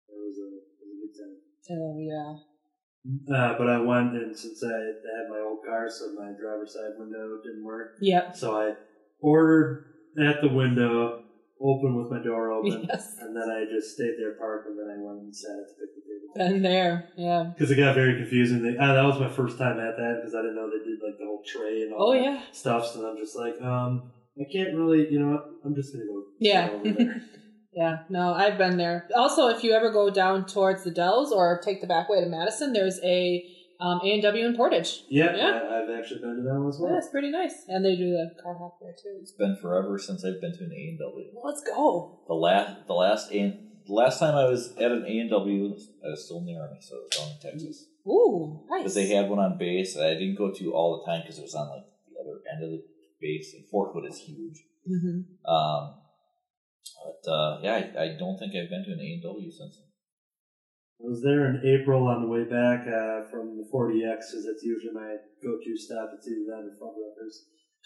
it 0.08 0.16
was 0.18 0.38
a 0.38 0.48
it 0.56 0.88
was 0.88 0.98
a 0.98 1.06
good 1.06 1.14
time. 1.18 1.78
Oh 1.78 1.98
yeah. 1.98 3.36
Uh, 3.36 3.58
but 3.58 3.68
I 3.68 3.78
went, 3.80 4.14
and 4.14 4.36
since 4.36 4.62
I 4.64 4.68
had 4.68 5.28
my 5.28 5.40
old 5.40 5.58
car, 5.66 5.88
so 5.90 6.12
my 6.14 6.30
driver's 6.40 6.72
side 6.72 6.92
window 6.98 7.38
didn't 7.44 7.64
work, 7.64 7.96
Yep. 8.00 8.36
so 8.36 8.56
I 8.56 8.74
ordered 9.20 9.86
at 10.20 10.40
the 10.42 10.48
window, 10.48 11.22
open 11.60 11.94
with 11.96 12.10
my 12.10 12.22
door 12.22 12.50
open, 12.52 12.86
Yes. 12.88 13.16
and 13.20 13.36
then 13.36 13.48
I 13.48 13.64
just 13.72 13.94
stayed 13.94 14.14
there 14.18 14.32
parked, 14.34 14.68
and 14.68 14.78
then 14.78 14.86
I 14.88 15.00
went 15.02 15.20
and 15.22 15.34
sat 15.36 15.50
at 15.50 15.66
the 15.78 15.86
picnic 15.86 16.04
table. 16.04 16.50
Been 16.52 16.62
there, 16.62 17.08
yeah. 17.16 17.50
Because 17.54 17.70
it 17.70 17.76
got 17.76 17.94
very 17.94 18.16
confusing. 18.16 18.62
They, 18.62 18.76
ah, 18.78 18.94
that 18.94 19.04
was 19.04 19.20
my 19.20 19.28
first 19.28 19.58
time 19.58 19.78
at 19.78 19.96
that 19.96 20.16
because 20.20 20.34
I 20.34 20.38
didn't 20.42 20.56
know 20.56 20.68
they 20.70 20.84
did 20.84 20.98
like 21.04 21.18
the 21.18 21.26
whole 21.26 21.42
tray 21.46 21.82
and 21.82 21.92
all 21.94 22.08
Oh 22.10 22.12
that 22.14 22.22
yeah. 22.22 22.40
stuff. 22.52 22.86
So 22.86 23.08
I'm 23.08 23.16
just 23.16 23.36
like, 23.36 23.60
um, 23.62 24.10
I 24.40 24.44
can't 24.50 24.74
really, 24.74 25.08
you 25.12 25.20
know 25.20 25.32
what? 25.32 25.44
I'm 25.64 25.74
just 25.74 25.92
gonna 25.92 26.06
go. 26.06 26.22
Yeah. 26.40 26.70
over 26.72 26.92
there. 26.92 27.22
Yeah, 27.74 28.00
no, 28.10 28.34
I've 28.34 28.58
been 28.58 28.76
there. 28.76 29.08
Also, 29.16 29.48
if 29.48 29.64
you 29.64 29.72
ever 29.72 29.90
go 29.90 30.10
down 30.10 30.44
towards 30.44 30.84
the 30.84 30.90
Dells 30.90 31.32
or 31.32 31.58
take 31.64 31.80
the 31.80 31.86
back 31.86 32.10
way 32.10 32.20
to 32.20 32.26
Madison, 32.28 32.74
there's 32.74 33.00
a 33.02 33.42
um, 33.83 34.01
A&W 34.05 34.47
in 34.47 34.55
Portage. 34.57 35.03
yeah, 35.11 35.35
Yeah. 35.37 35.61
I, 35.62 35.83
I've 35.83 35.91
actually 35.99 36.20
been 36.20 36.37
to 36.37 36.43
that 36.43 36.55
one 36.59 36.68
as 36.68 36.78
well. 36.78 36.93
Yeah, 36.93 36.99
it's 36.99 37.09
pretty 37.11 37.30
nice. 37.30 37.64
And 37.68 37.85
they 37.85 37.97
do 37.97 38.11
the 38.11 38.30
car 38.43 38.55
hop 38.57 38.78
there 38.80 38.95
too. 38.95 39.18
It's 39.20 39.33
been 39.33 39.57
forever 39.61 39.99
since 39.99 40.24
I've 40.24 40.41
been 40.41 40.53
to 40.57 40.64
an 40.64 40.72
A 40.72 40.83
and 40.95 40.99
W. 41.01 41.26
Well, 41.35 41.45
let's 41.53 41.62
go. 41.66 42.20
The 42.28 42.35
last, 42.35 42.87
the 42.87 42.95
last, 42.95 43.33
A 43.33 43.59
the 43.87 43.93
last 43.93 44.20
time 44.20 44.35
I 44.37 44.45
was 44.45 44.72
at 44.78 44.93
an 44.93 45.05
A 45.07 45.18
and 45.18 45.30
W, 45.30 45.74
I 46.07 46.09
was 46.14 46.24
still 46.24 46.39
in 46.39 46.47
the 46.47 46.57
army, 46.57 46.78
so 46.80 46.95
it 46.97 47.03
was 47.11 47.18
down 47.18 47.28
in 47.35 47.41
Texas. 47.43 47.87
Ooh, 48.07 48.64
nice. 48.70 48.80
Because 48.83 48.95
they 48.95 49.09
had 49.09 49.28
one 49.28 49.39
on 49.41 49.59
base, 49.59 49.97
and 49.97 50.05
I 50.05 50.14
didn't 50.14 50.37
go 50.39 50.53
to 50.53 50.72
all 50.72 51.03
the 51.03 51.11
time 51.11 51.22
because 51.22 51.39
it 51.39 51.43
was 51.43 51.55
on 51.55 51.68
like 51.68 51.85
the 52.07 52.20
other 52.22 52.39
end 52.53 52.62
of 52.64 52.70
the 52.70 52.83
base, 53.20 53.55
and 53.55 53.66
Fort 53.68 53.91
Hood 53.95 54.05
is 54.09 54.18
huge. 54.18 54.62
hmm 54.87 55.22
Um, 55.51 55.95
but 57.03 57.30
uh, 57.30 57.59
yeah, 57.62 57.74
I, 57.74 58.03
I 58.03 58.07
don't 58.18 58.39
think 58.39 58.55
I've 58.55 58.70
been 58.70 58.85
to 58.85 58.93
an 58.93 59.01
A 59.01 59.09
and 59.18 59.22
W 59.22 59.51
since. 59.51 59.78
I 61.03 61.09
was 61.11 61.20
there 61.22 61.50
in 61.50 61.59
April 61.66 62.07
on 62.07 62.22
the 62.22 62.28
way 62.28 62.44
back 62.44 62.86
uh, 62.86 63.26
from 63.28 63.59
the 63.59 63.66
40X 63.74 64.30
because 64.30 64.46
that's 64.46 64.62
usually 64.62 64.94
my 64.94 65.16
go-to 65.42 65.74
stop. 65.76 66.11
It's 66.14 66.28
either 66.28 66.46
that 66.46 66.62
or 66.62 66.78
Fuddruckers. 66.78 67.36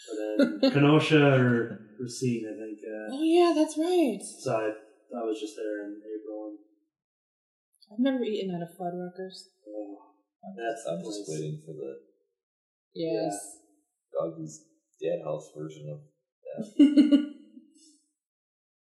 But 0.05 0.61
then 0.61 0.71
Kenosha 0.73 1.33
or 1.41 1.81
Racine, 1.99 2.45
I 2.45 2.55
think. 2.61 2.79
Uh, 2.85 3.17
Oh 3.17 3.23
yeah, 3.25 3.53
that's 3.57 3.79
right. 3.79 4.21
so 4.21 4.53
I, 4.53 4.69
I 5.17 5.23
was 5.25 5.41
just 5.41 5.57
there 5.57 5.87
in 5.89 5.97
April. 6.05 6.53
And, 6.53 6.59
I've 7.89 8.05
never 8.05 8.23
eaten 8.23 8.55
at 8.55 8.61
a 8.61 8.69
Fuddruckers. 8.77 9.49
oh, 9.65 10.13
I'm, 10.45 10.53
That's 10.61 10.85
just, 10.85 10.89
I'm 10.93 10.99
just 11.01 11.25
place. 11.25 11.41
waiting 11.41 11.63
for 11.65 11.73
the 11.73 11.93
Yes. 12.93 13.33
doggy's 14.13 14.65
dad 15.01 15.25
house 15.25 15.51
version 15.57 15.89
of. 15.89 16.01
That. 16.45 16.65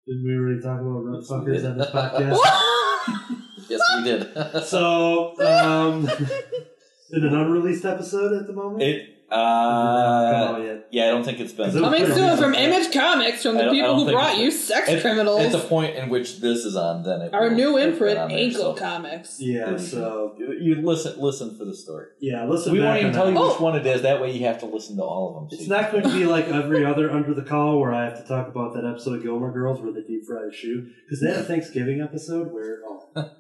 Didn't 0.08 0.24
we 0.28 0.36
already 0.36 0.62
talk 0.62 0.82
about 0.82 1.08
Yes, 1.16 1.30
fuckers 1.32 1.64
on 1.72 1.78
this 1.78 1.90
podcast? 1.92 3.42
Yes, 3.70 3.82
we 3.98 4.04
did. 4.04 4.64
so, 4.66 5.40
um, 5.42 6.08
in 7.12 7.24
an 7.26 7.36
unreleased 7.36 7.86
episode 7.86 8.34
at 8.40 8.48
the 8.48 8.54
moment? 8.54 8.82
it. 8.84 9.12
Uh, 9.32 10.80
yeah, 10.92 11.06
I 11.06 11.08
don't 11.10 11.24
think 11.24 11.40
it's 11.40 11.52
been. 11.52 11.72
Coming 11.72 11.90
pretty 12.02 12.14
soon 12.14 12.38
from 12.38 12.52
recent. 12.52 12.72
Image 12.74 12.94
Comics 12.94 13.42
from 13.42 13.56
the 13.56 13.66
I 13.66 13.72
people 13.72 13.96
who 14.06 14.12
brought 14.12 14.38
you 14.38 14.52
sex 14.52 14.88
At- 14.88 15.02
criminals. 15.02 15.42
At 15.42 15.52
the 15.52 15.60
point 15.68 15.96
in 15.96 16.10
which 16.10 16.40
this 16.42 16.60
is 16.60 16.76
on, 16.76 17.02
then 17.02 17.22
it 17.22 17.34
Our 17.34 17.50
will 17.50 17.56
new 17.56 17.78
imprint, 17.78 18.20
on 18.20 18.30
there, 18.30 18.38
Ankle 18.38 18.60
so- 18.62 18.76
Comics. 18.76 19.38
Yeah, 19.42 19.78
so, 19.78 20.36
You- 20.38 20.54
You 20.62 20.82
listen, 20.86 21.20
listen 21.20 21.58
for 21.58 21.66
the 21.66 21.74
story. 21.74 22.06
yeah, 22.22 22.46
listen 22.46 22.72
we 22.72 22.80
back 22.80 22.86
won't 22.88 23.00
even 23.02 23.14
tell 23.14 23.26
that. 23.26 23.34
you 23.34 23.40
which 23.48 23.56
Oh. 23.60 23.64
one 23.64 23.76
it 23.76 23.86
is. 23.88 24.04
That 24.04 24.22
way, 24.22 24.32
you 24.32 24.46
have 24.46 24.60
to 24.60 24.68
listen 24.68 24.96
to 24.98 25.04
all 25.04 25.30
of 25.30 25.36
them. 25.36 25.50
so 25.50 25.56
It's 25.60 25.70
not 25.70 25.92
going 25.92 26.04
to 26.04 26.10
be 26.14 26.26
like 26.36 26.48
every 26.48 26.86
other 26.86 27.10
Under 27.10 27.34
the 27.34 27.44
Cowl 27.44 27.80
where 27.80 27.94
I 27.94 28.06
have 28.06 28.22
to 28.22 28.28
talk 28.28 28.48
about 28.48 28.76
that 28.76 28.86
episode 28.86 29.16
of 29.18 29.24
Gilmore 29.24 29.52
Girls 29.52 29.82
where 29.82 29.92
they 29.92 30.02
deep 30.02 30.24
fry 30.26 30.44
a 30.50 30.54
shoe. 30.54 30.88
Because 31.06 31.22
they 31.22 31.30
had 31.30 31.38
a 31.40 31.44
Thanksgiving 31.44 32.00
episode 32.00 32.54
where, 32.54 32.82
oh, 32.88 33.32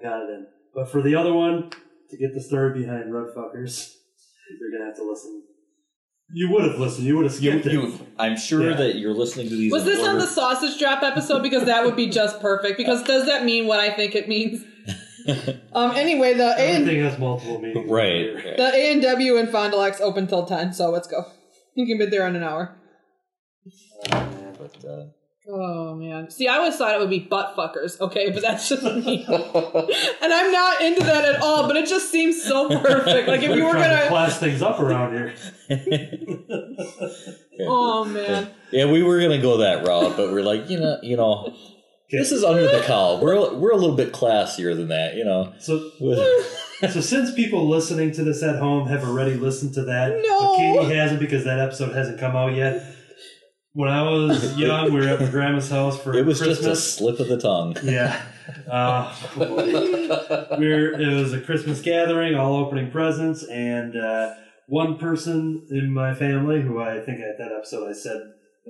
I 0.00 0.02
got 0.02 0.22
it 0.22 0.30
in. 0.30 0.46
But 0.74 0.88
for 0.90 1.02
the 1.02 1.14
other 1.14 1.32
one, 1.32 1.70
to 2.10 2.16
get 2.16 2.34
the 2.34 2.40
story 2.40 2.78
behind 2.80 3.12
Red 3.12 3.34
Fuckers, 3.36 3.94
you're 4.58 4.70
going 4.70 4.80
to 4.82 4.86
have 4.86 4.96
to 4.96 5.08
listen. 5.08 5.42
You 6.32 6.50
would 6.52 6.64
have 6.64 6.78
listened. 6.78 7.06
You 7.06 7.16
would 7.16 7.24
have 7.26 7.40
You, 7.40 7.50
skipped 7.52 7.66
it. 7.66 7.72
you, 7.72 8.06
I'm 8.18 8.36
sure 8.36 8.70
Yeah. 8.70 8.76
that 8.76 8.94
you're 8.96 9.14
listening 9.14 9.48
to 9.48 9.56
these. 9.56 9.72
Was 9.72 9.82
in 9.82 9.88
this 9.88 10.06
on 10.06 10.18
the 10.18 10.26
sausage 10.26 10.78
drop 10.78 11.02
episode? 11.02 11.42
Because 11.42 11.64
that 11.64 11.84
would 11.84 11.96
be 11.96 12.08
just 12.08 12.40
perfect. 12.40 12.78
Because 12.78 13.02
does 13.02 13.26
that 13.26 13.44
mean 13.44 13.66
what 13.66 13.80
I 13.80 13.90
think 13.90 14.14
it 14.14 14.28
means? 14.28 14.64
Um. 15.74 15.90
Anyway, 15.96 16.32
the 16.32 16.44
A 16.46 16.56
and 16.56 16.82
Everything 16.88 17.02
has 17.04 17.18
multiple 17.18 17.60
meanings. 17.60 17.88
Right. 17.90 18.56
the 18.56 18.70
A 18.74 18.92
and 18.92 19.02
W 19.02 19.36
in 19.36 19.48
Fond 19.48 19.72
du 19.72 19.76
Lac's 19.78 20.00
open 20.00 20.26
till 20.26 20.46
ten. 20.46 20.72
So 20.72 20.90
let's 20.90 21.06
go. 21.06 21.24
You 21.74 21.86
can 21.86 21.98
be 21.98 22.06
there 22.06 22.26
in 22.26 22.34
an 22.36 22.42
hour. 22.42 22.74
But, 24.10 24.84
uh, 24.84 25.04
Oh 25.52 25.94
man. 25.96 26.30
See, 26.30 26.46
I 26.46 26.56
always 26.58 26.76
thought 26.76 26.94
it 26.94 27.00
would 27.00 27.10
be 27.10 27.18
butt 27.18 27.56
fuckers. 27.56 28.00
Okay, 28.00 28.30
but 28.30 28.40
that's 28.42 28.68
just 28.68 28.82
me. 28.84 29.24
and 29.28 30.32
I'm 30.32 30.52
not 30.52 30.80
into 30.80 31.02
that 31.04 31.24
at 31.24 31.40
all. 31.42 31.66
But 31.66 31.76
it 31.76 31.88
just 31.88 32.10
seems 32.12 32.40
so 32.42 32.68
perfect. 32.80 33.26
Like 33.26 33.42
if 33.42 33.50
you 33.56 33.62
We're 33.64 33.66
were 33.66 33.72
trying 33.72 33.90
to 33.90 33.96
gonna. 33.96 34.08
class 34.08 34.38
things 34.38 34.62
up 34.62 34.78
around 34.80 35.12
here. 35.14 35.34
Oh 37.62 38.04
man. 38.06 38.50
yeah, 38.70 38.90
we 38.90 39.02
were 39.02 39.20
gonna 39.20 39.40
go 39.42 39.58
that 39.58 39.86
route, 39.86 40.16
but 40.16 40.32
we're 40.32 40.42
like, 40.42 40.70
you 40.70 40.78
know, 40.80 40.98
you 41.02 41.14
know, 41.16 41.54
this 42.10 42.32
is 42.32 42.42
under 42.42 42.62
the 42.62 42.82
cowl. 42.86 43.20
We're 43.20 43.54
we're 43.54 43.72
a 43.72 43.76
little 43.76 43.96
bit 43.96 44.12
classier 44.12 44.74
than 44.74 44.88
that, 44.88 45.14
you 45.14 45.24
know. 45.24 45.52
So, 45.58 45.90
so 46.00 47.00
since 47.02 47.34
people 47.34 47.68
listening 47.68 48.12
to 48.12 48.24
this 48.24 48.42
at 48.42 48.56
home 48.58 48.88
have 48.88 49.04
already 49.04 49.34
listened 49.34 49.74
to 49.74 49.82
that, 49.82 50.22
No. 50.26 50.40
but 50.40 50.56
Katie 50.56 50.94
hasn't 50.94 51.20
because 51.20 51.44
that 51.44 51.58
episode 51.58 51.94
hasn't 51.94 52.18
come 52.18 52.34
out 52.34 52.54
yet. 52.54 52.82
When 53.72 53.88
I 53.88 54.02
was 54.02 54.56
young, 54.58 54.92
we 54.92 55.00
were 55.00 55.08
at 55.08 55.20
my 55.20 55.28
grandma's 55.30 55.70
house 55.70 56.00
for 56.00 56.14
it 56.14 56.26
was 56.26 56.38
Christmas. 56.38 56.66
just 56.66 56.96
a 56.96 56.98
slip 56.98 57.20
of 57.20 57.28
the 57.28 57.38
tongue. 57.40 57.76
Yeah. 57.82 58.20
Uh, 58.68 59.14
we 60.58 60.68
were, 60.68 60.92
it 61.00 61.14
was 61.14 61.32
a 61.32 61.40
Christmas 61.40 61.80
gathering, 61.80 62.34
all 62.34 62.56
opening 62.56 62.90
presents, 62.90 63.44
and 63.44 63.96
uh, 63.96 64.34
one 64.66 64.96
person 64.98 65.66
in 65.70 65.92
my 65.94 66.14
family, 66.14 66.60
who 66.60 66.80
I 66.80 66.98
think 67.00 67.20
at 67.20 67.38
that 67.38 67.52
episode 67.56 67.88
I 67.88 67.92
said 67.92 68.20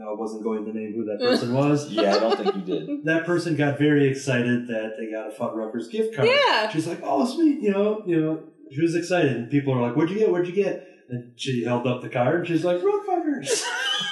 I 0.01 0.13
wasn't 0.13 0.45
going 0.45 0.65
to 0.67 0.73
name 0.73 0.93
who 0.95 1.05
that 1.07 1.19
person 1.19 1.55
was, 1.55 1.89
Yeah, 1.91 2.15
I 2.15 2.19
don't 2.21 2.37
think 2.39 2.57
you 2.57 2.63
did. 2.87 3.05
that 3.07 3.25
person 3.25 3.57
got 3.57 3.79
very 3.79 4.07
excited 4.09 4.69
that 4.69 4.95
they 4.99 5.11
got 5.11 5.29
a 5.29 5.31
Fun 5.31 5.51
Fuddruckers 5.51 5.91
gift 5.91 6.15
card. 6.15 6.29
Yeah. 6.29 6.69
She's 6.71 6.87
like, 6.87 7.01
"Oh, 7.03 7.25
sweet," 7.27 7.61
you 7.61 7.71
know, 7.71 8.03
you 8.07 8.21
know. 8.21 8.43
She 8.73 8.81
was 8.83 8.95
excited, 8.95 9.33
and 9.37 9.51
people 9.51 9.73
are 9.75 9.81
like, 9.83 9.97
"What'd 9.97 10.11
you 10.13 10.19
get? 10.19 10.31
What'd 10.31 10.47
you 10.47 10.55
get?" 10.55 10.87
And 11.09 11.33
she 11.37 11.65
held 11.65 11.87
up 11.89 12.03
the 12.03 12.09
card. 12.09 12.41
and 12.41 12.47
She's 12.49 12.65
like, 12.65 12.79
"Roadfuckers." 12.79 13.63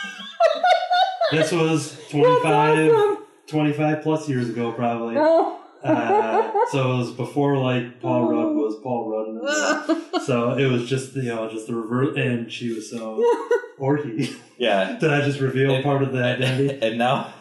this 1.30 1.52
was 1.52 1.98
25, 2.10 2.92
awesome. 2.92 3.24
25 3.46 4.02
plus 4.02 4.28
years 4.28 4.48
ago, 4.48 4.72
probably. 4.72 5.16
Oh. 5.18 5.54
Uh, 5.82 6.50
so 6.72 6.92
it 6.94 6.96
was 6.98 7.12
before 7.12 7.56
like 7.56 8.00
Paul 8.00 8.28
Rudd 8.28 8.56
was 8.56 8.76
Paul 8.82 9.08
Rudd. 9.10 10.02
So 10.24 10.58
it 10.58 10.66
was 10.66 10.88
just 10.88 11.14
you 11.14 11.22
know 11.22 11.48
just 11.48 11.68
the 11.68 11.74
reverse, 11.74 12.16
and 12.16 12.50
she 12.52 12.72
was 12.74 12.90
so 12.90 13.24
or 13.78 13.96
he. 13.98 14.34
Yeah, 14.58 14.98
Did 14.98 15.10
I 15.12 15.20
just 15.24 15.38
reveal 15.40 15.70
And- 15.76 15.84
part 15.84 16.02
of 16.02 16.12
the 16.12 16.22
identity? 16.22 16.84
and 16.84 16.98
now, 16.98 17.32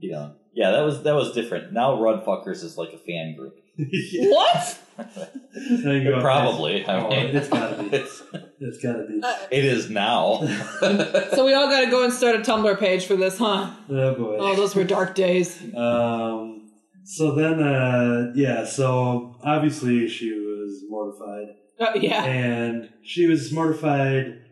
you 0.00 0.10
know, 0.10 0.34
yeah, 0.52 0.72
that 0.72 0.80
was 0.80 1.04
that 1.04 1.14
was 1.14 1.32
different. 1.32 1.72
Now, 1.72 2.00
Rudd 2.02 2.24
Fuckers 2.24 2.64
is 2.64 2.76
like 2.76 2.92
a 2.92 2.98
fan 2.98 3.36
group. 3.36 3.54
Yeah. 3.90 4.30
What? 4.30 4.78
Go. 5.84 6.20
Probably. 6.20 6.84
I 6.84 7.00
Oh, 7.00 7.08
mean, 7.08 7.34
it's 7.36 7.48
gotta 7.48 7.82
be. 7.82 7.96
It's, 7.96 8.22
It's 8.60 8.78
gotta 8.82 9.06
be. 9.06 9.20
it 9.50 9.64
is 9.64 9.88
now. 9.88 10.40
So 11.34 11.46
we 11.46 11.54
all 11.54 11.68
got 11.68 11.80
to 11.84 11.90
go 11.90 12.04
and 12.04 12.12
start 12.12 12.36
a 12.36 12.40
Tumblr 12.40 12.78
page 12.78 13.06
for 13.06 13.16
this, 13.16 13.38
huh? 13.38 13.70
Oh 13.88 14.14
boy. 14.14 14.36
Oh, 14.38 14.54
those 14.56 14.74
were 14.74 14.84
dark 14.84 15.14
days. 15.14 15.58
Um. 15.74 16.68
So 17.04 17.34
then, 17.34 17.62
uh, 17.62 18.32
yeah. 18.34 18.64
So 18.66 19.36
obviously 19.42 20.06
she 20.08 20.30
was 20.32 20.82
mortified, 20.88 21.46
Oh, 21.80 21.94
yeah. 21.98 22.22
and 22.24 22.90
she 23.02 23.26
was 23.26 23.50
mortified 23.52 24.42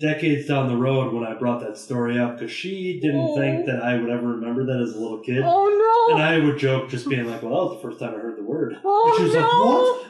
decades 0.00 0.48
down 0.48 0.66
the 0.68 0.76
road 0.76 1.12
when 1.12 1.24
I 1.24 1.34
brought 1.34 1.60
that 1.60 1.76
story 1.78 2.18
up 2.18 2.38
because 2.38 2.50
she 2.50 2.98
didn't 3.00 3.20
Oh. 3.20 3.36
think 3.36 3.66
that 3.66 3.82
I 3.82 3.96
would 4.00 4.10
ever 4.10 4.26
remember 4.28 4.64
that 4.64 4.80
as 4.82 4.94
a 4.96 4.98
little 4.98 5.18
kid. 5.20 5.42
Oh 5.44 5.68
no! 6.08 6.14
And. 6.16 6.22
I 6.24 6.38
would 6.44 6.58
joke, 6.58 6.88
just 6.88 7.08
being 7.08 7.26
like, 7.26 7.42
"Well, 7.42 7.52
that 7.52 7.70
was 7.74 7.76
the 7.82 7.88
first 7.88 8.00
time 8.00 8.14
I 8.14 8.18
heard 8.18 8.36
the 8.38 8.42
word." 8.42 8.76
Oh, 8.84 9.08
and 9.10 9.16
she 9.18 9.24
was 9.24 9.34
no. 9.34 9.40
like, 9.40 9.52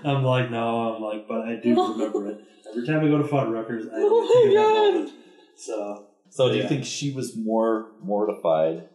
"What?" 0.04 0.16
I'm 0.16 0.24
like, 0.24 0.50
"No." 0.50 0.94
I'm 0.94 1.02
like, 1.02 1.26
"But 1.28 1.40
I 1.42 1.56
do 1.56 1.70
remember 1.92 2.28
it. 2.28 2.40
Every 2.70 2.86
time 2.86 3.04
I 3.04 3.08
go 3.08 3.18
to 3.18 3.24
Fuddruckers, 3.24 3.86
I 3.92 3.96
Oh 3.96 4.08
always 4.08 4.30
think 4.30 4.46
of 4.46 4.54
my 4.54 4.54
God. 4.62 4.94
moment." 4.94 5.12
So 5.56 6.06
So, 6.30 6.48
do 6.50 6.56
you 6.56 6.66
think 6.68 6.84
she 6.84 7.12
was 7.12 7.36
more 7.36 7.88
mortified 8.00 8.88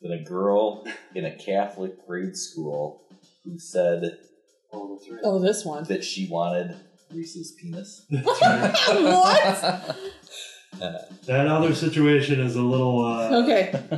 than 0.00 0.12
a 0.12 0.22
girl 0.22 0.86
in 1.14 1.24
a 1.24 1.34
Catholic 1.36 2.06
grade 2.06 2.36
school 2.36 3.02
who 3.44 3.58
said 3.58 4.18
oh, 4.72 4.94
that's 4.96 5.10
right. 5.10 5.20
Oh, 5.24 5.40
this 5.40 5.64
one. 5.64 5.82
that 5.84 6.04
she 6.04 6.28
wanted 6.28 6.76
Reese's 7.12 7.50
penis? 7.52 8.06
what? 8.08 9.96
That 10.78 11.46
other 11.46 11.74
situation 11.74 12.40
is 12.40 12.56
a 12.56 12.62
little, 12.62 13.04
uh, 13.04 13.42
Okay. 13.42 13.72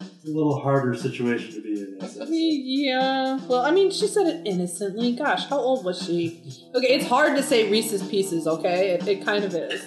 a 0.00 0.28
little 0.28 0.58
harder 0.60 0.94
situation 0.94 1.52
to 1.54 1.60
be 1.62 1.80
in. 1.80 1.98
I 2.02 2.06
sense. 2.08 2.28
Yeah. 2.30 3.38
Well, 3.46 3.62
I 3.64 3.70
mean, 3.70 3.90
she 3.92 4.06
said 4.08 4.26
it 4.26 4.46
innocently. 4.46 5.14
Gosh, 5.14 5.46
how 5.46 5.58
old 5.58 5.84
was 5.84 6.02
she? 6.04 6.42
Okay, 6.74 6.88
it's 6.88 7.06
hard 7.06 7.36
to 7.36 7.42
say 7.42 7.70
Reese's 7.70 8.02
Pieces. 8.08 8.46
Okay, 8.46 8.90
it, 8.90 9.06
it 9.06 9.24
kind 9.24 9.44
of 9.44 9.54
is. 9.54 9.84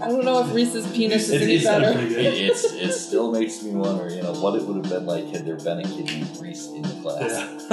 I 0.00 0.06
don't 0.08 0.24
know 0.24 0.40
if 0.46 0.54
Reese's 0.54 0.86
penis 0.92 1.24
is 1.28 1.32
It, 1.32 1.42
any 1.42 1.54
it's, 1.56 1.64
better. 1.64 1.92
pretty 1.92 2.08
good. 2.10 2.18
it, 2.24 2.34
it's, 2.50 2.64
it 2.72 2.92
still 2.92 3.32
makes 3.32 3.60
me 3.64 3.72
wonder, 3.72 4.08
you 4.08 4.22
know, 4.22 4.32
what 4.34 4.54
it 4.54 4.62
would 4.62 4.76
have 4.76 4.88
been 4.88 5.06
like 5.06 5.26
had 5.26 5.44
there 5.44 5.56
been 5.56 5.80
a 5.80 5.82
kid 5.82 6.06
named 6.06 6.38
Reese 6.40 6.68
in 6.68 6.82
the 6.82 6.88
class. 7.02 7.66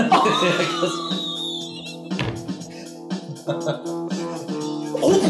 oh 3.47 3.93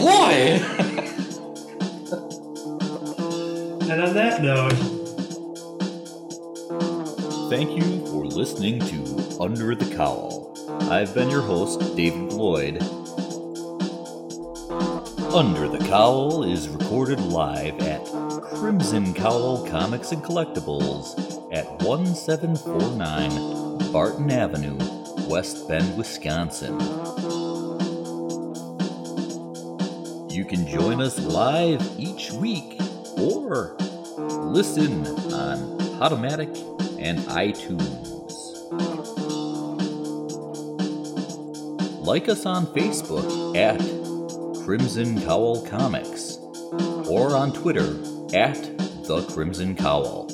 boy! 0.07 0.61
And 3.89 4.01
on 4.01 4.13
that 4.15 4.41
note, 4.43 4.73
Thank 7.49 7.71
you 7.77 8.05
for 8.07 8.25
listening 8.25 8.79
to 8.81 9.37
Under 9.39 9.73
the 9.73 9.95
Cowl. 9.95 10.53
I've 10.91 11.15
been 11.15 11.29
your 11.29 11.41
host, 11.41 11.95
David 11.95 12.33
Lloyd. 12.33 12.81
Under 15.33 15.69
the 15.69 15.79
Cowl 15.87 16.43
is 16.43 16.67
recorded 16.67 17.21
live 17.21 17.79
at 17.79 18.03
Crimson 18.43 19.13
Cowl 19.13 19.65
Comics 19.69 20.11
and 20.11 20.21
Collectibles 20.21 21.17
at 21.53 21.65
1749 21.81 23.91
Barton 23.93 24.29
Avenue, 24.29 24.77
West 25.29 25.65
Bend, 25.69 25.97
Wisconsin. 25.97 26.77
You 30.37 30.45
can 30.45 30.67
join 30.67 31.01
us 31.01 31.17
live 31.17 31.81
each 31.97 32.31
week 32.31 32.79
or 33.17 33.75
listen 34.19 35.07
on 35.33 35.79
Podomatic 35.97 36.55
and 37.01 37.17
iTunes. 37.21 37.81
Like 42.05 42.29
us 42.29 42.45
on 42.45 42.67
Facebook 42.67 43.57
at 43.57 43.79
Crimson 44.63 45.19
Cowl 45.23 45.65
Comics 45.65 46.37
or 47.09 47.35
on 47.35 47.51
Twitter 47.51 47.97
at 48.35 48.61
The 49.07 49.25
Crimson 49.33 49.75
Cowl. 49.75 50.26